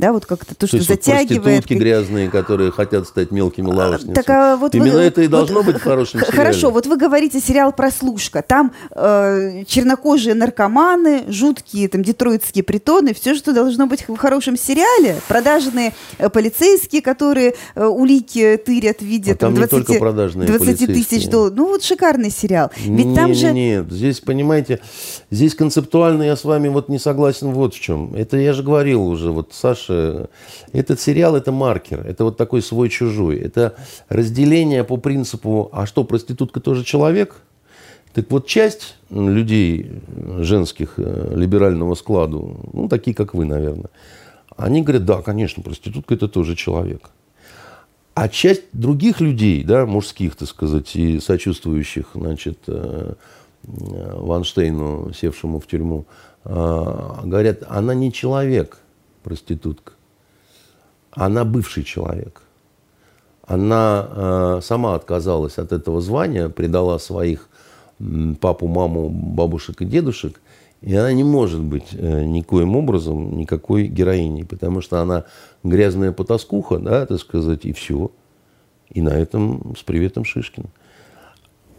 да, 0.00 0.12
вот 0.12 0.24
как-то 0.26 0.54
то, 0.54 0.66
что 0.66 0.78
есть 0.78 0.88
вот 0.88 1.04
затягивает. 1.04 1.42
проститутки 1.42 1.74
грязные, 1.74 2.30
которые 2.30 2.70
хотят 2.72 3.06
стать 3.06 3.30
мелкими 3.30 3.66
лавочницами. 3.70 4.14
Так, 4.14 4.30
а 4.30 4.56
вот 4.56 4.74
Именно 4.74 4.94
вы- 4.94 5.00
это 5.00 5.20
и 5.20 5.24
вот- 5.26 5.30
должно 5.30 5.62
быть 5.62 5.76
в 5.76 5.82
хорошем 5.82 6.20
сериале. 6.20 6.36
Хорошо, 6.36 6.70
вот 6.70 6.86
вы 6.86 6.96
говорите 6.96 7.40
сериал 7.40 7.72
«Прослушка». 7.72 8.42
Там 8.42 8.72
э, 8.92 9.64
чернокожие 9.66 10.34
наркоманы, 10.34 11.24
жуткие 11.28 11.88
там 11.88 12.02
детройтские 12.02 12.64
притоны, 12.64 13.12
все, 13.14 13.34
что 13.34 13.52
должно 13.52 13.86
быть 13.86 14.08
в 14.08 14.16
хорошем 14.16 14.56
сериале. 14.56 15.20
Продажные 15.28 15.92
э, 16.18 16.28
полицейские, 16.30 17.02
которые 17.02 17.54
э, 17.74 17.84
улики 17.84 18.58
тырят 18.64 19.00
в 19.00 19.04
виде 19.04 19.32
А 19.32 19.36
там 19.36 19.54
там, 19.54 19.62
не 19.62 19.68
только 19.68 19.94
продажные 19.94 20.46
20 20.48 20.86
тысяч 20.86 21.28
долларов. 21.28 21.54
Ну 21.56 21.66
вот 21.66 21.82
шикарный 21.82 22.30
сериал. 22.30 22.70
Ведь 22.76 23.06
Не- 23.06 23.14
там 23.14 23.34
же... 23.34 23.52
Нет, 23.52 23.90
здесь, 23.90 24.20
понимаете, 24.20 24.80
здесь 25.30 25.54
концептуально 25.54 26.22
я 26.24 26.36
с 26.36 26.44
вами 26.44 26.68
вот 26.68 26.88
не 26.88 26.98
согласен 26.98 27.50
вот 27.52 27.74
в 27.74 27.80
чем. 27.80 28.14
Это 28.14 28.36
я 28.36 28.52
же 28.52 28.62
говорил 28.62 29.06
уже, 29.06 29.30
вот 29.30 29.50
Саша, 29.52 29.89
этот 30.72 31.00
сериал 31.00 31.36
это 31.36 31.52
маркер, 31.52 32.06
это 32.06 32.24
вот 32.24 32.36
такой 32.36 32.62
свой-чужой. 32.62 33.38
Это 33.38 33.74
разделение 34.08 34.84
по 34.84 34.96
принципу, 34.96 35.68
а 35.72 35.86
что, 35.86 36.04
проститутка 36.04 36.60
тоже 36.60 36.84
человек? 36.84 37.42
Так 38.12 38.30
вот, 38.30 38.46
часть 38.46 38.96
людей 39.10 39.86
э, 39.88 40.42
женских 40.42 40.94
э, 40.96 41.32
либерального 41.34 41.94
складу, 41.94 42.58
ну, 42.72 42.88
такие, 42.88 43.14
как 43.14 43.34
вы, 43.34 43.44
наверное, 43.44 43.90
они 44.56 44.82
говорят, 44.82 45.04
да, 45.04 45.22
конечно, 45.22 45.62
проститутка 45.62 46.14
это 46.14 46.28
тоже 46.28 46.56
человек. 46.56 47.10
А 48.14 48.28
часть 48.28 48.64
других 48.72 49.20
людей, 49.20 49.62
да, 49.62 49.86
мужских, 49.86 50.34
так 50.34 50.48
сказать, 50.48 50.94
и 50.96 51.20
сочувствующих, 51.20 52.10
значит, 52.14 52.58
э, 52.66 53.14
э, 53.62 54.14
Ванштейну, 54.16 55.12
севшему 55.14 55.60
в 55.60 55.66
тюрьму, 55.66 56.04
э, 56.44 56.50
говорят, 57.24 57.62
она 57.68 57.94
не 57.94 58.12
человек, 58.12 58.79
проститутка. 59.22 59.92
Она 61.12 61.44
бывший 61.44 61.84
человек. 61.84 62.42
Она 63.46 64.08
э, 64.08 64.60
сама 64.62 64.94
отказалась 64.94 65.58
от 65.58 65.72
этого 65.72 66.00
звания, 66.00 66.48
предала 66.48 66.98
своих 66.98 67.48
папу, 68.40 68.66
маму, 68.68 69.10
бабушек 69.10 69.82
и 69.82 69.84
дедушек, 69.84 70.40
и 70.80 70.94
она 70.94 71.12
не 71.12 71.24
может 71.24 71.60
быть 71.60 71.88
э, 71.92 72.24
никоим 72.24 72.76
образом 72.76 73.36
никакой 73.36 73.86
героиней, 73.88 74.44
потому 74.44 74.80
что 74.80 75.00
она 75.00 75.24
грязная 75.62 76.12
потаскуха, 76.12 76.78
да, 76.78 77.04
так 77.06 77.18
сказать, 77.18 77.64
и 77.64 77.72
все. 77.72 78.10
И 78.88 79.02
на 79.02 79.10
этом 79.10 79.74
с 79.78 79.82
приветом 79.82 80.24
Шишкин. 80.24 80.66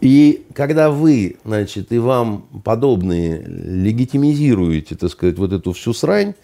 И 0.00 0.46
когда 0.54 0.90
вы, 0.90 1.36
значит, 1.44 1.92
и 1.92 1.98
вам 1.98 2.42
подобные 2.64 3.42
легитимизируете, 3.44 4.96
так 4.96 5.10
сказать, 5.10 5.38
вот 5.38 5.52
эту 5.52 5.72
всю 5.72 5.92
срань, 5.92 6.34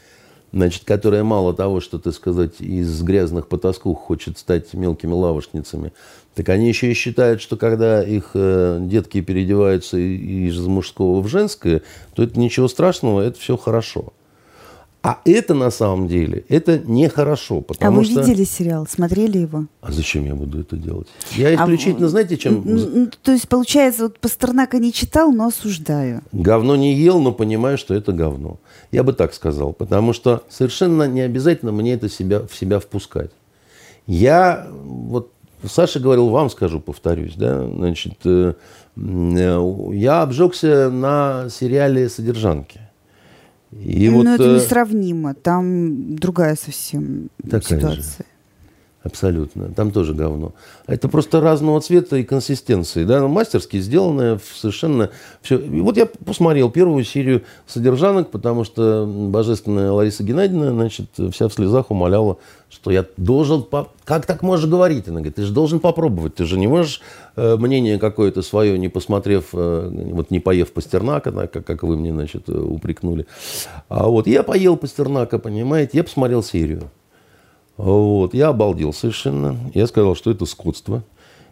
значит, 0.52 0.84
которая 0.84 1.24
мало 1.24 1.54
того, 1.54 1.80
что, 1.80 1.98
так 1.98 2.14
сказать, 2.14 2.60
из 2.60 3.02
грязных 3.02 3.48
потаскух 3.48 4.00
хочет 4.00 4.38
стать 4.38 4.72
мелкими 4.74 5.12
лавочницами, 5.12 5.92
так 6.34 6.48
они 6.50 6.68
еще 6.68 6.90
и 6.90 6.94
считают, 6.94 7.40
что 7.40 7.56
когда 7.56 8.02
их 8.02 8.30
э, 8.34 8.78
детки 8.82 9.20
переодеваются 9.20 9.98
из 9.98 10.58
мужского 10.60 11.20
в 11.20 11.28
женское, 11.28 11.82
то 12.14 12.22
это 12.22 12.38
ничего 12.38 12.68
страшного, 12.68 13.22
это 13.22 13.38
все 13.38 13.56
хорошо. 13.56 14.12
А 15.00 15.20
это 15.24 15.54
на 15.54 15.70
самом 15.70 16.08
деле, 16.08 16.44
это 16.48 16.80
нехорошо, 16.80 17.58
А 17.58 17.62
потому 17.62 17.98
вы 17.98 18.04
что... 18.04 18.20
видели 18.20 18.42
сериал, 18.44 18.86
смотрели 18.90 19.38
его? 19.38 19.66
А 19.80 19.92
зачем 19.92 20.24
я 20.24 20.34
буду 20.34 20.60
это 20.60 20.76
делать? 20.76 21.06
Я 21.36 21.48
А 21.50 21.54
исключительно, 21.54 22.08
в- 22.08 22.10
знаете, 22.10 22.36
чем... 22.36 23.08
То 23.22 23.30
есть, 23.32 23.48
получается, 23.48 24.04
вот 24.04 24.18
Пастернака 24.18 24.78
не 24.78 24.92
читал, 24.92 25.30
но 25.30 25.46
осуждаю. 25.46 26.22
Говно 26.32 26.74
не 26.74 26.94
ел, 26.94 27.20
но 27.20 27.32
понимаю, 27.32 27.78
что 27.78 27.94
это 27.94 28.12
говно. 28.12 28.58
Я 28.90 29.04
бы 29.04 29.12
так 29.12 29.34
сказал, 29.34 29.72
потому 29.72 30.12
что 30.12 30.42
совершенно 30.48 31.04
не 31.04 31.20
обязательно 31.20 31.70
мне 31.70 31.92
это 31.94 32.08
себя, 32.08 32.40
в 32.40 32.54
себя 32.56 32.80
впускать. 32.80 33.30
Я, 34.08 34.66
вот 34.72 35.30
Саша 35.64 36.00
говорил, 36.00 36.28
вам 36.28 36.50
скажу, 36.50 36.80
повторюсь, 36.80 37.34
да, 37.36 37.66
значит, 37.68 38.14
э, 38.24 38.54
э, 38.96 39.90
я 39.92 40.22
обжегся 40.22 40.90
на 40.90 41.48
сериале 41.50 42.08
«Содержанки». 42.08 42.80
И 43.72 44.08
но 44.08 44.16
вот, 44.16 44.24
Ну, 44.24 44.34
это 44.34 44.44
э, 44.44 44.54
несравнимо. 44.56 45.34
Там 45.34 46.16
другая 46.16 46.56
совсем 46.56 47.28
Такая 47.48 47.90
же. 47.92 48.02
Абсолютно. 49.04 49.68
Там 49.74 49.92
тоже 49.92 50.12
говно. 50.12 50.52
Это 50.88 51.08
просто 51.08 51.40
разного 51.40 51.80
цвета 51.80 52.16
и 52.16 52.24
консистенции. 52.24 53.04
Да? 53.04 53.20
Ну, 53.20 53.28
мастерски 53.28 53.78
сделанное, 53.78 54.40
совершенно 54.54 55.10
все. 55.40 55.56
И 55.56 55.80
вот 55.80 55.96
я 55.96 56.06
посмотрел 56.06 56.68
первую 56.70 57.04
серию 57.04 57.44
«Содержанок», 57.66 58.30
потому 58.30 58.64
что 58.64 59.06
божественная 59.06 59.92
Лариса 59.92 60.24
Геннадьевна, 60.24 60.72
значит, 60.72 61.06
вся 61.32 61.48
в 61.48 61.52
слезах 61.54 61.92
умоляла, 61.92 62.38
что 62.68 62.90
я 62.90 63.06
должен... 63.16 63.62
по- 63.62 63.88
Как 64.04 64.26
так 64.26 64.42
можешь 64.42 64.68
говорить? 64.68 65.06
Она 65.06 65.18
говорит, 65.20 65.36
ты 65.36 65.42
же 65.44 65.52
должен 65.52 65.78
попробовать. 65.78 66.34
Ты 66.34 66.44
же 66.44 66.58
не 66.58 66.66
можешь 66.66 67.00
э, 67.36 67.56
мнение 67.56 68.00
какое-то 68.00 68.42
свое, 68.42 68.76
не 68.78 68.88
посмотрев, 68.88 69.50
э, 69.52 69.90
вот 70.12 70.32
не 70.32 70.40
поев 70.40 70.72
Пастернака, 70.72 71.30
да, 71.30 71.46
как, 71.46 71.64
как 71.64 71.84
вы 71.84 71.96
мне, 71.96 72.12
значит, 72.12 72.48
э, 72.48 72.52
упрекнули. 72.52 73.26
А 73.88 74.08
вот 74.08 74.26
я 74.26 74.42
поел 74.42 74.76
Пастернака, 74.76 75.38
понимаете, 75.38 75.98
я 75.98 76.04
посмотрел 76.04 76.42
серию. 76.42 76.90
Вот, 77.78 78.34
я 78.34 78.48
обалдел 78.48 78.92
совершенно. 78.92 79.56
Я 79.72 79.86
сказал, 79.86 80.16
что 80.16 80.32
это 80.32 80.44
скотство. 80.44 81.04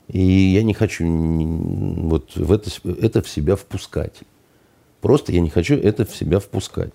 И 0.09 0.21
я 0.21 0.63
не 0.63 0.75
хочу 0.75 1.05
вот 1.07 2.37
в 2.37 2.53
это, 2.53 2.71
это 2.85 3.23
в 3.23 3.29
себя 3.29 3.57
впускать. 3.57 4.15
Просто 5.01 5.33
я 5.33 5.41
не 5.41 5.51
хочу 5.51 5.77
это 5.77 6.05
в 6.05 6.15
себя 6.15 6.41
впускать. 6.41 6.91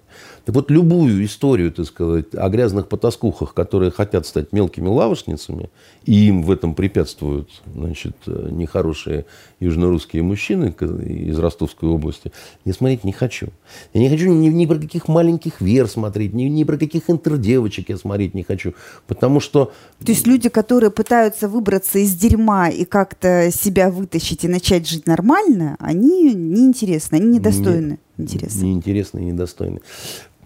Так 0.46 0.56
вот, 0.56 0.72
любую 0.72 1.24
историю, 1.24 1.72
так 1.72 1.86
сказать, 1.86 2.34
о 2.34 2.50
грязных 2.50 2.88
потаскухах, 2.88 3.54
которые 3.54 3.92
хотят 3.92 4.26
стать 4.26 4.52
мелкими 4.52 4.88
лавочницами, 4.88 5.70
и 6.04 6.28
им 6.28 6.44
в 6.44 6.50
этом 6.50 6.74
препятствуют 6.74 7.50
значит, 7.74 8.16
э, 8.26 8.50
нехорошие 8.52 9.26
южнорусские 9.60 10.24
мужчины 10.24 10.74
из 10.80 11.38
Ростовской 11.38 11.90
области, 11.90 12.32
я 12.66 12.74
смотреть 12.74 13.04
не 13.04 13.12
хочу. 13.12 13.50
Я 13.94 14.02
не 14.02 14.10
хочу 14.10 14.34
ни, 14.34 14.48
ни 14.48 14.66
про 14.66 14.80
каких 14.80 15.08
маленьких 15.08 15.62
вер 15.62 15.88
смотреть, 15.88 16.34
ни, 16.34 16.44
ни 16.44 16.64
про 16.64 16.78
каких 16.78 17.10
интердевочек 17.10 17.90
я 17.90 17.98
смотреть 17.98 18.34
не 18.34 18.44
хочу. 18.44 18.74
Потому 19.08 19.40
что 19.40 19.72
То 20.04 20.12
есть 20.12 20.26
люди, 20.26 20.50
которые 20.50 20.90
пытаются 20.90 21.48
выбраться 21.48 22.00
из 22.00 22.16
дерьма 22.16 22.70
и 22.70 22.86
как-то 22.86 23.52
себя 23.52 23.92
вытащить 23.92 24.44
и 24.44 24.48
начать 24.48 24.88
жить 24.88 25.06
нормально, 25.06 25.76
они 25.80 26.34
неинтересны, 26.34 27.16
они 27.18 27.38
недостойны 27.38 28.00
интереса. 28.22 28.64
неинтересны 28.64 29.20
и 29.20 29.26
недостойны. 29.26 29.82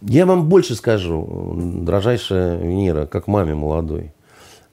Я 0.02 0.26
вам 0.26 0.48
больше 0.50 0.76
скажу, 0.76 1.54
дрожайшая 1.82 2.58
Венера, 2.58 3.06
как 3.06 3.28
маме 3.28 3.56
молодой. 3.56 4.12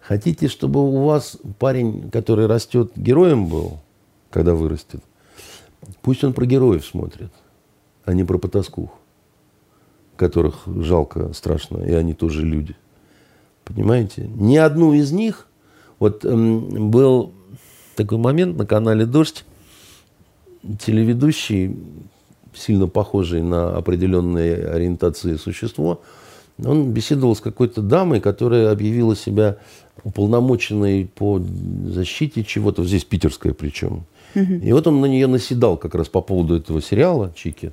Хотите, 0.01 0.49
чтобы 0.49 0.81
у 0.81 1.05
вас 1.05 1.39
парень, 1.59 2.11
который 2.11 2.47
растет, 2.47 2.93
героем 2.97 3.47
был, 3.47 3.78
когда 4.31 4.55
вырастет? 4.55 5.01
Пусть 6.03 6.24
он 6.24 6.32
про 6.32 6.44
героев 6.44 6.85
смотрит, 6.85 7.32
а 8.05 8.12
не 8.12 8.24
про 8.24 8.39
потаскух, 8.39 8.90
которых 10.16 10.62
жалко 10.66 11.32
страшно, 11.32 11.78
и 11.78 11.93
они 11.93 12.15
тоже 12.15 12.44
люди. 12.44 12.77
Понимаете? 13.65 14.28
Ни 14.35 14.57
одну 14.57 14.93
из 14.93 15.12
них... 15.12 15.47
Вот 15.99 16.24
эм, 16.24 16.90
был 16.90 17.32
такой 17.94 18.19
момент 18.19 18.59
на 18.59 18.66
канале 18.66 19.07
«Дождь», 19.07 19.44
телеведущий, 20.85 21.77
сильно 22.55 22.87
похожий 22.87 23.43
на 23.43 23.77
определенные 23.77 24.66
ориентации 24.66 25.37
существо, 25.37 26.01
он 26.65 26.93
беседовал 26.93 27.35
с 27.35 27.41
какой-то 27.41 27.83
дамой, 27.83 28.20
которая 28.20 28.70
объявила 28.70 29.16
себя 29.16 29.57
уполномоченной 30.05 31.11
по 31.15 31.41
защите 31.87 32.45
чего-то, 32.45 32.85
здесь 32.85 33.05
питерская 33.05 33.55
причем. 33.55 34.05
И 34.35 34.73
вот 34.73 34.87
он 34.87 35.01
на 35.01 35.07
нее 35.07 35.27
наседал 35.27 35.77
как 35.77 35.95
раз 35.95 36.09
по 36.09 36.23
поводу 36.23 36.57
этого 36.57 36.81
сериала 36.81 37.33
«Чики». 37.35 37.73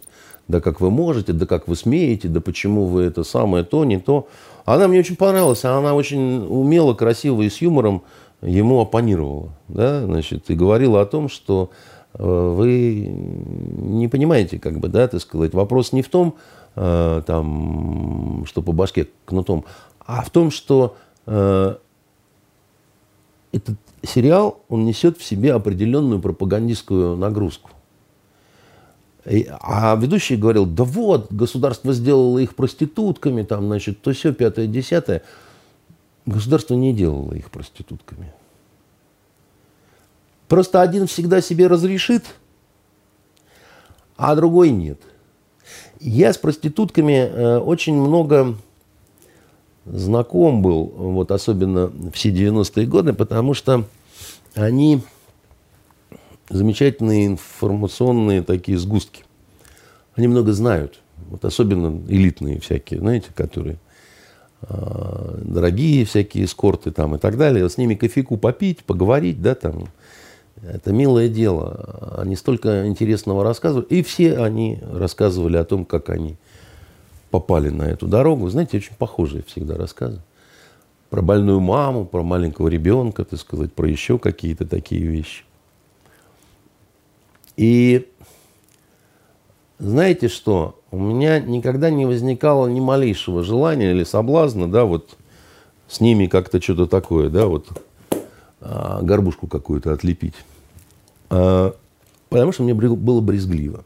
Да 0.49 0.61
как 0.61 0.81
вы 0.81 0.89
можете, 0.89 1.31
да 1.31 1.45
как 1.45 1.67
вы 1.67 1.75
смеете, 1.75 2.27
да 2.27 2.41
почему 2.41 2.87
вы 2.87 3.03
это 3.03 3.23
самое, 3.23 3.63
то, 3.63 3.85
не 3.85 3.99
то. 3.99 4.27
Она 4.65 4.87
мне 4.87 4.99
очень 4.99 5.15
понравилась, 5.15 5.63
а 5.63 5.77
она 5.77 5.93
очень 5.93 6.43
умело, 6.47 6.95
красиво 6.95 7.43
и 7.43 7.49
с 7.49 7.61
юмором 7.61 8.01
ему 8.41 8.81
оппонировала. 8.81 9.49
Да, 9.67 10.03
значит, 10.03 10.49
и 10.49 10.55
говорила 10.55 11.01
о 11.01 11.05
том, 11.05 11.29
что 11.29 11.69
вы 12.17 13.05
не 13.07 14.07
понимаете, 14.07 14.59
как 14.59 14.79
бы, 14.79 14.87
да, 14.87 15.07
так 15.07 15.21
сказать, 15.21 15.53
вопрос 15.53 15.93
не 15.93 16.01
в 16.01 16.09
том, 16.09 16.35
э, 16.75 17.21
там, 17.25 18.45
что 18.47 18.61
по 18.61 18.71
башке 18.71 19.07
кнутом, 19.25 19.65
а 20.05 20.23
в 20.23 20.29
том, 20.29 20.49
что 20.51 20.95
э, 21.27 21.75
этот 23.51 23.77
сериал, 24.03 24.61
он 24.69 24.85
несет 24.85 25.17
в 25.17 25.23
себе 25.23 25.53
определенную 25.53 26.21
пропагандистскую 26.21 27.15
нагрузку. 27.15 27.71
И- 29.25 29.47
А 29.61 29.95
ведущий 29.95 30.35
говорил, 30.35 30.65
да 30.65 30.83
вот, 30.83 31.31
государство 31.31 31.93
сделало 31.93 32.39
их 32.39 32.55
проститутками, 32.55 33.43
там, 33.43 33.67
значит, 33.67 34.01
то 34.01 34.13
все, 34.13 34.33
пятое, 34.33 34.67
десятое. 34.67 35.23
Государство 36.25 36.75
не 36.75 36.93
делало 36.93 37.33
их 37.33 37.51
проститутками. 37.51 38.33
Просто 40.49 40.81
один 40.81 41.05
всегда 41.05 41.41
себе 41.41 41.67
разрешит, 41.67 42.25
а 44.17 44.35
другой 44.35 44.71
нет. 44.71 44.99
Я 45.99 46.33
с 46.33 46.37
проститутками 46.37 47.13
э, 47.13 47.57
очень 47.59 47.93
много 47.93 48.57
знаком 49.85 50.63
был, 50.63 50.85
вот 50.85 51.31
особенно 51.31 51.91
все 52.13 52.31
90-е 52.31 52.87
годы, 52.87 53.13
потому 53.13 53.53
что 53.53 53.85
они 54.55 55.01
замечательные 56.49 57.27
информационные 57.27 58.41
такие 58.41 58.79
сгустки. 58.79 59.23
Они 60.15 60.27
много 60.27 60.51
знают. 60.53 60.99
Вот 61.29 61.45
особенно 61.45 62.01
элитные 62.07 62.59
всякие, 62.59 63.01
знаете, 63.01 63.27
которые 63.35 63.77
э, 64.63 65.39
дорогие 65.43 66.05
всякие 66.05 66.45
эскорты 66.45 66.89
там 66.89 67.15
и 67.15 67.19
так 67.19 67.37
далее. 67.37 67.69
С 67.69 67.77
ними 67.77 67.93
кофейку 67.93 68.37
попить, 68.37 68.83
поговорить, 68.83 69.43
да, 69.43 69.53
там. 69.53 69.89
Это 70.63 70.91
милое 70.91 71.29
дело. 71.29 72.15
Они 72.17 72.35
столько 72.35 72.87
интересного 72.87 73.43
рассказывают. 73.43 73.91
И 73.91 74.03
все 74.03 74.37
они 74.37 74.79
рассказывали 74.91 75.57
о 75.57 75.63
том, 75.63 75.85
как 75.85 76.09
они 76.09 76.35
попали 77.31 77.69
на 77.69 77.83
эту 77.83 78.07
дорогу. 78.07 78.49
Знаете, 78.49 78.77
очень 78.77 78.95
похожие 78.95 79.43
всегда 79.43 79.77
рассказы. 79.77 80.21
Про 81.09 81.21
больную 81.21 81.59
маму, 81.59 82.05
про 82.05 82.23
маленького 82.23 82.67
ребенка, 82.67 83.25
так 83.25 83.39
сказать, 83.39 83.73
про 83.73 83.87
еще 83.87 84.19
какие-то 84.19 84.67
такие 84.67 85.01
вещи. 85.01 85.43
И 87.57 88.07
знаете 89.79 90.27
что? 90.27 90.79
У 90.91 90.99
меня 90.99 91.39
никогда 91.39 91.89
не 91.89 92.05
возникало 92.05 92.67
ни 92.67 92.79
малейшего 92.79 93.43
желания 93.43 93.91
или 93.91 94.03
соблазна, 94.03 94.69
да, 94.69 94.85
вот 94.85 95.17
с 95.87 96.01
ними 96.01 96.27
как-то 96.27 96.61
что-то 96.61 96.85
такое, 96.85 97.29
да, 97.29 97.47
вот 97.47 97.67
а, 98.61 99.01
горбушку 99.01 99.47
какую-то 99.47 99.93
отлепить. 99.93 100.35
А, 101.29 101.75
потому 102.29 102.51
что 102.51 102.63
мне 102.63 102.73
было 102.73 103.21
брезгливо. 103.21 103.83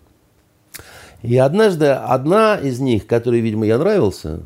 И 1.21 1.37
однажды 1.37 1.87
одна 1.87 2.57
из 2.57 2.79
них, 2.79 3.07
которой, 3.07 3.39
видимо, 3.39 3.65
я 3.65 3.77
нравился, 3.77 4.41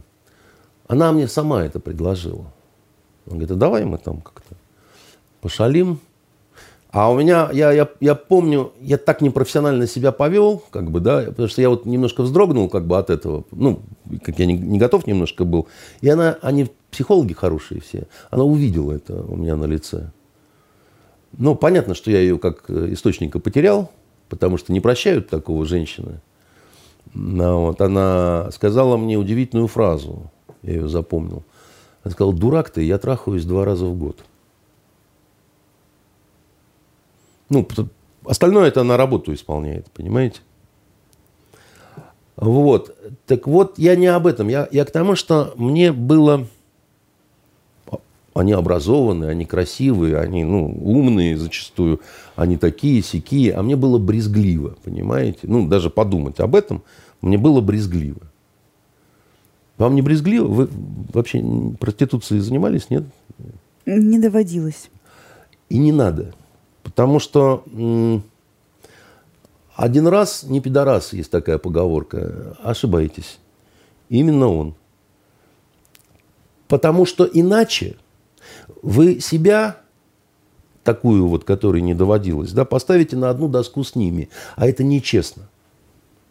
она 0.88 1.12
мне 1.12 1.28
сама 1.28 1.66
это 1.66 1.80
предложила. 1.80 2.46
Она 3.26 3.38
говорит, 3.38 3.52
а 3.52 3.56
давай 3.56 3.86
мы 3.86 3.98
там 3.98 4.22
как-то 4.22 4.56
пошалим. 5.42 6.00
А 6.92 7.12
у 7.12 7.20
меня, 7.20 7.50
я, 7.52 7.72
я, 7.72 7.90
я 8.00 8.16
помню, 8.16 8.72
я 8.80 8.98
так 8.98 9.22
непрофессионально 9.22 9.88
себя 9.88 10.12
повел, 10.12 10.64
как 10.70 10.90
бы, 10.90 11.00
да, 11.00 11.24
потому 11.24 11.48
что 11.50 11.62
я 11.62 11.70
вот 11.70 11.86
немножко 11.86 12.22
вздрогнул 12.22 12.70
как 12.70 12.88
бы 12.88 12.98
от 12.98 13.10
этого, 13.10 13.44
ну, 13.52 13.82
как 14.24 14.40
я 14.40 14.46
не, 14.46 14.54
не 14.54 14.80
готов 14.80 15.06
немножко 15.06 15.44
был. 15.44 15.68
И 16.00 16.08
она, 16.08 16.38
они 16.42 16.72
психологи 16.90 17.34
хорошие 17.34 17.82
все, 17.82 18.08
она 18.30 18.44
увидела 18.46 18.94
это 18.94 19.22
у 19.22 19.36
меня 19.36 19.58
на 19.58 19.66
лице. 19.66 20.12
Ну, 21.34 21.56
понятно, 21.56 21.94
что 21.94 22.12
я 22.12 22.20
ее 22.20 22.38
как 22.40 22.70
источника 22.70 23.40
потерял, 23.40 23.92
потому 24.30 24.58
что 24.58 24.72
не 24.74 24.80
прощают 24.80 25.30
такого 25.30 25.66
женщины. 25.66 26.22
Ну, 27.14 27.68
вот, 27.68 27.82
она 27.82 28.50
сказала 28.52 28.98
мне 28.98 29.18
удивительную 29.18 29.68
фразу, 29.68 30.32
я 30.62 30.74
ее 30.74 30.88
запомнил. 30.88 31.44
Она 32.04 32.12
сказала, 32.12 32.34
дурак 32.34 32.70
ты, 32.70 32.84
я 32.84 32.98
трахаюсь 32.98 33.46
два 33.46 33.66
раза 33.66 33.86
в 33.86 33.98
год. 33.98 34.24
Ну, 37.50 37.68
остальное 38.26 38.68
это 38.68 38.82
она 38.82 38.98
работу 38.98 39.34
исполняет, 39.34 39.90
понимаете? 39.92 40.42
Вот. 42.36 42.96
Так 43.26 43.48
вот, 43.48 43.80
я 43.80 43.96
не 43.96 44.08
об 44.08 44.28
этом. 44.28 44.48
Я, 44.48 44.68
я 44.72 44.86
к 44.86 44.92
тому, 44.92 45.16
что 45.16 45.54
мне 45.56 45.92
было... 45.92 46.48
Они 48.38 48.52
образованные, 48.52 49.32
они 49.32 49.46
красивые, 49.46 50.20
они 50.20 50.44
ну, 50.44 50.68
умные 50.68 51.36
зачастую, 51.38 52.02
они 52.36 52.56
такие, 52.58 53.02
сякие, 53.02 53.54
а 53.54 53.64
мне 53.64 53.76
было 53.76 53.98
брезгливо, 53.98 54.76
понимаете? 54.84 55.40
Ну, 55.44 55.68
даже 55.68 55.90
подумать 55.90 56.40
об 56.40 56.56
этом 56.56 56.84
мне 57.22 57.40
было 57.40 57.62
брезгливо. 57.62 58.22
Вам 59.80 59.96
не 59.96 60.04
брезгливо? 60.04 60.46
Вы 60.46 60.70
вообще 61.14 61.44
проституцией 61.80 62.42
занимались, 62.42 62.92
нет? 62.92 63.06
Не 63.88 64.20
доводилось. 64.20 64.92
И 65.70 65.80
не 65.80 65.92
надо. 65.92 66.36
Потому 66.84 67.20
что 67.20 67.64
один 69.76 70.08
раз 70.08 70.44
не 70.44 70.62
пидорас, 70.62 71.12
есть 71.12 71.32
такая 71.32 71.58
поговорка. 71.58 72.56
Ошибаетесь. 72.62 73.40
Именно 74.10 74.48
он. 74.48 74.76
Потому 76.68 77.06
что 77.06 77.26
иначе 77.26 77.98
вы 78.82 79.20
себя, 79.20 79.78
такую 80.84 81.28
вот, 81.28 81.44
которой 81.44 81.82
не 81.82 81.94
доводилось, 81.94 82.54
да, 82.54 82.64
поставите 82.64 83.18
на 83.18 83.30
одну 83.30 83.50
доску 83.50 83.84
с 83.84 83.96
ними. 83.96 84.30
А 84.56 84.68
это 84.68 84.84
нечестно. 84.84 85.50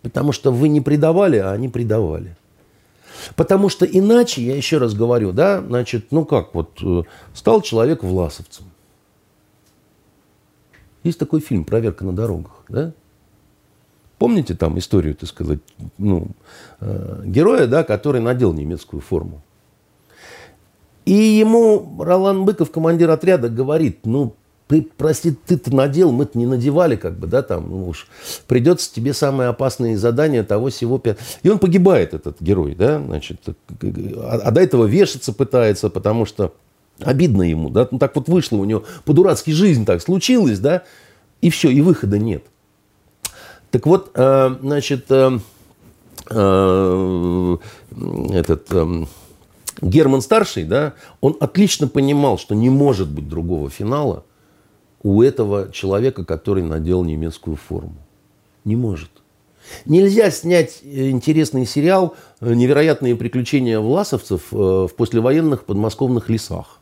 Потому 0.03 0.33
что 0.33 0.51
вы 0.51 0.69
не 0.69 0.81
предавали, 0.81 1.37
а 1.37 1.53
они 1.53 1.69
предавали. 1.69 2.37
Потому 3.35 3.69
что 3.69 3.85
иначе, 3.85 4.43
я 4.43 4.57
еще 4.57 4.79
раз 4.79 4.95
говорю, 4.95 5.33
да, 5.33 5.61
значит, 5.61 6.07
ну 6.11 6.25
как, 6.25 6.55
вот 6.55 6.81
э, 6.83 7.03
стал 7.35 7.61
человек 7.61 8.03
власовцем. 8.03 8.67
Есть 11.03 11.19
такой 11.19 11.41
фильм 11.41 11.65
«Проверка 11.65 12.05
на 12.05 12.15
дорогах», 12.15 12.65
да? 12.69 12.93
Помните 14.19 14.55
там 14.55 14.79
историю, 14.79 15.15
так 15.15 15.29
сказать, 15.29 15.61
ну, 15.99 16.29
э, 16.81 17.23
героя, 17.27 17.67
да, 17.67 17.85
который 17.85 18.21
надел 18.21 18.55
немецкую 18.55 19.03
форму? 19.03 19.43
И 21.07 21.15
ему 21.15 21.97
Ролан 21.99 22.45
Быков, 22.45 22.71
командир 22.71 23.11
отряда, 23.11 23.49
говорит, 23.49 24.01
ну, 24.05 24.35
ты, 24.69 24.87
прости, 24.97 25.31
ты-то 25.31 25.75
надел, 25.75 26.13
мы-то 26.13 26.37
не 26.37 26.45
надевали, 26.45 26.97
как 26.97 27.19
бы, 27.19 27.27
да, 27.27 27.43
там, 27.43 27.71
ну 27.71 27.89
уж, 27.89 28.09
придется 28.49 28.93
тебе 28.93 29.15
самые 29.15 29.49
опасные 29.49 29.97
задания 29.97 30.43
того 30.43 30.69
всего. 30.69 31.01
И 31.43 31.49
он 31.49 31.59
погибает, 31.59 32.13
этот 32.13 32.41
герой, 32.41 32.75
да, 32.75 33.01
значит, 33.01 33.41
а, 33.47 34.41
а 34.43 34.51
до 34.51 34.61
этого 34.61 34.85
вешаться 34.85 35.33
пытается, 35.33 35.89
потому 35.89 36.27
что 36.27 36.53
Обидно 37.01 37.43
ему, 37.43 37.69
да, 37.69 37.87
ну 37.91 37.99
так 37.99 38.17
вот 38.17 38.29
вышло 38.29 38.57
у 38.57 38.65
него, 38.65 38.85
по-дурацки 39.05 39.51
жизнь 39.51 39.85
так 39.85 40.01
случилась, 40.01 40.59
да, 40.61 40.83
и 41.43 41.51
все, 41.51 41.69
и 41.69 41.83
выхода 41.83 42.19
нет. 42.19 42.45
Так 43.71 43.87
вот, 43.87 44.13
э, 44.15 44.57
значит, 44.63 45.05
э, 45.11 45.39
э, 46.31 47.57
этот 48.33 48.67
э, 48.71 49.05
Герман 49.81 50.21
Старший, 50.21 50.65
да, 50.65 50.95
он 51.21 51.37
отлично 51.41 51.89
понимал, 51.89 52.39
что 52.39 52.55
не 52.55 52.71
может 52.71 53.11
быть 53.11 53.29
другого 53.29 53.71
финала 53.71 54.25
у 55.03 55.23
этого 55.23 55.71
человека, 55.73 56.25
который 56.25 56.63
надел 56.63 57.05
немецкую 57.05 57.57
форму. 57.57 57.97
Не 58.65 58.77
может. 58.77 59.11
Нельзя 59.85 60.31
снять 60.31 60.81
э, 60.83 61.11
интересный 61.11 61.67
сериал 61.67 62.15
«Невероятные 62.41 63.17
приключения 63.17 63.81
власовцев» 63.81 64.43
э, 64.53 64.57
в 64.57 64.91
послевоенных 64.97 65.65
подмосковных 65.65 66.29
лесах 66.29 66.81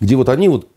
где 0.00 0.16
вот 0.16 0.28
они 0.28 0.48
вот 0.48 0.68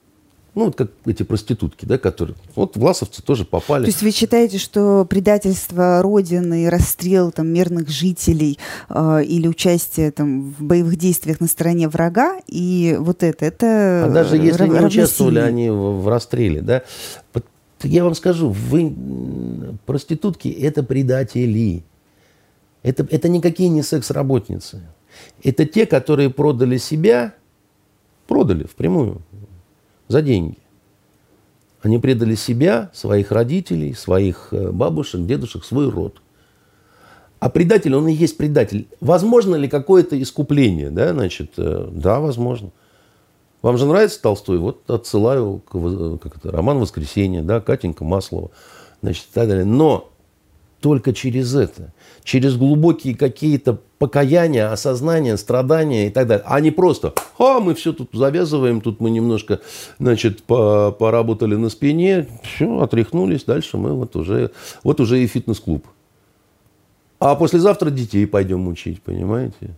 ну, 0.56 0.66
вот 0.66 0.76
как 0.76 0.92
эти 1.06 1.24
проститутки, 1.24 1.86
да, 1.86 1.98
которые... 1.98 2.36
Вот 2.56 2.76
власовцы 2.76 3.22
тоже 3.22 3.46
попали. 3.46 3.84
То 3.84 3.90
есть 3.90 4.02
вы 4.02 4.12
считаете, 4.12 4.58
что 4.58 5.06
предательство 5.06 6.02
Родины, 6.02 6.70
расстрел 6.70 7.32
там, 7.32 7.48
мирных 7.48 7.90
жителей 7.90 8.58
э, 8.90 9.24
или 9.24 9.48
участие 9.48 10.12
там, 10.12 10.52
в 10.52 10.64
боевых 10.64 10.96
действиях 10.98 11.40
на 11.40 11.48
стороне 11.48 11.88
врага, 11.88 12.40
и 12.48 12.98
вот 13.00 13.24
это, 13.24 13.46
это 13.46 14.06
А 14.06 14.10
даже 14.10 14.38
если 14.38 14.64
рав- 14.64 14.70
не 14.70 14.86
участвовали 14.86 15.40
они 15.40 15.70
в, 15.70 16.02
в 16.02 16.08
расстреле, 16.08 16.62
да, 16.62 16.84
я 17.84 18.04
вам 18.04 18.16
скажу, 18.16 18.50
вы, 18.50 18.94
проститутки– 19.86 20.48
это 20.62 20.84
предатели. 20.84 21.84
Это, 22.82 23.08
это 23.10 23.30
никакие 23.30 23.70
не 23.70 23.84
секс-работницы. 23.84 24.82
Это 25.44 25.66
те, 25.66 25.86
которые 25.86 26.30
продали 26.30 26.78
себя 26.78 27.34
Продали 28.30 28.66
впрямую, 28.66 29.24
за 30.10 30.22
деньги. 30.22 30.58
Они 31.82 31.98
предали 31.98 32.36
себя, 32.36 32.92
своих 32.94 33.32
родителей, 33.32 33.94
своих 33.94 34.50
э, 34.52 34.72
бабушек, 34.72 35.26
дедушек, 35.26 35.64
свой 35.64 35.90
род. 35.90 36.22
А 37.40 37.50
предатель, 37.50 37.96
он 37.96 38.10
и 38.10 38.14
есть 38.14 38.36
предатель. 38.36 38.90
Возможно 39.00 39.56
ли 39.56 39.70
какое-то 39.70 40.22
искупление? 40.22 40.90
Да, 40.90 41.14
значит, 41.14 41.54
э, 41.56 41.88
да, 41.94 42.20
возможно. 42.20 42.72
Вам 43.62 43.78
же 43.78 43.86
нравится 43.86 44.22
Толстой? 44.22 44.58
Вот 44.58 44.90
отсылаю 44.90 45.60
к, 45.60 46.20
как 46.20 46.38
это, 46.38 46.52
роман 46.52 46.80
«Воскресенье», 46.80 47.42
да, 47.42 47.62
Катенька 47.62 48.04
Маслова, 48.04 48.52
значит, 49.02 49.26
и 49.32 49.34
так 49.34 49.48
далее. 49.48 49.66
Но 49.66 50.12
только 50.82 51.14
через 51.14 51.56
это, 51.56 51.94
через 52.24 52.58
глубокие 52.58 53.16
какие-то 53.16 53.80
покаяния, 54.00 54.72
осознания, 54.72 55.38
страдания 55.38 56.08
и 56.08 56.10
так 56.10 56.26
далее. 56.26 56.44
А 56.48 56.60
не 56.62 56.72
просто, 56.72 57.14
а, 57.38 57.60
мы 57.60 57.76
все 57.76 57.94
тут 57.94 58.10
завязываем, 58.14 58.82
тут 58.82 59.02
мы 59.02 59.10
немножко, 59.10 59.60
значит, 60.00 60.44
по 60.44 60.92
поработали 60.92 61.56
на 61.56 61.70
спине, 61.70 62.28
все, 62.42 62.80
отряхнулись, 62.80 63.44
дальше 63.44 63.78
мы 63.78 63.94
вот 63.94 64.16
уже, 64.16 64.52
вот 64.84 65.00
уже 65.02 65.22
и 65.22 65.28
фитнес-клуб. 65.28 65.86
А 67.20 67.36
послезавтра 67.36 67.90
детей 67.90 68.26
пойдем 68.26 68.68
учить, 68.70 69.02
понимаете? 69.02 69.76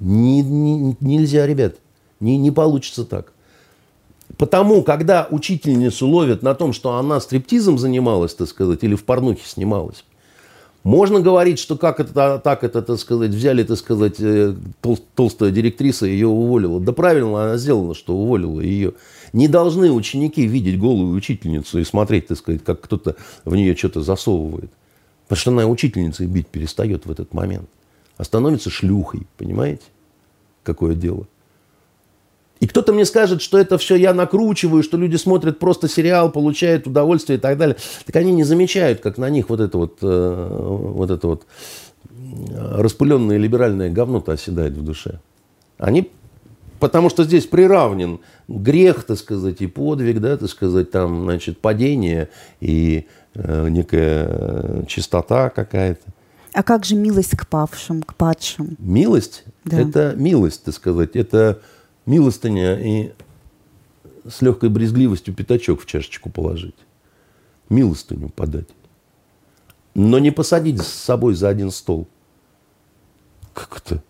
Не, 0.00 0.42
не, 0.42 0.96
нельзя, 1.00 1.46
ребят, 1.46 1.76
не, 2.18 2.38
не 2.38 2.50
получится 2.50 3.04
так. 3.04 3.34
Потому, 4.38 4.82
когда 4.82 5.28
учительницу 5.30 6.06
ловят 6.06 6.42
на 6.42 6.54
том, 6.54 6.72
что 6.72 6.94
она 6.94 7.20
стриптизом 7.20 7.78
занималась, 7.78 8.32
так 8.34 8.48
сказать, 8.48 8.82
или 8.82 8.94
в 8.94 9.04
порнухе 9.04 9.42
снималась, 9.44 10.04
Можно 10.82 11.20
говорить, 11.20 11.58
что 11.58 11.76
как 11.76 12.00
это 12.00 12.40
так 12.42 12.64
это, 12.64 12.80
так 12.80 12.98
сказать, 12.98 13.32
взяли, 13.32 13.64
так 13.64 13.76
сказать, 13.76 14.16
э, 14.18 14.54
тол, 14.80 14.98
толстая 15.14 15.50
директриса 15.50 16.06
ее 16.06 16.26
уволила. 16.26 16.80
Да 16.80 16.92
правильно 16.92 17.44
она 17.44 17.58
сделала, 17.58 17.94
что 17.94 18.16
уволила 18.16 18.60
ее. 18.60 18.94
Не 19.34 19.46
должны 19.46 19.92
ученики 19.92 20.46
видеть 20.46 20.78
голую 20.78 21.14
учительницу 21.14 21.78
и 21.78 21.84
смотреть, 21.84 22.28
так 22.28 22.38
сказать, 22.38 22.64
как 22.64 22.80
кто-то 22.80 23.16
в 23.44 23.54
нее 23.54 23.76
что-то 23.76 24.00
засовывает. 24.00 24.70
Потому 25.28 25.40
что 25.40 25.50
она 25.50 25.66
учительница 25.66 26.24
и 26.24 26.26
бить 26.26 26.46
перестает 26.46 27.04
в 27.04 27.10
этот 27.10 27.34
момент. 27.34 27.68
А 28.16 28.24
становится 28.24 28.70
шлюхой, 28.70 29.26
понимаете? 29.36 29.84
Какое 30.62 30.94
дело. 30.94 31.26
И 32.60 32.66
кто-то 32.66 32.92
мне 32.92 33.06
скажет, 33.06 33.40
что 33.40 33.58
это 33.58 33.78
все 33.78 33.96
я 33.96 34.12
накручиваю, 34.12 34.82
что 34.82 34.98
люди 34.98 35.16
смотрят 35.16 35.58
просто 35.58 35.88
сериал, 35.88 36.30
получают 36.30 36.86
удовольствие 36.86 37.38
и 37.38 37.40
так 37.40 37.56
далее. 37.56 37.76
Так 38.04 38.16
они 38.16 38.32
не 38.32 38.44
замечают, 38.44 39.00
как 39.00 39.16
на 39.16 39.30
них 39.30 39.48
вот 39.48 39.60
это 39.60 39.78
вот, 39.78 39.98
э, 40.02 40.48
вот 40.50 41.10
это 41.10 41.26
вот 41.26 41.46
распыленное 42.52 43.38
либеральное 43.38 43.90
говно-то 43.90 44.32
оседает 44.32 44.74
в 44.74 44.84
душе. 44.84 45.20
Они, 45.78 46.10
потому 46.78 47.08
что 47.08 47.24
здесь 47.24 47.46
приравнен 47.46 48.20
грех, 48.46 49.04
так 49.04 49.18
сказать, 49.18 49.62
и 49.62 49.66
подвиг, 49.66 50.20
да, 50.20 50.36
так 50.36 50.50
сказать, 50.50 50.90
там, 50.90 51.24
значит, 51.24 51.58
падение 51.58 52.28
и 52.60 53.06
э, 53.34 53.68
некая 53.70 54.84
чистота 54.86 55.48
какая-то. 55.48 56.02
А 56.52 56.62
как 56.62 56.84
же 56.84 56.94
милость 56.94 57.36
к 57.36 57.46
павшим, 57.46 58.02
к 58.02 58.14
падшим? 58.14 58.76
Милость? 58.78 59.44
Да. 59.64 59.80
Это 59.80 60.14
милость, 60.16 60.64
так 60.64 60.74
сказать, 60.74 61.16
это 61.16 61.60
милостыня 62.10 62.78
и 62.78 63.12
с 64.28 64.42
легкой 64.42 64.68
брезгливостью 64.68 65.32
пятачок 65.32 65.80
в 65.80 65.86
чашечку 65.86 66.28
положить. 66.28 66.74
Милостыню 67.68 68.28
подать. 68.30 68.68
Но 69.94 70.18
не 70.18 70.32
посадить 70.32 70.82
с 70.82 70.88
собой 70.88 71.34
за 71.34 71.48
один 71.48 71.70
стол. 71.70 72.08
Как 73.54 73.76
это? 73.76 74.02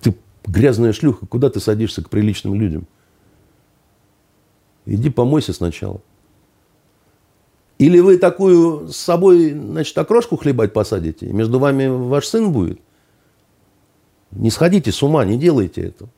Ты 0.00 0.16
грязная 0.44 0.92
шлюха, 0.92 1.26
куда 1.26 1.48
ты 1.48 1.60
садишься 1.60 2.02
к 2.02 2.10
приличным 2.10 2.54
людям? 2.54 2.86
Иди 4.84 5.10
помойся 5.10 5.52
сначала. 5.52 6.00
Или 7.78 8.00
вы 8.00 8.18
такую 8.18 8.88
с 8.88 8.96
собой, 8.96 9.52
значит, 9.52 9.96
окрошку 9.96 10.36
хлебать 10.36 10.72
посадите, 10.72 11.26
и 11.26 11.32
между 11.32 11.58
вами 11.58 11.86
ваш 11.86 12.26
сын 12.26 12.52
будет? 12.52 12.80
Не 14.32 14.50
сходите 14.50 14.90
с 14.92 15.02
ума, 15.02 15.24
не 15.24 15.38
делайте 15.38 15.82
этого. 15.82 16.10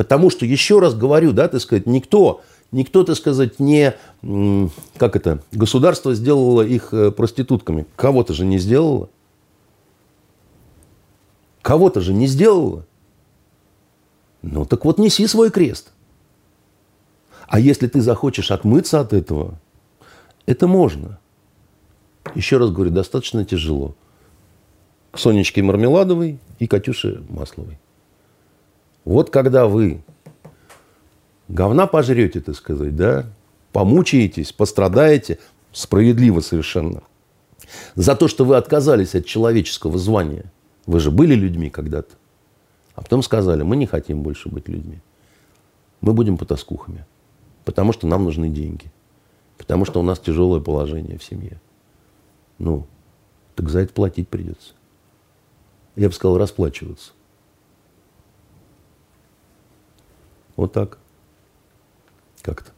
Потому 0.00 0.30
что, 0.30 0.46
еще 0.46 0.78
раз 0.78 0.94
говорю, 0.94 1.32
да, 1.34 1.46
так 1.46 1.60
сказать, 1.60 1.84
никто, 1.84 2.40
никто, 2.72 3.04
так 3.04 3.16
сказать, 3.16 3.60
не, 3.60 3.94
как 4.96 5.14
это, 5.14 5.42
государство 5.52 6.14
сделало 6.14 6.62
их 6.62 6.94
э, 6.94 7.10
проститутками. 7.10 7.84
Кого-то 7.96 8.32
же 8.32 8.46
не 8.46 8.56
сделало. 8.56 9.10
Кого-то 11.60 12.00
же 12.00 12.14
не 12.14 12.28
сделало. 12.28 12.86
Ну, 14.40 14.64
так 14.64 14.86
вот 14.86 14.96
неси 14.96 15.26
свой 15.26 15.50
крест. 15.50 15.92
А 17.46 17.60
если 17.60 17.86
ты 17.86 18.00
захочешь 18.00 18.50
отмыться 18.50 19.00
от 19.00 19.12
этого, 19.12 19.60
это 20.46 20.66
можно. 20.66 21.20
Еще 22.34 22.56
раз 22.56 22.70
говорю, 22.70 22.90
достаточно 22.90 23.44
тяжело. 23.44 23.94
К 25.10 25.18
Сонечке 25.18 25.62
Мармеладовой 25.62 26.38
и 26.58 26.66
Катюше 26.66 27.22
Масловой. 27.28 27.78
Вот 29.04 29.30
когда 29.30 29.66
вы 29.66 30.02
говна 31.48 31.86
пожрете, 31.86 32.40
так 32.40 32.54
сказать, 32.54 32.94
да, 32.96 33.26
помучаетесь, 33.72 34.52
пострадаете, 34.52 35.38
справедливо 35.72 36.40
совершенно, 36.40 37.02
за 37.94 38.16
то, 38.16 38.28
что 38.28 38.44
вы 38.44 38.56
отказались 38.56 39.14
от 39.14 39.26
человеческого 39.26 39.98
звания. 39.98 40.50
Вы 40.86 41.00
же 41.00 41.10
были 41.10 41.34
людьми 41.34 41.70
когда-то. 41.70 42.14
А 42.94 43.02
потом 43.02 43.22
сказали, 43.22 43.62
мы 43.62 43.76
не 43.76 43.86
хотим 43.86 44.22
больше 44.22 44.48
быть 44.48 44.68
людьми. 44.68 45.00
Мы 46.00 46.12
будем 46.12 46.36
потаскухами. 46.36 47.06
Потому 47.64 47.92
что 47.92 48.06
нам 48.06 48.24
нужны 48.24 48.48
деньги. 48.48 48.90
Потому 49.56 49.84
что 49.84 50.00
у 50.00 50.02
нас 50.02 50.18
тяжелое 50.18 50.60
положение 50.60 51.18
в 51.18 51.24
семье. 51.24 51.60
Ну, 52.58 52.86
так 53.54 53.68
за 53.68 53.80
это 53.80 53.92
платить 53.92 54.28
придется. 54.28 54.72
Я 55.96 56.08
бы 56.08 56.14
сказал, 56.14 56.38
расплачиваться. 56.38 57.12
Вот 60.60 60.74
так. 60.74 60.98
Как-то. 62.42 62.70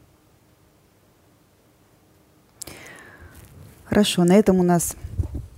Хорошо, 3.83 4.23
на 4.23 4.37
этом 4.37 4.61
у 4.61 4.63
нас 4.63 4.95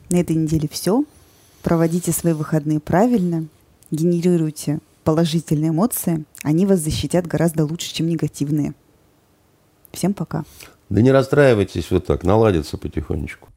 на 0.10 0.16
этой 0.16 0.36
неделе 0.36 0.68
все. 0.68 1.06
Проводите 1.62 2.12
свои 2.12 2.34
выходные 2.34 2.80
правильно, 2.80 3.46
генерируйте 3.92 4.80
положительные 5.04 5.70
эмоции, 5.70 6.26
они 6.42 6.66
вас 6.66 6.80
защитят 6.80 7.28
гораздо 7.28 7.64
лучше, 7.64 7.94
чем 7.94 8.08
негативные. 8.08 8.74
Всем 9.92 10.16
пока. 10.16 10.46
Да 10.90 11.04
не 11.04 11.12
расстраивайтесь 11.12 11.92
вот 11.92 12.08
так, 12.08 12.24
наладится 12.24 12.80
потихонечку. 12.80 13.50